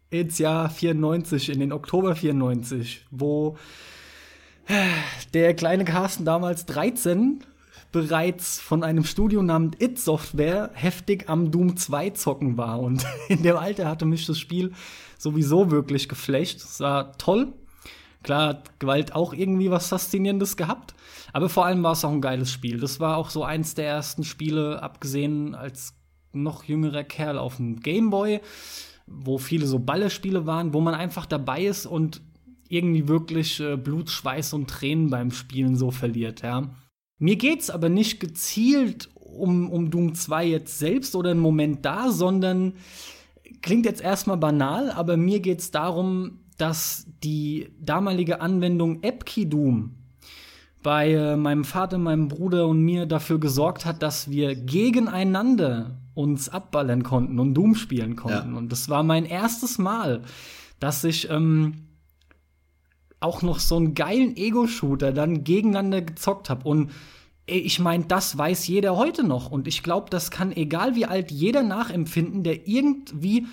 ins 0.09 0.38
Jahr 0.38 0.69
94, 0.69 1.49
in 1.49 1.59
den 1.59 1.73
Oktober 1.73 2.15
94, 2.15 3.05
wo 3.11 3.57
äh, 4.67 4.85
der 5.34 5.55
kleine 5.55 5.84
Carsten 5.84 6.23
damals 6.23 6.65
13 6.67 7.43
bereits 7.91 8.61
von 8.61 8.81
einem 8.81 9.03
Studio 9.03 9.43
namens 9.43 9.75
It 9.79 9.99
Software 9.99 10.71
heftig 10.73 11.27
am 11.27 11.51
Doom 11.51 11.75
2 11.75 12.11
zocken 12.11 12.55
war. 12.55 12.79
Und 12.79 13.05
in 13.27 13.43
dem 13.43 13.57
Alter 13.57 13.89
hatte 13.89 14.05
mich 14.05 14.25
das 14.25 14.39
Spiel 14.39 14.71
sowieso 15.18 15.72
wirklich 15.72 16.10
geflecht. 16.10 16.57
Es 16.57 16.80
war 16.80 17.18
toll. 17.18 17.53
Klar 18.23 18.49
hat 18.49 18.80
Gewalt 18.80 19.14
auch 19.14 19.34
irgendwie 19.34 19.72
was 19.72 19.88
Faszinierendes 19.89 20.57
gehabt. 20.57 20.95
Aber 21.34 21.49
vor 21.49 21.65
allem 21.65 21.84
war 21.84 21.94
es 21.94 22.03
auch 22.03 22.11
ein 22.11 22.22
geiles 22.22 22.52
Spiel. 22.52 22.80
Das 22.80 22.99
war 22.99 23.18
auch 23.18 23.30
so 23.30 23.44
eins 23.44 23.73
der 23.73 23.88
ersten 23.88 24.23
Spiele, 24.23 24.81
abgesehen 24.81 25.56
als 25.56 25.94
noch 26.34 26.64
jüngerer 26.64 27.03
Kerl 27.03 27.38
auf 27.38 27.57
dem 27.57 27.80
Gameboy, 27.80 28.41
wo 29.06 29.38
viele 29.38 29.65
so 29.65 29.80
Ballerspiele 29.80 30.45
waren, 30.45 30.73
wo 30.73 30.81
man 30.81 30.94
einfach 30.94 31.26
dabei 31.26 31.65
ist 31.65 31.85
und 31.85 32.22
irgendwie 32.69 33.07
wirklich 33.07 33.60
äh, 33.60 33.77
Blut, 33.77 34.10
Schweiß 34.10 34.53
und 34.53 34.69
Tränen 34.69 35.10
beim 35.10 35.31
Spielen 35.31 35.76
so 35.76 35.91
verliert, 35.91 36.41
ja. 36.41 36.69
Mir 37.19 37.35
geht's 37.35 37.69
aber 37.69 37.89
nicht 37.89 38.19
gezielt 38.19 39.10
um, 39.15 39.72
um 39.72 39.89
Doom 39.89 40.14
2 40.14 40.45
jetzt 40.45 40.77
selbst 40.77 41.15
oder 41.15 41.31
einen 41.31 41.39
Moment 41.39 41.84
da, 41.84 42.11
sondern 42.11 42.73
klingt 43.61 43.85
jetzt 43.85 44.01
erstmal 44.01 44.38
banal, 44.38 44.91
aber 44.91 45.17
mir 45.17 45.39
geht 45.39 45.59
es 45.59 45.71
darum, 45.71 46.39
dass 46.57 47.05
die 47.23 47.69
damalige 47.79 48.41
Anwendung 48.41 49.03
AppKeyDoom 49.03 49.91
bei 50.84 51.11
äh, 51.11 51.35
meinem 51.35 51.65
Vater, 51.65 51.97
meinem 51.97 52.27
Bruder 52.27 52.67
und 52.67 52.81
mir 52.81 53.05
dafür 53.05 53.39
gesorgt 53.39 53.85
hat, 53.85 54.01
dass 54.01 54.29
wir 54.29 54.55
gegeneinander 54.55 55.97
uns 56.13 56.49
abballern 56.49 57.03
konnten 57.03 57.39
und 57.39 57.53
Doom 57.53 57.75
spielen 57.75 58.15
konnten. 58.15 58.53
Ja. 58.53 58.57
Und 58.57 58.71
das 58.71 58.89
war 58.89 59.03
mein 59.03 59.25
erstes 59.25 59.77
Mal, 59.77 60.21
dass 60.79 61.03
ich 61.03 61.29
ähm, 61.29 61.88
auch 63.19 63.41
noch 63.41 63.59
so 63.59 63.77
einen 63.77 63.93
geilen 63.93 64.35
Ego-Shooter 64.35 65.11
dann 65.11 65.43
gegeneinander 65.43 66.01
gezockt 66.01 66.49
habe. 66.49 66.67
Und 66.67 66.91
ich 67.47 67.79
meine, 67.79 68.05
das 68.05 68.37
weiß 68.37 68.67
jeder 68.67 68.97
heute 68.97 69.23
noch. 69.23 69.49
Und 69.49 69.67
ich 69.67 69.81
glaube, 69.81 70.09
das 70.09 70.31
kann, 70.31 70.51
egal 70.51 70.95
wie 70.95 71.05
alt, 71.05 71.31
jeder 71.31 71.63
nachempfinden, 71.63 72.43
der 72.43 72.67
irgendwie 72.67 73.47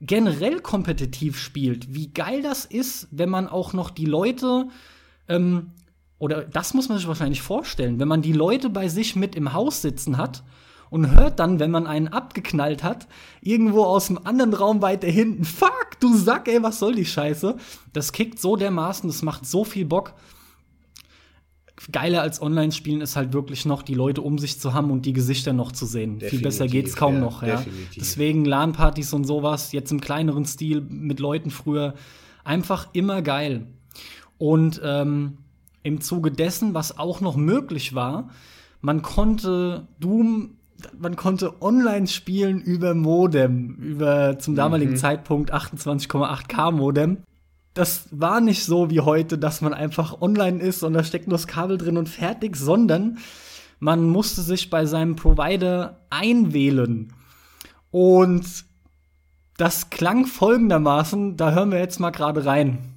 generell 0.00 0.60
kompetitiv 0.60 1.38
spielt. 1.38 1.94
Wie 1.94 2.08
geil 2.08 2.42
das 2.42 2.64
ist, 2.64 3.08
wenn 3.10 3.28
man 3.28 3.48
auch 3.48 3.72
noch 3.72 3.90
die 3.90 4.06
Leute, 4.06 4.68
ähm, 5.28 5.72
oder 6.18 6.42
das 6.42 6.72
muss 6.72 6.88
man 6.88 6.98
sich 6.98 7.08
wahrscheinlich 7.08 7.42
vorstellen, 7.42 7.98
wenn 7.98 8.08
man 8.08 8.22
die 8.22 8.32
Leute 8.32 8.70
bei 8.70 8.88
sich 8.88 9.16
mit 9.16 9.34
im 9.34 9.52
Haus 9.52 9.82
sitzen 9.82 10.16
hat 10.16 10.44
und 10.90 11.10
hört 11.10 11.40
dann, 11.40 11.58
wenn 11.58 11.70
man 11.70 11.86
einen 11.86 12.08
abgeknallt 12.08 12.84
hat, 12.84 13.08
irgendwo 13.40 13.84
aus 13.84 14.06
dem 14.06 14.24
anderen 14.24 14.54
Raum 14.54 14.82
weiter 14.82 15.08
hinten, 15.08 15.44
fuck, 15.44 15.98
du 15.98 16.16
Sack, 16.16 16.48
ey, 16.48 16.62
was 16.62 16.78
soll 16.78 16.94
die 16.94 17.06
Scheiße? 17.06 17.56
Das 17.92 18.12
kickt 18.12 18.40
so 18.40 18.56
dermaßen, 18.56 19.08
das 19.08 19.22
macht 19.22 19.46
so 19.46 19.64
viel 19.64 19.84
Bock. 19.84 20.14
Geiler 21.90 22.22
als 22.22 22.40
Online-Spielen 22.40 23.00
ist 23.00 23.16
halt 23.16 23.32
wirklich 23.32 23.64
noch, 23.64 23.82
die 23.82 23.94
Leute 23.94 24.22
um 24.22 24.38
sich 24.38 24.60
zu 24.60 24.74
haben 24.74 24.90
und 24.90 25.06
die 25.06 25.12
Gesichter 25.12 25.52
noch 25.52 25.72
zu 25.72 25.86
sehen. 25.86 26.18
Definitiv, 26.18 26.30
Viel 26.30 26.42
besser 26.42 26.66
geht's 26.66 26.96
kaum 26.96 27.14
ja, 27.14 27.20
noch, 27.20 27.42
ja. 27.42 27.56
Definitiv. 27.56 27.94
Deswegen 27.96 28.44
LAN-Partys 28.44 29.12
und 29.12 29.24
sowas, 29.24 29.72
jetzt 29.72 29.90
im 29.90 30.00
kleineren 30.00 30.44
Stil 30.44 30.80
mit 30.80 31.18
Leuten 31.18 31.50
früher, 31.50 31.94
einfach 32.44 32.88
immer 32.92 33.22
geil. 33.22 33.66
Und 34.38 34.80
ähm, 34.84 35.38
im 35.82 36.00
Zuge 36.00 36.30
dessen, 36.30 36.74
was 36.74 36.98
auch 36.98 37.20
noch 37.20 37.36
möglich 37.36 37.94
war, 37.94 38.30
man 38.80 39.02
konnte 39.02 39.86
Doom 39.98 40.56
man 40.98 41.14
konnte 41.14 41.62
online 41.62 42.08
spielen 42.08 42.60
über 42.60 42.94
Modem, 42.94 43.76
über 43.76 44.38
zum 44.40 44.56
damaligen 44.56 44.92
mhm. 44.92 44.96
Zeitpunkt 44.96 45.54
28,8K 45.54 46.72
Modem. 46.72 47.18
Das 47.74 48.08
war 48.10 48.40
nicht 48.42 48.64
so 48.64 48.90
wie 48.90 49.00
heute, 49.00 49.38
dass 49.38 49.62
man 49.62 49.72
einfach 49.72 50.20
online 50.20 50.60
ist 50.60 50.82
und 50.82 50.92
da 50.92 51.02
steckt 51.02 51.26
nur 51.26 51.38
das 51.38 51.46
Kabel 51.46 51.78
drin 51.78 51.96
und 51.96 52.08
fertig, 52.08 52.56
sondern 52.56 53.18
man 53.80 54.04
musste 54.08 54.42
sich 54.42 54.68
bei 54.68 54.84
seinem 54.84 55.16
Provider 55.16 56.00
einwählen. 56.10 57.12
Und 57.90 58.46
das 59.56 59.90
klang 59.90 60.26
folgendermaßen, 60.26 61.36
da 61.36 61.52
hören 61.52 61.70
wir 61.72 61.78
jetzt 61.78 61.98
mal 61.98 62.10
gerade 62.10 62.44
rein. 62.44 62.92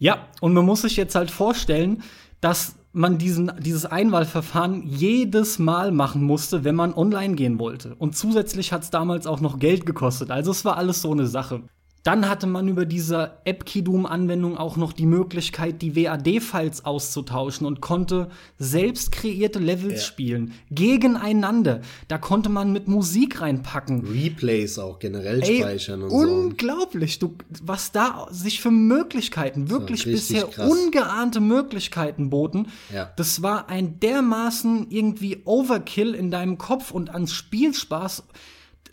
Ja, 0.00 0.26
und 0.40 0.54
man 0.54 0.64
muss 0.64 0.82
sich 0.82 0.96
jetzt 0.96 1.14
halt 1.14 1.30
vorstellen, 1.30 2.02
dass 2.40 2.74
man 2.92 3.18
diesen, 3.18 3.52
dieses 3.60 3.84
Einwahlverfahren 3.84 4.82
jedes 4.86 5.58
Mal 5.58 5.92
machen 5.92 6.22
musste, 6.22 6.64
wenn 6.64 6.74
man 6.74 6.94
online 6.94 7.34
gehen 7.34 7.60
wollte. 7.60 7.94
Und 7.96 8.16
zusätzlich 8.16 8.72
hat 8.72 8.82
es 8.82 8.90
damals 8.90 9.26
auch 9.26 9.40
noch 9.40 9.58
Geld 9.58 9.84
gekostet. 9.84 10.30
Also 10.30 10.50
es 10.50 10.64
war 10.64 10.78
alles 10.78 11.02
so 11.02 11.12
eine 11.12 11.26
Sache. 11.26 11.62
Dann 12.02 12.28
hatte 12.28 12.46
man 12.46 12.66
über 12.66 12.86
diese 12.86 13.32
AppKeyDoom-Anwendung 13.46 14.56
auch 14.56 14.76
noch 14.76 14.92
die 14.94 15.04
Möglichkeit, 15.04 15.82
die 15.82 15.94
WAD-Files 15.94 16.84
auszutauschen 16.84 17.66
und 17.66 17.82
konnte 17.82 18.30
selbst 18.58 19.12
kreierte 19.12 19.58
Levels 19.58 20.00
ja. 20.00 20.06
spielen. 20.06 20.52
Gegeneinander. 20.70 21.82
Da 22.08 22.16
konnte 22.16 22.48
man 22.48 22.72
mit 22.72 22.88
Musik 22.88 23.42
reinpacken. 23.42 24.06
Replays 24.06 24.78
auch 24.78 24.98
generell 24.98 25.42
Ey, 25.42 25.58
speichern 25.58 26.02
und 26.02 26.10
unglaublich, 26.10 27.18
so. 27.20 27.28
Du, 27.28 27.34
was 27.62 27.92
da 27.92 28.28
sich 28.30 28.62
für 28.62 28.70
Möglichkeiten, 28.70 29.68
wirklich 29.68 30.04
bisher 30.04 30.44
krass. 30.44 30.70
ungeahnte 30.70 31.40
Möglichkeiten 31.40 32.30
boten. 32.30 32.68
Ja. 32.94 33.12
Das 33.16 33.42
war 33.42 33.68
ein 33.68 34.00
dermaßen 34.00 34.86
irgendwie 34.90 35.42
Overkill 35.44 36.14
in 36.14 36.30
deinem 36.30 36.56
Kopf 36.56 36.92
und 36.92 37.10
an 37.10 37.26
Spielspaß 37.26 38.24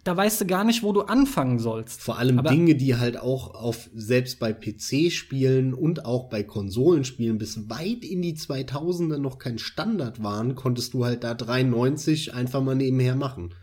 da 0.07 0.15
weißt 0.15 0.39
du 0.39 0.45
gar 0.45 0.63
nicht, 0.63 0.83
wo 0.83 0.93
du 0.93 1.01
anfangen 1.01 1.59
sollst. 1.59 2.01
Vor 2.01 2.17
allem 2.17 2.39
Aber 2.39 2.49
Dinge, 2.49 2.75
die 2.75 2.95
halt 2.95 3.19
auch 3.19 3.53
auf 3.53 3.89
selbst 3.93 4.39
bei 4.39 4.53
PC-Spielen 4.53 5.73
und 5.73 6.05
auch 6.05 6.29
bei 6.29 6.43
Konsolenspielen 6.43 7.37
bis 7.37 7.69
weit 7.69 8.05
in 8.05 8.21
die 8.21 8.35
2000er 8.35 9.17
noch 9.17 9.37
kein 9.37 9.57
Standard 9.57 10.23
waren, 10.23 10.55
konntest 10.55 10.93
du 10.93 11.03
halt 11.03 11.25
da 11.25 11.33
93 11.33 12.33
einfach 12.33 12.63
mal 12.63 12.75
nebenher 12.75 13.17
machen. 13.17 13.53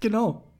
Genau. 0.00 0.50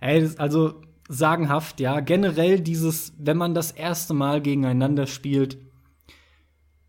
Ey, 0.00 0.30
also 0.36 0.80
sagenhaft, 1.08 1.80
ja. 1.80 1.98
Generell 1.98 2.60
dieses, 2.60 3.14
wenn 3.18 3.36
man 3.36 3.54
das 3.54 3.72
erste 3.72 4.14
Mal 4.14 4.40
gegeneinander 4.40 5.08
spielt, 5.08 5.58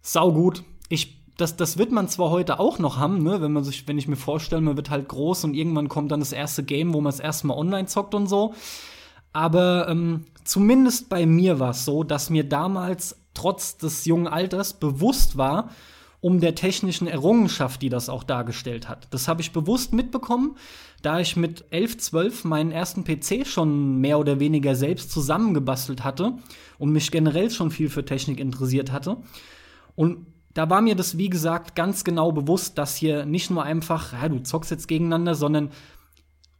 saugut. 0.04 0.64
Ich 0.88 1.23
das, 1.38 1.56
das 1.56 1.78
wird 1.78 1.92
man 1.92 2.08
zwar 2.08 2.30
heute 2.30 2.60
auch 2.60 2.80
noch 2.80 2.98
haben, 2.98 3.24
ne, 3.24 3.42
wenn 3.42 3.52
man 3.52 3.64
sich, 3.64 3.88
wenn 3.88 3.98
ich 3.98 4.08
mir 4.08 4.16
vorstelle, 4.16 4.62
man 4.62 4.76
wird 4.76 4.90
halt 4.90 5.08
groß 5.08 5.46
und 5.46 5.56
irgendwann 5.56 5.90
kommt 5.90 6.12
dann 6.12 6.20
das 6.20 6.32
erste 6.32 6.64
Game, 6.64 6.94
wo 6.94 7.02
man 7.02 7.12
es 7.12 7.20
erstmal 7.20 7.58
online 7.58 7.88
zockt 7.88 8.14
und 8.14 8.28
so. 8.28 8.54
Aber 9.32 9.88
ähm, 9.90 10.26
zumindest 10.44 11.10
bei 11.10 11.26
mir 11.26 11.60
war 11.60 11.72
es 11.72 11.86
so, 11.86 12.04
dass 12.04 12.30
mir 12.30 12.48
damals 12.48 13.18
trotz 13.34 13.78
des 13.78 14.06
jungen 14.06 14.28
Alters 14.28 14.74
bewusst 14.74 15.38
war, 15.38 15.72
um 16.22 16.40
der 16.40 16.56
technischen 16.56 17.08
Errungenschaft, 17.08 17.82
die 17.82 17.90
das 17.90 18.08
auch 18.08 18.24
dargestellt 18.24 18.88
hat. 18.88 19.08
Das 19.12 19.28
habe 19.28 19.42
ich 19.42 19.52
bewusst 19.52 19.92
mitbekommen, 19.92 20.56
da 21.02 21.20
ich 21.20 21.36
mit 21.36 21.66
11, 21.72 21.98
12 21.98 22.46
meinen 22.46 22.72
ersten 22.72 23.04
PC 23.04 23.46
schon 23.46 23.98
mehr 24.00 24.20
oder 24.20 24.40
weniger 24.40 24.76
selbst 24.76 25.12
zusammengebastelt 25.12 26.04
hatte 26.04 26.38
und 26.78 26.92
mich 26.92 27.12
generell 27.12 27.52
schon 27.52 27.72
viel 27.72 27.90
für 27.90 28.06
Technik 28.06 28.40
interessiert 28.40 28.94
hatte. 28.94 29.18
Und 29.96 30.26
da 30.54 30.70
war 30.70 30.82
mir 30.82 30.96
das, 30.96 31.18
wie 31.18 31.30
gesagt, 31.30 31.76
ganz 31.76 32.04
genau 32.04 32.32
bewusst, 32.32 32.78
dass 32.78 32.96
hier 32.96 33.26
nicht 33.26 33.50
nur 33.50 33.64
einfach, 33.64 34.14
ja, 34.14 34.30
du 34.30 34.40
zockst 34.40 34.72
jetzt 34.72 34.88
gegeneinander, 34.88 35.36
sondern 35.36 35.72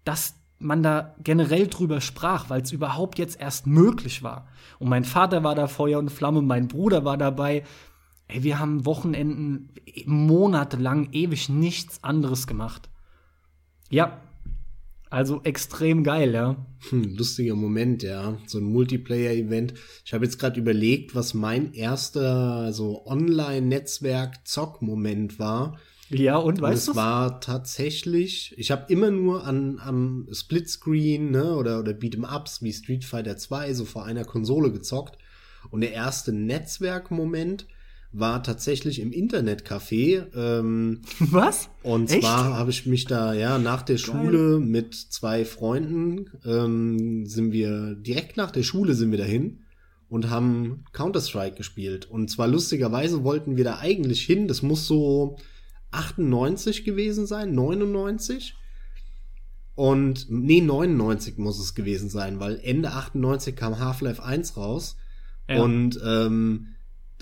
dass 0.04 0.36
man 0.60 0.82
da 0.82 1.16
generell 1.20 1.68
drüber 1.68 2.02
sprach, 2.02 2.50
weil 2.50 2.62
es 2.62 2.72
überhaupt 2.72 3.20
jetzt 3.20 3.40
erst 3.40 3.68
möglich 3.68 4.24
war. 4.24 4.48
Und 4.80 4.90
mein 4.90 5.04
Vater 5.04 5.44
war 5.44 5.56
da 5.56 5.68
Feuer 5.68 6.00
und 6.00 6.10
Flamme, 6.10 6.42
mein 6.42 6.68
Bruder 6.68 7.06
war 7.06 7.18
dabei. 7.18 7.64
Ey, 8.28 8.44
wir 8.44 8.60
haben 8.60 8.86
Wochenenden 8.86 9.70
monatelang 10.06 11.10
ewig 11.12 11.50
nichts 11.50 12.04
anderes 12.04 12.48
gemacht. 12.48 12.90
Ja, 13.90 14.22
also 15.14 15.42
extrem 15.44 16.04
geil, 16.04 16.34
ja. 16.34 16.66
Hm, 16.90 17.16
lustiger 17.16 17.56
Moment, 17.56 18.02
ja. 18.02 18.40
So 18.48 18.58
ein 18.58 18.64
Multiplayer-Event. 18.64 19.76
Ich 20.04 20.14
habe 20.14 20.26
jetzt 20.26 20.40
gerade 20.40 20.60
überlegt, 20.60 21.14
was 21.14 21.36
mein 21.36 21.74
erster 21.74 22.74
so 22.74 23.06
Online-Netzwerk-Zock-Moment 23.06 25.38
war. 25.38 25.78
Ja, 26.10 26.38
und 26.38 26.62
weißt 26.62 26.88
du? 26.88 26.92
Es 26.92 26.98
war 26.98 27.42
tatsächlich, 27.42 28.56
ich 28.58 28.72
habe 28.72 28.92
immer 28.92 29.12
nur 29.12 29.46
an 29.46 29.78
am 29.80 30.28
Splitscreen, 30.32 31.30
ne, 31.30 31.58
oder 31.58 31.80
oder 31.80 31.92
Beat'em 31.92 32.26
Ups 32.26 32.64
wie 32.64 32.74
Street 32.74 33.06
Fighter 33.06 33.38
2 33.38 33.76
so 33.76 33.86
vor 33.86 34.06
einer 34.06 34.26
Konsole 34.26 34.72
gezockt 34.72 35.20
und 35.70 35.82
der 35.82 35.94
erste 35.94 36.34
Netzwerkmoment 36.34 37.68
war 38.14 38.44
tatsächlich 38.44 39.00
im 39.00 39.12
Internetcafé. 39.12 40.28
Ähm, 40.36 41.02
Was? 41.20 41.70
Und 41.82 42.12
Echt? 42.12 42.22
zwar 42.22 42.56
habe 42.56 42.70
ich 42.70 42.86
mich 42.86 43.06
da 43.06 43.34
ja 43.34 43.58
nach 43.58 43.82
der 43.82 43.98
Geil. 43.98 44.06
Schule 44.06 44.60
mit 44.60 44.94
zwei 44.94 45.44
Freunden 45.44 46.30
ähm, 46.46 47.26
sind 47.26 47.52
wir 47.52 47.96
direkt 47.96 48.38
nach 48.38 48.52
der 48.52 48.64
Schule 48.64 48.94
sind 48.94 49.12
wir 49.12 49.18
dahin 49.18 49.60
und 50.10 50.30
haben 50.30 50.86
Counter 50.94 51.22
Strike 51.22 51.56
gespielt. 51.56 52.06
Und 52.06 52.30
zwar 52.30 52.48
lustigerweise 52.48 53.24
wollten 53.24 53.58
wir 53.58 53.64
da 53.64 53.80
eigentlich 53.80 54.22
hin. 54.22 54.48
Das 54.48 54.62
muss 54.62 54.86
so 54.86 55.38
98 55.90 56.84
gewesen 56.84 57.26
sein, 57.26 57.56
99. 57.56 58.56
Und 59.76 60.28
nee, 60.30 60.62
99 60.62 61.40
muss 61.40 61.60
es 61.60 61.74
gewesen 61.74 62.10
sein, 62.10 62.40
weil 62.40 62.60
Ende 62.64 62.92
98 62.92 63.56
kam 63.56 63.80
Half-Life 63.80 64.24
1 64.24 64.56
raus. 64.56 64.98
Ja. 65.50 65.64
Und 65.64 66.00
ähm, 66.06 66.73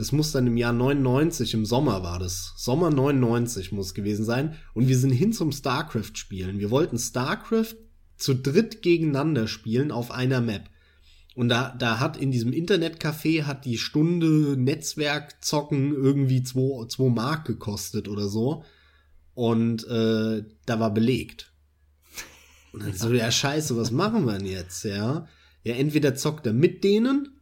das 0.01 0.11
muss 0.11 0.31
dann 0.31 0.47
im 0.47 0.57
Jahr 0.57 0.73
99, 0.73 1.53
im 1.53 1.63
Sommer 1.63 2.01
war 2.01 2.17
das. 2.17 2.55
Sommer 2.57 2.89
99 2.89 3.71
muss 3.71 3.93
gewesen 3.93 4.25
sein. 4.25 4.55
Und 4.73 4.87
wir 4.87 4.97
sind 4.97 5.11
hin 5.11 5.31
zum 5.31 5.51
StarCraft 5.51 6.15
spielen. 6.15 6.57
Wir 6.57 6.71
wollten 6.71 6.97
StarCraft 6.97 7.75
zu 8.17 8.33
dritt 8.33 8.81
gegeneinander 8.81 9.47
spielen 9.47 9.91
auf 9.91 10.09
einer 10.09 10.41
Map. 10.41 10.71
Und 11.35 11.49
da, 11.49 11.75
da 11.77 11.99
hat 11.99 12.17
in 12.17 12.31
diesem 12.31 12.51
Internetcafé 12.51 13.43
hat 13.43 13.63
die 13.65 13.77
Stunde 13.77 14.57
Netzwerkzocken 14.57 15.93
irgendwie 15.93 16.41
2 16.41 16.87
Mark 17.11 17.45
gekostet 17.45 18.07
oder 18.07 18.27
so. 18.27 18.63
Und 19.35 19.87
äh, 19.87 20.43
da 20.65 20.79
war 20.79 20.95
belegt. 20.95 21.53
Und 22.73 22.83
dann 22.83 22.93
so, 22.93 23.13
ja 23.13 23.29
scheiße, 23.29 23.77
was 23.77 23.91
machen 23.91 24.25
wir 24.25 24.39
denn 24.39 24.47
jetzt, 24.47 24.83
ja? 24.83 25.27
Ja, 25.63 25.75
entweder 25.75 26.15
zockt 26.15 26.47
er 26.47 26.53
mit 26.53 26.83
denen 26.83 27.39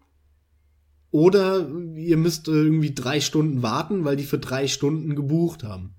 Oder 1.11 1.67
ihr 1.95 2.17
müsst 2.17 2.47
irgendwie 2.47 2.93
drei 2.93 3.19
Stunden 3.19 3.63
warten, 3.63 4.05
weil 4.05 4.15
die 4.15 4.23
für 4.23 4.37
drei 4.37 4.67
Stunden 4.67 5.15
gebucht 5.15 5.63
haben. 5.63 5.95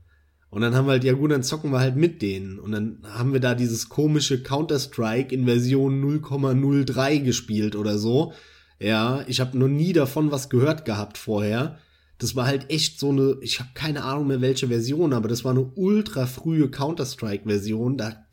Und 0.51 0.63
dann 0.63 0.75
haben 0.75 0.87
wir 0.87 0.93
halt, 0.93 1.05
ja 1.05 1.13
gut, 1.13 1.31
dann 1.31 1.45
zocken 1.45 1.71
wir 1.71 1.79
halt 1.79 1.97
mit 1.97 2.23
denen. 2.23 2.59
Und 2.59 2.73
dann 2.73 2.99
haben 3.05 3.33
wir 3.33 3.41
da 3.41 3.55
dieses 3.55 3.89
komische 3.89 4.43
Counter-Strike 4.43 5.35
in 5.35 5.47
Version 5.47 6.03
0,03 6.03 7.21
gespielt 7.21 7.77
oder 7.77 7.99
so. 7.99 8.33
Ja, 8.81 9.25
ich 9.29 9.41
habe 9.41 9.59
noch 9.59 9.69
nie 9.69 9.93
davon 9.93 10.33
was 10.33 10.49
gehört 10.49 10.85
gehabt 10.85 11.19
vorher. 11.19 11.79
Das 12.21 12.37
war 12.37 12.47
halt 12.47 12.71
echt 12.71 13.01
so 13.01 13.11
eine, 13.11 13.37
ich 13.41 13.59
habe 13.59 13.71
keine 13.75 14.05
Ahnung 14.05 14.27
mehr 14.29 14.41
welche 14.41 14.69
Version, 14.69 15.13
aber 15.13 15.27
das 15.27 15.45
war 15.45 15.53
eine 15.53 15.73
ultra 15.75 16.27
frühe 16.27 16.71
Counter-Strike-Version. 16.71 17.97
Da, 17.97 18.27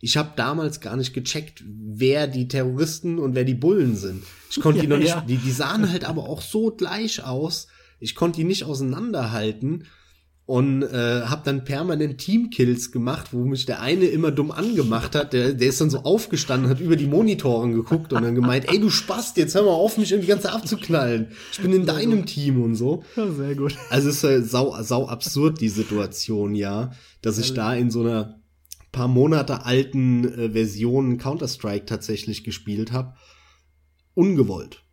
ich 0.00 0.16
habe 0.16 0.32
damals 0.36 0.80
gar 0.80 0.96
nicht 0.96 1.12
gecheckt, 1.12 1.62
wer 1.66 2.26
die 2.26 2.48
Terroristen 2.48 3.18
und 3.18 3.34
wer 3.34 3.44
die 3.44 3.54
Bullen 3.54 3.94
sind. 3.94 4.24
Ich 4.50 4.60
konnte 4.60 4.80
die 4.80 4.86
noch 4.88 4.98
nicht, 4.98 5.08
ja. 5.10 5.20
die, 5.20 5.36
die 5.36 5.52
sahen 5.52 5.90
halt 5.90 6.04
aber 6.04 6.28
auch 6.28 6.40
so 6.40 6.70
gleich 6.70 7.22
aus. 7.22 7.68
Ich 8.00 8.14
konnte 8.14 8.38
die 8.40 8.44
nicht 8.44 8.64
auseinanderhalten 8.64 9.84
und 10.46 10.84
äh, 10.84 11.22
habe 11.22 11.42
dann 11.44 11.64
permanent 11.64 12.18
Teamkills 12.18 12.92
gemacht, 12.92 13.32
wo 13.32 13.44
mich 13.44 13.66
der 13.66 13.80
eine 13.80 14.04
immer 14.04 14.30
dumm 14.30 14.52
angemacht 14.52 15.16
hat. 15.16 15.32
Der, 15.32 15.52
der 15.52 15.68
ist 15.68 15.80
dann 15.80 15.90
so 15.90 15.98
aufgestanden, 15.98 16.70
hat 16.70 16.78
über 16.80 16.94
die 16.94 17.08
Monitoren 17.08 17.72
geguckt 17.72 18.12
und 18.12 18.22
dann 18.22 18.36
gemeint, 18.36 18.72
ey 18.72 18.78
du 18.78 18.88
Spast, 18.88 19.36
jetzt 19.38 19.56
hör 19.56 19.64
mal 19.64 19.70
auf, 19.70 19.98
mich 19.98 20.12
irgendwie 20.12 20.28
ganz 20.28 20.46
abzuknallen. 20.46 21.32
Ich 21.50 21.60
bin 21.60 21.72
in 21.72 21.84
deinem 21.84 22.26
Team 22.26 22.62
und 22.62 22.76
so. 22.76 23.02
Ja, 23.16 23.28
sehr 23.32 23.56
gut. 23.56 23.74
Also 23.90 24.08
es 24.08 24.18
ist 24.18 24.24
halt 24.24 24.48
sau, 24.48 24.80
sau 24.82 25.08
absurd, 25.08 25.60
die 25.60 25.68
Situation, 25.68 26.54
ja, 26.54 26.92
dass 27.22 27.38
ich 27.38 27.52
da 27.52 27.74
in 27.74 27.90
so 27.90 28.02
einer 28.02 28.40
paar 28.92 29.08
Monate 29.08 29.66
alten 29.66 30.24
äh, 30.32 30.50
Version 30.50 31.18
Counter-Strike 31.18 31.86
tatsächlich 31.86 32.44
gespielt 32.44 32.92
habe. 32.92 33.14
Ungewollt. 34.14 34.84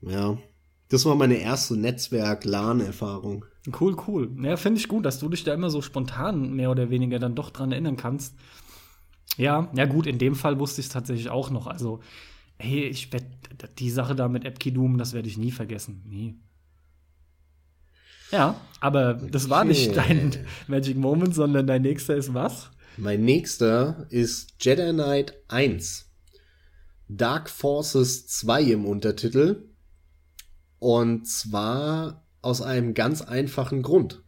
Ja. 0.00 0.38
Das 0.88 1.04
war 1.04 1.14
meine 1.14 1.36
erste 1.36 1.76
Netzwerk-LAN-Erfahrung. 1.76 3.44
Cool, 3.68 3.96
cool. 4.08 4.30
Ja, 4.42 4.56
finde 4.56 4.80
ich 4.80 4.88
gut, 4.88 5.06
dass 5.06 5.20
du 5.20 5.28
dich 5.28 5.44
da 5.44 5.54
immer 5.54 5.70
so 5.70 5.82
spontan 5.82 6.52
mehr 6.52 6.70
oder 6.70 6.90
weniger 6.90 7.18
dann 7.18 7.36
doch 7.36 7.50
dran 7.50 7.70
erinnern 7.70 7.96
kannst. 7.96 8.34
Ja, 9.36 9.70
ja 9.74 9.84
gut, 9.86 10.06
in 10.06 10.18
dem 10.18 10.34
Fall 10.34 10.58
wusste 10.58 10.80
ich 10.80 10.88
es 10.88 10.92
tatsächlich 10.92 11.30
auch 11.30 11.50
noch. 11.50 11.68
Also, 11.68 12.00
hey, 12.58 12.84
ich 12.84 13.12
werde 13.12 13.26
die 13.78 13.90
Sache 13.90 14.14
da 14.14 14.28
mit 14.28 14.44
Epki 14.44 14.72
Doom, 14.72 14.98
das 14.98 15.12
werde 15.12 15.28
ich 15.28 15.38
nie 15.38 15.52
vergessen. 15.52 16.02
Nie. 16.08 16.34
Ja, 18.32 18.56
aber 18.80 19.14
das 19.14 19.48
war 19.50 19.64
nicht 19.64 19.96
dein 19.96 20.32
Magic 20.66 20.96
Moment, 20.96 21.34
sondern 21.34 21.66
dein 21.66 21.82
nächster 21.82 22.16
ist 22.16 22.34
was? 22.34 22.70
Mein 22.96 23.24
nächster 23.24 24.06
ist 24.10 24.54
Jedi 24.60 24.92
Knight 24.92 25.34
1. 25.48 26.10
Dark 27.08 27.50
Forces 27.50 28.26
2 28.26 28.62
im 28.62 28.86
Untertitel. 28.86 29.68
Und 30.78 31.28
zwar 31.28 32.21
aus 32.42 32.60
einem 32.60 32.94
ganz 32.94 33.22
einfachen 33.22 33.82
Grund. 33.82 34.22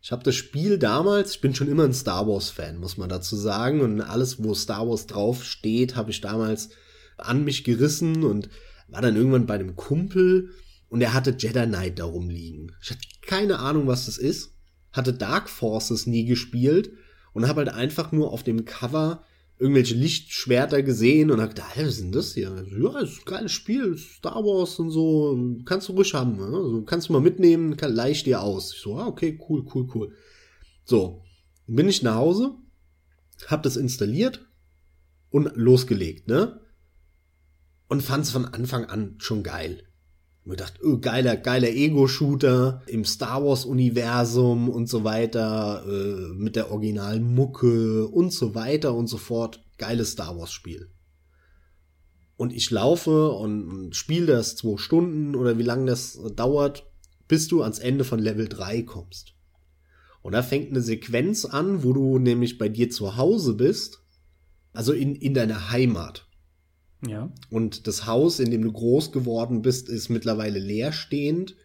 Ich 0.00 0.10
habe 0.10 0.24
das 0.24 0.34
Spiel 0.34 0.78
damals, 0.78 1.32
ich 1.36 1.40
bin 1.40 1.54
schon 1.54 1.68
immer 1.68 1.84
ein 1.84 1.94
Star 1.94 2.26
Wars 2.26 2.50
Fan, 2.50 2.78
muss 2.78 2.96
man 2.96 3.08
dazu 3.08 3.36
sagen, 3.36 3.80
und 3.80 4.00
alles, 4.00 4.42
wo 4.42 4.54
Star 4.54 4.88
Wars 4.88 5.06
drauf 5.06 5.44
steht, 5.44 5.94
habe 5.94 6.10
ich 6.10 6.20
damals 6.20 6.70
an 7.18 7.44
mich 7.44 7.62
gerissen 7.62 8.24
und 8.24 8.48
war 8.88 9.00
dann 9.00 9.16
irgendwann 9.16 9.46
bei 9.46 9.54
einem 9.54 9.76
Kumpel 9.76 10.50
und 10.88 11.00
er 11.00 11.14
hatte 11.14 11.36
Jedi 11.38 11.66
Knight 11.66 11.98
darum 11.98 12.28
liegen. 12.28 12.72
Ich 12.82 12.90
hatte 12.90 13.00
keine 13.22 13.60
Ahnung, 13.60 13.86
was 13.86 14.06
das 14.06 14.18
ist, 14.18 14.56
hatte 14.92 15.12
Dark 15.12 15.48
Forces 15.48 16.06
nie 16.06 16.24
gespielt 16.24 16.92
und 17.32 17.48
habe 17.48 17.60
halt 17.60 17.70
einfach 17.70 18.12
nur 18.12 18.32
auf 18.32 18.42
dem 18.42 18.64
Cover 18.64 19.24
irgendwelche 19.62 19.94
Lichtschwerter 19.94 20.82
gesehen 20.82 21.30
und 21.30 21.40
hab 21.40 21.50
gedacht, 21.50 21.76
was 21.76 21.86
ist 21.86 22.00
denn 22.00 22.10
das 22.10 22.34
hier? 22.34 22.66
Ja, 22.76 22.98
ist 22.98 23.20
ein 23.20 23.24
geiles 23.24 23.52
Spiel, 23.52 23.96
Star 23.96 24.42
Wars 24.42 24.80
und 24.80 24.90
so, 24.90 25.38
kannst 25.64 25.88
du 25.88 25.92
ruhig 25.92 26.12
haben, 26.14 26.36
ne? 26.36 26.44
also, 26.44 26.82
kannst 26.82 27.08
du 27.08 27.12
mal 27.12 27.22
mitnehmen, 27.22 27.76
kann, 27.76 27.94
leicht 27.94 28.26
dir 28.26 28.42
aus. 28.42 28.74
Ich 28.74 28.80
so, 28.80 28.98
ah, 28.98 29.06
okay, 29.06 29.38
cool, 29.48 29.64
cool, 29.72 29.88
cool. 29.94 30.12
So, 30.84 31.22
bin 31.68 31.88
ich 31.88 32.02
nach 32.02 32.16
Hause, 32.16 32.56
hab 33.46 33.62
das 33.62 33.76
installiert 33.76 34.44
und 35.30 35.56
losgelegt, 35.56 36.26
ne? 36.26 36.60
Und 37.86 38.02
fand's 38.02 38.30
von 38.30 38.46
Anfang 38.46 38.86
an 38.86 39.14
schon 39.18 39.44
geil. 39.44 39.86
Und 40.44 40.58
dachte, 40.60 40.80
oh, 40.84 40.98
geiler, 40.98 41.36
geiler 41.36 41.68
Ego-Shooter 41.68 42.82
im 42.86 43.04
Star 43.04 43.44
Wars-Universum 43.44 44.68
und 44.68 44.88
so 44.88 45.04
weiter, 45.04 45.84
äh, 45.86 46.34
mit 46.34 46.56
der 46.56 46.72
originalen 46.72 47.34
Mucke 47.34 48.08
und 48.08 48.32
so 48.32 48.54
weiter 48.54 48.94
und 48.94 49.06
so 49.06 49.18
fort. 49.18 49.64
Geiles 49.78 50.12
Star 50.12 50.36
Wars-Spiel. 50.36 50.90
Und 52.36 52.52
ich 52.52 52.70
laufe 52.72 53.30
und 53.30 53.94
spiele 53.94 54.26
das 54.26 54.56
zwei 54.56 54.76
Stunden 54.76 55.36
oder 55.36 55.58
wie 55.58 55.62
lange 55.62 55.86
das 55.86 56.18
dauert, 56.34 56.90
bis 57.28 57.46
du 57.46 57.62
ans 57.62 57.78
Ende 57.78 58.02
von 58.02 58.18
Level 58.18 58.48
3 58.48 58.82
kommst. 58.82 59.34
Und 60.22 60.32
da 60.32 60.42
fängt 60.42 60.70
eine 60.70 60.80
Sequenz 60.80 61.44
an, 61.44 61.84
wo 61.84 61.92
du 61.92 62.18
nämlich 62.18 62.58
bei 62.58 62.68
dir 62.68 62.90
zu 62.90 63.16
Hause 63.16 63.54
bist, 63.54 64.02
also 64.72 64.92
in, 64.92 65.14
in 65.14 65.34
deiner 65.34 65.70
Heimat. 65.70 66.26
Ja. 67.06 67.30
Und 67.50 67.86
das 67.86 68.06
Haus, 68.06 68.38
in 68.38 68.50
dem 68.50 68.62
du 68.62 68.72
groß 68.72 69.12
geworden 69.12 69.60
bist, 69.62 69.88
ist 69.88 70.08
mittlerweile 70.08 70.58
leerstehend. 70.58 71.56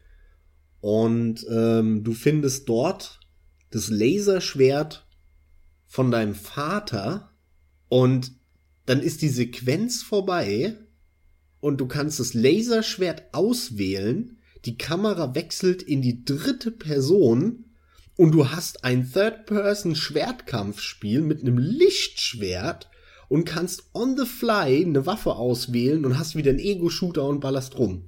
Und 0.82 1.46
ähm, 1.50 2.04
du 2.04 2.14
findest 2.14 2.70
dort 2.70 3.20
das 3.70 3.90
Laserschwert 3.90 5.08
von 5.86 6.12
deinem 6.12 6.36
Vater. 6.36 7.32
Und 7.88 8.34
dann 8.86 9.02
ist 9.02 9.22
die 9.22 9.30
Sequenz 9.30 10.02
vorbei. 10.02 10.76
Und 11.60 11.82
du 11.82 11.88
kannst 11.88 12.20
das 12.20 12.34
Laserschwert 12.34 13.34
auswählen. 13.34 14.40
Die 14.66 14.78
Kamera 14.78 15.36
wechselt 15.36 15.84
in 15.84 16.02
die 16.02 16.26
dritte 16.26 16.72
Person. 16.72 17.66
Und 18.16 18.32
du 18.32 18.50
hast 18.50 18.84
ein 18.84 19.12
Third-Person-Schwertkampfspiel 19.12 21.22
mit 21.22 21.42
einem 21.42 21.60
Lichtschwert 21.60 22.90
und 23.30 23.46
kannst 23.46 23.84
on 23.94 24.18
the 24.18 24.26
fly 24.26 24.84
eine 24.84 25.06
Waffe 25.06 25.36
auswählen 25.36 26.06
und 26.06 26.18
hast 26.18 26.36
wieder 26.36 26.52
einen 26.52 26.60
Ego-Shooter 26.60 27.26
und 27.26 27.40
ballerst 27.40 27.78
rum. 27.78 28.06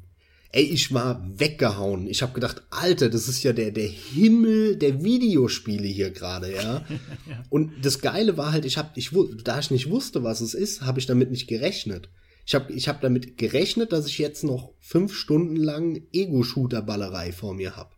Ey, 0.51 0.63
ich 0.63 0.93
war 0.93 1.23
weggehauen. 1.39 2.07
Ich 2.07 2.23
habe 2.23 2.33
gedacht, 2.33 2.63
Alter, 2.71 3.09
das 3.09 3.27
ist 3.27 3.43
ja 3.43 3.53
der, 3.53 3.69
der 3.69 3.87
Himmel 3.87 4.77
der 4.77 5.03
Videospiele 5.03 5.87
hier 5.87 6.09
gerade, 6.09 6.51
ja? 6.51 6.85
ja. 7.29 7.43
Und 7.49 7.85
das 7.85 7.99
Geile 7.99 8.35
war 8.35 8.51
halt, 8.51 8.65
ich 8.65 8.77
hab, 8.77 8.97
ich, 8.97 9.11
da 9.43 9.59
ich 9.59 9.69
nicht 9.69 9.91
wusste, 9.91 10.23
was 10.23 10.41
es 10.41 10.55
ist, 10.55 10.81
habe 10.81 10.99
ich 10.99 11.05
damit 11.05 11.29
nicht 11.29 11.47
gerechnet. 11.47 12.09
Ich 12.47 12.55
habe 12.55 12.73
ich 12.73 12.87
hab 12.89 12.99
damit 13.01 13.37
gerechnet, 13.37 13.91
dass 13.91 14.07
ich 14.07 14.17
jetzt 14.17 14.43
noch 14.43 14.73
fünf 14.79 15.13
Stunden 15.13 15.55
lang 15.55 16.01
Ego-Shooter-Ballerei 16.11 17.31
vor 17.31 17.53
mir 17.53 17.75
habe. 17.75 17.91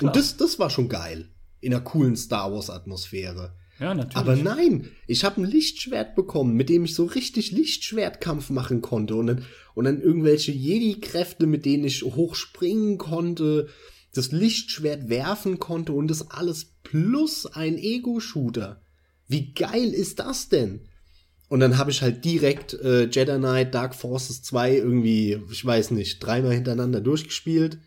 Und 0.00 0.16
das, 0.16 0.38
das 0.38 0.58
war 0.58 0.70
schon 0.70 0.88
geil. 0.88 1.28
In 1.60 1.74
einer 1.74 1.84
coolen 1.84 2.16
Star 2.16 2.50
Wars-Atmosphäre. 2.50 3.52
Ja, 3.82 3.94
natürlich. 3.94 4.16
Aber 4.16 4.36
nein, 4.36 4.86
ich 5.08 5.24
habe 5.24 5.40
ein 5.40 5.44
Lichtschwert 5.44 6.14
bekommen, 6.14 6.54
mit 6.54 6.68
dem 6.68 6.84
ich 6.84 6.94
so 6.94 7.04
richtig 7.04 7.50
Lichtschwertkampf 7.50 8.48
machen 8.50 8.80
konnte 8.80 9.16
und 9.16 9.26
dann, 9.26 9.44
und 9.74 9.86
dann 9.86 10.00
irgendwelche 10.00 10.52
Jedi-Kräfte, 10.52 11.48
mit 11.48 11.64
denen 11.64 11.82
ich 11.82 12.04
hochspringen 12.04 12.96
konnte, 12.96 13.66
das 14.14 14.30
Lichtschwert 14.30 15.08
werfen 15.08 15.58
konnte 15.58 15.94
und 15.94 16.06
das 16.06 16.30
alles 16.30 16.76
plus 16.84 17.46
ein 17.46 17.76
Ego-Shooter. 17.76 18.80
Wie 19.26 19.52
geil 19.52 19.88
ist 19.88 20.20
das 20.20 20.48
denn? 20.48 20.82
Und 21.48 21.58
dann 21.58 21.76
habe 21.76 21.90
ich 21.90 22.02
halt 22.02 22.24
direkt 22.24 22.74
äh, 22.74 23.06
Jedi 23.06 23.36
Knight 23.36 23.74
Dark 23.74 23.96
Forces 23.96 24.42
2 24.42 24.76
irgendwie, 24.76 25.42
ich 25.50 25.64
weiß 25.64 25.90
nicht, 25.90 26.20
dreimal 26.20 26.54
hintereinander 26.54 27.00
durchgespielt. 27.00 27.78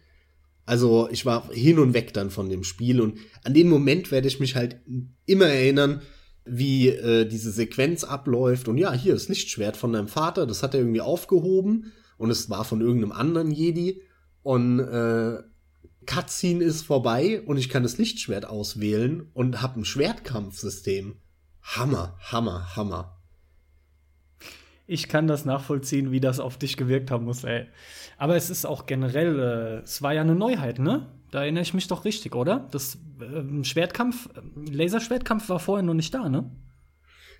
Also 0.66 1.08
ich 1.12 1.26
war 1.26 1.52
hin 1.52 1.80
und 1.80 1.94
weg 1.94 2.14
dann 2.14 2.32
von 2.32 2.50
dem 2.50 2.64
Spiel 2.64 3.02
und 3.02 3.20
an 3.44 3.54
den 3.54 3.70
Moment 3.70 4.12
werde 4.12 4.28
ich 4.28 4.40
mich 4.40 4.56
halt 4.56 4.78
immer 5.26 5.46
erinnern, 5.46 6.02
wie 6.46 6.90
äh, 6.90 7.26
diese 7.26 7.52
Sequenz 7.52 8.04
abläuft. 8.04 8.68
Und 8.68 8.78
ja, 8.78 8.94
hier 8.94 9.14
das 9.14 9.30
Lichtschwert 9.30 9.78
von 9.78 9.94
deinem 9.94 10.08
Vater, 10.08 10.46
das 10.46 10.64
hat 10.64 10.74
er 10.74 10.80
irgendwie 10.80 11.02
aufgehoben 11.02 11.92
und 12.18 12.30
es 12.30 12.50
war 12.50 12.66
von 12.66 12.82
irgendeinem 12.82 13.12
anderen 13.12 13.52
Jedi. 13.52 14.02
Und 14.44 14.80
äh, 14.80 15.38
Cutscene 16.06 16.64
ist 16.64 16.84
vorbei 16.84 17.42
und 17.42 17.58
ich 17.58 17.70
kann 17.70 17.84
das 17.84 17.98
Lichtschwert 17.98 18.46
auswählen 18.46 19.30
und 19.34 19.62
habe 19.62 19.80
ein 19.80 19.86
Schwertkampfsystem. 19.86 21.18
Hammer, 21.62 22.16
Hammer, 22.20 22.76
Hammer. 22.76 23.15
Ich 24.88 25.07
kann 25.07 25.28
das 25.28 25.45
nachvollziehen, 25.45 26.12
wie 26.12 26.20
das 26.20 26.40
auf 26.40 26.57
dich 26.57 26.78
gewirkt 26.78 27.10
haben 27.10 27.26
muss, 27.26 27.44
ey. 27.44 27.66
Aber 28.18 28.36
es 28.36 28.49
ist 28.49 28.66
auch 28.66 28.86
generell, 28.86 29.40
äh, 29.40 29.84
es 29.84 30.02
war 30.02 30.14
ja 30.14 30.22
eine 30.22 30.36
Neuheit, 30.36 30.80
ne? 30.80 31.07
Da 31.32 31.41
erinnere 31.41 31.64
ich 31.64 31.74
mich 31.74 31.88
doch 31.88 32.06
richtig, 32.06 32.36
oder? 32.36 32.68
Das 32.72 32.98
äh, 33.20 33.64
Schwertkampf, 33.64 34.30
Laserschwertkampf 34.56 35.49
war 35.49 35.60
vorher 35.60 35.84
noch 35.84 35.95
nicht 35.95 36.14
da, 36.14 36.30
ne? 36.30 36.52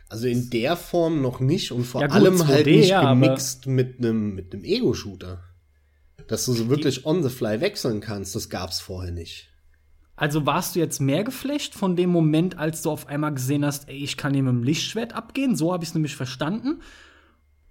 Also 0.10 0.28
in 0.28 0.50
der 0.50 0.76
Form 0.76 1.22
noch 1.22 1.40
nicht 1.40 1.72
und 1.72 1.84
vor 1.84 2.02
ja, 2.02 2.08
gut, 2.08 2.16
allem 2.16 2.36
2D, 2.36 2.48
halt 2.48 2.66
nicht 2.68 2.90
ja, 2.90 3.14
gemixt 3.14 3.68
mit 3.68 4.00
einem 4.00 4.36
mit 4.36 4.54
einem 4.54 4.64
Ego-Shooter. 4.64 5.44
Dass 6.28 6.46
du 6.46 6.54
so 6.54 6.70
wirklich 6.70 7.06
on 7.06 7.24
the 7.24 7.30
fly 7.30 7.62
wechseln 7.62 8.02
kannst, 8.02 8.36
das 8.36 8.50
gab's 8.50 8.80
vorher 8.80 9.12
nicht. 9.12 9.50
Also 10.16 10.46
warst 10.46 10.76
du 10.76 10.80
jetzt 10.80 11.02
mehr 11.02 11.24
geflecht 11.24 11.76
von 11.76 11.96
dem 11.96 12.10
Moment, 12.10 12.58
als 12.58 12.82
du 12.82 12.92
auf 12.92 13.08
einmal 13.08 13.34
gesehen 13.34 13.66
hast, 13.66 13.90
ey, 13.90 13.98
ich 13.98 14.16
kann 14.16 14.34
hier 14.34 14.44
mit 14.44 14.54
dem 14.54 14.64
Lichtschwert 14.64 15.14
abgehen? 15.14 15.56
So 15.56 15.74
habe 15.74 15.84
ich 15.84 15.90
es 15.90 15.94
nämlich 15.94 16.16
verstanden. 16.16 16.82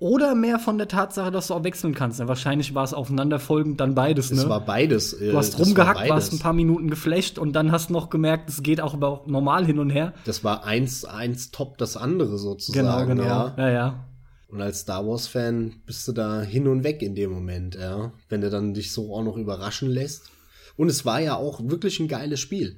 Oder 0.04 0.34
mehr 0.34 0.58
von 0.58 0.76
der 0.76 0.86
Tatsache, 0.86 1.30
dass 1.30 1.46
du 1.46 1.54
auch 1.54 1.64
wechseln 1.64 1.94
kannst. 1.94 2.20
Ja, 2.20 2.28
wahrscheinlich 2.28 2.74
war 2.74 2.84
es 2.84 2.92
aufeinanderfolgend 2.92 3.80
dann 3.80 3.94
beides. 3.94 4.30
Es 4.30 4.42
ne? 4.42 4.50
war 4.50 4.60
beides. 4.60 5.14
äh, 5.14 5.30
du 5.30 5.38
hast 5.38 5.58
war 5.58 5.64
rumgehackt, 5.64 5.98
beides. 5.98 6.10
warst 6.10 6.32
ein 6.34 6.40
paar 6.40 6.52
Minuten 6.52 6.90
geflasht 6.90 7.38
und 7.38 7.54
dann 7.54 7.72
hast 7.72 7.88
noch 7.88 8.10
gemerkt, 8.10 8.50
es 8.50 8.62
geht 8.62 8.82
auch 8.82 8.92
über 8.92 9.22
normal 9.24 9.64
hin 9.64 9.78
und 9.78 9.88
her. 9.88 10.12
Das 10.26 10.44
war 10.44 10.66
eins, 10.66 11.06
eins 11.06 11.52
top 11.52 11.78
das 11.78 11.96
andere 11.96 12.36
sozusagen. 12.36 12.86
Genau, 12.86 13.06
genau. 13.06 13.24
Ja. 13.24 13.54
Ja, 13.56 13.70
ja. 13.70 14.04
Und 14.48 14.60
als 14.60 14.80
Star 14.80 15.06
Wars-Fan 15.06 15.76
bist 15.86 16.06
du 16.06 16.12
da 16.12 16.42
hin 16.42 16.68
und 16.68 16.84
weg 16.84 17.00
in 17.00 17.14
dem 17.14 17.30
Moment, 17.30 17.74
ja. 17.74 18.12
Wenn 18.28 18.42
du 18.42 18.50
dann 18.50 18.74
dich 18.74 18.92
so 18.92 19.14
auch 19.14 19.24
noch 19.24 19.38
überraschen 19.38 19.88
lässt. 19.88 20.30
Und 20.76 20.90
es 20.90 21.06
war 21.06 21.20
ja 21.20 21.36
auch 21.36 21.60
wirklich 21.62 21.98
ein 21.98 22.08
geiles 22.08 22.40
Spiel. 22.40 22.76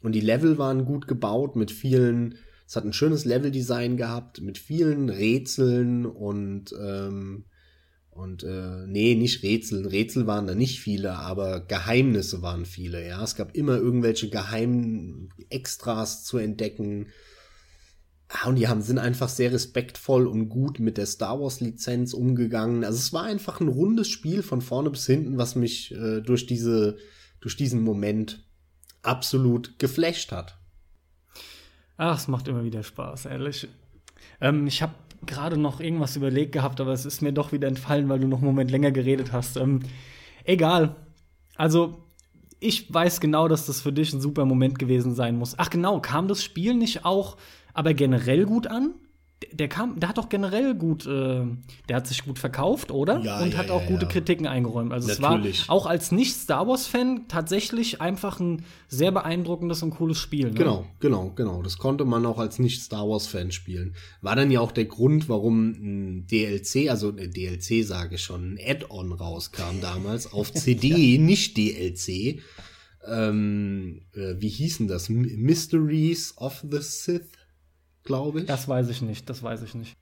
Und 0.00 0.12
die 0.12 0.20
Level 0.20 0.56
waren 0.56 0.84
gut 0.84 1.08
gebaut 1.08 1.56
mit 1.56 1.72
vielen, 1.72 2.36
es 2.64 2.76
hat 2.76 2.84
ein 2.84 2.92
schönes 2.92 3.24
Level-Design 3.24 3.96
gehabt, 3.96 4.40
mit 4.40 4.56
vielen 4.56 5.10
Rätseln 5.10 6.06
und, 6.06 6.72
ähm, 6.80 7.46
und 8.10 8.44
äh, 8.44 8.86
nee, 8.86 9.16
nicht 9.16 9.42
Rätsel. 9.42 9.88
Rätsel 9.88 10.28
waren 10.28 10.46
da 10.46 10.54
nicht 10.54 10.78
viele, 10.78 11.14
aber 11.14 11.58
Geheimnisse 11.58 12.40
waren 12.40 12.66
viele, 12.66 13.04
ja. 13.04 13.20
Es 13.24 13.34
gab 13.34 13.56
immer 13.56 13.78
irgendwelche 13.78 14.30
geheimen 14.30 15.30
Extras 15.48 16.22
zu 16.22 16.38
entdecken. 16.38 17.08
Ah, 18.32 18.48
Und 18.48 18.56
die 18.56 18.68
haben, 18.68 18.80
sind 18.80 18.98
einfach 18.98 19.28
sehr 19.28 19.52
respektvoll 19.52 20.28
und 20.28 20.48
gut 20.48 20.78
mit 20.78 20.98
der 20.98 21.06
Star 21.06 21.40
Wars-Lizenz 21.40 22.14
umgegangen. 22.14 22.84
Also 22.84 22.98
es 22.98 23.12
war 23.12 23.24
einfach 23.24 23.60
ein 23.60 23.66
rundes 23.66 24.08
Spiel 24.08 24.42
von 24.44 24.60
vorne 24.60 24.90
bis 24.90 25.04
hinten, 25.06 25.36
was 25.36 25.56
mich 25.56 25.92
äh, 25.92 26.20
durch, 26.20 26.46
diese, 26.46 26.96
durch 27.40 27.56
diesen 27.56 27.82
Moment 27.82 28.44
absolut 29.02 29.78
geflasht 29.80 30.30
hat. 30.30 30.58
Ach, 31.96 32.16
es 32.16 32.28
macht 32.28 32.46
immer 32.46 32.62
wieder 32.62 32.84
Spaß, 32.84 33.26
ehrlich. 33.26 33.66
Ähm, 34.40 34.66
ich 34.68 34.80
habe 34.80 34.94
gerade 35.26 35.56
noch 35.56 35.80
irgendwas 35.80 36.14
überlegt 36.14 36.52
gehabt, 36.52 36.80
aber 36.80 36.92
es 36.92 37.04
ist 37.04 37.22
mir 37.22 37.32
doch 37.32 37.50
wieder 37.50 37.66
entfallen, 37.66 38.08
weil 38.08 38.20
du 38.20 38.28
noch 38.28 38.38
einen 38.38 38.46
Moment 38.46 38.70
länger 38.70 38.92
geredet 38.92 39.32
hast. 39.32 39.56
Ähm, 39.56 39.80
egal. 40.44 40.94
Also, 41.56 42.04
ich 42.60 42.92
weiß 42.92 43.20
genau, 43.20 43.48
dass 43.48 43.66
das 43.66 43.80
für 43.80 43.92
dich 43.92 44.12
ein 44.12 44.20
super 44.20 44.44
Moment 44.44 44.78
gewesen 44.78 45.14
sein 45.14 45.36
muss. 45.36 45.58
Ach 45.58 45.68
genau, 45.68 46.00
kam 46.00 46.28
das 46.28 46.44
Spiel 46.44 46.74
nicht 46.74 47.04
auch, 47.04 47.36
aber 47.74 47.94
generell 47.94 48.44
gut 48.44 48.66
an? 48.66 48.94
Der, 49.52 49.68
kam, 49.68 49.98
der 49.98 50.10
hat 50.10 50.18
doch 50.18 50.28
generell 50.28 50.74
gut, 50.74 51.06
äh, 51.06 51.40
der 51.88 51.96
hat 51.96 52.06
sich 52.06 52.24
gut 52.24 52.38
verkauft, 52.38 52.90
oder? 52.90 53.20
Ja, 53.20 53.40
Und 53.40 53.52
ja, 53.52 53.58
hat 53.58 53.68
ja, 53.68 53.72
auch 53.72 53.86
gute 53.86 54.04
ja. 54.04 54.08
Kritiken 54.10 54.46
eingeräumt. 54.46 54.92
Also 54.92 55.08
Natürlich. 55.08 55.62
es 55.62 55.68
war 55.68 55.74
auch 55.74 55.86
als 55.86 56.12
Nicht-Star 56.12 56.68
Wars-Fan 56.68 57.24
tatsächlich 57.26 58.02
einfach 58.02 58.38
ein 58.38 58.66
sehr 58.88 59.12
beeindruckendes 59.12 59.82
und 59.82 59.92
cooles 59.92 60.18
Spiel. 60.18 60.48
Ne? 60.48 60.54
Genau, 60.54 60.86
genau, 61.00 61.32
genau. 61.34 61.62
Das 61.62 61.78
konnte 61.78 62.04
man 62.04 62.26
auch 62.26 62.38
als 62.38 62.58
Nicht-Star 62.58 63.08
Wars-Fan 63.08 63.50
spielen. 63.50 63.94
War 64.20 64.36
dann 64.36 64.50
ja 64.50 64.60
auch 64.60 64.72
der 64.72 64.84
Grund, 64.84 65.30
warum 65.30 65.70
ein 65.70 66.26
DLC, 66.26 66.90
also 66.90 67.08
ein 67.08 67.30
DLC 67.30 67.82
sage 67.82 68.16
ich 68.16 68.22
schon, 68.22 68.54
ein 68.54 68.58
Add-on 68.62 69.12
rauskam 69.12 69.80
damals 69.80 70.30
auf 70.34 70.52
CD, 70.52 71.16
nicht 71.16 71.56
DLC. 71.56 72.42
Ähm, 73.06 74.02
äh, 74.14 74.34
wie 74.38 74.48
hießen 74.48 74.86
das? 74.86 75.08
Mysteries 75.08 76.34
of 76.36 76.62
the 76.70 76.78
Sith, 76.82 77.30
glaube 78.04 78.40
ich. 78.40 78.46
Das 78.46 78.68
weiß 78.68 78.88
ich 78.88 79.02
nicht, 79.02 79.28
das 79.30 79.42
weiß 79.42 79.62
ich 79.62 79.74
nicht. 79.74 79.96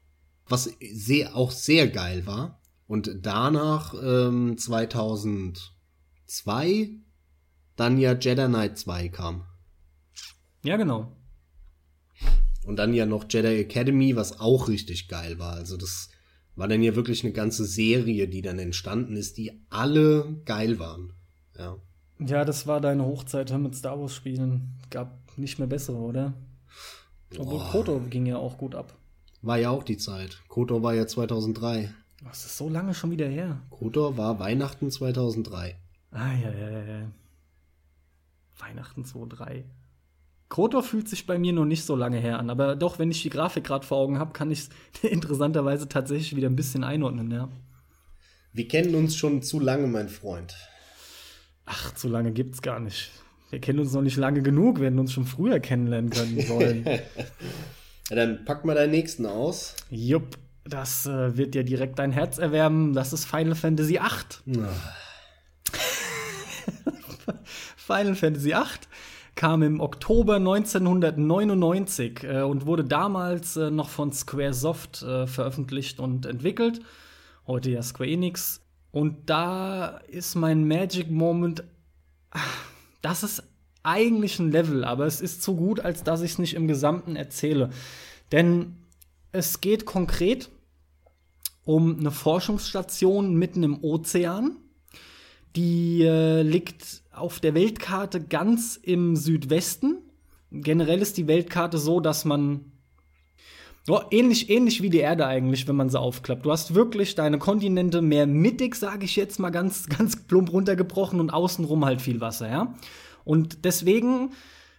was 0.49 0.71
sehr, 0.81 1.37
auch 1.37 1.51
sehr 1.51 1.89
geil 1.89 2.27
war. 2.27 2.61
Und 2.87 3.11
danach 3.21 3.95
ähm, 4.03 4.57
2002 4.57 6.91
dann 7.77 7.99
ja 7.99 8.15
Jedi 8.15 8.47
Knight 8.47 8.79
2 8.79 9.09
kam. 9.11 9.45
Ja, 10.65 10.77
genau. 10.77 11.15
Und 12.65 12.77
dann 12.77 12.95
ja 12.95 13.07
noch 13.07 13.27
Jedi 13.29 13.61
Academy, 13.61 14.17
was 14.17 14.41
auch 14.41 14.69
richtig 14.69 15.09
geil 15.09 15.39
war. 15.39 15.53
Also 15.53 15.77
das 15.77 16.09
war 16.57 16.67
dann 16.67 16.83
ja 16.83 16.97
wirklich 16.97 17.23
eine 17.25 17.33
ganze 17.33 17.65
Serie, 17.65 18.27
die 18.27 18.43
dann 18.43 18.59
entstanden 18.59 19.17
ist, 19.17 19.39
die 19.39 19.53
alle 19.71 20.41
geil 20.45 20.79
waren. 20.79 21.13
Ja. 21.57 21.77
Ja, 22.19 22.45
das 22.45 22.67
war 22.67 22.81
deine 22.81 23.05
Hochzeit 23.05 23.57
mit 23.59 23.77
Star 23.77 24.01
Wars 24.01 24.15
Spielen. 24.15 24.77
Gab 24.91 25.39
nicht 25.39 25.59
mehr 25.59 25.69
bessere, 25.69 25.99
oder? 25.99 26.35
Obwohl 27.37 27.59
Boah. 27.59 27.71
Koto 27.71 28.01
ging 28.09 28.27
ja 28.27 28.37
auch 28.37 28.57
gut 28.59 28.75
ab. 28.75 28.95
War 29.43 29.59
ja 29.59 29.71
auch 29.71 29.85
die 29.85 29.97
Zeit. 29.97 30.43
KOTOR 30.49 30.83
war 30.83 30.95
ja 30.95 31.07
2003. 31.07 31.95
Das 32.25 32.45
ist 32.45 32.57
so 32.57 32.69
lange 32.69 32.95
schon 32.95 33.11
wieder 33.11 33.29
her. 33.29 33.63
KOTOR 33.71 34.17
war 34.17 34.41
Weihnachten 34.41 34.91
2003. 34.91 35.77
Ah, 36.11 36.33
ja, 36.33 36.51
ja, 36.51 36.71
ja, 36.71 36.83
ja. 36.83 37.13
Weihnachten 38.59 39.05
2.3. 39.05 39.65
Kotor 40.49 40.83
fühlt 40.83 41.09
sich 41.09 41.27
bei 41.27 41.39
mir 41.39 41.53
noch 41.53 41.67
nicht 41.67 41.85
so 41.85 41.95
lange 41.95 42.19
her 42.19 42.39
an, 42.39 42.49
aber 42.49 42.75
doch, 42.75 42.99
wenn 42.99 43.11
ich 43.11 43.23
die 43.23 43.31
Grafik 43.31 43.65
gerade 43.65 43.87
vor 43.87 43.99
Augen 43.99 44.19
habe, 44.19 44.33
kann 44.33 44.51
ich 44.51 44.61
es 44.61 45.03
interessanterweise 45.03 45.89
tatsächlich 45.89 46.35
wieder 46.35 46.49
ein 46.49 46.57
bisschen 46.57 46.85
einordnen, 46.85 47.31
ja. 47.31 47.49
Wir 48.53 48.67
kennen 48.67 48.95
uns 48.95 49.15
schon 49.15 49.43
zu 49.43 49.61
lange, 49.61 49.87
mein 49.87 50.09
Freund. 50.09 50.57
Ach, 51.67 51.95
zu 51.95 52.09
lange 52.09 52.33
gibt's 52.33 52.63
gar 52.63 52.81
nicht. 52.81 53.11
Wir 53.51 53.61
kennen 53.61 53.79
uns 53.79 53.93
noch 53.93 54.03
nicht 54.03 54.17
lange 54.17 54.43
genug, 54.43 54.79
wir 54.79 54.87
hätten 54.87 54.99
uns 54.99 55.13
schon 55.13 55.25
früher 55.25 55.61
kennenlernen 55.61 56.11
können 56.11 56.41
sollen. 56.41 56.85
Ja, 58.11 58.17
dann 58.17 58.47
pack 58.47 58.65
mal 58.65 58.75
deinen 58.75 58.93
nächsten 58.93 59.27
aus. 59.27 59.77
Jupp, 59.91 60.39
das 60.65 61.05
äh, 61.05 61.37
wird 61.37 61.55
dir 61.55 61.63
direkt 61.63 61.99
dein 61.99 62.11
Herz 62.11 62.39
erwärmen. 62.39 62.95
Das 62.95 63.13
ist 63.13 63.27
Final 63.27 63.55
Fantasy 63.55 64.01
VIII. 64.01 64.65
Final 67.77 68.15
Fantasy 68.15 68.49
VIII 68.49 68.65
kam 69.35 69.63
im 69.63 69.81
Oktober 69.81 70.37
1999 70.37 72.25
äh, 72.25 72.41
und 72.43 72.67
wurde 72.67 72.85
damals 72.85 73.57
äh, 73.57 73.71
noch 73.71 73.89
von 73.89 74.11
Squaresoft 74.11 75.03
äh, 75.03 75.27
veröffentlicht 75.27 76.01
und 76.01 76.27
entwickelt. 76.27 76.81
Heute 77.47 77.71
ja 77.71 77.83
Square 77.83 78.11
Enix. 78.11 78.63
Und 78.91 79.29
da 79.31 79.99
ist 80.09 80.35
mein 80.35 80.67
Magic 80.67 81.11
Moment. 81.11 81.63
Das 83.03 83.23
ist 83.23 83.43
eigentlich 83.83 84.39
ein 84.39 84.51
Level, 84.51 84.85
aber 84.85 85.07
es 85.07 85.21
ist 85.21 85.43
zu 85.43 85.57
gut, 85.57 85.81
als 85.81 86.03
dass 86.03 86.23
ich 86.23 86.33
es 86.33 86.39
nicht 86.39 86.55
im 86.55 86.69
Gesamten 86.69 87.17
erzähle. 87.17 87.71
Denn 88.33 88.77
es 89.33 89.61
geht 89.61 89.87
konkret 89.87 90.51
um 91.65 91.99
eine 91.99 92.11
Forschungsstation 92.11 93.35
mitten 93.35 93.63
im 93.63 93.83
Ozean. 93.85 94.57
Die 95.55 96.03
äh, 96.03 96.43
liegt 96.43 97.03
auf 97.13 97.41
der 97.41 97.55
Weltkarte 97.55 98.23
ganz 98.23 98.77
im 98.77 99.17
Südwesten. 99.17 99.99
Generell 100.51 101.01
ist 101.01 101.19
die 101.19 101.27
Weltkarte 101.27 101.79
so, 101.79 102.01
dass 102.01 102.25
man 102.25 102.73
ja, 103.89 104.05
ähnlich, 104.11 104.51
ähnlich 104.51 104.83
wie 104.83 104.91
die 104.91 104.99
Erde 104.99 105.27
eigentlich, 105.27 105.67
wenn 105.67 105.77
man 105.77 105.89
sie 105.89 105.99
aufklappt. 105.99 106.45
Du 106.45 106.53
hast 106.53 106.75
wirklich 106.75 107.15
deine 107.15 107.39
Kontinente 107.39 108.03
mehr 108.03 108.27
mittig, 108.27 108.75
sage 108.77 109.05
ich 109.05 109.17
jetzt 109.17 109.39
mal 109.39 109.51
ganz, 109.51 109.89
ganz 109.99 110.17
plump 110.17 110.53
runtergebrochen 110.53 111.21
und 111.21 111.31
außenrum 111.31 111.85
halt 111.85 112.01
viel 112.03 112.21
Wasser, 112.21 112.51
ja. 112.51 112.75
Und 113.25 113.65
deswegen 113.65 114.31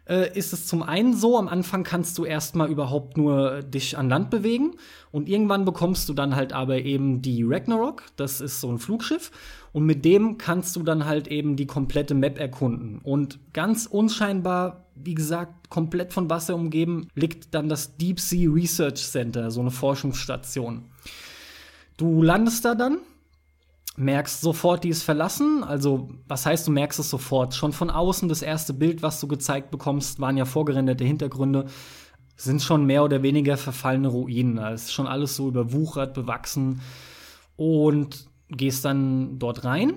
äh, 0.10 0.36
ist 0.38 0.54
es 0.54 0.66
zum 0.66 0.82
einen 0.82 1.16
so, 1.16 1.38
am 1.38 1.48
Anfang 1.48 1.84
kannst 1.84 2.18
du 2.18 2.26
erstmal 2.26 2.70
überhaupt 2.70 3.16
nur 3.16 3.62
dich 3.62 3.98
an 3.98 4.10
Land 4.10 4.32
bewegen 4.32 4.74
und 5.12 5.30
irgendwann 5.30 5.66
bekommst 5.66 6.10
du 6.10 6.14
dann 6.14 6.36
halt 6.36 6.52
aber 6.52 6.80
eben 6.80 7.22
die 7.22 7.44
Ragnarok, 7.44 8.04
das 8.16 8.42
ist 8.42 8.60
so 8.60 8.72
ein 8.72 8.80
Flugschiff 8.80 9.32
und 9.72 9.86
mit 9.86 10.04
dem 10.06 10.38
kannst 10.40 10.76
du 10.76 10.84
dann 10.84 11.06
halt 11.06 11.28
eben 11.28 11.56
die 11.56 11.68
komplette 11.68 12.16
Map 12.16 12.40
erkunden 12.40 13.00
und 13.04 13.40
ganz 13.54 13.86
unscheinbar, 13.86 14.86
wie 15.04 15.16
gesagt, 15.16 15.70
komplett 15.70 16.14
von 16.14 16.30
Wasser 16.30 16.56
umgeben, 16.56 17.08
liegt 17.16 17.54
dann 17.54 17.70
das 17.70 17.98
Deep 17.98 18.20
Sea 18.20 18.50
Research 18.50 19.08
Center, 19.08 19.52
so 19.52 19.62
eine 19.62 19.72
Forschungsstation. 19.72 20.86
Du 21.98 22.22
landest 22.22 22.66
da 22.66 22.76
dann 22.76 23.00
merkst 24.00 24.42
sofort, 24.42 24.84
die 24.84 24.90
ist 24.90 25.04
verlassen. 25.04 25.64
Also, 25.64 26.10
was 26.28 26.46
heißt, 26.46 26.68
du 26.68 26.72
merkst 26.72 27.00
es 27.00 27.10
sofort? 27.10 27.54
Schon 27.54 27.74
von 27.74 27.90
außen, 27.90 28.30
das 28.30 28.42
erste 28.42 28.74
Bild, 28.74 29.04
was 29.04 29.20
du 29.20 29.28
gezeigt 29.28 29.72
bekommst, 29.72 30.20
waren 30.20 30.38
ja 30.38 30.46
vorgerenderte 30.46 31.04
Hintergründe, 31.04 31.66
sind 32.38 32.62
schon 32.62 32.86
mehr 32.86 33.04
oder 33.04 33.22
weniger 33.22 33.58
verfallene 33.58 34.08
Ruinen. 34.08 34.58
Es 34.58 34.84
ist 34.84 34.94
schon 34.94 35.08
alles 35.08 35.36
so 35.36 35.50
überwuchert, 35.50 36.14
bewachsen. 36.14 36.82
Und 37.58 38.28
gehst 38.48 38.86
dann 38.86 39.38
dort 39.38 39.66
rein. 39.66 39.94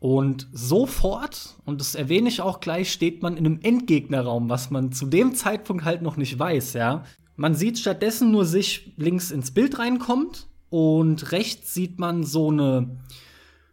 Und 0.00 0.46
sofort, 0.52 1.56
und 1.64 1.80
das 1.80 1.96
erwähne 1.96 2.28
ich 2.28 2.40
auch 2.40 2.60
gleich, 2.60 2.92
steht 2.92 3.20
man 3.20 3.36
in 3.36 3.46
einem 3.46 3.60
Endgegnerraum, 3.62 4.48
was 4.48 4.70
man 4.70 4.92
zu 4.92 5.06
dem 5.06 5.34
Zeitpunkt 5.34 5.84
halt 5.84 6.02
noch 6.02 6.16
nicht 6.16 6.38
weiß, 6.38 6.74
ja. 6.74 7.04
Man 7.34 7.54
sieht 7.54 7.78
stattdessen 7.78 8.30
nur 8.30 8.44
sich 8.44 8.92
links 8.96 9.30
ins 9.32 9.50
Bild 9.50 9.78
reinkommt 9.78 10.46
und 10.70 11.32
rechts 11.32 11.74
sieht 11.74 11.98
man 11.98 12.22
so 12.22 12.50
eine 12.50 12.98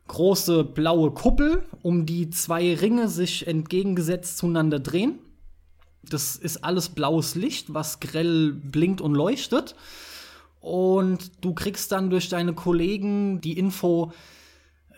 große 0.08 0.64
blaue 0.64 1.12
Kuppel, 1.12 1.64
um 1.82 2.06
die 2.06 2.30
zwei 2.30 2.76
Ringe 2.76 3.08
sich 3.08 3.48
entgegengesetzt 3.48 4.38
zueinander 4.38 4.80
drehen. 4.80 5.20
Das 6.04 6.36
ist 6.36 6.64
alles 6.64 6.90
blaues 6.90 7.36
Licht, 7.36 7.74
was 7.74 8.00
grell 8.00 8.52
blinkt 8.54 9.02
und 9.02 9.14
leuchtet. 9.14 9.76
Und 10.60 11.44
du 11.44 11.54
kriegst 11.54 11.92
dann 11.92 12.10
durch 12.10 12.30
deine 12.30 12.54
Kollegen 12.54 13.42
die 13.42 13.58
Info, 13.58 14.12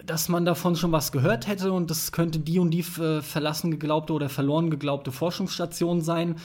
dass 0.08 0.30
man 0.30 0.46
davon 0.46 0.76
schon 0.76 0.92
was 0.92 1.12
gehört 1.12 1.48
hätte 1.48 1.72
und 1.72 1.92
das 1.92 2.12
könnte 2.12 2.40
die 2.40 2.60
und 2.60 2.72
die 2.72 2.86
äh, 3.02 3.22
verlassen 3.22 3.72
geglaubte 3.72 4.14
oder 4.14 4.30
verloren 4.30 4.70
geglaubte 4.70 5.12
Forschungsstation 5.12 6.02
sein. 6.02 6.38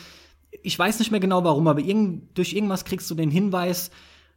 Ich 0.62 0.78
weiß 0.78 0.98
nicht 0.98 1.10
mehr 1.10 1.20
genau 1.20 1.44
warum, 1.44 1.68
aber 1.68 1.80
irgend, 1.80 2.36
durch 2.36 2.52
irgendwas 2.52 2.84
kriegst 2.84 3.10
du 3.10 3.14
den 3.14 3.30
Hinweis, 3.30 3.90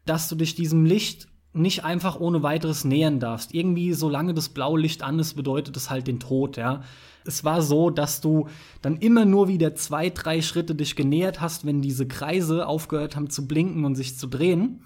dass 0.06 0.30
du 0.30 0.36
dich 0.36 0.56
diesem 0.56 0.86
Licht 0.86 1.28
nicht 1.56 1.84
einfach 1.84 2.20
ohne 2.20 2.44
weiteres 2.44 2.84
nähern 2.84 3.20
darfst. 3.20 3.54
Irgendwie, 3.54 3.94
solange 3.94 4.34
das 4.34 4.50
blaue 4.50 4.80
Licht 4.80 5.04
an 5.04 5.20
ist, 5.20 5.36
bedeutet 5.36 5.76
es 5.78 5.90
halt 5.90 6.08
den 6.08 6.20
Tod, 6.20 6.58
ja. 6.58 6.84
Es 7.26 7.44
war 7.44 7.64
so, 7.64 7.90
dass 7.90 8.22
du 8.22 8.48
dann 8.84 8.98
immer 8.98 9.26
nur 9.26 9.48
wieder 9.48 9.74
zwei, 9.74 10.10
drei 10.12 10.42
Schritte 10.42 10.76
dich 10.76 10.96
genähert 10.96 11.42
hast, 11.42 11.66
wenn 11.66 11.82
diese 11.82 12.08
Kreise 12.08 12.68
aufgehört 12.68 13.16
haben 13.16 13.32
zu 13.32 13.48
blinken 13.48 13.84
und 13.84 13.96
sich 13.96 14.18
zu 14.18 14.28
drehen. 14.28 14.82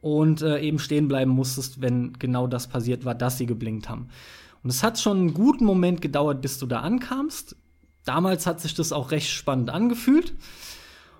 Und 0.00 0.42
äh, 0.42 0.60
eben 0.60 0.78
stehen 0.78 1.08
bleiben 1.08 1.30
musstest, 1.30 1.82
wenn 1.82 2.14
genau 2.14 2.46
das 2.46 2.68
passiert 2.68 3.04
war, 3.04 3.14
dass 3.14 3.38
sie 3.38 3.46
geblinkt 3.46 3.88
haben. 3.88 4.08
Und 4.62 4.70
es 4.70 4.82
hat 4.82 4.98
schon 4.98 5.18
einen 5.18 5.34
guten 5.34 5.64
Moment 5.64 6.00
gedauert, 6.00 6.40
bis 6.40 6.58
du 6.58 6.66
da 6.66 6.80
ankamst. 6.80 7.56
Damals 8.04 8.46
hat 8.46 8.60
sich 8.60 8.74
das 8.74 8.92
auch 8.92 9.10
recht 9.10 9.30
spannend 9.30 9.70
angefühlt. 9.70 10.32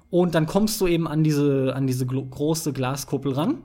Und 0.08 0.34
dann 0.34 0.46
kommst 0.46 0.80
du 0.80 0.86
eben 0.86 1.06
an 1.06 1.22
diese, 1.22 1.74
an 1.74 1.86
diese 1.86 2.06
große 2.06 2.72
Glaskuppel 2.72 3.32
ran 3.32 3.58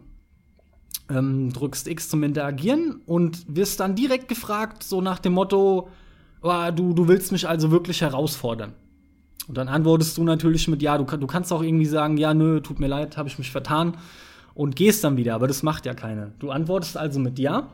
ähm, 1.10 1.52
drückst 1.54 1.88
X 1.88 2.10
zum 2.10 2.24
Interagieren 2.24 3.02
und 3.06 3.44
wirst 3.48 3.80
dann 3.80 3.96
direkt 3.96 4.28
gefragt, 4.28 4.84
so 4.84 5.02
nach 5.02 5.20
dem 5.20 5.34
Motto, 5.34 5.90
oh, 6.42 6.72
du, 6.76 6.94
du 6.94 7.08
willst 7.08 7.32
mich 7.32 7.48
also 7.48 7.72
wirklich 7.72 8.02
herausfordern. 8.02 8.74
Und 9.48 9.58
dann 9.58 9.68
antwortest 9.68 10.18
du 10.18 10.24
natürlich 10.24 10.68
mit 10.68 10.82
Ja, 10.82 10.98
du, 10.98 11.04
du 11.04 11.28
kannst 11.28 11.54
auch 11.54 11.62
irgendwie 11.62 11.86
sagen, 11.86 12.18
ja, 12.18 12.34
nö, 12.34 12.62
tut 12.62 12.80
mir 12.80 12.88
leid, 12.88 13.18
habe 13.18 13.30
ich 13.30 13.38
mich 13.38 13.52
vertan 13.52 13.98
und 14.56 14.76
gehst 14.76 15.04
dann 15.04 15.18
wieder, 15.18 15.36
aber 15.36 15.48
das 15.48 15.62
macht 15.62 15.86
ja 15.86 15.94
keiner. 15.94 16.32
Du 16.40 16.50
antwortest 16.50 16.98
also 16.98 17.20
mit 17.20 17.38
Ja 17.38 17.70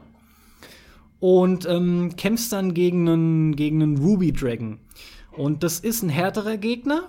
und 1.21 1.65
ähm, 1.67 2.15
kämpfst 2.17 2.51
dann 2.51 2.73
gegen 2.73 3.07
einen, 3.07 3.55
gegen 3.55 3.81
einen 3.81 3.97
Ruby 3.97 4.33
Dragon. 4.33 4.79
Und 5.31 5.63
das 5.63 5.79
ist 5.79 6.03
ein 6.03 6.09
härterer 6.09 6.57
Gegner, 6.57 7.03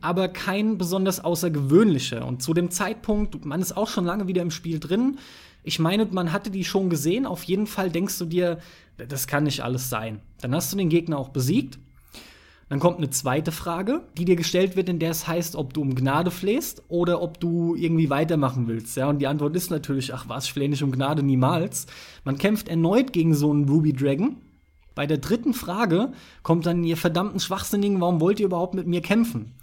aber 0.00 0.28
kein 0.28 0.78
besonders 0.78 1.22
außergewöhnlicher. 1.22 2.26
Und 2.26 2.42
zu 2.42 2.54
dem 2.54 2.70
Zeitpunkt, 2.70 3.44
man 3.44 3.60
ist 3.60 3.76
auch 3.76 3.88
schon 3.88 4.06
lange 4.06 4.28
wieder 4.28 4.40
im 4.40 4.50
Spiel 4.50 4.80
drin, 4.80 5.18
ich 5.66 5.80
meine, 5.80 6.06
man 6.06 6.32
hatte 6.32 6.52
die 6.52 6.64
schon 6.64 6.90
gesehen. 6.90 7.26
Auf 7.26 7.42
jeden 7.42 7.66
Fall 7.66 7.90
denkst 7.90 8.16
du 8.20 8.24
dir, 8.24 8.60
das 8.96 9.26
kann 9.26 9.42
nicht 9.42 9.64
alles 9.64 9.90
sein. 9.90 10.20
Dann 10.40 10.54
hast 10.54 10.72
du 10.72 10.76
den 10.76 10.88
Gegner 10.88 11.18
auch 11.18 11.30
besiegt. 11.30 11.80
Dann 12.68 12.80
kommt 12.80 12.98
eine 12.98 13.10
zweite 13.10 13.52
Frage, 13.52 14.02
die 14.18 14.24
dir 14.24 14.34
gestellt 14.34 14.74
wird, 14.74 14.88
in 14.88 14.98
der 14.98 15.12
es 15.12 15.28
heißt, 15.28 15.54
ob 15.54 15.72
du 15.72 15.82
um 15.82 15.94
Gnade 15.94 16.32
flehst 16.32 16.82
oder 16.88 17.22
ob 17.22 17.38
du 17.38 17.76
irgendwie 17.76 18.10
weitermachen 18.10 18.66
willst. 18.66 18.96
Ja, 18.96 19.08
und 19.08 19.20
die 19.20 19.28
Antwort 19.28 19.54
ist 19.54 19.70
natürlich, 19.70 20.12
ach 20.12 20.28
was, 20.28 20.46
ich 20.46 20.52
flehe 20.52 20.68
nicht 20.68 20.82
um 20.82 20.90
Gnade 20.90 21.22
niemals. 21.22 21.86
Man 22.24 22.38
kämpft 22.38 22.68
erneut 22.68 23.12
gegen 23.12 23.34
so 23.34 23.52
einen 23.52 23.68
Ruby 23.68 23.92
Dragon. 23.92 24.36
Bei 24.96 25.06
der 25.06 25.18
dritten 25.18 25.54
Frage 25.54 26.12
kommt 26.42 26.66
dann 26.66 26.82
ihr 26.82 26.96
verdammten 26.96 27.38
Schwachsinnigen, 27.38 28.00
warum 28.00 28.20
wollt 28.20 28.40
ihr 28.40 28.46
überhaupt 28.46 28.74
mit 28.74 28.88
mir 28.88 29.00
kämpfen? 29.00 29.54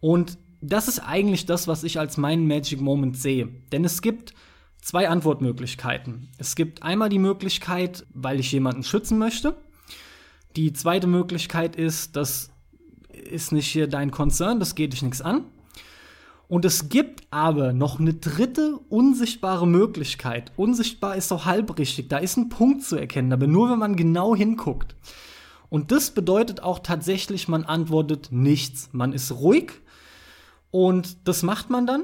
Und 0.00 0.36
das 0.60 0.88
ist 0.88 0.98
eigentlich 1.00 1.46
das, 1.46 1.68
was 1.68 1.84
ich 1.84 1.98
als 1.98 2.18
meinen 2.18 2.46
Magic 2.46 2.80
Moment 2.80 3.16
sehe. 3.16 3.48
Denn 3.72 3.84
es 3.84 4.02
gibt 4.02 4.34
zwei 4.80 5.08
Antwortmöglichkeiten. 5.08 6.28
Es 6.36 6.54
gibt 6.54 6.82
einmal 6.82 7.08
die 7.08 7.18
Möglichkeit, 7.18 8.04
weil 8.12 8.40
ich 8.40 8.52
jemanden 8.52 8.82
schützen 8.82 9.18
möchte. 9.18 9.56
Die 10.56 10.72
zweite 10.72 11.06
Möglichkeit 11.06 11.76
ist, 11.76 12.16
das 12.16 12.50
ist 13.10 13.52
nicht 13.52 13.68
hier 13.68 13.86
dein 13.86 14.10
Konzern, 14.10 14.60
das 14.60 14.74
geht 14.74 14.92
dich 14.92 15.02
nichts 15.02 15.22
an. 15.22 15.44
Und 16.48 16.66
es 16.66 16.90
gibt 16.90 17.22
aber 17.30 17.72
noch 17.72 17.98
eine 17.98 18.12
dritte 18.12 18.78
unsichtbare 18.90 19.66
Möglichkeit. 19.66 20.52
Unsichtbar 20.56 21.16
ist 21.16 21.32
auch 21.32 21.46
halbrichtig. 21.46 22.08
Da 22.08 22.18
ist 22.18 22.36
ein 22.36 22.50
Punkt 22.50 22.82
zu 22.82 22.96
erkennen, 22.96 23.32
aber 23.32 23.46
nur 23.46 23.70
wenn 23.70 23.78
man 23.78 23.96
genau 23.96 24.36
hinguckt. 24.36 24.94
Und 25.70 25.92
das 25.92 26.10
bedeutet 26.10 26.62
auch 26.62 26.80
tatsächlich, 26.80 27.48
man 27.48 27.64
antwortet 27.64 28.28
nichts. 28.32 28.90
Man 28.92 29.14
ist 29.14 29.32
ruhig 29.32 29.72
und 30.70 31.26
das 31.26 31.42
macht 31.42 31.70
man 31.70 31.86
dann. 31.86 32.02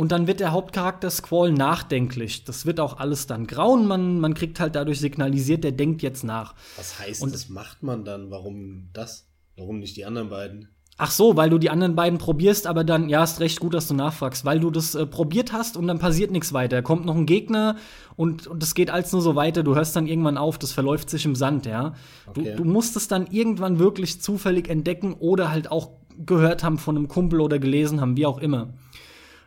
Und 0.00 0.12
dann 0.12 0.26
wird 0.26 0.40
der 0.40 0.52
Hauptcharakter 0.52 1.10
Squall 1.10 1.52
nachdenklich. 1.52 2.44
Das 2.44 2.64
wird 2.64 2.80
auch 2.80 2.96
alles 2.96 3.26
dann 3.26 3.46
grauen. 3.46 3.86
Man, 3.86 4.18
man 4.18 4.32
kriegt 4.32 4.58
halt 4.58 4.74
dadurch 4.74 4.98
signalisiert, 4.98 5.62
der 5.62 5.72
denkt 5.72 6.00
jetzt 6.00 6.24
nach. 6.24 6.54
Was 6.78 6.98
heißt, 6.98 7.20
und 7.20 7.34
das 7.34 7.50
macht 7.50 7.82
man 7.82 8.02
dann? 8.06 8.30
Warum 8.30 8.88
das? 8.94 9.28
Warum 9.58 9.78
nicht 9.78 9.98
die 9.98 10.06
anderen 10.06 10.30
beiden? 10.30 10.70
Ach 10.96 11.10
so, 11.10 11.36
weil 11.36 11.50
du 11.50 11.58
die 11.58 11.68
anderen 11.68 11.96
beiden 11.96 12.18
probierst, 12.18 12.66
aber 12.66 12.82
dann, 12.82 13.10
ja, 13.10 13.22
ist 13.22 13.40
recht 13.40 13.60
gut, 13.60 13.74
dass 13.74 13.88
du 13.88 13.94
nachfragst, 13.94 14.46
weil 14.46 14.58
du 14.58 14.70
das 14.70 14.94
äh, 14.94 15.04
probiert 15.04 15.52
hast 15.52 15.76
und 15.76 15.86
dann 15.86 15.98
passiert 15.98 16.30
nichts 16.30 16.54
weiter. 16.54 16.80
Kommt 16.80 17.04
noch 17.04 17.16
ein 17.16 17.26
Gegner 17.26 17.76
und, 18.16 18.46
und 18.46 18.62
das 18.62 18.74
geht 18.74 18.88
alles 18.88 19.12
nur 19.12 19.20
so 19.20 19.36
weiter. 19.36 19.62
Du 19.62 19.74
hörst 19.74 19.94
dann 19.96 20.06
irgendwann 20.06 20.38
auf, 20.38 20.56
das 20.56 20.72
verläuft 20.72 21.10
sich 21.10 21.26
im 21.26 21.34
Sand, 21.34 21.66
ja. 21.66 21.92
Okay. 22.26 22.54
Du, 22.56 22.62
du 22.62 22.64
musst 22.64 22.96
es 22.96 23.06
dann 23.06 23.26
irgendwann 23.26 23.78
wirklich 23.78 24.22
zufällig 24.22 24.70
entdecken 24.70 25.12
oder 25.12 25.50
halt 25.50 25.70
auch 25.70 25.90
gehört 26.24 26.64
haben 26.64 26.78
von 26.78 26.96
einem 26.96 27.08
Kumpel 27.08 27.42
oder 27.42 27.58
gelesen 27.58 28.00
haben, 28.00 28.16
wie 28.16 28.24
auch 28.24 28.38
immer. 28.38 28.72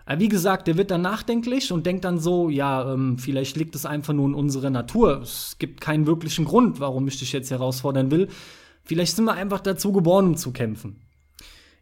Aber 0.06 0.20
wie 0.20 0.30
gesagt, 0.30 0.68
der 0.68 0.78
wird 0.78 0.92
dann 0.92 1.02
nachdenklich 1.02 1.72
und 1.72 1.86
denkt 1.86 2.04
dann 2.04 2.20
so, 2.20 2.50
ja, 2.50 2.94
ähm, 2.94 3.18
vielleicht 3.18 3.56
liegt 3.56 3.76
es 3.76 3.86
einfach 3.86 4.14
nur 4.14 4.28
in 4.28 4.34
unserer 4.34 4.70
Natur. 4.70 5.22
Es 5.22 5.56
gibt 5.60 5.80
keinen 5.80 6.08
wirklichen 6.08 6.46
Grund, 6.46 6.80
warum 6.80 7.08
ich 7.08 7.20
dich 7.20 7.32
jetzt 7.32 7.52
herausfordern 7.52 8.12
will. 8.12 8.28
Vielleicht 8.84 9.16
sind 9.16 9.26
wir 9.26 9.34
einfach 9.34 9.62
dazu 9.62 9.94
geboren, 9.94 10.28
um 10.28 10.38
zu 10.38 10.52
kämpfen. 10.52 10.98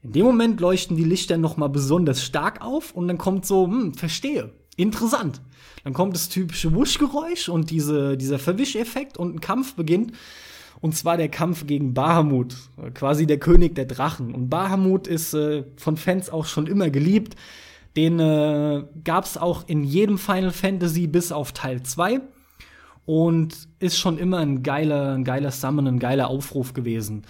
In 0.03 0.13
dem 0.13 0.25
Moment 0.25 0.59
leuchten 0.59 0.97
die 0.97 1.03
Lichter 1.03 1.37
noch 1.37 1.57
mal 1.57 1.67
besonders 1.67 2.23
stark 2.23 2.61
auf 2.61 2.91
und 2.93 3.07
dann 3.07 3.17
kommt 3.17 3.45
so, 3.45 3.65
hm, 3.65 3.93
verstehe, 3.93 4.51
interessant. 4.75 5.41
Dann 5.83 5.93
kommt 5.93 6.15
das 6.15 6.29
typische 6.29 6.73
Wuschgeräusch 6.73 7.49
und 7.49 7.69
diese, 7.69 8.17
dieser 8.17 8.39
Verwischeffekt 8.39 9.17
und 9.17 9.35
ein 9.35 9.41
Kampf 9.41 9.75
beginnt. 9.75 10.13
Und 10.79 10.95
zwar 10.95 11.17
der 11.17 11.29
Kampf 11.29 11.67
gegen 11.67 11.93
Bahamut, 11.93 12.55
quasi 12.95 13.27
der 13.27 13.39
König 13.39 13.75
der 13.75 13.85
Drachen. 13.85 14.33
Und 14.33 14.49
Bahamut 14.49 15.07
ist 15.07 15.33
äh, 15.35 15.63
von 15.77 15.95
Fans 15.97 16.31
auch 16.31 16.45
schon 16.45 16.65
immer 16.65 16.89
geliebt. 16.89 17.35
Den 17.95 18.19
äh, 18.19 18.85
gab 19.03 19.25
es 19.25 19.37
auch 19.37 19.67
in 19.67 19.83
jedem 19.83 20.17
Final 20.17 20.51
Fantasy 20.51 21.07
bis 21.07 21.31
auf 21.31 21.51
Teil 21.51 21.83
2 21.83 22.21
und 23.05 23.67
ist 23.79 23.97
schon 23.97 24.17
immer 24.17 24.37
ein 24.37 24.63
geiler, 24.63 25.13
ein 25.13 25.23
geiler 25.23 25.51
Summon, 25.51 25.87
ein 25.87 25.99
geiler 25.99 26.29
Aufruf 26.29 26.73
gewesen. 26.73 27.23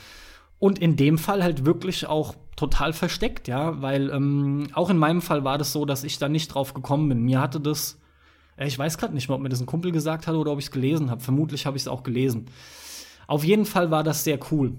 Und 0.60 0.78
in 0.78 0.96
dem 0.96 1.18
Fall 1.18 1.42
halt 1.44 1.66
wirklich 1.66 2.06
auch 2.06 2.36
total 2.56 2.94
versteckt, 2.94 3.48
ja, 3.48 3.82
weil 3.82 4.12
ähm, 4.12 4.68
auch 4.74 4.92
in 4.92 4.98
meinem 4.98 5.24
Fall 5.24 5.44
war 5.44 5.58
das 5.58 5.74
so, 5.74 5.86
dass 5.86 6.04
ich 6.04 6.20
da 6.20 6.30
nicht 6.30 6.50
drauf 6.50 6.76
gekommen 6.76 7.10
bin. 7.10 7.24
Mir 7.24 7.42
hatte 7.42 7.60
das, 7.60 7.98
äh, 8.58 8.68
ich 8.68 8.78
weiß 8.78 9.00
gerade 9.00 9.16
nicht 9.16 9.28
mehr, 9.28 9.36
ob 9.36 9.42
mir 9.42 9.50
das 9.50 9.62
ein 9.62 9.66
Kumpel 9.66 9.92
gesagt 9.92 10.28
hat 10.28 10.36
oder 10.36 10.52
ob 10.52 10.60
ich 10.60 10.66
es 10.66 10.72
gelesen 10.72 11.10
habe. 11.10 11.22
Vermutlich 11.22 11.66
habe 11.66 11.78
ich 11.78 11.84
es 11.84 11.88
auch 11.88 12.04
gelesen. 12.04 12.46
Auf 13.26 13.44
jeden 13.44 13.66
Fall 13.66 13.90
war 13.90 14.04
das 14.04 14.24
sehr 14.24 14.38
cool. 14.52 14.76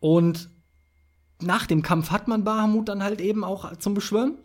Und 0.00 0.48
nach 1.42 1.66
dem 1.66 1.82
Kampf 1.82 2.10
hat 2.10 2.28
man 2.28 2.44
Bahamut 2.44 2.88
dann 2.88 3.02
halt 3.02 3.20
eben 3.20 3.44
auch 3.44 3.76
zum 3.76 3.92
Beschwören. 3.92 4.38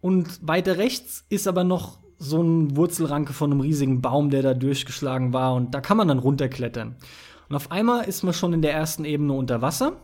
Und 0.00 0.46
weiter 0.46 0.78
rechts 0.78 1.24
ist 1.28 1.46
aber 1.46 1.64
noch 1.64 1.98
so 2.18 2.42
ein 2.42 2.76
Wurzelranke 2.76 3.32
von 3.32 3.50
einem 3.50 3.60
riesigen 3.60 4.02
Baum, 4.02 4.30
der 4.30 4.42
da 4.42 4.54
durchgeschlagen 4.54 5.32
war. 5.32 5.54
Und 5.54 5.74
da 5.74 5.80
kann 5.80 5.96
man 5.96 6.08
dann 6.08 6.18
runterklettern. 6.18 6.96
Und 7.48 7.56
auf 7.56 7.70
einmal 7.70 8.04
ist 8.04 8.22
man 8.22 8.34
schon 8.34 8.52
in 8.52 8.62
der 8.62 8.72
ersten 8.72 9.04
Ebene 9.04 9.32
unter 9.32 9.62
Wasser 9.62 9.96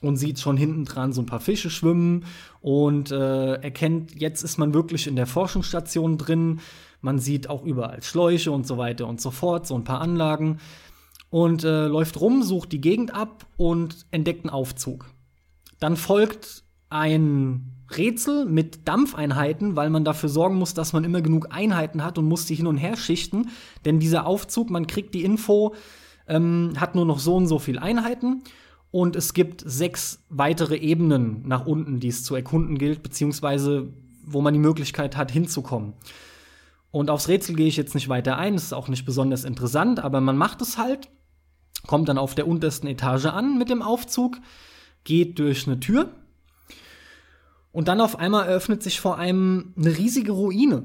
und 0.00 0.16
sieht 0.16 0.38
schon 0.40 0.56
hinten 0.56 0.84
dran 0.84 1.12
so 1.12 1.22
ein 1.22 1.26
paar 1.26 1.40
Fische 1.40 1.68
schwimmen 1.68 2.24
und 2.60 3.10
äh, 3.10 3.54
erkennt, 3.54 4.18
jetzt 4.20 4.42
ist 4.42 4.58
man 4.58 4.72
wirklich 4.72 5.06
in 5.06 5.16
der 5.16 5.26
Forschungsstation 5.26 6.16
drin. 6.16 6.60
Man 7.00 7.18
sieht 7.18 7.50
auch 7.50 7.64
überall 7.64 8.02
Schläuche 8.02 8.52
und 8.52 8.66
so 8.66 8.78
weiter 8.78 9.06
und 9.06 9.20
so 9.20 9.30
fort, 9.30 9.66
so 9.66 9.74
ein 9.74 9.84
paar 9.84 10.00
Anlagen. 10.00 10.58
Und 11.28 11.64
äh, 11.64 11.86
läuft 11.86 12.20
rum, 12.20 12.42
sucht 12.42 12.72
die 12.72 12.80
Gegend 12.80 13.14
ab 13.14 13.46
und 13.56 14.06
entdeckt 14.10 14.44
einen 14.44 14.50
Aufzug. 14.50 15.10
Dann 15.80 15.96
folgt 15.96 16.64
ein 16.88 17.75
Rätsel 17.90 18.46
mit 18.46 18.88
Dampfeinheiten, 18.88 19.76
weil 19.76 19.90
man 19.90 20.04
dafür 20.04 20.28
sorgen 20.28 20.56
muss, 20.56 20.74
dass 20.74 20.92
man 20.92 21.04
immer 21.04 21.20
genug 21.20 21.48
Einheiten 21.50 22.04
hat 22.04 22.18
und 22.18 22.26
muss 22.26 22.46
die 22.46 22.54
hin 22.54 22.66
und 22.66 22.78
her 22.78 22.96
schichten. 22.96 23.50
Denn 23.84 24.00
dieser 24.00 24.26
Aufzug, 24.26 24.70
man 24.70 24.86
kriegt 24.86 25.14
die 25.14 25.24
Info, 25.24 25.74
ähm, 26.26 26.72
hat 26.78 26.94
nur 26.94 27.04
noch 27.04 27.18
so 27.18 27.36
und 27.36 27.46
so 27.46 27.58
viel 27.58 27.78
Einheiten. 27.78 28.42
Und 28.90 29.14
es 29.14 29.34
gibt 29.34 29.62
sechs 29.64 30.24
weitere 30.28 30.76
Ebenen 30.76 31.46
nach 31.46 31.66
unten, 31.66 32.00
die 32.00 32.08
es 32.08 32.24
zu 32.24 32.34
erkunden 32.34 32.78
gilt, 32.78 33.02
beziehungsweise 33.02 33.92
wo 34.24 34.40
man 34.40 34.54
die 34.54 34.60
Möglichkeit 34.60 35.16
hat, 35.16 35.30
hinzukommen. 35.30 35.92
Und 36.90 37.10
aufs 37.10 37.28
Rätsel 37.28 37.54
gehe 37.54 37.66
ich 37.66 37.76
jetzt 37.76 37.94
nicht 37.94 38.08
weiter 38.08 38.38
ein, 38.38 38.54
das 38.54 38.64
ist 38.64 38.72
auch 38.72 38.88
nicht 38.88 39.04
besonders 39.04 39.44
interessant, 39.44 40.00
aber 40.00 40.20
man 40.20 40.36
macht 40.36 40.62
es 40.62 40.78
halt, 40.78 41.08
kommt 41.86 42.08
dann 42.08 42.18
auf 42.18 42.34
der 42.34 42.48
untersten 42.48 42.88
Etage 42.88 43.26
an 43.26 43.58
mit 43.58 43.68
dem 43.68 43.82
Aufzug, 43.82 44.38
geht 45.04 45.38
durch 45.38 45.66
eine 45.66 45.78
Tür, 45.78 46.10
und 47.76 47.88
dann 47.88 48.00
auf 48.00 48.18
einmal 48.18 48.46
eröffnet 48.48 48.82
sich 48.82 49.02
vor 49.02 49.18
einem 49.18 49.74
eine 49.76 49.98
riesige 49.98 50.32
Ruine. 50.32 50.84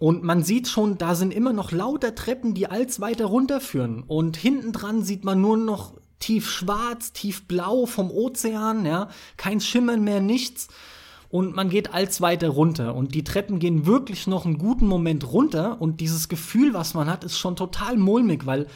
Und 0.00 0.24
man 0.24 0.42
sieht 0.42 0.66
schon, 0.66 0.98
da 0.98 1.14
sind 1.14 1.32
immer 1.32 1.52
noch 1.52 1.70
lauter 1.70 2.16
Treppen, 2.16 2.54
die 2.54 2.66
als 2.66 2.98
weiter 2.98 3.26
runterführen. 3.26 4.02
Und 4.02 4.36
hinten 4.36 4.72
dran 4.72 5.04
sieht 5.04 5.24
man 5.24 5.40
nur 5.40 5.56
noch 5.56 5.94
tief 6.18 6.50
schwarz, 6.50 7.12
tief 7.12 7.46
blau 7.46 7.86
vom 7.86 8.10
Ozean, 8.10 8.84
ja. 8.84 9.10
Kein 9.36 9.60
Schimmern 9.60 10.02
mehr, 10.02 10.20
nichts. 10.20 10.66
und 11.28 11.54
man 11.54 11.68
geht 11.68 11.94
als 11.94 12.20
weiter 12.20 12.48
runter 12.48 12.96
und 12.96 13.14
die 13.14 13.22
Treppen 13.22 13.60
gehen 13.60 13.86
wirklich 13.86 14.26
noch 14.26 14.44
einen 14.44 14.58
guten 14.58 14.88
Moment 14.88 15.30
runter 15.32 15.80
und 15.80 16.00
dieses 16.00 16.28
Gefühl, 16.28 16.74
was 16.74 16.94
man 16.94 17.08
hat, 17.08 17.22
ist 17.22 17.38
schon 17.38 17.54
total 17.54 17.96
mulmig, 17.96 18.44
weil 18.44 18.66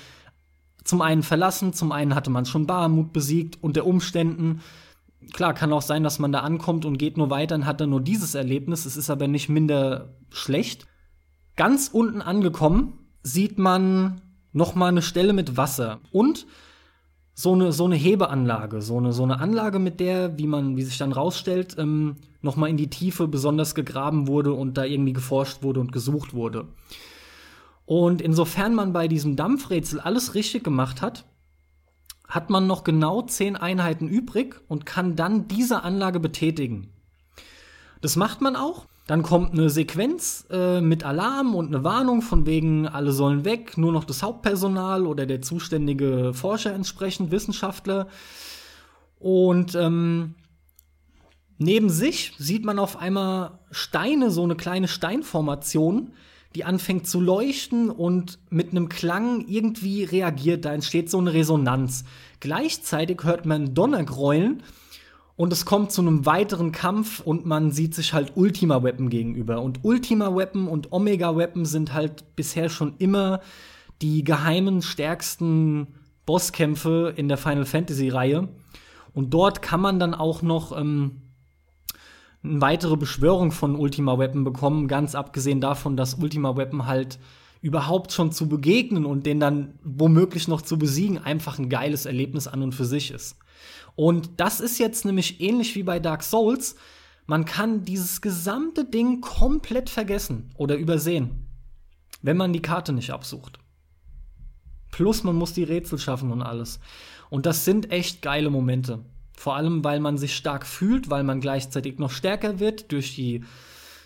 zum 0.85 1.03
einen 1.03 1.25
verlassen, 1.25 1.73
zum 1.73 1.91
einen 1.91 2.15
hatte 2.15 2.31
man 2.31 2.47
schon 2.47 2.69
Bahamut 2.69 3.13
besiegt 3.13 3.59
unter 3.63 3.85
Umständen. 3.85 4.61
Klar, 5.33 5.55
kann 5.55 5.73
auch 5.73 5.83
sein, 5.83 6.03
dass 6.03 6.19
man 6.19 6.33
da 6.33 6.41
ankommt 6.41 6.85
und 6.85 6.99
geht 6.99 7.17
nur 7.17 7.31
weiter 7.31 7.55
und 7.55 7.67
hat 7.67 7.81
dann 7.81 7.91
nur 7.91 8.01
dieses 8.01 8.35
Erlebnis. 8.35 8.85
Es 8.85 8.97
ist 8.97 9.11
aber 9.11 9.29
nicht 9.29 9.49
minder 9.49 10.15
schlecht. 10.31 10.87
Ganz 11.57 11.89
unten 11.93 12.23
angekommen 12.23 12.99
sieht 13.23 13.59
man 13.59 14.21
noch 14.53 14.75
mal 14.75 14.89
eine 14.89 15.03
Stelle 15.03 15.33
mit 15.33 15.57
Wasser 15.57 16.01
und 16.11 16.47
so 17.35 17.55
eine, 17.55 17.73
so 17.73 17.87
eine 17.87 17.97
Hebeanlage, 17.97 18.83
so 18.83 18.99
eine, 18.99 19.13
so 19.13 19.23
eine 19.23 19.41
Anlage, 19.41 19.79
mit 19.79 20.01
der, 20.01 20.39
wie 20.39 20.47
man, 20.47 20.77
wie 20.77 20.83
sich 20.83 20.99
dann 20.99 21.13
rausstellt, 21.13 21.77
ähm, 21.79 22.17
noch 22.43 22.57
mal 22.57 22.69
in 22.69 22.77
die 22.77 22.91
Tiefe 22.91 23.27
besonders 23.27 23.75
gegraben 23.75 24.29
wurde 24.29 24.53
und 24.53 24.77
da 24.77 24.85
irgendwie 24.85 25.15
geforscht 25.15 25.63
wurde 25.63 25.81
und 25.81 25.93
gesucht 25.93 26.35
wurde. 26.35 26.69
Und 27.87 28.21
insofern 28.21 28.75
man 28.75 28.93
bei 28.93 29.09
diesem 29.09 29.37
Dampfrätsel 29.37 30.01
alles 30.01 30.35
richtig 30.35 30.63
gemacht 30.63 31.03
hat, 31.03 31.25
hat 32.33 32.49
man 32.49 32.67
noch 32.67 32.83
genau 32.83 33.21
zehn 33.21 33.57
Einheiten 33.57 34.09
übrig 34.09 34.59
und 34.67 34.87
kann 34.87 35.17
dann 35.17 35.49
diese 35.49 35.83
Anlage 35.83 36.19
betätigen. 36.19 36.89
Das 38.01 38.17
macht 38.17 38.41
man 38.41 38.57
auch. 38.57 38.87
Dann 39.07 39.23
kommt 39.23 39.53
eine 39.53 39.69
Sequenz 39.69 40.47
äh, 40.51 40.81
mit 40.81 41.05
Alarm 41.05 41.55
und 41.55 41.67
eine 41.67 41.85
Warnung 41.85 42.23
von 42.23 42.47
wegen, 42.47 42.89
alle 42.89 43.13
sollen 43.13 43.45
weg, 43.45 43.77
nur 43.77 43.93
noch 43.93 44.05
das 44.05 44.23
Hauptpersonal 44.23 45.07
oder 45.07 45.27
der 45.27 45.43
zuständige 45.43 46.33
Forscher 46.33 46.73
entsprechend, 46.73 47.31
Wissenschaftler. 47.33 48.09
Und 49.19 49.75
ähm, 49.75 50.35
neben 51.59 51.91
sich 51.91 52.33
sieht 52.39 52.65
man 52.65 52.79
auf 52.79 52.97
einmal 52.97 53.59
Steine, 53.71 54.31
so 54.31 54.43
eine 54.43 54.57
kleine 54.57 54.89
Steinformation, 54.89 56.15
die 56.55 56.65
anfängt 56.65 57.07
zu 57.07 57.21
leuchten 57.21 57.91
und 57.91 58.39
mit 58.51 58.71
einem 58.71 58.89
Klang 58.89 59.47
irgendwie 59.49 60.05
reagiert. 60.05 60.65
Da 60.65 60.73
entsteht 60.73 61.11
so 61.11 61.19
eine 61.19 61.33
Resonanz. 61.33 62.05
Gleichzeitig 62.41 63.25
hört 63.25 63.47
man 63.47 63.75
Donnergrollen 63.75 64.63
und 65.37 65.53
es 65.53 65.65
kommt 65.65 65.93
zu 65.93 66.03
einem 66.03 66.27
weiteren 66.27 66.73
Kampf 66.73 67.21
und 67.21 67.47
man 67.47 67.71
sieht 67.71 67.95
sich 67.95 68.13
halt 68.13 68.33
Ultima 68.37 68.83
Weapon 68.83 69.09
gegenüber. 69.09 69.63
Und 69.63 69.81
Ultima 69.83 70.37
Weapon 70.37 70.69
und 70.69 70.93
Omega 70.93 71.37
Weapon 71.37 71.65
sind 71.65 71.95
halt 71.95 72.37
bisher 72.37 72.69
schon 72.69 72.95
immer 72.99 73.41
die 74.03 74.25
geheimen, 74.25 74.83
stärksten 74.83 75.89
Bosskämpfe 76.27 77.15
in 77.17 77.29
der 77.29 77.39
Final 77.39 77.65
Fantasy 77.65 78.09
Reihe. 78.09 78.49
Und 79.15 79.33
dort 79.35 79.63
kann 79.63 79.81
man 79.81 79.99
dann 79.99 80.15
auch 80.15 80.43
noch 80.43 80.79
ähm, 80.79 81.23
eine 82.45 82.61
weitere 82.61 82.97
Beschwörung 82.97 83.53
von 83.53 83.77
Ultima 83.77 84.19
Weapon 84.19 84.45
bekommen, 84.45 84.89
ganz 84.89 85.15
abgesehen 85.15 85.61
davon, 85.61 85.97
dass 85.97 86.15
Ultima 86.15 86.57
Weapon 86.57 86.87
halt 86.87 87.19
überhaupt 87.61 88.13
schon 88.13 88.33
zu 88.33 88.49
begegnen 88.49 89.07
und 89.07 89.25
den 89.25 89.39
dann 89.39 89.79
womöglich 89.85 90.49
noch 90.49 90.63
zu 90.63 90.79
besiegen 90.79 91.19
einfach 91.19 91.59
ein 91.59 91.69
geiles 91.69 92.07
Erlebnis 92.07 92.49
an 92.49 92.63
und 92.63 92.75
für 92.75 92.85
sich 92.85 93.13
ist. 93.13 93.37
Und 93.95 94.31
das 94.39 94.59
ist 94.61 94.79
jetzt 94.79 95.05
nämlich 95.05 95.41
ähnlich 95.41 95.77
wie 95.77 95.85
bei 95.85 96.01
Dark 96.01 96.25
Souls. 96.25 96.75
Man 97.27 97.45
kann 97.45 97.85
dieses 97.85 98.21
gesamte 98.21 98.85
Ding 98.85 99.21
komplett 99.21 99.91
vergessen 99.91 100.51
oder 100.57 100.77
übersehen, 100.77 101.47
wenn 102.21 102.37
man 102.37 102.53
die 102.53 102.63
Karte 102.63 102.93
nicht 102.93 103.11
absucht. 103.11 103.61
Plus 104.91 105.23
man 105.23 105.37
muss 105.37 105.53
die 105.53 105.65
Rätsel 105.65 105.99
schaffen 105.99 106.33
und 106.33 106.43
alles. 106.43 106.81
Und 107.31 107.47
das 107.47 107.65
sind 107.65 107.93
echt 107.93 108.23
geile 108.23 108.51
Momente. 108.51 109.05
Vor 109.35 109.57
allem, 109.57 109.83
weil 109.83 110.01
man 110.01 110.19
sich 110.19 110.37
stark 110.37 110.67
fühlt, 110.67 111.11
weil 111.11 111.25
man 111.25 111.41
gleichzeitig 111.41 111.99
noch 111.99 112.11
stärker 112.11 112.61
wird 112.61 112.93
durch 112.93 113.15
die, 113.15 113.45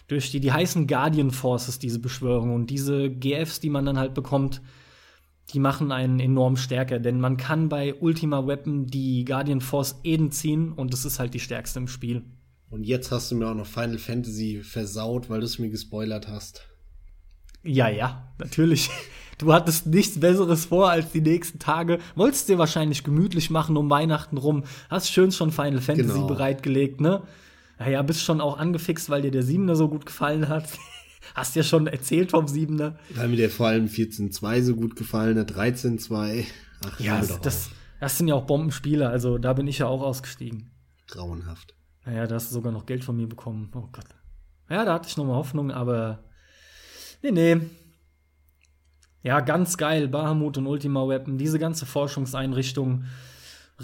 durch 0.08 0.30
die, 0.30 0.40
die 0.40 0.52
heißen 0.52 0.86
Guardian 0.86 1.30
Forces, 1.30 1.78
diese 1.78 1.98
Beschwörung. 1.98 2.54
Und 2.54 2.68
diese 2.68 3.10
GFs, 3.10 3.60
die 3.60 3.70
man 3.70 3.84
dann 3.84 3.98
halt 3.98 4.14
bekommt, 4.14 4.62
die 5.52 5.58
machen 5.60 5.92
einen 5.92 6.20
enorm 6.20 6.56
stärker. 6.56 6.98
Denn 6.98 7.20
man 7.20 7.36
kann 7.36 7.68
bei 7.68 7.94
Ultima 7.94 8.46
Weapon 8.46 8.86
die 8.86 9.24
Guardian 9.24 9.60
Force 9.60 9.96
Eden 10.02 10.32
ziehen 10.32 10.72
und 10.72 10.92
das 10.92 11.04
ist 11.04 11.18
halt 11.18 11.34
die 11.34 11.40
stärkste 11.40 11.78
im 11.78 11.88
Spiel. 11.88 12.24
Und 12.68 12.84
jetzt 12.84 13.12
hast 13.12 13.30
du 13.30 13.36
mir 13.36 13.48
auch 13.48 13.54
noch 13.54 13.66
Final 13.66 13.98
Fantasy 13.98 14.62
versaut, 14.62 15.30
weil 15.30 15.40
du 15.40 15.46
es 15.46 15.58
mir 15.58 15.70
gespoilert 15.70 16.28
hast. 16.28 16.66
Ja, 17.62 17.88
ja, 17.88 18.32
natürlich. 18.38 18.90
Du 19.38 19.52
hattest 19.52 19.86
nichts 19.86 20.18
Besseres 20.18 20.64
vor 20.66 20.90
als 20.90 21.12
die 21.12 21.20
nächsten 21.20 21.58
Tage. 21.58 21.98
Wolltest 22.14 22.48
dir 22.48 22.58
wahrscheinlich 22.58 23.04
gemütlich 23.04 23.50
machen 23.50 23.76
um 23.76 23.90
Weihnachten 23.90 24.38
rum. 24.38 24.64
Hast 24.88 25.10
schön 25.10 25.30
schon 25.30 25.52
Final 25.52 25.80
Fantasy 25.80 26.14
genau. 26.14 26.26
bereitgelegt, 26.26 27.00
ne? 27.00 27.22
Naja, 27.78 28.00
bist 28.02 28.22
schon 28.22 28.40
auch 28.40 28.58
angefixt, 28.58 29.10
weil 29.10 29.22
dir 29.22 29.30
der 29.30 29.42
Siebener 29.42 29.76
so 29.76 29.88
gut 29.88 30.06
gefallen 30.06 30.48
hat. 30.48 30.66
Hast 31.34 31.56
ja 31.56 31.62
schon 31.62 31.86
erzählt 31.86 32.30
vom 32.30 32.48
Siebener. 32.48 32.98
Weil 33.10 33.28
mir 33.28 33.36
der 33.36 33.50
vor 33.50 33.66
allem 33.66 33.86
14.2 33.86 34.62
so 34.62 34.76
gut 34.76 34.96
gefallen 34.96 35.38
hat, 35.38 35.52
13.2. 35.52 36.44
Ach, 36.86 37.00
ja, 37.00 37.18
das, 37.18 37.40
das, 37.40 37.70
das 38.00 38.16
sind 38.16 38.28
ja 38.28 38.34
auch 38.34 38.46
Bombenspiele, 38.46 39.08
also 39.08 39.36
da 39.36 39.52
bin 39.52 39.66
ich 39.66 39.78
ja 39.78 39.86
auch 39.86 40.02
ausgestiegen. 40.02 40.70
Grauenhaft. 41.08 41.74
Naja, 42.04 42.26
da 42.26 42.36
hast 42.36 42.50
du 42.50 42.54
sogar 42.54 42.72
noch 42.72 42.86
Geld 42.86 43.04
von 43.04 43.16
mir 43.16 43.26
bekommen. 43.26 43.70
Oh 43.74 43.88
Gott. 43.92 44.06
Ja, 44.70 44.84
da 44.84 44.94
hatte 44.94 45.08
ich 45.08 45.16
noch 45.16 45.26
mal 45.26 45.34
Hoffnung, 45.34 45.70
aber 45.70 46.24
nee, 47.22 47.32
nee. 47.32 47.60
Ja, 49.26 49.40
ganz 49.40 49.76
geil. 49.76 50.06
Bahamut 50.06 50.56
und 50.56 50.68
Ultima 50.68 51.08
Weapon, 51.08 51.36
diese 51.36 51.58
ganze 51.58 51.84
Forschungseinrichtung. 51.84 53.06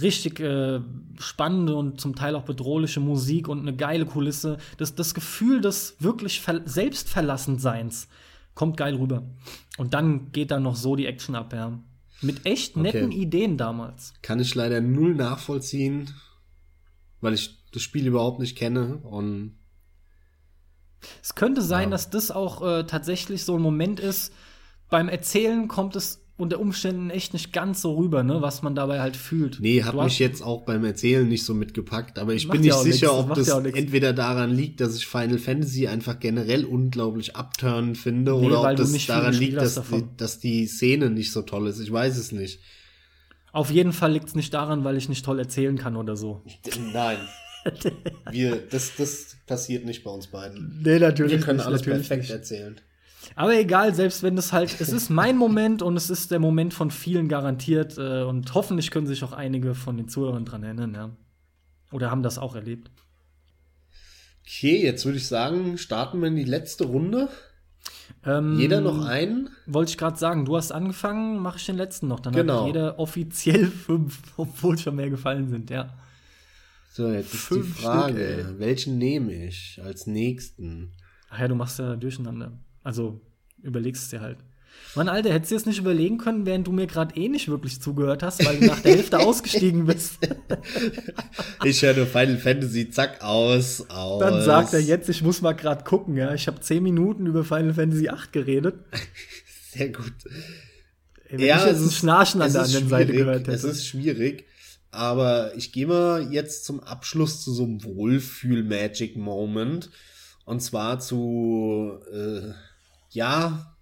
Richtig 0.01 0.39
äh, 0.39 0.79
spannende 1.19 1.75
und 1.75 2.01
zum 2.01 2.15
Teil 2.15 2.37
auch 2.37 2.45
bedrohliche 2.45 3.01
Musik 3.01 3.49
und 3.49 3.59
eine 3.59 3.75
geile 3.75 4.07
Kulisse. 4.07 4.59
Das, 4.77 4.95
das 4.95 5.15
Gefühl 5.15 5.61
des 5.61 5.97
wirklich 5.99 6.41
ver 6.41 6.63
Selbstverlassenseins 6.65 8.07
kommt 8.55 8.77
geil 8.77 8.95
rüber. 8.95 9.25
Und 9.79 9.95
dann 9.95 10.31
geht 10.31 10.53
da 10.53 10.61
noch 10.61 10.77
so 10.77 10.95
die 10.95 11.07
Action 11.07 11.35
ab, 11.35 11.53
ja. 11.53 11.77
Mit 12.21 12.47
echt 12.47 12.77
netten 12.77 13.07
okay. 13.07 13.23
Ideen 13.23 13.59
damals. 13.59 14.15
Kann 14.23 14.39
ich 14.39 14.55
leider 14.55 14.81
null 14.81 15.17
nachvollziehen, 15.17 16.09
weil 17.21 17.35
ich 17.35 17.59
das 17.73 17.83
Spiel 17.83 18.07
überhaupt 18.07 18.39
nicht 18.39 18.57
kenne 18.57 18.99
und 18.99 19.59
es 21.21 21.35
könnte 21.35 21.63
sein, 21.63 21.89
ja. 21.89 21.91
dass 21.91 22.11
das 22.11 22.31
auch 22.31 22.63
äh, 22.63 22.85
tatsächlich 22.85 23.45
so 23.45 23.57
ein 23.57 23.63
Moment 23.63 23.99
ist, 23.99 24.33
beim 24.93 25.09
Erzählen 25.09 25.69
kommt 25.69 25.97
es 25.97 26.21
unter 26.37 26.61
Umständen 26.61 27.09
echt 27.09 27.33
nicht 27.33 27.51
ganz 27.53 27.81
so 27.81 27.95
rüber, 27.95 28.23
ne, 28.23 28.43
was 28.43 28.63
man 28.63 28.75
dabei 28.75 29.01
halt 29.01 29.17
fühlt. 29.17 29.59
Nee, 29.61 29.83
hat 29.83 29.95
mich 29.95 30.19
jetzt 30.19 30.43
auch 30.43 30.65
beim 30.67 30.85
Erzählen 30.85 31.27
nicht 31.27 31.45
so 31.45 31.55
mitgepackt, 31.55 32.19
aber 32.19 32.35
ich 32.35 32.47
bin 32.47 32.61
nicht 32.61 32.75
sicher, 32.75 33.25
nix, 33.25 33.31
ob 33.31 33.35
das, 33.35 33.49
entweder 33.49 34.13
daran 34.13 34.51
liegt, 34.51 34.83
dass 34.83 34.95
ich 34.95 35.07
Final 35.07 35.39
Fantasy 35.39 35.87
einfach 35.87 36.21
generell 36.21 36.67
unglaublich 36.67 37.37
abturnen 37.37 37.95
finde 37.95 38.33
nee, 38.33 38.47
oder 38.47 38.71
ob 38.71 38.77
das 38.77 39.07
daran 39.07 39.33
liegt, 39.33 39.57
dass 39.57 39.83
die, 39.83 40.05
dass 40.19 40.41
die 40.41 40.67
Szene 40.67 41.09
nicht 41.09 41.33
so 41.33 41.41
toll 41.41 41.69
ist. 41.69 41.81
Ich 41.81 41.91
weiß 41.91 42.19
es 42.19 42.31
nicht. 42.31 42.61
Auf 43.53 43.71
jeden 43.71 43.95
Fall 43.95 44.13
liegt 44.13 44.29
es 44.29 44.35
nicht 44.35 44.53
daran, 44.53 44.85
weil 44.85 44.99
ich 44.99 45.09
nicht 45.09 45.25
toll 45.25 45.39
erzählen 45.39 45.79
kann 45.79 45.97
oder 45.97 46.17
so. 46.17 46.43
Nein. 46.93 47.19
Wir, 48.31 48.57
das, 48.57 48.97
das 48.97 49.37
passiert 49.47 49.87
nicht 49.87 50.05
bei 50.05 50.11
uns 50.11 50.27
beiden. 50.27 50.83
Nee, 50.85 50.99
natürlich. 50.99 51.33
Wir 51.33 51.41
können 51.41 51.59
nicht, 51.59 51.67
alles 51.67 51.83
perfekt 51.83 52.23
nicht. 52.23 52.31
erzählen. 52.31 52.81
Aber 53.35 53.55
egal, 53.55 53.95
selbst 53.95 54.23
wenn 54.23 54.37
es 54.37 54.53
halt, 54.53 54.81
es 54.81 54.91
ist 54.91 55.11
mein 55.11 55.37
Moment 55.37 55.83
und 55.83 55.97
es 55.97 56.11
ist 56.11 56.31
der 56.31 56.39
Moment 56.39 56.75
von 56.75 56.91
vielen 56.91 57.29
garantiert 57.29 57.97
äh, 57.99 58.23
und 58.23 58.53
hoffentlich 58.55 58.91
können 58.91 59.07
sich 59.07 59.25
auch 59.25 59.33
einige 59.33 59.75
von 59.75 59.97
den 59.97 60.09
Zuhörern 60.09 60.45
dran 60.45 60.63
erinnern, 60.63 60.95
ja. 60.95 61.11
Oder 61.93 62.11
haben 62.11 62.23
das 62.23 62.39
auch 62.39 62.55
erlebt. 62.55 62.91
Okay, 64.45 64.83
jetzt 64.83 65.05
würde 65.05 65.19
ich 65.19 65.29
sagen, 65.29 65.79
starten 65.79 66.21
wir 66.21 66.29
in 66.29 66.37
die 66.37 66.45
letzte 66.45 66.85
Runde. 66.85 67.29
Ähm, 68.25 68.59
jeder 68.59 68.81
noch 68.81 69.05
einen? 69.05 69.51
Wollte 69.67 69.91
ich 69.91 69.99
gerade 69.99 70.19
sagen, 70.19 70.45
du 70.45 70.57
hast 70.57 70.73
angefangen, 70.73 71.39
mache 71.39 71.59
ich 71.59 71.67
den 71.67 71.77
letzten 71.77 72.09
noch. 72.09 72.21
Dann 72.21 72.33
genau. 72.33 72.61
hat 72.61 72.67
jeder 72.67 72.99
offiziell 72.99 73.67
fünf, 73.87 74.21
obwohl 74.37 74.79
schon 74.79 74.97
mehr 74.97 75.11
gefallen 75.11 75.49
sind, 75.49 75.71
ja. 75.71 75.93
So, 76.91 77.09
jetzt 77.09 77.35
fünf 77.35 77.69
ist 77.69 77.79
die 77.79 77.83
Frage, 77.83 78.41
Stück, 78.43 78.59
welchen 78.59 78.99
nehme 78.99 79.33
ich 79.33 79.81
als 79.83 80.07
nächsten? 80.07 80.93
Ach 81.31 81.41
ja, 81.41 81.49
du 81.49 81.55
machst 81.55 81.79
ja 81.79 81.97
durcheinander. 81.97 82.53
Also 82.83 83.21
überlegst 83.63 84.05
es 84.05 84.11
dir 84.11 84.21
halt. 84.21 84.39
Mann, 84.95 85.09
Alter, 85.09 85.33
hättest 85.33 85.53
du 85.53 85.57
es 85.57 85.65
nicht 85.65 85.79
überlegen 85.79 86.19
können, 86.19 86.45
während 86.45 86.67
du 86.67 86.73
mir 86.73 86.87
gerade 86.87 87.17
eh 87.17 87.27
nicht 87.29 87.49
wirklich 87.49 87.81
zugehört 87.81 88.23
hast, 88.23 88.45
weil 88.45 88.59
du 88.59 88.67
nach 88.67 88.81
der 88.81 88.97
Hälfte 88.97 89.19
ausgestiegen 89.21 89.87
bist. 89.87 90.19
ich 91.65 91.81
höre 91.83 91.95
nur 91.95 92.05
Final 92.07 92.37
Fantasy, 92.37 92.91
zack, 92.91 93.23
aus, 93.23 93.89
aus. 93.89 94.21
Dann 94.21 94.43
sagt 94.43 94.75
er 94.75 94.81
jetzt, 94.81 95.09
ich 95.09 95.23
muss 95.23 95.41
mal 95.41 95.53
gerade 95.53 95.85
gucken, 95.85 96.17
ja. 96.17 96.35
Ich 96.35 96.47
habe 96.47 96.61
zehn 96.61 96.83
Minuten 96.83 97.25
über 97.27 97.43
Final 97.45 97.73
Fantasy 97.75 98.11
8 98.11 98.33
geredet. 98.33 98.75
Sehr 99.71 99.89
gut. 99.89 100.13
Wenn 101.31 101.41
ja, 101.41 101.59
ich 101.59 101.67
jetzt 101.67 101.81
ein 101.81 101.91
Schnarchen 101.91 102.43
an 102.43 102.53
der 102.53 102.63
anderen 102.63 102.89
Seite 102.89 103.13
gehört 103.13 103.47
hätte. 103.47 103.53
Es 103.53 103.65
ist 103.65 103.87
schwierig, 103.87 104.45
aber 104.91 105.57
ich 105.57 105.73
gehe 105.73 105.87
mal 105.87 106.31
jetzt 106.31 106.67
zum 106.67 106.81
Abschluss 106.81 107.43
zu 107.43 107.55
so 107.55 107.65
einem 107.65 107.83
Wohlfühl-Magic-Moment. 107.83 109.89
Und 110.45 110.61
zwar 110.61 111.01
zu, 111.01 111.99
äh, 112.13 112.53
ja, 113.15 113.77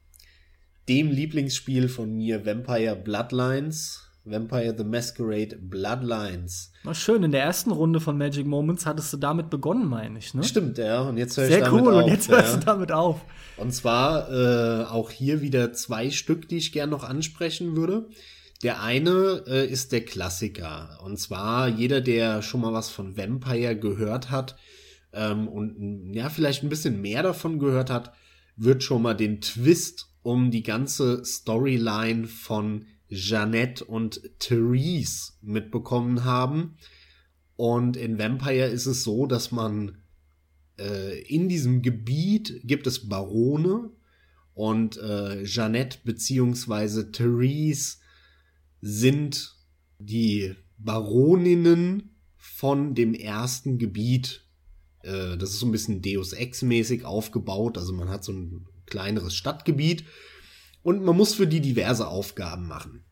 dem 0.88 1.10
Lieblingsspiel 1.10 1.88
von 1.88 2.14
mir, 2.14 2.44
Vampire 2.44 2.96
Bloodlines. 2.96 4.06
Vampire 4.24 4.74
the 4.76 4.84
Masquerade 4.84 5.56
Bloodlines. 5.56 6.72
Na 6.84 6.92
schön, 6.94 7.22
in 7.22 7.32
der 7.32 7.42
ersten 7.42 7.70
Runde 7.70 8.00
von 8.00 8.18
Magic 8.18 8.46
Moments 8.46 8.84
hattest 8.84 9.12
du 9.12 9.16
damit 9.16 9.48
begonnen, 9.48 9.88
meine 9.88 10.18
ich, 10.18 10.34
ne? 10.34 10.44
Stimmt, 10.44 10.76
ja. 10.76 11.00
Und 11.00 11.16
jetzt 11.16 11.38
ich 11.38 11.46
Sehr 11.46 11.60
damit 11.60 11.82
cool, 11.82 11.94
auf. 11.94 12.04
und 12.04 12.10
jetzt 12.10 12.28
ja. 12.28 12.36
hörst 12.36 12.56
du 12.56 12.60
damit 12.60 12.92
auf. 12.92 13.24
Und 13.56 13.72
zwar 13.72 14.30
äh, 14.30 14.84
auch 14.84 15.10
hier 15.10 15.40
wieder 15.40 15.72
zwei 15.72 16.10
Stück, 16.10 16.48
die 16.48 16.58
ich 16.58 16.72
gerne 16.72 16.90
noch 16.90 17.02
ansprechen 17.02 17.76
würde. 17.76 18.08
Der 18.62 18.82
eine 18.82 19.42
äh, 19.46 19.66
ist 19.66 19.92
der 19.92 20.04
Klassiker. 20.04 21.00
Und 21.02 21.18
zwar 21.18 21.68
jeder, 21.68 22.02
der 22.02 22.42
schon 22.42 22.60
mal 22.60 22.74
was 22.74 22.90
von 22.90 23.16
Vampire 23.16 23.74
gehört 23.74 24.30
hat 24.30 24.56
ähm, 25.12 25.48
und 25.48 26.12
ja, 26.12 26.28
vielleicht 26.28 26.62
ein 26.62 26.68
bisschen 26.68 27.00
mehr 27.00 27.22
davon 27.22 27.58
gehört 27.58 27.88
hat, 27.88 28.12
wird 28.60 28.82
schon 28.82 29.02
mal 29.02 29.14
den 29.14 29.40
Twist 29.40 30.08
um 30.22 30.50
die 30.50 30.62
ganze 30.62 31.24
Storyline 31.24 32.26
von 32.26 32.84
Jeannette 33.08 33.84
und 33.84 34.20
Therese 34.38 35.32
mitbekommen 35.40 36.24
haben. 36.24 36.76
Und 37.56 37.96
in 37.96 38.18
Vampire 38.18 38.66
ist 38.66 38.86
es 38.86 39.02
so, 39.02 39.26
dass 39.26 39.50
man 39.50 40.02
äh, 40.78 41.20
in 41.22 41.48
diesem 41.48 41.82
Gebiet 41.82 42.60
gibt 42.64 42.86
es 42.86 43.08
Barone 43.08 43.90
und 44.54 44.98
äh, 44.98 45.42
Jeannette 45.44 45.98
beziehungsweise 46.04 47.12
Therese 47.12 47.96
sind 48.82 49.56
die 49.98 50.54
Baroninnen 50.76 52.14
von 52.36 52.94
dem 52.94 53.14
ersten 53.14 53.78
Gebiet. 53.78 54.46
Äh, 55.02 55.36
das 55.36 55.50
ist 55.50 55.60
so 55.60 55.66
ein 55.66 55.72
bisschen 55.72 56.02
Deus 56.02 56.32
Ex-mäßig 56.32 57.04
aufgebaut. 57.04 57.78
Also 57.78 57.92
man 57.92 58.08
hat 58.08 58.24
so 58.24 58.32
ein 58.32 58.66
kleineres 58.86 59.34
Stadtgebiet 59.34 60.04
und 60.82 61.02
man 61.04 61.16
muss 61.16 61.34
für 61.34 61.46
die 61.46 61.60
diverse 61.60 62.08
Aufgaben 62.08 62.66
machen. 62.66 63.04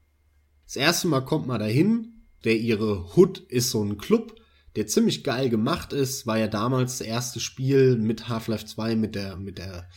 Das 0.67 0.77
erste 0.77 1.09
Mal 1.09 1.21
kommt 1.23 1.47
man 1.47 1.61
dahin. 1.61 2.15
Der 2.45 2.57
ihre 2.57 3.17
Hood 3.17 3.39
ist 3.49 3.71
so 3.71 3.83
ein 3.83 3.99
Club, 3.99 4.37
der 4.77 4.87
ziemlich 4.87 5.25
geil 5.25 5.51
gemacht 5.51 5.93
ist. 5.93 6.25
War 6.27 6.39
ja 6.39 6.47
damals 6.47 6.99
das 6.99 7.07
erste 7.07 7.41
Spiel 7.41 7.97
mit 7.97 8.29
Half-Life 8.29 8.65
2 8.67 8.95
mit 8.95 9.15
der 9.17 9.37
mit 9.37 9.59
der 9.59 9.89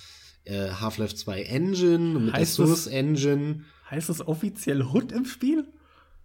äh, 0.46 0.70
Half-Life 0.70 1.16
2 1.16 1.44
Engine, 1.44 2.20
mit 2.20 2.34
Heißt 2.34 2.58
der 2.58 2.66
das- 2.66 2.84
Source 2.84 2.88
Engine. 2.88 3.64
Heißt 3.92 4.10
das 4.10 4.26
offiziell 4.28 4.82
Hood 4.84 5.12
im 5.12 5.26
Spiel? 5.26 5.68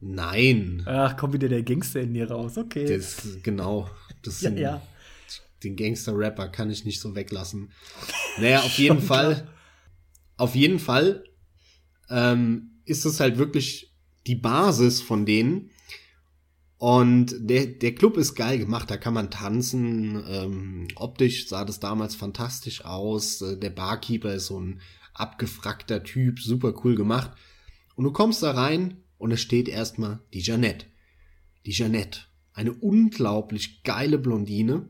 Nein, 0.00 0.82
Ach, 0.86 1.16
kommt 1.16 1.32
wieder 1.34 1.48
der 1.48 1.62
Gangster 1.62 2.00
in 2.00 2.14
dir 2.14 2.30
raus. 2.30 2.56
Okay. 2.56 2.86
das 2.96 3.38
genau. 3.42 3.90
Das 4.22 4.40
ja, 4.42 4.50
ja. 4.50 4.82
Den 5.66 5.76
Gangster-Rapper 5.76 6.48
kann 6.48 6.70
ich 6.70 6.84
nicht 6.84 7.00
so 7.00 7.14
weglassen. 7.14 7.70
Naja, 8.38 8.60
auf 8.60 8.78
jeden 8.78 9.00
Fall, 9.12 9.34
klar. 9.34 9.54
auf 10.36 10.54
jeden 10.54 10.78
Fall 10.78 11.24
ähm, 12.08 12.80
ist 12.84 13.04
es 13.04 13.20
halt 13.20 13.38
wirklich 13.38 13.92
die 14.26 14.36
Basis 14.36 15.00
von 15.00 15.26
denen. 15.26 15.70
Und 16.78 17.34
der, 17.38 17.66
der 17.66 17.94
Club 17.94 18.16
ist 18.18 18.34
geil 18.34 18.58
gemacht, 18.58 18.90
da 18.90 18.96
kann 18.98 19.14
man 19.14 19.30
tanzen. 19.30 20.22
Ähm, 20.28 20.88
optisch 20.96 21.48
sah 21.48 21.64
das 21.64 21.80
damals 21.80 22.14
fantastisch 22.14 22.84
aus. 22.84 23.40
Äh, 23.40 23.56
Der 23.58 23.70
Barkeeper 23.70 24.34
ist 24.34 24.46
so 24.46 24.60
ein 24.60 24.80
abgefrackter 25.14 26.02
Typ, 26.04 26.38
super 26.40 26.74
cool 26.84 26.94
gemacht. 26.94 27.30
Und 27.94 28.04
du 28.04 28.12
kommst 28.12 28.42
da 28.42 28.50
rein 28.50 28.98
und 29.16 29.32
es 29.32 29.40
steht 29.40 29.68
erstmal 29.68 30.20
die 30.34 30.40
Jeannette. 30.42 30.84
Die 31.64 31.70
Jeannette. 31.72 32.20
Eine 32.52 32.74
unglaublich 32.74 33.82
geile 33.82 34.18
Blondine. 34.18 34.88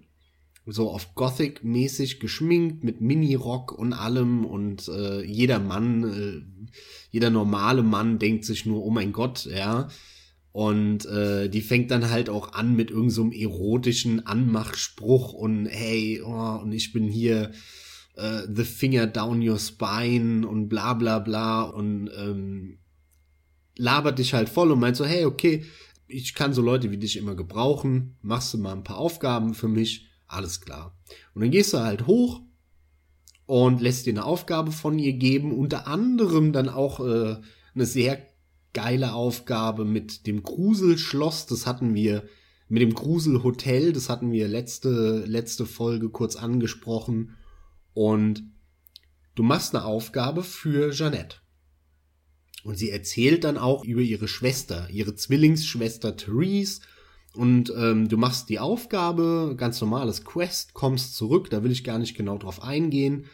So 0.67 0.91
auf 0.91 1.15
Gothic-mäßig 1.15 2.19
geschminkt 2.19 2.83
mit 2.83 3.01
Mini-Rock 3.01 3.73
und 3.73 3.93
allem. 3.93 4.45
Und 4.45 4.89
äh, 4.89 5.23
jeder 5.25 5.61
Mann, 5.61 6.05
äh, 6.05 6.73
jeder 7.11 7.31
normale 7.31 7.83
Mann 7.83 8.19
denkt 8.19 8.45
sich 8.45 8.67
nur, 8.67 8.85
oh 8.85 8.91
mein 8.91 9.13
Gott, 9.13 9.47
ja. 9.47 9.89
Und 10.51 11.05
äh, 11.07 11.49
die 11.49 11.61
fängt 11.61 11.91
dann 11.91 12.11
halt 12.11 12.31
auch 12.31 12.55
an 12.55 12.75
mit 12.75 12.91
irgendeinem 12.91 13.31
so 13.31 13.31
erotischen 13.31 14.27
Anmachspruch 14.27 15.35
und 15.35 15.67
hey, 15.67 16.23
oh, 16.25 16.61
und 16.63 16.73
ich 16.73 16.93
bin 16.93 17.09
hier 17.09 17.53
äh, 18.17 18.43
the 18.53 18.65
finger 18.65 19.07
down 19.07 19.47
your 19.47 19.59
spine 19.59 20.49
und 20.49 20.69
bla 20.69 20.95
bla 20.95 21.19
bla. 21.19 21.63
Und 21.63 22.11
ähm, 22.19 22.79
labert 23.77 24.19
dich 24.19 24.35
halt 24.35 24.49
voll 24.49 24.73
und 24.73 24.81
meint 24.81 24.97
so, 24.97 25.05
hey, 25.05 25.27
okay, 25.27 25.65
ich 26.09 26.35
kann 26.35 26.53
so 26.53 26.63
Leute 26.63 26.91
wie 26.91 26.99
dich 26.99 27.17
immer 27.17 27.35
gebrauchen, 27.35 28.17
machst 28.23 28.55
du 28.55 28.59
mal 28.59 28.73
ein 28.73 28.85
paar 28.85 28.99
Aufgaben 28.99 29.55
für 29.55 29.69
mich, 29.69 30.06
alles 30.29 30.61
klar. 30.61 30.97
Und 31.35 31.43
dann 31.43 31.51
gehst 31.51 31.73
du 31.73 31.79
halt 31.79 32.07
hoch 32.07 32.41
und 33.47 33.81
lässt 33.81 34.07
dir 34.07 34.13
eine 34.13 34.25
Aufgabe 34.25 34.73
von 34.73 34.99
ihr 34.99 35.15
geben, 35.15 35.57
unter 35.57 35.87
anderem 35.87 36.53
dann 36.53 36.69
auch 36.69 37.01
äh, 37.01 37.37
eine 37.75 37.87
sehr 37.87 38.27
geile 38.73 39.15
Aufgabe 39.15 39.85
mit 39.85 40.27
dem 40.27 40.43
Gruselschloss, 40.43 41.47
das 41.47 41.67
hatten 41.67 41.95
wir 41.95 42.25
mit 42.69 42.83
dem 42.83 42.95
Gruselhotel, 42.95 43.93
das 43.93 44.09
hatten 44.09 44.33
wir 44.33 44.49
letzte 44.49 45.25
letzte 45.27 45.67
Folge 45.67 46.11
kurz 46.11 46.37
angesprochen 46.37 47.37
und 47.95 48.43
du 49.35 49.43
machst 49.43 49.75
eine 49.75 49.85
Aufgabe 49.85 50.43
für 50.43 50.93
Jeannette. 50.93 51.39
Und 52.65 52.77
sie 52.77 52.91
erzählt 52.91 53.45
dann 53.45 53.59
auch 53.59 53.85
über 53.85 54.01
ihre 54.01 54.27
Schwester, 54.27 54.89
ihre 54.91 55.15
Zwillingsschwester 55.15 56.17
Therese. 56.17 56.81
Und 57.37 57.73
ähm, 57.77 58.09
du 58.09 58.17
machst 58.17 58.49
die 58.49 58.59
Aufgabe, 58.59 59.55
ganz 59.57 59.81
normales 59.81 60.25
Quest, 60.25 60.75
kommst 60.75 61.17
zurück, 61.17 61.51
da 61.51 61.63
will 61.63 61.71
ich 61.71 61.85
gar 61.85 61.99
nicht 61.99 62.17
genau 62.17 62.39
drauf 62.39 62.63
eingehen. 62.63 63.27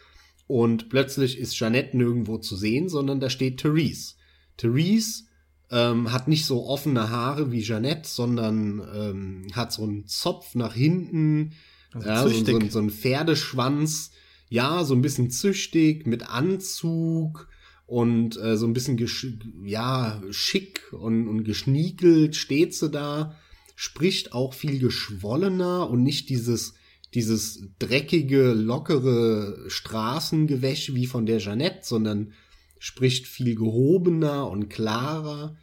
Und 0.47 0.89
plötzlich 0.89 1.39
ist 1.39 1.59
Jeannette 1.59 1.97
nirgendwo 1.97 2.39
zu 2.39 2.57
sehen, 2.57 2.89
sondern 2.89 3.21
da 3.21 3.31
steht 3.31 3.59
Therese. 3.59 4.15
Therese 4.57 5.25
ähm, 5.71 6.13
hat 6.13 6.29
nicht 6.29 6.45
so 6.45 6.67
offene 6.67 7.11
Haare 7.11 7.51
wie 7.51 7.63
Jeannette, 7.63 8.09
sondern 8.09 8.83
ähm, 8.95 9.47
hat 9.53 9.73
so 9.73 9.85
einen 9.85 10.07
Zopf 10.07 10.55
nach 10.55 10.75
hinten, 10.75 11.53
Also 11.93 12.09
ja, 12.09 12.29
so, 12.29 12.45
so, 12.45 12.61
so 12.69 12.79
ein 12.79 12.91
Pferdeschwanz, 12.91 14.11
ja, 14.49 14.85
so 14.85 14.95
ein 14.95 15.03
bisschen 15.03 15.31
züchtig, 15.31 16.07
mit 16.07 16.29
Anzug 16.29 17.49
und 17.87 18.39
äh, 18.39 18.57
so 18.57 18.67
ein 18.67 18.75
bisschen 18.75 18.97
gesch 18.97 19.27
ja, 19.65 20.23
schick 20.31 20.93
und, 20.93 21.29
und 21.29 21.45
geschniekelt 21.45 22.37
steht 22.37 22.75
sie 22.75 22.91
da, 22.91 23.37
spricht 23.83 24.33
auch 24.33 24.55
viel 24.55 24.79
geschwollener 24.79 25.91
und 25.91 26.05
nicht 26.05 26.29
dieses, 26.29 26.75
dieses 27.15 27.65
dreckige, 27.81 28.53
lockere 28.53 29.65
Straßengewäsch 29.69 30.95
wie 30.95 31.07
von 31.07 31.27
der 31.27 31.39
Jeannette, 31.39 31.81
sondern 31.83 32.33
spricht 32.79 33.27
viel 33.27 33.57
gehobener 33.57 34.49
und 34.49 34.69
klarer. 34.69 35.57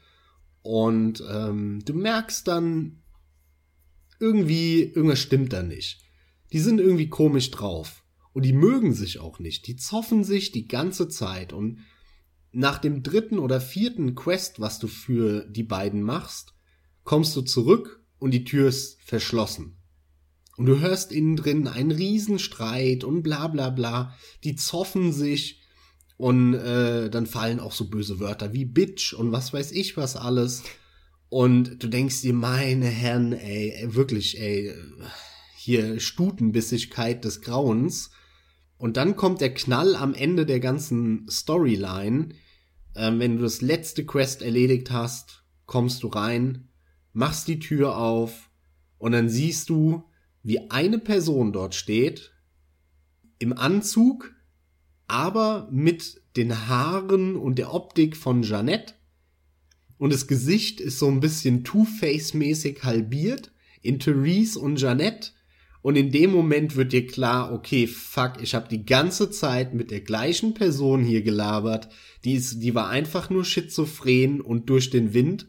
Und 0.63 1.23
ähm, 1.31 1.79
du 1.85 1.93
merkst 1.93 2.45
dann, 2.45 3.03
irgendwie, 4.19 4.83
irgendwas 4.83 5.19
stimmt 5.19 5.53
da 5.53 5.63
nicht. 5.63 6.01
Die 6.51 6.59
sind 6.59 6.81
irgendwie 6.81 7.07
komisch 7.07 7.51
drauf. 7.51 8.03
Und 8.33 8.43
die 8.43 8.51
mögen 8.51 8.93
sich 8.93 9.19
auch 9.19 9.39
nicht. 9.39 9.65
Die 9.65 9.77
zoffen 9.77 10.25
sich 10.25 10.51
die 10.51 10.67
ganze 10.67 11.07
Zeit. 11.07 11.53
Und 11.53 11.85
nach 12.51 12.79
dem 12.79 13.01
dritten 13.01 13.39
oder 13.39 13.61
vierten 13.61 14.13
Quest, 14.13 14.59
was 14.59 14.77
du 14.77 14.87
für 14.87 15.45
die 15.45 15.63
beiden 15.63 16.01
machst, 16.01 16.53
kommst 17.05 17.33
du 17.37 17.43
zurück 17.43 17.99
und 18.19 18.31
die 18.31 18.43
Tür 18.43 18.69
ist 18.69 19.01
verschlossen. 19.01 19.77
Und 20.57 20.65
du 20.65 20.79
hörst 20.79 21.11
innen 21.11 21.37
drin 21.37 21.67
einen 21.67 21.91
Riesenstreit 21.91 23.03
und 23.03 23.23
bla 23.23 23.47
bla 23.47 23.69
bla. 23.69 24.15
Die 24.43 24.55
zoffen 24.55 25.13
sich 25.13 25.61
und 26.17 26.53
äh, 26.53 27.09
dann 27.09 27.27
fallen 27.27 27.61
auch 27.61 27.71
so 27.71 27.89
böse 27.89 28.19
Wörter 28.19 28.51
wie 28.51 28.65
Bitch 28.65 29.13
und 29.13 29.31
was 29.31 29.53
weiß 29.53 29.71
ich 29.71 29.95
was 29.95 30.17
alles. 30.17 30.63
Und 31.29 31.81
du 31.81 31.87
denkst 31.87 32.21
dir, 32.21 32.33
meine 32.33 32.87
Herren, 32.87 33.33
ey, 33.33 33.87
wirklich, 33.93 34.39
ey, 34.41 34.73
hier 35.55 35.99
Stutenbissigkeit 35.99 37.23
des 37.23 37.41
Grauens. 37.41 38.09
Und 38.77 38.97
dann 38.97 39.15
kommt 39.15 39.39
der 39.39 39.53
Knall 39.53 39.95
am 39.95 40.13
Ende 40.13 40.45
der 40.45 40.59
ganzen 40.59 41.29
Storyline. 41.29 42.29
Ähm, 42.95 43.19
wenn 43.19 43.37
du 43.37 43.43
das 43.43 43.61
letzte 43.61 44.05
Quest 44.05 44.41
erledigt 44.41 44.89
hast, 44.89 45.43
kommst 45.65 46.01
du 46.01 46.07
rein, 46.07 46.68
machst 47.13 47.47
die 47.47 47.59
Tür 47.59 47.97
auf 47.97 48.49
und 48.97 49.13
dann 49.13 49.29
siehst 49.29 49.69
du, 49.69 50.03
wie 50.43 50.69
eine 50.69 50.99
Person 50.99 51.51
dort 51.51 51.75
steht, 51.75 52.33
im 53.39 53.57
Anzug, 53.57 54.33
aber 55.07 55.67
mit 55.71 56.21
den 56.35 56.67
Haaren 56.67 57.35
und 57.35 57.57
der 57.57 57.73
Optik 57.73 58.15
von 58.15 58.43
Jeannette. 58.43 58.93
Und 59.97 60.13
das 60.13 60.27
Gesicht 60.27 60.79
ist 60.79 60.99
so 60.99 61.07
ein 61.07 61.19
bisschen 61.19 61.63
Two-Face-mäßig 61.63 62.83
halbiert 62.83 63.51
in 63.81 63.99
Therese 63.99 64.59
und 64.59 64.79
Jeannette. 64.79 65.31
Und 65.81 65.95
in 65.95 66.11
dem 66.11 66.31
Moment 66.31 66.75
wird 66.75 66.91
dir 66.91 67.07
klar, 67.07 67.53
okay, 67.53 67.87
fuck, 67.87 68.33
ich 68.41 68.53
habe 68.53 68.67
die 68.67 68.85
ganze 68.85 69.31
Zeit 69.31 69.73
mit 69.73 69.91
der 69.91 70.01
gleichen 70.01 70.53
Person 70.53 71.03
hier 71.03 71.21
gelabert. 71.21 71.89
Die, 72.25 72.33
ist, 72.33 72.59
die 72.59 72.75
war 72.75 72.89
einfach 72.89 73.29
nur 73.29 73.45
schizophren 73.45 74.41
und 74.41 74.69
durch 74.69 74.89
den 74.89 75.13
Wind. 75.13 75.47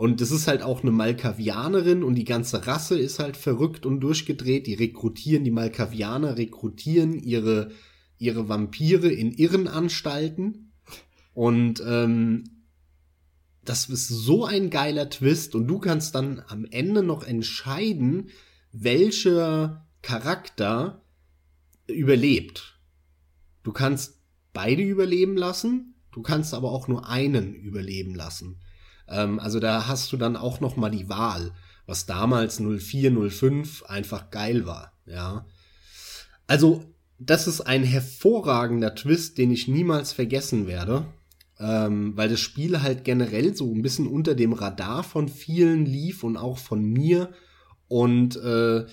Und 0.00 0.22
das 0.22 0.30
ist 0.30 0.46
halt 0.46 0.62
auch 0.62 0.80
eine 0.80 0.92
Malkavianerin 0.92 2.02
und 2.02 2.14
die 2.14 2.24
ganze 2.24 2.66
Rasse 2.66 2.98
ist 2.98 3.18
halt 3.18 3.36
verrückt 3.36 3.84
und 3.84 4.00
durchgedreht. 4.00 4.66
Die 4.66 4.72
rekrutieren, 4.72 5.44
die 5.44 5.50
Malkavianer 5.50 6.38
rekrutieren 6.38 7.18
ihre, 7.18 7.70
ihre 8.16 8.48
Vampire 8.48 9.12
in 9.12 9.30
Irrenanstalten. 9.30 10.72
Und 11.34 11.82
ähm, 11.86 12.44
das 13.62 13.90
ist 13.90 14.08
so 14.08 14.46
ein 14.46 14.70
geiler 14.70 15.10
Twist 15.10 15.54
und 15.54 15.66
du 15.68 15.78
kannst 15.78 16.14
dann 16.14 16.42
am 16.48 16.64
Ende 16.64 17.02
noch 17.02 17.22
entscheiden, 17.22 18.30
welcher 18.72 19.86
Charakter 20.00 21.04
überlebt. 21.86 22.80
Du 23.64 23.72
kannst 23.72 24.18
beide 24.54 24.82
überleben 24.82 25.36
lassen, 25.36 25.94
du 26.10 26.22
kannst 26.22 26.54
aber 26.54 26.72
auch 26.72 26.88
nur 26.88 27.06
einen 27.06 27.52
überleben 27.52 28.14
lassen. 28.14 28.62
Ähm, 29.10 29.40
also 29.40 29.60
da 29.60 29.86
hast 29.86 30.12
du 30.12 30.16
dann 30.16 30.36
auch 30.36 30.60
noch 30.60 30.76
mal 30.76 30.90
die 30.90 31.08
Wahl, 31.08 31.52
was 31.86 32.06
damals 32.06 32.60
04, 32.60 33.30
05 33.30 33.82
einfach 33.84 34.30
geil 34.30 34.66
war, 34.66 34.92
ja. 35.06 35.44
Also 36.46 36.84
das 37.18 37.46
ist 37.46 37.60
ein 37.60 37.84
hervorragender 37.84 38.94
Twist, 38.94 39.36
den 39.36 39.50
ich 39.50 39.68
niemals 39.68 40.12
vergessen 40.12 40.66
werde, 40.66 41.04
ähm, 41.58 42.16
weil 42.16 42.30
das 42.30 42.40
Spiel 42.40 42.80
halt 42.80 43.04
generell 43.04 43.54
so 43.54 43.70
ein 43.72 43.82
bisschen 43.82 44.06
unter 44.06 44.34
dem 44.34 44.54
Radar 44.54 45.02
von 45.04 45.28
vielen 45.28 45.84
lief 45.84 46.24
und 46.24 46.36
auch 46.38 46.58
von 46.58 46.82
mir 46.82 47.30
und 47.88 48.36
äh, 48.36 48.86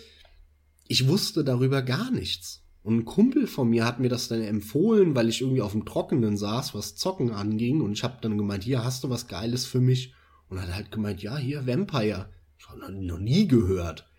ich 0.88 1.07
wusste 1.07 1.44
darüber 1.44 1.81
gar 1.81 2.11
nichts. 2.11 2.64
Und 2.88 2.99
ein 2.99 3.05
Kumpel 3.05 3.47
von 3.47 3.69
mir 3.69 3.84
hat 3.84 3.99
mir 3.99 4.07
das 4.07 4.30
dann 4.30 4.41
empfohlen, 4.41 5.14
weil 5.14 5.27
ich 5.27 5.41
irgendwie 5.41 5.61
auf 5.61 5.73
dem 5.73 5.84
Trockenen 5.84 6.38
saß, 6.38 6.73
was 6.73 6.95
Zocken 6.95 7.31
anging. 7.31 7.81
Und 7.81 7.91
ich 7.91 8.01
habe 8.05 8.19
dann 8.22 8.38
gemeint, 8.38 8.64
hier 8.64 8.81
hast 8.81 9.03
du 9.03 9.09
was 9.09 9.27
Geiles 9.27 9.65
für 9.65 9.81
mich. 9.81 10.14
Und 10.47 10.61
hat 10.61 10.73
halt 10.73 10.89
gemeint, 10.89 11.22
ja, 11.22 11.35
hier 11.35 11.68
Vampire. 11.68 12.30
Ich 12.57 12.65
habe 12.69 12.93
noch 12.93 13.19
nie 13.19 13.45
gehört. 13.45 14.09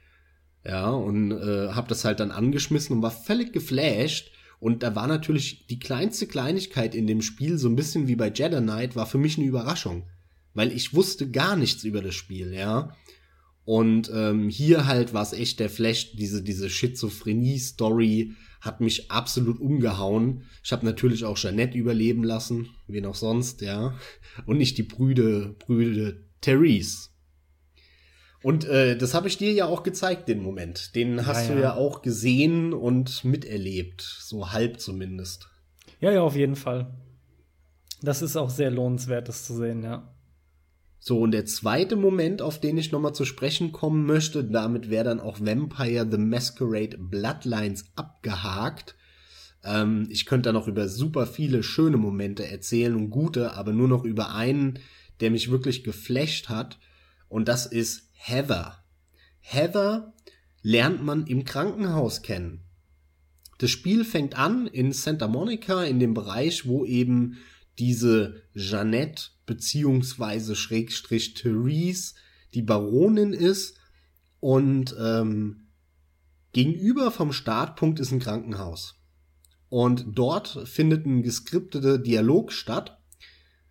Ja, 0.67 0.91
und 0.91 1.33
äh, 1.33 1.71
habe 1.71 1.89
das 1.89 2.05
halt 2.05 2.21
dann 2.21 2.31
angeschmissen 2.31 2.95
und 2.95 3.01
war 3.01 3.11
völlig 3.11 3.55
geflasht. 3.55 4.33
Und 4.61 4.83
da 4.83 4.95
war 4.95 5.07
natürlich 5.07 5.67
die 5.69 5.79
kleinste 5.79 6.27
Kleinigkeit 6.27 6.95
in 6.95 7.07
dem 7.07 7.23
Spiel, 7.23 7.57
so 7.57 7.71
ein 7.71 7.77
bisschen 7.77 8.07
wie 8.07 8.17
bei 8.17 8.31
Jedi 8.31 8.61
Knight, 8.61 8.97
war 8.97 9.07
für 9.07 9.17
mich 9.17 9.39
eine 9.39 9.47
Überraschung. 9.47 10.05
Weil 10.53 10.73
ich 10.73 10.93
wusste 10.93 11.31
gar 11.31 11.57
nichts 11.57 11.85
über 11.85 12.03
das 12.03 12.17
Spiel, 12.17 12.53
ja. 12.53 12.95
Und 13.65 14.11
ähm, 14.15 14.51
hier 14.51 14.87
halt 14.87 15.15
war 15.15 15.23
es 15.23 15.33
echt 15.33 15.59
der 15.59 15.71
Flash, 15.71 16.13
diese, 16.17 16.43
diese 16.43 16.69
Schizophrenie-Story 16.69 18.35
hat 18.61 18.81
mich 18.81 19.11
absolut 19.11 19.61
umgehauen. 19.61 20.45
Ich 20.63 20.73
habe 20.73 20.85
natürlich 20.85 21.25
auch 21.25 21.39
Jeannette 21.39 21.79
überleben 21.79 22.25
lassen, 22.25 22.69
wie 22.87 23.01
noch 23.01 23.15
sonst, 23.15 23.61
ja. 23.61 23.95
Und 24.47 24.59
nicht 24.59 24.79
die 24.79 24.83
Brüde, 24.83 25.55
Brüde 25.59 26.25
Therese. 26.41 27.09
Und 28.43 28.65
äh, 28.65 28.97
das 28.97 29.15
habe 29.15 29.29
ich 29.29 29.37
dir 29.37 29.53
ja 29.53 29.67
auch 29.67 29.83
gezeigt, 29.83 30.29
den 30.29 30.41
Moment. 30.41 30.95
Den 30.95 31.27
hast 31.27 31.45
ja, 31.45 31.51
ja. 31.51 31.55
du 31.55 31.63
ja 31.63 31.75
auch 31.75 32.03
gesehen 32.03 32.73
und 32.73 33.25
miterlebt, 33.25 34.01
so 34.01 34.53
halb 34.53 34.81
zumindest. 34.81 35.49
Ja, 36.01 36.13
ja, 36.13 36.23
auf 36.23 36.37
jeden 36.37 36.57
Fall. 36.57 36.95
Das 38.01 38.23
ist 38.23 38.37
auch 38.37 38.51
sehr 38.51 38.71
lohnenswert, 38.71 39.29
das 39.29 39.45
zu 39.45 39.57
sehen, 39.57 39.83
ja. 39.83 40.15
So, 41.01 41.21
und 41.21 41.31
der 41.31 41.47
zweite 41.47 41.97
Moment, 41.97 42.43
auf 42.43 42.61
den 42.61 42.77
ich 42.77 42.93
nochmal 42.93 43.15
zu 43.15 43.25
sprechen 43.25 43.73
kommen 43.73 44.05
möchte, 44.05 44.45
damit 44.45 44.91
wäre 44.91 45.05
dann 45.05 45.21
auch 45.21 45.41
Vampire 45.41 46.07
the 46.11 46.19
Masquerade 46.19 46.99
Bloodlines 46.99 47.87
abgehakt. 47.95 48.97
Ähm, 49.63 50.09
ich 50.11 50.27
könnte 50.27 50.49
da 50.49 50.53
noch 50.53 50.67
über 50.67 50.89
super 50.89 51.27
viele 51.27 51.63
schöne 51.63 51.97
Momente 51.97 52.47
erzählen 52.47 52.95
und 52.95 53.11
gute, 53.11 53.55
aber 53.55 53.73
nur 53.73 53.89
noch 53.89 54.05
über 54.05 54.35
einen, 54.35 54.81
der 55.21 55.31
mich 55.31 55.51
wirklich 55.51 55.85
geflasht 55.85 56.49
hat. 56.49 56.79
Und 57.29 57.49
das 57.49 57.67
ist 57.67 58.11
Heather. 58.13 58.83
Heather 59.41 60.13
lernt 60.63 61.03
man 61.03 61.27
im 61.27 61.45
Krankenhaus 61.45 62.23
kennen. 62.23 62.65
Das 63.59 63.71
Spiel 63.71 64.05
fängt 64.05 64.39
an 64.39 64.67
in 64.67 64.93
Santa 64.93 65.27
Monica, 65.27 65.85
in 65.85 65.99
dem 65.99 66.15
Bereich, 66.15 66.67
wo 66.67 66.85
eben 66.85 67.39
diese 67.79 68.43
Jeannette 68.55 69.31
beziehungsweise 69.49 70.55
Schrägstrich 70.55 71.35
Therese 71.35 72.15
die 72.55 72.63
Baronin 72.63 73.33
ist 73.33 73.77
und 74.39 74.95
ähm, 75.01 75.69
gegenüber 76.53 77.11
vom 77.11 77.33
Startpunkt 77.33 77.99
ist 77.99 78.13
ein 78.13 78.21
Krankenhaus. 78.21 78.95
Und 79.69 80.07
dort 80.15 80.67
findet 80.67 81.05
ein 81.05 81.23
geskripteter 81.23 81.99
Dialog 81.99 82.53
statt, 82.53 82.99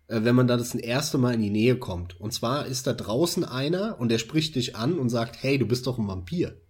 äh, 0.08 0.20
wenn 0.22 0.34
man 0.34 0.46
da 0.46 0.56
das 0.56 0.74
erste 0.74 1.18
Mal 1.18 1.34
in 1.34 1.42
die 1.42 1.50
Nähe 1.50 1.76
kommt. 1.76 2.20
Und 2.20 2.32
zwar 2.32 2.66
ist 2.66 2.86
da 2.86 2.92
draußen 2.92 3.44
einer 3.44 3.98
und 3.98 4.10
der 4.10 4.18
spricht 4.18 4.54
dich 4.54 4.76
an 4.76 4.98
und 4.98 5.08
sagt, 5.08 5.42
hey, 5.42 5.58
du 5.58 5.66
bist 5.66 5.86
doch 5.86 5.98
ein 5.98 6.06
Vampir. 6.06 6.60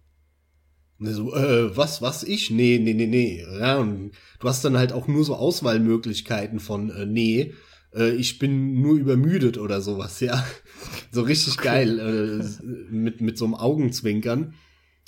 Und 0.99 1.07
er 1.07 1.13
so, 1.13 1.33
äh, 1.35 1.75
was, 1.75 2.01
was, 2.01 2.23
ich? 2.23 2.49
Nee, 2.51 2.79
nee, 2.79 2.93
nee, 2.93 3.07
nee. 3.07 3.45
Ja, 3.59 3.81
du 3.83 4.47
hast 4.47 4.65
dann 4.65 4.77
halt 4.77 4.91
auch 4.91 5.07
nur 5.07 5.23
so 5.23 5.35
Auswahlmöglichkeiten 5.35 6.59
von, 6.59 6.89
äh, 6.89 7.05
nee, 7.05 7.53
äh, 7.93 8.11
ich 8.15 8.39
bin 8.39 8.81
nur 8.81 8.95
übermüdet 8.95 9.57
oder 9.57 9.81
sowas, 9.81 10.19
ja. 10.19 10.45
So 11.11 11.23
richtig 11.23 11.57
geil, 11.57 11.99
äh, 11.99 12.63
mit, 12.91 13.19
mit 13.19 13.37
so 13.37 13.45
einem 13.45 13.55
Augenzwinkern. 13.55 14.53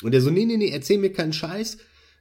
Und 0.03 0.13
er 0.13 0.21
so, 0.21 0.31
nee, 0.31 0.45
nee, 0.45 0.57
nee, 0.57 0.69
erzähl 0.69 0.97
mir 0.97 1.13
keinen 1.13 1.33
Scheiß. 1.33 1.77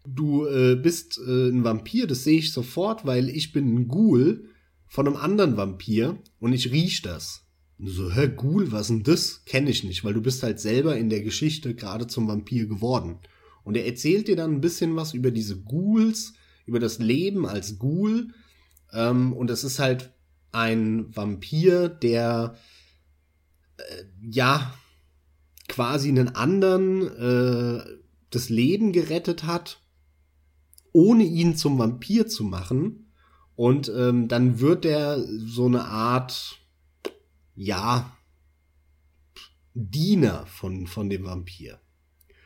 Du 0.07 0.47
äh, 0.47 0.77
bist 0.77 1.19
äh, 1.19 1.49
ein 1.49 1.65
Vampir, 1.65 2.07
das 2.07 2.25
sehe 2.25 2.39
ich 2.39 2.53
sofort, 2.53 3.07
weil 3.07 3.29
ich 3.31 3.53
bin 3.53 3.75
ein 3.75 3.89
Ghoul 3.89 4.51
von 4.87 5.07
einem 5.07 5.17
anderen 5.17 5.57
Vampir 5.57 6.19
und 6.41 6.53
ich 6.53 6.73
riech 6.73 7.03
das. 7.03 7.47
Und 7.79 7.89
so, 7.89 8.13
hä, 8.13 8.29
Ghoul, 8.29 8.71
was 8.73 8.89
denn 8.89 9.03
das? 9.03 9.45
Kenne 9.47 9.71
ich 9.71 9.85
nicht, 9.85 10.05
weil 10.05 10.15
du 10.15 10.21
bist 10.21 10.43
halt 10.43 10.61
selber 10.61 10.97
in 10.97 11.09
der 11.09 11.23
Geschichte 11.23 11.75
gerade 11.75 12.07
zum 12.07 12.29
Vampir 12.29 12.67
geworden. 12.67 13.19
Und 13.65 13.77
er 13.77 13.87
erzählt 13.87 14.29
dir 14.29 14.37
dann 14.37 14.53
ein 14.53 14.61
bisschen 14.61 14.97
was 14.97 15.15
über 15.15 15.31
diese 15.31 15.63
Ghouls, 15.63 16.35
über 16.67 16.81
das 16.81 16.99
Leben 16.99 17.47
als 17.47 17.79
Ghoul. 17.79 18.29
Ähm, 18.93 19.33
und 19.33 19.51
es 19.51 19.65
ist 19.65 19.79
halt 19.79 20.13
ein 20.53 21.15
Vampir, 21.15 21.89
der 21.89 22.57
äh, 23.77 23.83
ja 24.21 24.75
quasi 25.69 26.09
einen 26.09 26.35
anderen 26.35 27.03
äh, 27.17 27.85
das 28.31 28.49
Leben 28.49 28.93
gerettet 28.93 29.45
hat, 29.45 29.81
ohne 30.93 31.25
ihn 31.25 31.57
zum 31.57 31.79
Vampir 31.79 32.27
zu 32.27 32.45
machen. 32.45 33.13
Und 33.57 33.93
ähm, 33.95 34.29
dann 34.29 34.61
wird 34.61 34.85
er 34.85 35.23
so 35.23 35.67
eine 35.67 35.85
Art, 35.85 36.59
ja, 37.55 38.17
Diener 39.75 40.47
von, 40.47 40.87
von 40.87 41.11
dem 41.11 41.25
Vampir. 41.25 41.79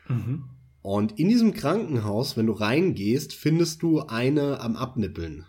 Mhm. 0.09 0.45
Und 0.83 1.19
in 1.19 1.29
diesem 1.29 1.55
Krankenhaus, 1.55 2.37
wenn 2.37 2.47
du 2.47 2.53
reingehst, 2.53 3.33
findest 3.33 3.83
du 3.83 4.01
eine 4.01 4.61
am 4.61 4.77
Abnippeln. 4.77 5.47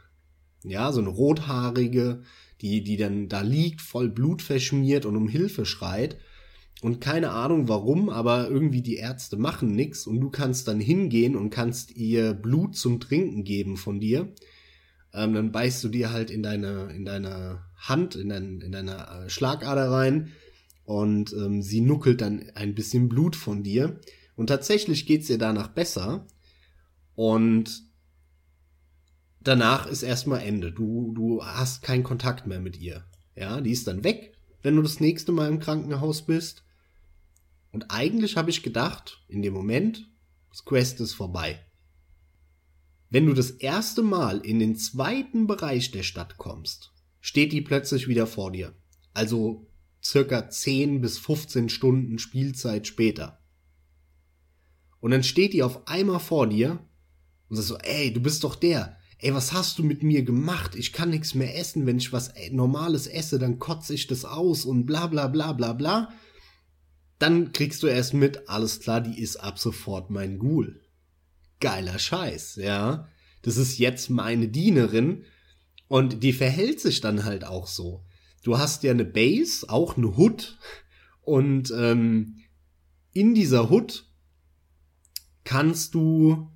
Ja, 0.64 0.92
so 0.92 1.02
eine 1.02 1.10
rothaarige, 1.10 2.24
die, 2.66 2.82
die 2.82 2.98
dann 2.98 3.30
da 3.30 3.42
liegt, 3.42 3.80
voll 3.80 4.10
Blut 4.10 4.42
verschmiert 4.42 5.06
und 5.06 5.16
um 5.16 5.28
Hilfe 5.28 5.66
schreit. 5.66 6.18
Und 6.82 7.00
keine 7.00 7.30
Ahnung 7.30 7.68
warum, 7.68 8.10
aber 8.10 8.50
irgendwie 8.50 8.82
die 8.82 8.98
Ärzte 8.98 9.38
machen 9.38 9.72
nix 9.72 10.08
und 10.08 10.20
du 10.20 10.32
kannst 10.32 10.68
dann 10.68 10.80
hingehen 10.80 11.36
und 11.36 11.52
kannst 11.52 11.96
ihr 11.96 12.34
Blut 12.34 12.76
zum 12.76 13.00
Trinken 13.00 13.44
geben 13.44 13.78
von 13.78 14.00
dir. 14.00 14.34
Ähm, 15.14 15.36
dann 15.36 15.52
beißt 15.52 15.84
du 15.84 15.90
dir 15.90 16.12
halt 16.12 16.32
in 16.32 16.42
deine, 16.42 16.92
in 16.92 17.06
deine 17.06 17.62
Hand, 17.78 18.16
in, 18.16 18.30
dein, 18.30 18.62
in 18.62 18.72
deine 18.72 19.26
äh, 19.26 19.30
Schlagader 19.30 19.92
rein 19.92 20.32
und 20.86 21.34
ähm, 21.34 21.62
sie 21.62 21.82
nuckelt 21.82 22.22
dann 22.22 22.50
ein 22.56 22.74
bisschen 22.74 23.10
Blut 23.10 23.36
von 23.36 23.62
dir. 23.62 24.00
Und 24.36 24.48
tatsächlich 24.48 25.06
geht's 25.06 25.30
ihr 25.30 25.38
danach 25.38 25.68
besser. 25.68 26.26
Und 27.14 27.84
danach 29.48 29.88
ist 29.88 30.04
erstmal 30.04 30.42
Ende. 30.42 30.72
Du, 30.72 31.14
du 31.14 31.44
hast 31.44 31.82
keinen 31.82 32.04
Kontakt 32.04 32.48
mehr 32.48 32.60
mit 32.60 32.78
ihr. 32.78 33.06
Ja, 33.36 33.62
die 33.62 33.72
ist 33.72 33.88
dann 33.88 34.04
weg, 34.04 34.38
wenn 34.62 34.76
du 34.76 34.82
das 34.82 35.00
nächste 35.00 35.32
Mal 35.32 35.50
im 35.50 35.60
Krankenhaus 35.60 36.26
bist. 36.26 36.64
Und 37.72 37.92
eigentlich 37.92 38.38
habe 38.38 38.50
ich 38.50 38.64
gedacht, 38.64 39.24
in 39.28 39.42
dem 39.42 39.54
Moment, 39.54 40.10
das 40.50 40.66
Quest 40.66 41.00
ist 41.02 41.14
vorbei. 41.14 41.66
Wenn 43.10 43.26
du 43.26 43.34
das 43.34 43.52
erste 43.52 44.02
Mal 44.02 44.40
in 44.40 44.60
den 44.60 44.76
zweiten 44.76 45.48
Bereich 45.48 45.92
der 45.92 46.04
Stadt 46.04 46.38
kommst, 46.38 46.94
steht 47.22 47.52
die 47.52 47.62
plötzlich 47.62 48.08
wieder 48.08 48.28
vor 48.28 48.52
dir. 48.52 48.74
Also 49.14 49.68
circa 50.04 50.50
10 50.50 51.02
bis 51.02 51.18
15 51.18 51.70
Stunden 51.70 52.20
Spielzeit 52.20 52.88
später. 52.88 53.40
Und 55.00 55.12
dann 55.12 55.24
steht 55.24 55.54
die 55.54 55.64
auf 55.64 55.88
einmal 55.88 56.20
vor 56.20 56.48
dir 56.48 56.80
und 57.50 57.56
sagt 57.56 57.68
so, 57.68 57.78
ey, 57.78 58.12
du 58.12 58.22
bist 58.22 58.44
doch 58.44 58.56
der. 58.56 58.98
Ey, 59.26 59.34
was 59.34 59.54
hast 59.54 59.80
du 59.80 59.84
mit 59.84 60.04
mir 60.04 60.22
gemacht? 60.22 60.76
Ich 60.76 60.94
kann 60.94 61.10
nichts 61.10 61.34
mehr 61.34 61.58
essen. 61.58 61.88
Wenn 61.88 61.98
ich 61.98 62.14
was 62.14 62.32
Normales 62.52 63.08
esse, 63.08 63.40
dann 63.40 63.58
kotze 63.58 63.96
ich 63.96 64.06
das 64.06 64.24
aus 64.24 64.66
und 64.66 64.86
bla 64.86 65.08
bla 65.08 65.26
bla 65.26 65.54
bla 65.54 65.74
bla. 65.74 66.14
Dann 67.18 67.52
kriegst 67.52 67.82
du 67.82 67.88
erst 67.88 68.14
mit, 68.14 68.48
alles 68.48 68.82
klar, 68.82 69.02
die 69.02 69.20
ist 69.20 69.38
ab 69.38 69.58
sofort 69.58 70.12
mein 70.12 70.38
Ghoul. 70.38 70.80
Geiler 71.60 71.98
Scheiß, 71.98 72.58
ja. 72.58 73.10
Das 73.42 73.58
ist 73.58 73.80
jetzt 73.80 74.12
meine 74.12 74.48
Dienerin 74.48 75.24
und 75.88 76.22
die 76.22 76.32
verhält 76.32 76.80
sich 76.80 77.02
dann 77.02 77.26
halt 77.26 77.46
auch 77.46 77.66
so. 77.66 78.06
Du 78.44 78.60
hast 78.60 78.84
ja 78.84 78.92
eine 78.92 79.06
Base, 79.06 79.68
auch 79.68 79.98
eine 79.98 80.18
Hood 80.18 80.60
und 81.22 81.74
ähm, 81.76 82.44
in 83.12 83.34
dieser 83.34 83.72
Hood 83.72 84.06
kannst 85.44 85.96
du 85.96 86.52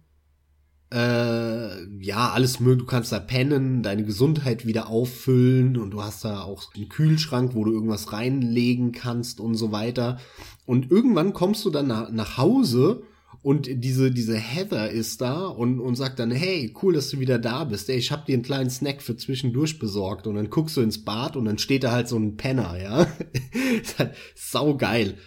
Äh, 0.92 1.86
ja, 2.04 2.32
alles 2.32 2.60
möglich. 2.60 2.80
Du 2.80 2.92
kannst 2.92 3.12
da 3.12 3.20
pennen, 3.20 3.84
deine 3.84 4.04
Gesundheit 4.04 4.66
wieder 4.66 4.88
auffüllen 4.88 5.78
und 5.78 5.92
du 5.92 6.02
hast 6.02 6.26
da 6.26 6.42
auch 6.42 6.74
einen 6.76 6.90
Kühlschrank, 6.90 7.54
wo 7.54 7.64
du 7.64 7.72
irgendwas 7.72 8.12
reinlegen 8.12 8.92
kannst 8.92 9.40
und 9.40 9.56
so 9.56 9.72
weiter. 9.72 10.20
Und 10.66 10.90
irgendwann 10.90 11.34
kommst 11.34 11.64
du 11.66 11.70
dann 11.70 11.88
nach, 11.88 12.10
nach 12.12 12.38
Hause 12.38 13.04
und 13.42 13.70
diese, 13.72 14.12
diese 14.12 14.36
Heather 14.36 14.90
ist 14.90 15.22
da 15.22 15.46
und, 15.46 15.80
und 15.80 15.96
sagt 15.96 16.20
dann, 16.20 16.32
hey, 16.32 16.74
cool, 16.82 16.94
dass 16.94 17.10
du 17.10 17.20
wieder 17.20 17.40
da 17.40 17.64
bist. 17.64 17.90
Ey, 17.90 17.98
ich 17.98 18.12
hab 18.12 18.26
dir 18.26 18.34
einen 18.34 18.44
kleinen 18.44 18.70
Snack 18.70 19.02
für 19.02 19.16
zwischendurch 19.16 19.80
besorgt. 19.80 20.28
Und 20.28 20.36
dann 20.36 20.50
guckst 20.50 20.76
du 20.76 20.82
ins 20.82 21.06
Bad 21.06 21.38
und 21.38 21.46
dann 21.46 21.58
steht 21.58 21.84
da 21.84 21.92
halt 21.92 22.10
so 22.10 22.18
ein 22.18 22.36
Penner, 22.36 22.78
ja. 22.82 23.08
ist 23.82 23.98
halt 23.98 24.16
sau 24.36 24.76
geil. 24.76 25.18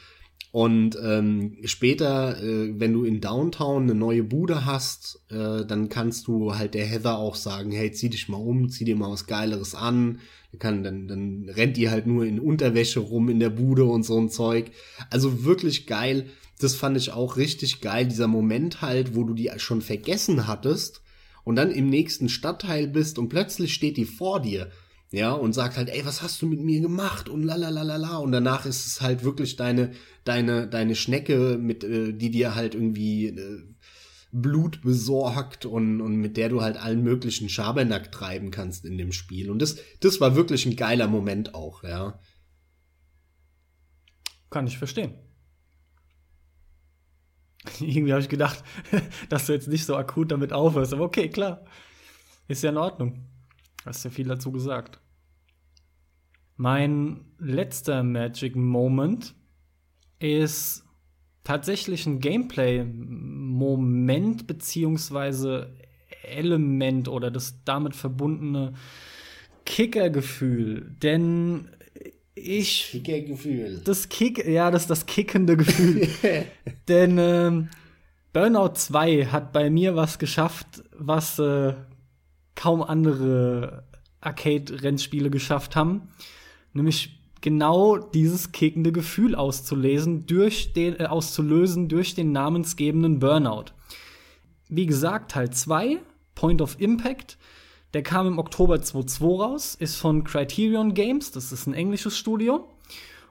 Und 0.53 0.99
ähm, 1.03 1.57
später, 1.65 2.41
äh, 2.43 2.79
wenn 2.79 2.93
du 2.93 3.05
in 3.05 3.21
Downtown 3.21 3.85
eine 3.85 3.95
neue 3.95 4.23
Bude 4.23 4.65
hast, 4.65 5.25
äh, 5.31 5.65
dann 5.65 5.89
kannst 5.89 6.27
du 6.29 6.55
halt 6.55 6.75
der 6.75 6.87
Heather 6.87 7.17
auch 7.17 7.37
sagen, 7.37 7.73
hey, 7.73 7.91
zieh 7.91 8.11
dich 8.11 8.29
mal 8.29 8.37
um, 8.37 8.69
zieh 8.69 8.85
dir 8.85 8.97
mal 8.97 9.11
was 9.11 9.27
Geileres 9.27 9.75
an. 9.75 10.21
Kann, 10.59 10.85
dann, 10.85 11.09
dann 11.09 11.49
rennt 11.49 11.79
die 11.79 11.89
halt 11.89 12.07
nur 12.07 12.27
in 12.27 12.39
Unterwäsche 12.39 13.01
rum 13.01 13.31
in 13.31 13.41
der 13.41 13.49
Bude 13.49 13.85
und 13.85 14.05
so 14.05 14.19
ein 14.19 14.29
Zeug. 14.29 14.71
Also 15.11 15.45
wirklich 15.45 15.87
geil 15.87 16.27
das 16.63 16.75
fand 16.75 16.97
ich 16.97 17.13
auch 17.13 17.37
richtig 17.37 17.81
geil, 17.81 18.07
dieser 18.07 18.29
Moment 18.29 18.83
halt, 18.83 19.17
wo 19.17 19.25
du 19.25 19.35
die 19.35 19.51
schon 19.57 19.83
vergessen 19.83 20.47
hattest 20.47 21.03
und 21.45 21.57
dann 21.57 21.71
im 21.71 21.89
nächsten 21.89 22.29
Stadtteil 22.29 22.87
bist 22.87 23.19
und 23.19 23.29
plötzlich 23.29 23.75
steht 23.75 23.97
die 23.97 24.05
vor 24.05 24.41
dir, 24.41 24.71
ja, 25.13 25.33
und 25.33 25.53
sagt 25.53 25.77
halt, 25.77 25.91
ey, 25.91 26.05
was 26.07 26.23
hast 26.23 26.41
du 26.41 26.47
mit 26.47 26.61
mir 26.61 26.81
gemacht 26.81 27.29
und 27.29 27.43
la 27.43 28.17
und 28.17 28.33
danach 28.33 28.65
ist 28.65 28.87
es 28.87 29.03
halt 29.03 29.25
wirklich 29.25 29.57
deine 29.57 29.93
deine 30.25 30.67
deine 30.67 30.95
Schnecke 30.95 31.59
mit 31.59 31.85
äh, 31.85 32.15
die 32.15 32.31
dir 32.31 32.55
halt 32.55 32.75
irgendwie 32.75 33.27
äh, 33.27 33.63
Blut 34.33 34.81
besorgt 34.81 35.67
und, 35.67 36.01
und 36.01 36.17
mit 36.17 36.39
der 36.39 36.49
du 36.49 36.63
halt 36.63 36.79
allen 36.79 37.03
möglichen 37.03 37.51
Schabernack 37.51 38.11
treiben 38.11 38.51
kannst 38.51 38.87
in 38.87 38.97
dem 38.97 39.13
Spiel. 39.13 39.51
Und 39.51 39.61
das, 39.61 39.77
das 40.01 40.23
war 40.23 40.35
wirklich 40.35 40.65
ein 40.65 40.77
geiler 40.77 41.07
Moment 41.07 41.55
auch, 41.55 41.85
ja. 41.85 42.19
Kann 44.49 44.67
ich 44.67 44.79
verstehen. 44.79 45.13
Irgendwie 47.81 48.13
habe 48.13 48.23
ich 48.23 48.31
gedacht, 48.31 48.65
dass 49.29 49.45
du 49.45 49.53
jetzt 49.53 49.69
nicht 49.69 49.85
so 49.85 49.95
akut 49.97 50.33
damit 50.33 50.55
aufhörst. 50.55 50.95
Aber 50.95 51.05
okay, 51.05 51.29
klar. 51.29 51.67
Ist 52.49 52.63
ja 52.63 52.71
in 52.71 52.79
Ordnung. 52.79 53.29
Hast 53.85 54.05
ja 54.05 54.11
viel 54.11 54.29
dazu 54.29 54.51
gesagt. 54.51 55.02
Mein 56.57 57.21
letzter 57.39 58.03
Magic 58.03 58.57
Moment 58.57 59.37
ist 60.19 60.85
tatsächlich 61.45 62.07
ein 62.07 62.21
Gameplay-Moment 62.21 64.47
beziehungsweise 64.47 65.75
Element 66.23 67.09
oder 67.09 67.31
das 67.31 67.63
damit 67.65 67.97
verbundene 67.97 68.75
Kickergefühl. 69.65 70.95
Denn 71.03 71.69
ich. 72.35 72.89
Kickergefühl. 72.91 73.81
Das 73.85 74.09
Kick, 74.09 74.47
ja, 74.47 74.71
das 74.71 74.83
ist 74.83 74.91
das 74.91 75.07
kickende 75.07 75.57
Gefühl. 75.57 76.09
Denn 76.89 77.19
ähm, 77.19 77.69
Burnout 78.33 78.75
2 78.75 79.27
hat 79.27 79.53
bei 79.53 79.71
mir 79.71 79.95
was 79.95 80.19
geschafft, 80.19 80.83
was 80.97 81.39
äh, 81.39 81.75
kaum 82.55 82.83
andere 82.83 83.85
Arcade-Rennspiele 84.21 85.31
geschafft 85.31 85.77
haben. 85.77 86.09
Nämlich 86.73 87.21
genau 87.41 87.99
dieses 87.99 88.53
kickende 88.53 88.93
Gefühl 88.93 89.35
auszulesen, 89.35 90.27
durch 90.27 90.73
den, 90.73 90.99
äh, 90.99 91.05
auszulösen 91.05 91.89
durch 91.89 92.15
den 92.15 92.33
namensgebenden 92.33 93.19
Burnout. 93.19 93.67
Wie 94.69 94.87
gesagt, 94.87 95.33
Teil 95.33 95.51
2, 95.51 95.99
Point 96.35 96.63
of 96.63 96.81
Impact, 96.81 97.37
der 97.93 98.03
kam 98.03 98.27
im 98.27 98.39
Oktober 98.39 98.81
2002 98.81 99.27
raus, 99.27 99.75
ist 99.75 99.97
von 99.97 100.25
Criterion 100.25 100.95
Games, 100.95 101.31
das 101.31 101.53
ist 101.53 101.67
ein 101.67 101.75
englisches 101.75 102.17
Studio. 102.17 102.71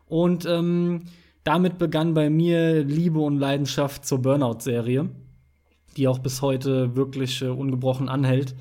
Und 0.07 0.45
ähm, 0.45 1.05
damit 1.43 1.79
begann 1.79 2.13
bei 2.13 2.29
mir 2.29 2.83
Liebe 2.83 3.19
und 3.19 3.39
Leidenschaft 3.39 4.05
zur 4.05 4.19
Burnout-Serie, 4.19 5.09
die 5.97 6.07
auch 6.07 6.19
bis 6.19 6.41
heute 6.41 6.95
wirklich 6.95 7.41
äh, 7.41 7.47
ungebrochen 7.47 8.09
anhält, 8.09 8.55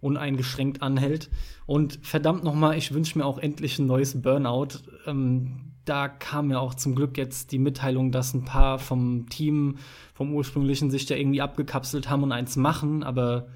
uneingeschränkt 0.00 0.82
anhält. 0.82 1.30
Und 1.66 1.98
verdammt 2.02 2.44
nochmal, 2.44 2.78
ich 2.78 2.94
wünsche 2.94 3.18
mir 3.18 3.24
auch 3.24 3.38
endlich 3.38 3.78
ein 3.78 3.86
neues 3.86 4.22
Burnout. 4.22 4.78
Ähm, 5.06 5.72
da 5.84 6.08
kam 6.08 6.50
ja 6.50 6.58
auch 6.58 6.74
zum 6.74 6.94
Glück 6.94 7.16
jetzt 7.18 7.52
die 7.52 7.58
Mitteilung, 7.58 8.12
dass 8.12 8.34
ein 8.34 8.44
paar 8.44 8.78
vom 8.78 9.28
Team, 9.28 9.78
vom 10.14 10.34
ursprünglichen 10.34 10.90
sich 10.90 11.06
da 11.06 11.14
irgendwie 11.14 11.40
abgekapselt 11.40 12.08
haben 12.08 12.22
und 12.22 12.32
eins 12.32 12.56
machen, 12.56 13.02
aber 13.02 13.48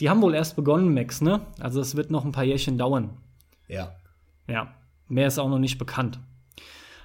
die 0.00 0.10
haben 0.10 0.22
wohl 0.22 0.34
erst 0.34 0.56
begonnen, 0.56 0.92
Max, 0.92 1.20
ne? 1.20 1.40
Also 1.60 1.80
es 1.80 1.94
wird 1.94 2.10
noch 2.10 2.24
ein 2.24 2.32
paar 2.32 2.44
Jährchen 2.44 2.78
dauern. 2.78 3.10
Ja. 3.68 3.94
Ja, 4.48 4.74
mehr 5.08 5.28
ist 5.28 5.38
auch 5.38 5.48
noch 5.48 5.58
nicht 5.58 5.78
bekannt. 5.78 6.18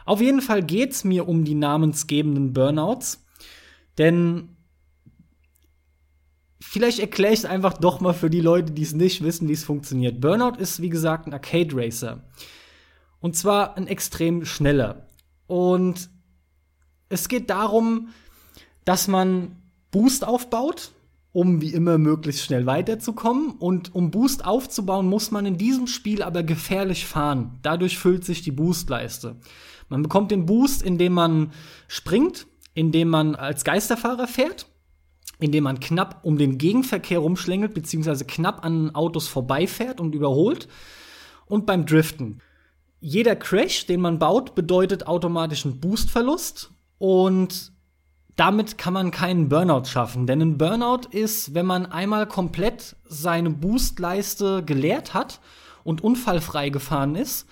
Auf 0.05 0.21
jeden 0.21 0.41
Fall 0.41 0.63
geht's 0.63 1.03
mir 1.03 1.27
um 1.27 1.43
die 1.43 1.55
namensgebenden 1.55 2.53
Burnouts, 2.53 3.25
denn 3.97 4.55
vielleicht 6.59 6.99
erkläre 6.99 7.33
ich 7.33 7.39
es 7.39 7.45
einfach 7.45 7.73
doch 7.73 7.99
mal 7.99 8.13
für 8.13 8.29
die 8.29 8.41
Leute, 8.41 8.71
die 8.71 8.83
es 8.83 8.93
nicht 8.93 9.23
wissen, 9.23 9.47
wie 9.47 9.53
es 9.53 9.63
funktioniert. 9.63 10.19
Burnout 10.21 10.57
ist, 10.59 10.81
wie 10.81 10.89
gesagt, 10.89 11.27
ein 11.27 11.33
Arcade 11.33 11.69
Racer. 11.73 12.23
Und 13.19 13.35
zwar 13.35 13.77
ein 13.77 13.87
extrem 13.87 14.45
schneller. 14.45 15.07
Und 15.47 16.09
es 17.09 17.27
geht 17.27 17.49
darum, 17.49 18.09
dass 18.85 19.07
man 19.07 19.55
Boost 19.91 20.25
aufbaut, 20.25 20.91
um 21.31 21.61
wie 21.61 21.73
immer 21.73 21.97
möglichst 21.97 22.43
schnell 22.43 22.65
weiterzukommen. 22.65 23.51
Und 23.51 23.93
um 23.95 24.11
Boost 24.11 24.45
aufzubauen, 24.45 25.07
muss 25.07 25.31
man 25.31 25.45
in 25.45 25.57
diesem 25.57 25.87
Spiel 25.87 26.21
aber 26.21 26.43
gefährlich 26.43 27.05
fahren. 27.05 27.59
Dadurch 27.61 27.97
füllt 27.97 28.25
sich 28.25 28.41
die 28.41 28.51
Boostleiste. 28.51 29.35
Man 29.89 30.03
bekommt 30.03 30.31
den 30.31 30.45
Boost, 30.45 30.81
indem 30.81 31.13
man 31.13 31.51
springt, 31.87 32.47
indem 32.73 33.09
man 33.09 33.35
als 33.35 33.63
Geisterfahrer 33.63 34.27
fährt, 34.27 34.67
indem 35.39 35.63
man 35.63 35.79
knapp 35.79 36.19
um 36.23 36.37
den 36.37 36.57
Gegenverkehr 36.57 37.19
rumschlängelt, 37.19 37.73
beziehungsweise 37.73 38.25
knapp 38.25 38.63
an 38.63 38.93
Autos 38.93 39.27
vorbeifährt 39.27 39.99
und 39.99 40.13
überholt. 40.13 40.67
Und 41.45 41.65
beim 41.65 41.85
Driften. 41.85 42.41
Jeder 42.99 43.35
Crash, 43.35 43.85
den 43.85 44.01
man 44.01 44.19
baut, 44.19 44.53
bedeutet 44.53 45.07
automatisch 45.07 45.65
einen 45.65 45.79
Boostverlust. 45.79 46.71
Und 46.97 47.71
damit 48.35 48.77
kann 48.77 48.93
man 48.93 49.11
keinen 49.11 49.49
Burnout 49.49 49.85
schaffen. 49.85 50.27
Denn 50.27 50.41
ein 50.41 50.57
Burnout 50.57 51.07
ist, 51.11 51.53
wenn 51.53 51.65
man 51.65 51.85
einmal 51.85 52.27
komplett 52.27 52.97
seine 53.05 53.49
Boostleiste 53.49 54.63
geleert 54.63 55.13
hat 55.13 55.39
und 55.83 56.03
unfallfrei 56.03 56.69
gefahren 56.69 57.15
ist. 57.15 57.47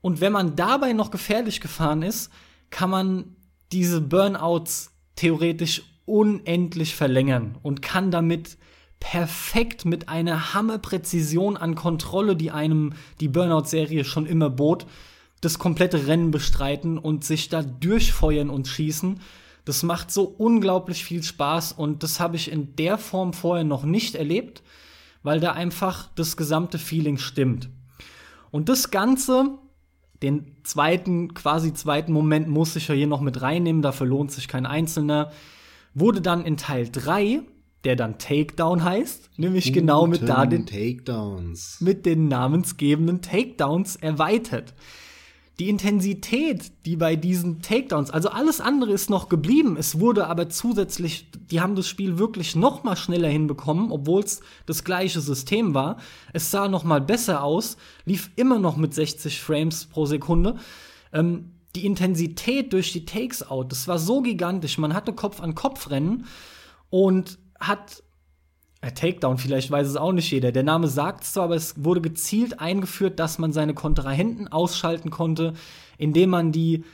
Und 0.00 0.20
wenn 0.20 0.32
man 0.32 0.56
dabei 0.56 0.92
noch 0.92 1.10
gefährlich 1.10 1.60
gefahren 1.60 2.02
ist, 2.02 2.30
kann 2.70 2.90
man 2.90 3.36
diese 3.72 4.00
Burnouts 4.00 4.90
theoretisch 5.16 5.82
unendlich 6.06 6.94
verlängern 6.94 7.56
und 7.62 7.82
kann 7.82 8.10
damit 8.10 8.56
perfekt 9.00 9.84
mit 9.84 10.08
einer 10.08 10.54
Hammerpräzision 10.54 11.56
an 11.56 11.74
Kontrolle, 11.74 12.36
die 12.36 12.50
einem 12.50 12.92
die 13.20 13.28
Burnout-Serie 13.28 14.04
schon 14.04 14.26
immer 14.26 14.50
bot, 14.50 14.86
das 15.40 15.58
komplette 15.58 16.06
Rennen 16.06 16.30
bestreiten 16.30 16.98
und 16.98 17.24
sich 17.24 17.48
da 17.48 17.62
durchfeuern 17.62 18.50
und 18.50 18.66
schießen 18.66 19.20
das 19.64 19.82
macht 19.82 20.10
so 20.10 20.24
unglaublich 20.24 21.04
viel 21.04 21.22
Spaß 21.22 21.72
und 21.72 22.02
das 22.02 22.20
habe 22.20 22.36
ich 22.36 22.50
in 22.50 22.76
der 22.76 22.98
Form 22.98 23.32
vorher 23.32 23.64
noch 23.64 23.84
nicht 23.84 24.14
erlebt, 24.14 24.62
weil 25.22 25.40
da 25.40 25.52
einfach 25.52 26.08
das 26.14 26.36
gesamte 26.36 26.78
Feeling 26.78 27.16
stimmt. 27.16 27.70
Und 28.50 28.68
das 28.68 28.90
Ganze, 28.90 29.58
den 30.22 30.54
zweiten, 30.64 31.32
quasi 31.32 31.72
zweiten 31.72 32.12
Moment 32.12 32.48
muss 32.48 32.76
ich 32.76 32.88
ja 32.88 32.94
hier 32.94 33.06
noch 33.06 33.22
mit 33.22 33.40
reinnehmen, 33.40 33.80
dafür 33.80 34.06
lohnt 34.06 34.32
sich 34.32 34.48
kein 34.48 34.66
einzelner, 34.66 35.32
wurde 35.94 36.20
dann 36.20 36.44
in 36.44 36.56
Teil 36.56 36.88
3 36.90 37.42
der 37.84 37.96
dann 37.96 38.18
Takedown 38.18 38.82
heißt, 38.82 39.28
nämlich 39.36 39.66
Guten 39.66 39.74
genau 39.80 40.06
mit 40.06 40.26
da 40.26 40.46
den 40.46 40.64
Takedowns. 40.64 41.82
mit 41.82 42.06
den 42.06 42.28
namensgebenden 42.28 43.20
Takedowns 43.20 43.96
erweitert 43.96 44.72
die 45.58 45.68
Intensität, 45.68 46.72
die 46.84 46.96
bei 46.96 47.14
diesen 47.14 47.62
Takedowns, 47.62 48.10
also 48.10 48.28
alles 48.28 48.60
andere 48.60 48.92
ist 48.92 49.08
noch 49.08 49.28
geblieben. 49.28 49.76
Es 49.78 50.00
wurde 50.00 50.26
aber 50.26 50.48
zusätzlich, 50.48 51.30
die 51.30 51.60
haben 51.60 51.76
das 51.76 51.86
Spiel 51.86 52.18
wirklich 52.18 52.56
noch 52.56 52.82
mal 52.82 52.96
schneller 52.96 53.28
hinbekommen, 53.28 53.92
obwohl 53.92 54.22
es 54.22 54.40
das 54.66 54.82
gleiche 54.82 55.20
System 55.20 55.72
war. 55.72 55.98
Es 56.32 56.50
sah 56.50 56.66
noch 56.66 56.82
mal 56.82 57.00
besser 57.00 57.44
aus, 57.44 57.76
lief 58.04 58.30
immer 58.34 58.58
noch 58.58 58.76
mit 58.76 58.94
60 58.94 59.40
Frames 59.40 59.84
pro 59.84 60.06
Sekunde. 60.06 60.56
Ähm, 61.12 61.52
die 61.74 61.86
Intensität 61.86 62.72
durch 62.72 62.92
die 62.92 63.04
Takes 63.04 63.42
out, 63.42 63.72
das 63.72 63.88
war 63.88 63.98
so 63.98 64.22
gigantisch. 64.22 64.78
Man 64.78 64.94
hatte 64.94 65.12
Kopf 65.12 65.40
an 65.40 65.54
Kopf 65.54 65.90
rennen 65.90 66.26
und 66.90 67.38
hat 67.58 68.02
äh, 68.80 68.92
Takedown, 68.92 69.38
vielleicht 69.38 69.70
weiß 69.70 69.88
es 69.88 69.96
auch 69.96 70.12
nicht 70.12 70.30
jeder. 70.30 70.52
Der 70.52 70.62
Name 70.62 70.88
sagt 70.88 71.24
es 71.24 71.32
zwar, 71.32 71.44
aber 71.44 71.56
es 71.56 71.84
wurde 71.84 72.00
gezielt 72.00 72.60
eingeführt, 72.60 73.18
dass 73.18 73.38
man 73.38 73.52
seine 73.52 73.74
Kontrahenten 73.74 74.48
ausschalten 74.48 75.10
konnte, 75.10 75.54
indem 75.98 76.30
man 76.30 76.52
die 76.52 76.84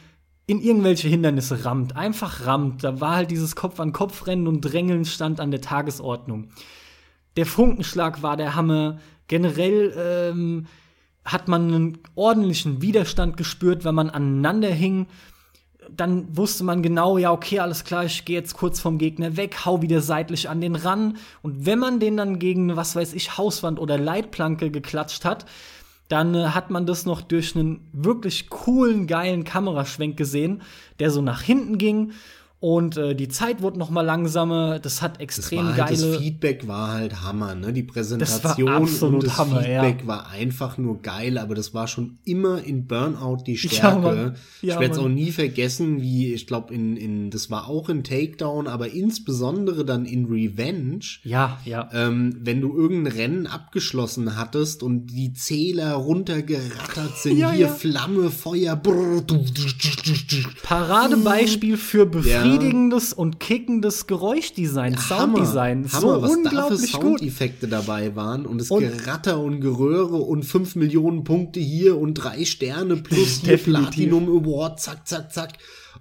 in 0.47 0.61
irgendwelche 0.61 1.09
Hindernisse 1.09 1.65
rammt. 1.65 1.97
Einfach 1.97 2.47
rammt. 2.47 2.83
Da 2.83 3.01
war 3.01 3.17
halt 3.17 3.31
dieses 3.31 3.55
Kopf-an-Kopf-Rennen 3.55 4.49
und 4.49 4.63
Drängeln 4.63 5.05
stand 5.05 5.41
an 5.41 5.51
der 5.51 5.61
Tagesordnung. 5.61 6.49
Der 7.37 7.47
Funkenschlag 7.47 8.23
war 8.23 8.37
der 8.37 8.57
Hammer. 8.57 8.99
Generell 9.29 9.95
ähm, 9.97 10.67
hat 11.25 11.49
man 11.49 11.73
einen 11.73 11.99
ordentlichen 12.15 12.83
Widerstand 12.83 13.37
gespürt, 13.37 13.85
wenn 13.85 13.95
man 13.95 14.11
aneinander 14.11 14.71
hing. 14.71 15.07
Dann 15.91 16.37
wusste 16.37 16.65
man 16.65 16.83
genau, 16.83 17.19
ja, 17.19 17.33
okay, 17.33 17.59
alles 17.59 17.85
klar, 17.85 18.05
ich 18.05 18.25
gehe 18.25 18.37
jetzt 18.37 18.55
kurz 18.55 18.81
vom 18.81 18.99
Gegner 18.99 19.37
weg, 19.37 19.65
hau 19.65 19.83
wieder 19.83 20.01
seitlich 20.01 20.49
an 20.49 20.61
den 20.61 20.77
ran. 20.77 21.17
Und 21.43 21.67
wenn 21.67 21.79
man 21.79 22.01
den 22.01 22.17
dann 22.17 22.39
gegen, 22.39 22.77
was 22.77 22.95
weiß 22.95 23.13
ich, 23.15 23.37
Hauswand 23.37 23.79
oder 23.79 23.99
Leitplanke 23.99 24.71
geklatscht 24.71 25.25
hat, 25.25 25.47
dann 26.09 26.35
äh, 26.35 26.49
hat 26.49 26.71
man 26.71 26.87
das 26.87 27.07
noch 27.07 27.23
durch 27.23 27.57
einen 27.57 27.89
wirklich 27.93 28.51
coolen, 28.51 29.07
geilen 29.07 29.45
Kameraschwenk 29.45 30.17
gesehen, 30.17 30.63
der 30.99 31.11
so 31.11 31.23
nach 31.23 31.43
hinten 31.43 31.79
ging 31.79 32.13
und 32.61 32.99
äh, 32.99 33.15
die 33.15 33.29
Zeit 33.29 33.63
wurde 33.63 33.79
noch 33.79 33.89
mal 33.89 34.03
langsamer. 34.03 34.81
Das 34.81 35.01
hat 35.01 35.19
extrem 35.19 35.67
das 35.69 35.79
war 35.79 35.89
halt, 35.89 35.99
geile. 35.99 36.13
Das 36.13 36.21
Feedback 36.21 36.69
war 36.69 36.93
halt 36.93 37.23
Hammer, 37.23 37.55
ne? 37.55 37.73
Die 37.73 37.83
Präsentation 37.83 38.83
das 38.83 39.03
und 39.03 39.25
das 39.25 39.39
Hammer, 39.39 39.63
Feedback 39.63 40.03
ja. 40.03 40.07
war 40.07 40.29
einfach 40.29 40.77
nur 40.77 41.01
geil, 41.01 41.39
aber 41.39 41.55
das 41.55 41.73
war 41.73 41.89
schon 41.89 42.19
immer 42.25 42.63
in 42.63 42.87
Burnout 42.87 43.45
die 43.47 43.55
Ja, 43.63 43.71
Stärke. 43.71 44.01
Mann. 44.01 44.37
Ja, 44.61 44.75
ich 44.75 44.81
werde 44.81 44.93
es 44.93 44.99
auch 44.99 45.09
nie 45.09 45.31
vergessen, 45.31 46.03
wie 46.03 46.35
ich 46.35 46.47
glaube 46.47 46.75
in 46.75 46.99
in 46.99 47.31
das 47.31 47.51
war 47.51 47.67
auch 47.67 47.89
in 47.89 48.05
Takedown, 48.05 48.67
aber 48.67 48.91
insbesondere 48.91 49.87
dann 49.87 50.05
in 50.05 50.27
Revenge. 50.27 51.01
Ja, 51.25 51.59
ja. 51.65 51.89
Ähm, 51.95 52.37
wenn 52.41 52.61
du 52.61 52.77
irgendein 52.77 53.15
Rennen 53.15 53.47
abgeschlossen 53.47 54.37
hattest 54.37 54.83
und 54.83 55.07
die 55.07 55.33
Zähler 55.33 55.95
runtergerattert 55.95 57.17
sind, 57.17 57.39
Ja, 57.39 57.53
hier 57.53 57.69
ja. 57.69 57.73
Flamme, 57.73 58.31
Feuer, 58.31 58.77
brrr, 58.77 59.23
du, 59.23 59.37
du, 59.39 59.45
du, 59.45 59.63
du, 60.05 60.13
du. 60.13 60.49
Paradebeispiel 60.63 61.79
für 61.79 62.05
befriedigendes 62.59 63.13
und 63.13 63.41
kickendes 63.41 64.07
Geräuschdesign, 64.07 64.97
Sounddesign. 64.97 65.79
Hammer, 65.93 66.01
so 66.01 66.13
Hammer, 66.13 66.23
was 66.23 66.31
unglaublich 66.37 66.93
da 66.93 66.99
für 66.99 67.05
gut. 67.05 67.19
Soundeffekte 67.19 67.69
dabei 67.69 68.15
waren 68.17 68.47
und 68.47 68.59
das 68.59 68.71
Und- 68.71 68.81
Geratter 68.83 69.41
und 69.41 69.61
Geröhre 69.61 70.17
und 70.17 70.45
5 70.45 70.77
Millionen 70.77 71.25
Punkte 71.25 71.61
hier 71.61 71.99
und 71.99 72.15
drei 72.15 72.45
Sterne 72.45 72.97
plus 72.97 73.41
hier 73.41 73.51
Definitiv. 73.57 73.91
Platinum 73.91 74.29
Award, 74.45 74.81
zack, 74.81 75.07
zack, 75.07 75.33
zack. 75.33 75.53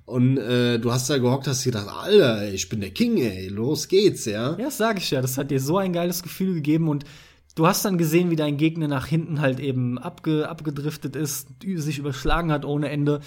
Und 0.05 0.37
äh, 0.37 0.79
du 0.79 0.91
hast 0.91 1.09
da 1.09 1.17
gehockt, 1.19 1.47
hast 1.47 1.63
gedacht, 1.63 1.87
Alter, 1.87 2.51
ich 2.51 2.67
bin 2.69 2.81
der 2.81 2.89
King, 2.91 3.17
ey, 3.17 3.47
los 3.47 3.87
geht's, 3.87 4.25
ja. 4.25 4.51
Ja, 4.57 4.65
das 4.65 4.77
sag 4.77 4.97
ich 4.97 5.11
ja. 5.11 5.21
Das 5.21 5.37
hat 5.37 5.51
dir 5.51 5.59
so 5.59 5.77
ein 5.77 5.93
geiles 5.93 6.23
Gefühl 6.23 6.55
gegeben 6.55 6.87
und 6.87 7.03
du 7.55 7.67
hast 7.67 7.85
dann 7.85 7.97
gesehen, 7.99 8.31
wie 8.31 8.35
dein 8.35 8.57
Gegner 8.57 8.87
nach 8.87 9.05
hinten 9.05 9.39
halt 9.39 9.59
eben 9.59 9.99
abge 9.99 10.49
abgedriftet 10.49 11.15
ist, 11.15 11.47
sich 11.75 11.99
überschlagen 11.99 12.51
hat 12.51 12.65
ohne 12.65 12.89
Ende. 12.89 13.19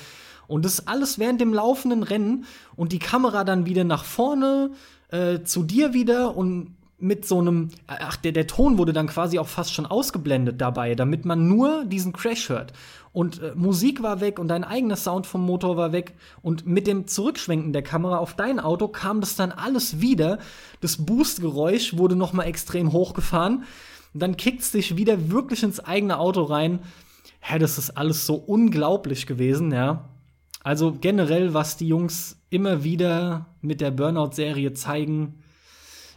Und 0.52 0.66
das 0.66 0.86
alles 0.86 1.18
während 1.18 1.40
dem 1.40 1.54
laufenden 1.54 2.02
Rennen 2.02 2.44
und 2.76 2.92
die 2.92 2.98
Kamera 2.98 3.42
dann 3.42 3.64
wieder 3.64 3.84
nach 3.84 4.04
vorne 4.04 4.72
äh, 5.08 5.42
zu 5.42 5.62
dir 5.62 5.94
wieder 5.94 6.36
und 6.36 6.76
mit 6.98 7.26
so 7.26 7.40
einem, 7.40 7.70
ach, 7.86 8.16
der, 8.16 8.32
der 8.32 8.46
Ton 8.46 8.76
wurde 8.76 8.92
dann 8.92 9.06
quasi 9.06 9.38
auch 9.38 9.48
fast 9.48 9.72
schon 9.72 9.86
ausgeblendet 9.86 10.60
dabei, 10.60 10.94
damit 10.94 11.24
man 11.24 11.48
nur 11.48 11.86
diesen 11.86 12.12
Crash 12.12 12.50
hört. 12.50 12.74
Und 13.14 13.42
äh, 13.42 13.52
Musik 13.54 14.02
war 14.02 14.20
weg 14.20 14.38
und 14.38 14.48
dein 14.48 14.62
eigener 14.62 14.96
Sound 14.96 15.26
vom 15.26 15.44
Motor 15.44 15.78
war 15.78 15.92
weg. 15.92 16.14
Und 16.42 16.66
mit 16.66 16.86
dem 16.86 17.06
Zurückschwenken 17.06 17.72
der 17.72 17.82
Kamera 17.82 18.18
auf 18.18 18.34
dein 18.34 18.60
Auto 18.60 18.88
kam 18.88 19.20
das 19.20 19.34
dann 19.36 19.52
alles 19.52 20.02
wieder. 20.02 20.38
Das 20.82 20.98
Boost-Geräusch 20.98 21.96
wurde 21.96 22.14
noch 22.14 22.34
mal 22.34 22.44
extrem 22.44 22.92
hochgefahren. 22.92 23.64
Dann 24.12 24.36
kickt's 24.36 24.70
dich 24.70 24.96
wieder 24.98 25.30
wirklich 25.30 25.62
ins 25.62 25.80
eigene 25.80 26.18
Auto 26.18 26.42
rein. 26.42 26.80
Ja, 27.50 27.58
das 27.58 27.78
ist 27.78 27.96
alles 27.96 28.26
so 28.26 28.34
unglaublich 28.34 29.26
gewesen, 29.26 29.72
ja. 29.72 30.10
Also 30.64 30.96
generell, 31.00 31.54
was 31.54 31.76
die 31.76 31.88
Jungs 31.88 32.36
immer 32.50 32.84
wieder 32.84 33.46
mit 33.60 33.80
der 33.80 33.90
Burnout-Serie 33.90 34.72
zeigen, 34.74 35.42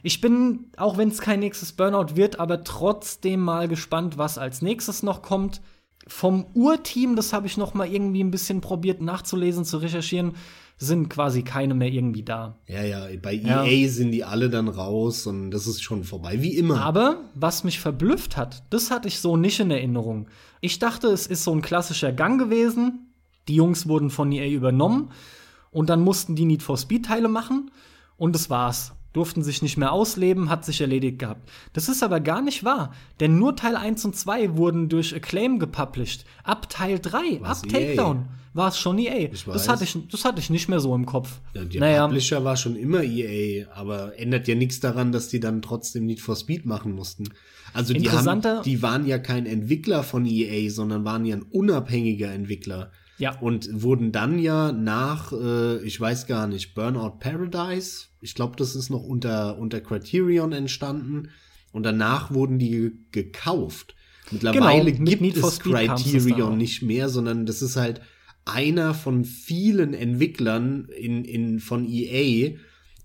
ich 0.03 0.22
bin, 0.22 0.65
auch 0.77 0.97
wenn 0.97 1.09
es 1.09 1.19
kein 1.19 1.39
nächstes 1.39 1.72
Burnout 1.73 2.15
wird, 2.15 2.39
aber 2.39 2.63
trotzdem 2.63 3.39
mal 3.39 3.67
gespannt, 3.67 4.19
was 4.19 4.38
als 4.38 4.61
nächstes 4.61 5.01
noch 5.01 5.23
kommt. 5.23 5.61
Vom 6.07 6.45
Urteam, 6.53 7.15
das 7.15 7.34
habe 7.34 7.47
ich 7.47 7.57
noch 7.57 7.73
mal 7.73 7.91
irgendwie 7.91 8.23
ein 8.23 8.30
bisschen 8.30 8.61
probiert 8.61 9.01
nachzulesen, 9.01 9.65
zu 9.65 9.77
recherchieren, 9.77 10.34
sind 10.77 11.09
quasi 11.09 11.41
keine 11.41 11.73
mehr 11.73 11.88
irgendwie 11.88 12.22
da. 12.22 12.59
Ja, 12.67 12.84
ja, 12.84 13.07
bei 13.19 13.34
Ja. 13.34 13.65
EA 13.65 13.89
sind 13.89 14.11
die 14.11 14.23
alle 14.23 14.51
dann 14.51 14.67
raus 14.67 15.26
und 15.26 15.49
das 15.49 15.65
ist 15.65 15.81
schon 15.81 16.03
vorbei, 16.03 16.41
wie 16.43 16.55
immer. 16.55 16.81
Aber 16.81 17.22
was 17.34 17.63
mich 17.63 17.80
verblüfft 17.80 18.38
hat, 18.38 18.61
das 18.69 18.91
hatte 18.91 19.07
ich 19.07 19.19
so 19.19 19.38
nicht 19.38 19.59
in 19.59 19.72
Erinnerung. 19.72 20.27
Ich 20.61 20.77
dachte, 20.77 21.07
es 21.07 21.26
ist 21.26 21.43
so 21.43 21.51
ein 21.51 21.63
klassischer 21.63 22.11
Gang 22.11 22.39
gewesen. 22.39 23.05
Die 23.47 23.55
Jungs 23.55 23.88
wurden 23.88 24.09
von 24.09 24.31
EA 24.31 24.49
übernommen 24.49 25.11
und 25.72 25.89
dann 25.89 26.01
mussten 26.01 26.35
die 26.35 26.45
Need 26.45 26.63
for 26.63 26.77
Speed 26.77 27.05
Teile 27.05 27.27
machen 27.27 27.72
und 28.17 28.34
das 28.34 28.49
war's. 28.49 28.93
Durften 29.13 29.43
sich 29.43 29.61
nicht 29.61 29.77
mehr 29.77 29.93
ausleben, 29.93 30.49
hat 30.49 30.65
sich 30.65 30.81
erledigt 30.81 31.19
gehabt. 31.19 31.49
Das 31.72 31.88
ist 31.88 32.03
aber 32.03 32.19
gar 32.19 32.41
nicht 32.41 32.65
wahr, 32.65 32.93
denn 33.22 33.39
nur 33.39 33.55
Teil 33.55 33.77
1 33.77 34.03
und 34.03 34.15
2 34.15 34.57
wurden 34.57 34.89
durch 34.89 35.15
Acclaim 35.15 35.57
gepublished. 35.57 36.26
Ab 36.43 36.69
Teil 36.69 36.99
3, 36.99 37.39
Was, 37.39 37.63
ab 37.63 37.72
EA? 37.72 37.80
Takedown, 37.80 38.26
war 38.53 38.69
es 38.69 38.77
schon 38.77 38.97
EA. 38.99 39.30
Das 39.45 39.69
hatte, 39.69 39.85
ich, 39.85 39.97
das 40.09 40.26
hatte 40.26 40.39
ich 40.39 40.49
nicht 40.49 40.67
mehr 40.67 40.81
so 40.81 40.93
im 40.95 41.05
Kopf. 41.05 41.39
Ja, 41.53 41.63
der 41.63 41.80
naja, 41.80 42.05
Publisher 42.07 42.43
war 42.43 42.57
schon 42.57 42.76
immer 42.76 43.03
EA, 43.03 43.67
aber 43.73 44.17
ändert 44.19 44.47
ja 44.47 44.55
nichts 44.55 44.81
daran, 44.81 45.11
dass 45.13 45.27
die 45.30 45.39
dann 45.39 45.61
trotzdem 45.61 46.05
Need 46.05 46.19
for 46.19 46.35
Speed 46.35 46.65
machen 46.65 46.93
mussten. 46.93 47.30
Also 47.73 47.93
die, 47.93 48.09
haben, 48.09 48.41
die 48.63 48.81
waren 48.81 49.05
ja 49.05 49.17
kein 49.17 49.45
Entwickler 49.45 50.03
von 50.03 50.26
EA, 50.26 50.69
sondern 50.69 51.03
waren 51.03 51.26
ja 51.26 51.35
ein 51.35 51.43
unabhängiger 51.43 52.31
Entwickler. 52.31 52.91
Ja. 53.18 53.38
Und 53.40 53.82
wurden 53.82 54.12
dann 54.12 54.40
ja 54.40 54.72
nach, 54.72 55.32
äh, 55.32 55.78
ich 55.84 56.00
weiß 56.00 56.28
gar 56.28 56.48
nicht, 56.48 56.76
Burnout 56.76 57.18
Paradise, 57.20 58.08
ich 58.22 58.36
glaube, 58.36 58.56
das 58.58 58.76
ist 58.76 58.90
noch 58.90 59.04
unter, 59.04 59.58
unter 59.58 59.80
Criterion 59.80 60.52
entstanden. 60.52 61.30
Und 61.72 61.84
danach 61.84 62.32
wurden 62.32 62.58
die 62.58 62.70
ge 62.70 62.92
gekauft. 63.12 63.96
Mittlerweile 64.32 64.92
Genau, 64.92 65.04
mit 65.04 65.20
gibt 65.20 65.38
es. 65.38 65.60
Criterion 65.60 66.58
nicht 66.58 66.82
mehr, 66.82 67.10
sondern 67.10 67.46
das 67.46 67.62
ist 67.62 67.76
halt 67.76 68.02
einer 68.46 68.94
von 68.94 69.26
vielen 69.26 69.94
Entwicklern 69.94 70.88
in, 70.98 71.26
in, 71.26 71.60
von 71.60 71.86
EA 71.88 72.56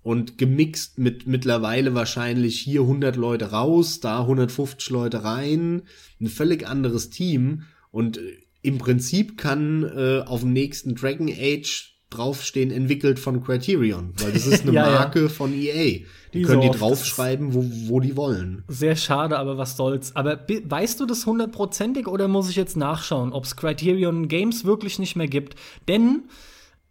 und 0.03 0.37
gemixt 0.37 0.97
mit 0.97 1.27
mittlerweile 1.27 1.93
wahrscheinlich 1.93 2.59
hier 2.59 2.81
100 2.81 3.15
Leute 3.15 3.51
raus, 3.51 3.99
da 3.99 4.21
150 4.21 4.89
Leute 4.89 5.23
rein, 5.23 5.83
ein 6.19 6.27
völlig 6.27 6.67
anderes 6.67 7.09
Team 7.09 7.63
und 7.91 8.17
äh, 8.17 8.40
im 8.61 8.77
Prinzip 8.77 9.37
kann 9.37 9.83
äh, 9.83 10.21
auf 10.25 10.41
dem 10.41 10.53
nächsten 10.53 10.95
Dragon 10.95 11.29
Age 11.29 11.91
draufstehen, 12.11 12.71
entwickelt 12.71 13.19
von 13.19 13.41
Criterion, 13.41 14.13
weil 14.17 14.33
das 14.33 14.45
ist 14.45 14.61
eine 14.63 14.73
Ja, 14.73 14.85
ja. 14.85 14.93
Marke 14.99 15.29
von 15.29 15.53
EA. 15.53 16.01
Die, 16.33 16.39
Wie 16.39 16.41
können 16.43 16.61
so 16.61 16.71
die 16.71 16.77
draufschreiben, 16.77 17.53
wo, 17.53 17.65
wo 17.87 17.99
die 17.99 18.15
wollen. 18.15 18.63
Sehr 18.67 18.95
schade, 18.95 19.39
aber 19.39 19.57
was 19.57 19.77
soll's. 19.77 20.15
Aber 20.15 20.39
weißt 20.47 20.99
du 20.99 21.05
das 21.05 21.25
hundertprozentig 21.25 22.07
oder 22.07 22.27
muss 22.27 22.49
ich 22.49 22.55
jetzt 22.55 22.77
nachschauen, 22.77 23.33
ob 23.33 23.45
es 23.45 23.55
Criterion 23.55 24.27
Games 24.27 24.65
wirklich 24.65 24.99
nicht 24.99 25.15
mehr 25.15 25.27
gibt? 25.27 25.55
Denn 25.87 26.23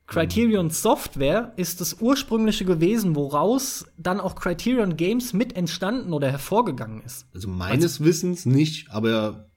Criterion 0.07 0.71
Software 0.71 1.53
ist 1.57 1.81
das 1.81 1.99
ursprüngliche 2.01 2.65
gewesen, 2.65 3.15
woraus 3.15 3.87
dann 3.97 4.21
auch 4.21 4.35
Criterion 4.35 4.97
Games 4.97 5.33
mit 5.33 5.57
entstanden 5.57 6.13
oder 6.13 6.31
hervorgegangen 6.31 7.03
ist. 7.03 7.27
Also 7.33 7.49
meines 7.49 8.03
Wissens 8.03 8.45
nicht, 8.45 8.91
aber 8.91 9.50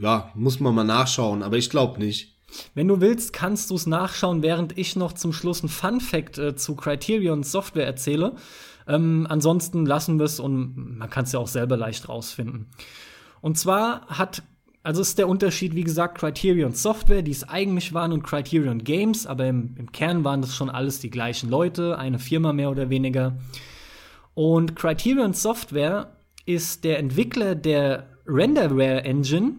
ja, 0.00 0.30
muss 0.34 0.60
man 0.60 0.74
mal 0.74 0.84
nachschauen, 0.84 1.42
aber 1.42 1.56
ich 1.56 1.70
glaube 1.70 1.98
nicht. 1.98 2.32
Wenn 2.74 2.88
du 2.88 3.00
willst, 3.00 3.32
kannst 3.32 3.70
du 3.70 3.74
es 3.74 3.86
nachschauen, 3.86 4.42
während 4.42 4.76
ich 4.78 4.96
noch 4.96 5.12
zum 5.12 5.32
Schluss 5.32 5.62
ein 5.62 5.68
Fun 5.68 6.00
Fact 6.00 6.38
äh, 6.38 6.54
zu 6.54 6.76
Criterion 6.76 7.42
Software 7.42 7.86
erzähle. 7.86 8.36
Ähm, 8.86 9.26
ansonsten 9.28 9.86
lassen 9.86 10.18
wir 10.18 10.24
es 10.24 10.40
und 10.40 10.98
man 10.98 11.08
kann 11.08 11.24
es 11.24 11.32
ja 11.32 11.38
auch 11.38 11.48
selber 11.48 11.76
leicht 11.76 12.08
rausfinden. 12.08 12.66
Und 13.40 13.58
zwar 13.58 14.06
hat, 14.06 14.42
also 14.82 15.00
ist 15.00 15.18
der 15.18 15.28
Unterschied, 15.28 15.74
wie 15.74 15.84
gesagt, 15.84 16.18
Criterion 16.18 16.74
Software, 16.74 17.22
die 17.22 17.30
es 17.30 17.48
eigentlich 17.48 17.94
waren, 17.94 18.12
und 18.12 18.22
Criterion 18.22 18.84
Games, 18.84 19.26
aber 19.26 19.46
im, 19.46 19.74
im 19.78 19.92
Kern 19.92 20.24
waren 20.24 20.42
das 20.42 20.54
schon 20.54 20.70
alles 20.70 21.00
die 21.00 21.10
gleichen 21.10 21.48
Leute, 21.48 21.98
eine 21.98 22.18
Firma 22.18 22.52
mehr 22.52 22.70
oder 22.70 22.90
weniger. 22.90 23.36
Und 24.34 24.76
Criterion 24.76 25.34
Software 25.34 26.16
ist 26.44 26.84
der 26.84 26.98
Entwickler 26.98 27.54
der 27.54 28.08
Renderware 28.26 29.04
Engine, 29.04 29.56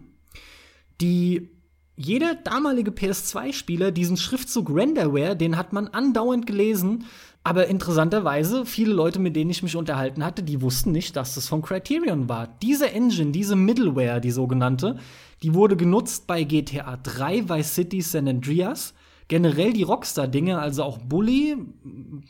die 1.00 1.50
jeder 1.96 2.34
damalige 2.34 2.90
PS2-Spieler 2.90 3.92
diesen 3.92 4.16
Schriftzug 4.16 4.74
Renderware, 4.74 5.36
den 5.36 5.56
hat 5.56 5.72
man 5.72 5.88
andauernd 5.88 6.46
gelesen. 6.46 7.04
Aber 7.44 7.66
interessanterweise, 7.66 8.64
viele 8.64 8.94
Leute, 8.94 9.18
mit 9.20 9.36
denen 9.36 9.50
ich 9.50 9.62
mich 9.62 9.76
unterhalten 9.76 10.24
hatte, 10.24 10.42
die 10.42 10.62
wussten 10.62 10.92
nicht, 10.92 11.14
dass 11.14 11.34
das 11.34 11.46
von 11.46 11.62
Criterion 11.62 12.28
war. 12.28 12.48
Diese 12.62 12.90
Engine, 12.90 13.32
diese 13.32 13.54
Middleware, 13.54 14.20
die 14.20 14.30
sogenannte, 14.30 14.98
die 15.42 15.54
wurde 15.54 15.76
genutzt 15.76 16.26
bei 16.26 16.42
GTA 16.42 16.96
3, 16.96 17.50
Vice 17.50 17.74
City, 17.74 18.00
San 18.00 18.28
Andreas. 18.28 18.94
Generell 19.28 19.72
die 19.72 19.82
Rockstar-Dinge, 19.82 20.58
also 20.58 20.82
auch 20.82 20.98
Bully, 20.98 21.56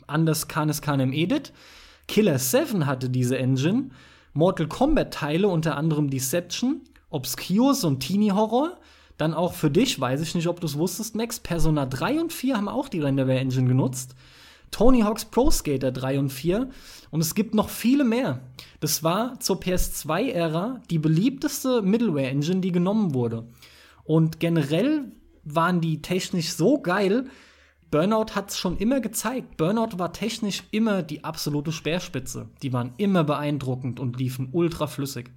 anders 0.05 0.47
kann 0.47 0.69
es 0.69 0.81
keinem 0.81 1.11
Edit. 1.13 1.53
Killer 2.07 2.37
7 2.37 2.85
hatte 2.85 3.09
diese 3.09 3.37
Engine. 3.37 3.89
Mortal 4.33 4.67
Kombat-Teile, 4.67 5.47
unter 5.47 5.77
anderem 5.77 6.09
Deception, 6.09 6.81
Obscure, 7.15 7.73
so 7.73 7.87
ein 7.87 7.99
Teenie-Horror. 7.99 8.77
Dann 9.17 9.33
auch 9.33 9.53
für 9.53 9.71
dich, 9.71 9.99
weiß 9.99 10.19
ich 10.19 10.35
nicht, 10.35 10.47
ob 10.47 10.59
du 10.59 10.67
es 10.67 10.77
wusstest, 10.77 11.15
Max, 11.15 11.39
Persona 11.39 11.85
3 11.85 12.19
und 12.19 12.33
4 12.33 12.57
haben 12.57 12.67
auch 12.67 12.89
die 12.89 12.99
Renderware 12.99 13.39
Engine 13.39 13.67
genutzt. 13.67 14.15
Tony 14.71 15.01
Hawk's 15.01 15.23
Pro 15.23 15.49
Skater 15.49 15.93
3 15.93 16.19
und 16.19 16.29
4 16.29 16.69
und 17.11 17.21
es 17.21 17.33
gibt 17.33 17.55
noch 17.55 17.69
viele 17.69 18.03
mehr. 18.03 18.41
Das 18.81 19.03
war 19.03 19.39
zur 19.39 19.61
PS2-Ära 19.61 20.81
die 20.89 20.99
beliebteste 20.99 21.81
Middleware 21.81 22.27
Engine, 22.27 22.59
die 22.59 22.73
genommen 22.73 23.13
wurde. 23.13 23.47
Und 24.03 24.41
generell 24.41 25.11
waren 25.45 25.79
die 25.79 26.01
technisch 26.01 26.51
so 26.51 26.81
geil. 26.81 27.29
Burnout 27.89 28.35
hat 28.35 28.49
es 28.49 28.57
schon 28.57 28.75
immer 28.75 28.99
gezeigt. 28.99 29.55
Burnout 29.55 29.97
war 29.97 30.11
technisch 30.11 30.63
immer 30.71 31.03
die 31.03 31.23
absolute 31.23 31.71
Speerspitze. 31.71 32.49
Die 32.61 32.73
waren 32.73 32.91
immer 32.97 33.23
beeindruckend 33.23 34.01
und 34.01 34.19
liefen 34.19 34.49
ultra 34.51 34.87
flüssig. 34.87 35.31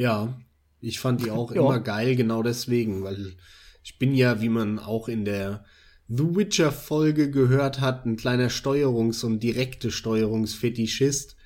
Ja, 0.00 0.40
ich 0.80 0.98
fand 0.98 1.22
die 1.22 1.30
auch 1.30 1.52
immer 1.52 1.78
geil, 1.78 2.16
genau 2.16 2.42
deswegen, 2.42 3.02
weil 3.02 3.36
ich 3.84 3.98
bin 3.98 4.14
ja, 4.14 4.40
wie 4.40 4.48
man 4.48 4.78
auch 4.78 5.08
in 5.08 5.26
der 5.26 5.64
The 6.08 6.36
Witcher 6.36 6.72
Folge 6.72 7.30
gehört 7.30 7.82
hat, 7.82 8.06
ein 8.06 8.16
kleiner 8.16 8.48
Steuerungs- 8.48 9.24
und 9.26 9.42
direkte 9.42 9.90
Steuerungsfetischist. 9.90 11.36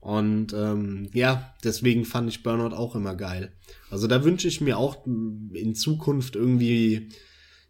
Und 0.00 0.54
ähm, 0.54 1.10
ja, 1.12 1.54
deswegen 1.62 2.06
fand 2.06 2.30
ich 2.30 2.42
Burnout 2.42 2.74
auch 2.74 2.96
immer 2.96 3.14
geil. 3.14 3.52
Also 3.90 4.06
da 4.06 4.24
wünsche 4.24 4.48
ich 4.48 4.62
mir 4.62 4.78
auch 4.78 5.06
in 5.06 5.74
Zukunft 5.74 6.36
irgendwie, 6.36 7.10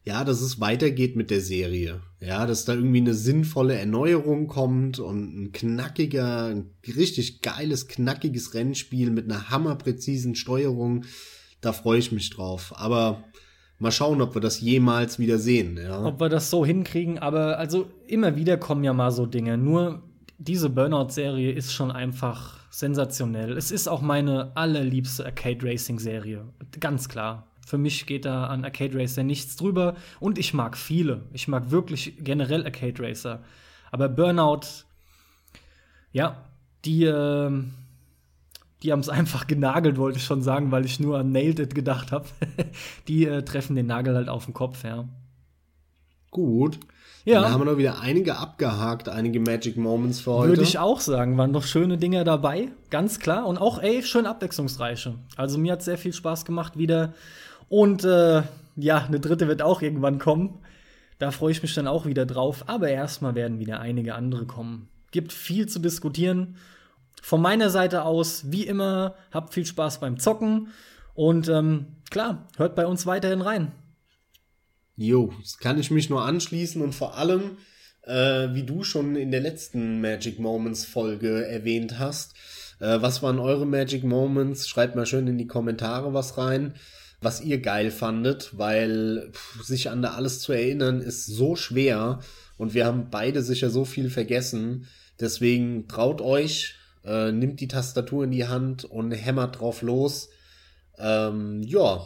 ja, 0.05 0.25
dass 0.25 0.41
es 0.41 0.61
weitergeht 0.61 1.17
mit 1.17 1.31
der 1.31 1.41
Serie. 1.41 2.01
Ja, 2.21 2.47
dass 2.47 2.65
da 2.65 2.75
irgendwie 2.75 3.01
eine 3.01 3.15
sinnvolle 3.15 3.75
Erneuerung 3.75 4.47
kommt 4.47 4.99
und 4.99 5.37
ein 5.37 5.53
knackiger, 5.53 6.47
ein 6.47 6.71
richtig 6.87 7.43
geiles, 7.43 7.89
knackiges 7.89 8.55
Rennspiel 8.55 9.11
mit 9.11 9.25
einer 9.25 9.51
hammerpräzisen 9.51 10.35
Steuerung. 10.35 11.05
Da 11.61 11.73
freue 11.73 11.99
ich 11.99 12.13
mich 12.13 12.31
drauf. 12.31 12.73
Aber 12.77 13.25
Mal 13.81 13.93
schauen, 13.93 14.21
ob 14.21 14.35
wir 14.35 14.43
das 14.43 14.61
jemals 14.61 15.19
wieder 15.19 15.39
sehen. 15.39 15.79
Ja. 15.83 16.05
Ob 16.05 16.21
wir 16.21 16.29
das 16.29 16.51
so 16.51 16.67
hinkriegen, 16.67 17.19
aber 17.19 17.59
also 17.59 17.87
immer 18.07 18.37
wieder 18.37 18.59
kommen 18.59 18.85
ja 18.85 18.93
mal 18.93 19.11
so 19.11 19.25
Dinge. 19.25 19.57
Nur 19.57 20.03
diese 20.37 20.69
Burnout-Serie 20.69 21.51
ist 21.53 21.73
schon 21.73 21.91
einfach 21.91 22.59
sensationell. 22.71 23.57
Es 23.57 23.71
ist 23.71 23.89
auch 23.89 24.03
meine 24.03 24.55
allerliebste 24.55 25.25
Arcade 25.25 25.67
Racing-Serie. 25.67 26.45
Ganz 26.79 27.09
klar. 27.09 27.50
Für 27.71 27.79
mich 27.79 28.07
geht 28.07 28.25
da 28.25 28.49
an 28.49 28.65
Arcade 28.65 28.99
Racer 28.99 29.23
nichts 29.23 29.55
drüber. 29.55 29.95
Und 30.19 30.39
ich 30.39 30.55
mag 30.55 30.77
viele. 30.77 31.23
Ich 31.33 31.47
mag 31.47 31.71
wirklich 31.71 32.15
generell 32.19 32.65
Arcade 32.65 33.01
Racer. 33.01 33.45
Aber 33.93 34.09
Burnout, 34.09 34.63
ja, 36.11 36.49
die, 36.85 37.05
äh, 37.05 37.63
die 38.83 38.91
haben 38.91 38.99
es 38.99 39.09
einfach 39.21 39.47
genagelt, 39.47 39.99
wollte 39.99 40.19
ich 40.19 40.25
schon 40.25 40.43
sagen, 40.43 40.73
weil 40.73 40.85
ich 40.85 40.99
nur 40.99 41.21
an 41.21 41.31
Nailed 41.31 41.61
It 41.61 41.77
gedacht 41.77 42.11
habe. 42.11 42.27
die 43.07 43.25
äh, 43.27 43.45
treffen 43.45 43.77
den 43.77 43.87
Nagel 43.87 44.17
halt 44.17 44.29
auf 44.29 44.47
den 44.47 44.55
Kopf, 44.55 44.83
ja. 44.83 45.05
Gut. 46.33 46.81
Ja. 47.25 47.43
Dann 47.43 47.53
haben 47.53 47.61
wir 47.61 47.71
noch 47.71 47.79
wieder 47.79 48.01
einige 48.01 48.37
abgehakt, 48.37 49.09
einige 49.09 49.39
Magic 49.39 49.77
Moments 49.77 50.19
für 50.19 50.33
heute. 50.33 50.49
Würde 50.49 50.63
ich 50.65 50.81
auch 50.81 50.99
sagen, 50.99 51.39
waren 51.39 51.53
doch 51.53 51.63
schöne 51.63 51.99
Dinge 51.99 52.25
dabei, 52.25 52.73
ganz 52.91 53.21
klar. 53.21 53.47
Und 53.47 53.59
auch, 53.59 53.81
ey, 53.81 54.03
schön 54.03 54.27
abwechslungsreiche. 54.27 55.15
Also 55.37 55.57
mir 55.57 55.75
hat 55.75 55.85
sehr 55.85 55.99
viel 55.99 56.13
Spaß 56.13 56.45
gemacht 56.45 56.77
wieder. 56.77 57.15
Und 57.71 58.05
äh, 58.05 58.43
ja, 58.75 59.05
eine 59.07 59.21
dritte 59.21 59.47
wird 59.47 59.63
auch 59.63 59.81
irgendwann 59.81 60.19
kommen. 60.19 60.59
Da 61.21 61.31
freue 61.31 61.53
ich 61.53 61.63
mich 61.63 61.73
dann 61.73 61.87
auch 61.87 62.05
wieder 62.05 62.27
drauf. 62.27 62.65
Aber 62.67 62.89
erstmal 62.89 63.37
werden 63.37 63.61
wieder 63.61 63.79
einige 63.79 64.17
andere 64.17 64.45
kommen. 64.45 64.89
Gibt 65.13 65.33
viel 65.33 65.69
zu 65.69 65.79
diskutieren. 65.79 66.57
Von 67.23 67.41
meiner 67.41 67.71
Seite 67.71 68.03
aus, 68.03 68.51
wie 68.51 68.67
immer, 68.67 69.15
habt 69.31 69.55
viel 69.55 69.67
Spaß 69.67 70.01
beim 70.01 70.19
Zocken 70.19 70.69
und 71.15 71.49
ähm, 71.49 71.87
klar, 72.11 72.49
hört 72.57 72.75
bei 72.75 72.87
uns 72.87 73.07
weiterhin 73.07 73.43
rein. 73.43 73.73
Jo, 74.97 75.33
das 75.41 75.59
kann 75.59 75.79
ich 75.79 75.91
mich 75.91 76.11
nur 76.11 76.25
anschließen 76.25 76.81
und 76.83 76.95
vor 76.95 77.19
allem, 77.19 77.59
äh, 78.03 78.49
wie 78.55 78.65
du 78.65 78.83
schon 78.85 79.17
in 79.17 79.31
der 79.31 79.41
letzten 79.41 80.01
Magic 80.01 80.39
Moments 80.39 80.85
Folge 80.87 81.47
erwähnt 81.47 81.99
hast, 81.99 82.35
äh, 82.81 83.01
was 83.03 83.23
waren 83.23 83.39
eure 83.39 83.67
Magic 83.67 84.03
Moments? 84.03 84.67
Schreibt 84.67 84.97
mal 84.97 85.07
schön 85.07 85.27
in 85.27 85.39
die 85.39 85.47
Kommentare 85.47 86.15
was 86.15 86.39
rein, 86.39 86.75
was 87.21 87.41
ihr 87.41 87.61
geil 87.61 87.91
fandet, 87.91 88.57
weil 88.57 89.31
pff, 89.33 89.63
sich 89.63 89.91
an 89.91 90.03
da 90.03 90.13
alles 90.13 90.41
zu 90.41 90.53
erinnern 90.53 91.01
ist 91.01 91.27
so 91.27 91.57
schwer 91.57 92.21
und 92.57 92.75
wir 92.75 92.87
haben 92.87 93.09
beide 93.11 93.43
sicher 93.43 93.71
so 93.71 93.85
viel 93.85 94.11
vergessen. 94.11 94.87
Deswegen 95.19 95.87
traut 95.89 96.21
euch, 96.21 96.77
äh, 97.05 97.33
nimmt 97.33 97.61
die 97.61 97.69
Tastatur 97.69 98.25
in 98.25 98.31
die 98.31 98.47
Hand 98.47 98.85
und 98.85 99.13
hämmert 99.13 99.61
drauf 99.61 99.83
los. 99.83 100.31
Ähm, 100.99 101.63
ja, 101.63 102.01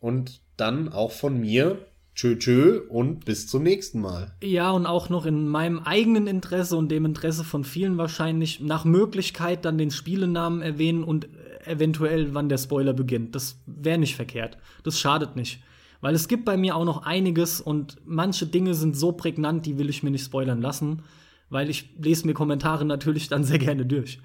und 0.00 0.40
dann 0.56 0.90
auch 0.90 1.12
von 1.12 1.38
mir. 1.38 1.78
Tschö, 2.14 2.38
tschö 2.38 2.80
und 2.88 3.24
bis 3.24 3.48
zum 3.48 3.64
nächsten 3.64 4.00
Mal. 4.00 4.36
Ja, 4.40 4.70
und 4.70 4.86
auch 4.86 5.08
noch 5.08 5.26
in 5.26 5.48
meinem 5.48 5.80
eigenen 5.80 6.28
Interesse 6.28 6.76
und 6.76 6.88
dem 6.90 7.06
Interesse 7.06 7.42
von 7.42 7.64
vielen 7.64 7.98
wahrscheinlich 7.98 8.60
nach 8.60 8.84
Möglichkeit 8.84 9.64
dann 9.64 9.78
den 9.78 9.90
Spielenamen 9.90 10.62
erwähnen 10.62 11.02
und 11.02 11.26
eventuell, 11.66 12.34
wann 12.34 12.48
der 12.48 12.58
Spoiler 12.58 12.92
beginnt. 12.92 13.34
Das 13.34 13.60
wäre 13.66 13.98
nicht 13.98 14.16
verkehrt. 14.16 14.58
Das 14.82 14.98
schadet 14.98 15.36
nicht. 15.36 15.62
Weil 16.00 16.14
es 16.14 16.28
gibt 16.28 16.44
bei 16.44 16.56
mir 16.56 16.76
auch 16.76 16.84
noch 16.84 17.04
einiges 17.04 17.60
und 17.60 17.96
manche 18.04 18.46
Dinge 18.46 18.74
sind 18.74 18.96
so 18.96 19.12
prägnant, 19.12 19.64
die 19.64 19.78
will 19.78 19.88
ich 19.88 20.02
mir 20.02 20.10
nicht 20.10 20.24
spoilern 20.24 20.60
lassen, 20.60 21.02
weil 21.48 21.70
ich 21.70 21.94
lese 21.98 22.26
mir 22.26 22.34
Kommentare 22.34 22.84
natürlich 22.84 23.28
dann 23.28 23.44
sehr 23.44 23.58
gerne 23.58 23.86
durch. 23.86 24.20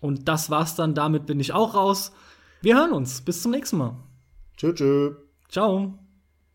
Und 0.00 0.28
das 0.28 0.50
war's 0.50 0.76
dann. 0.76 0.94
Damit 0.94 1.26
bin 1.26 1.38
ich 1.38 1.52
auch 1.52 1.74
raus. 1.74 2.12
Wir 2.62 2.76
hören 2.76 2.92
uns. 2.92 3.20
Bis 3.20 3.42
zum 3.42 3.50
nächsten 3.50 3.78
Mal. 3.78 3.96
Tschö, 4.56 4.74
tschö. 4.74 5.14
Ciao. 5.48 5.99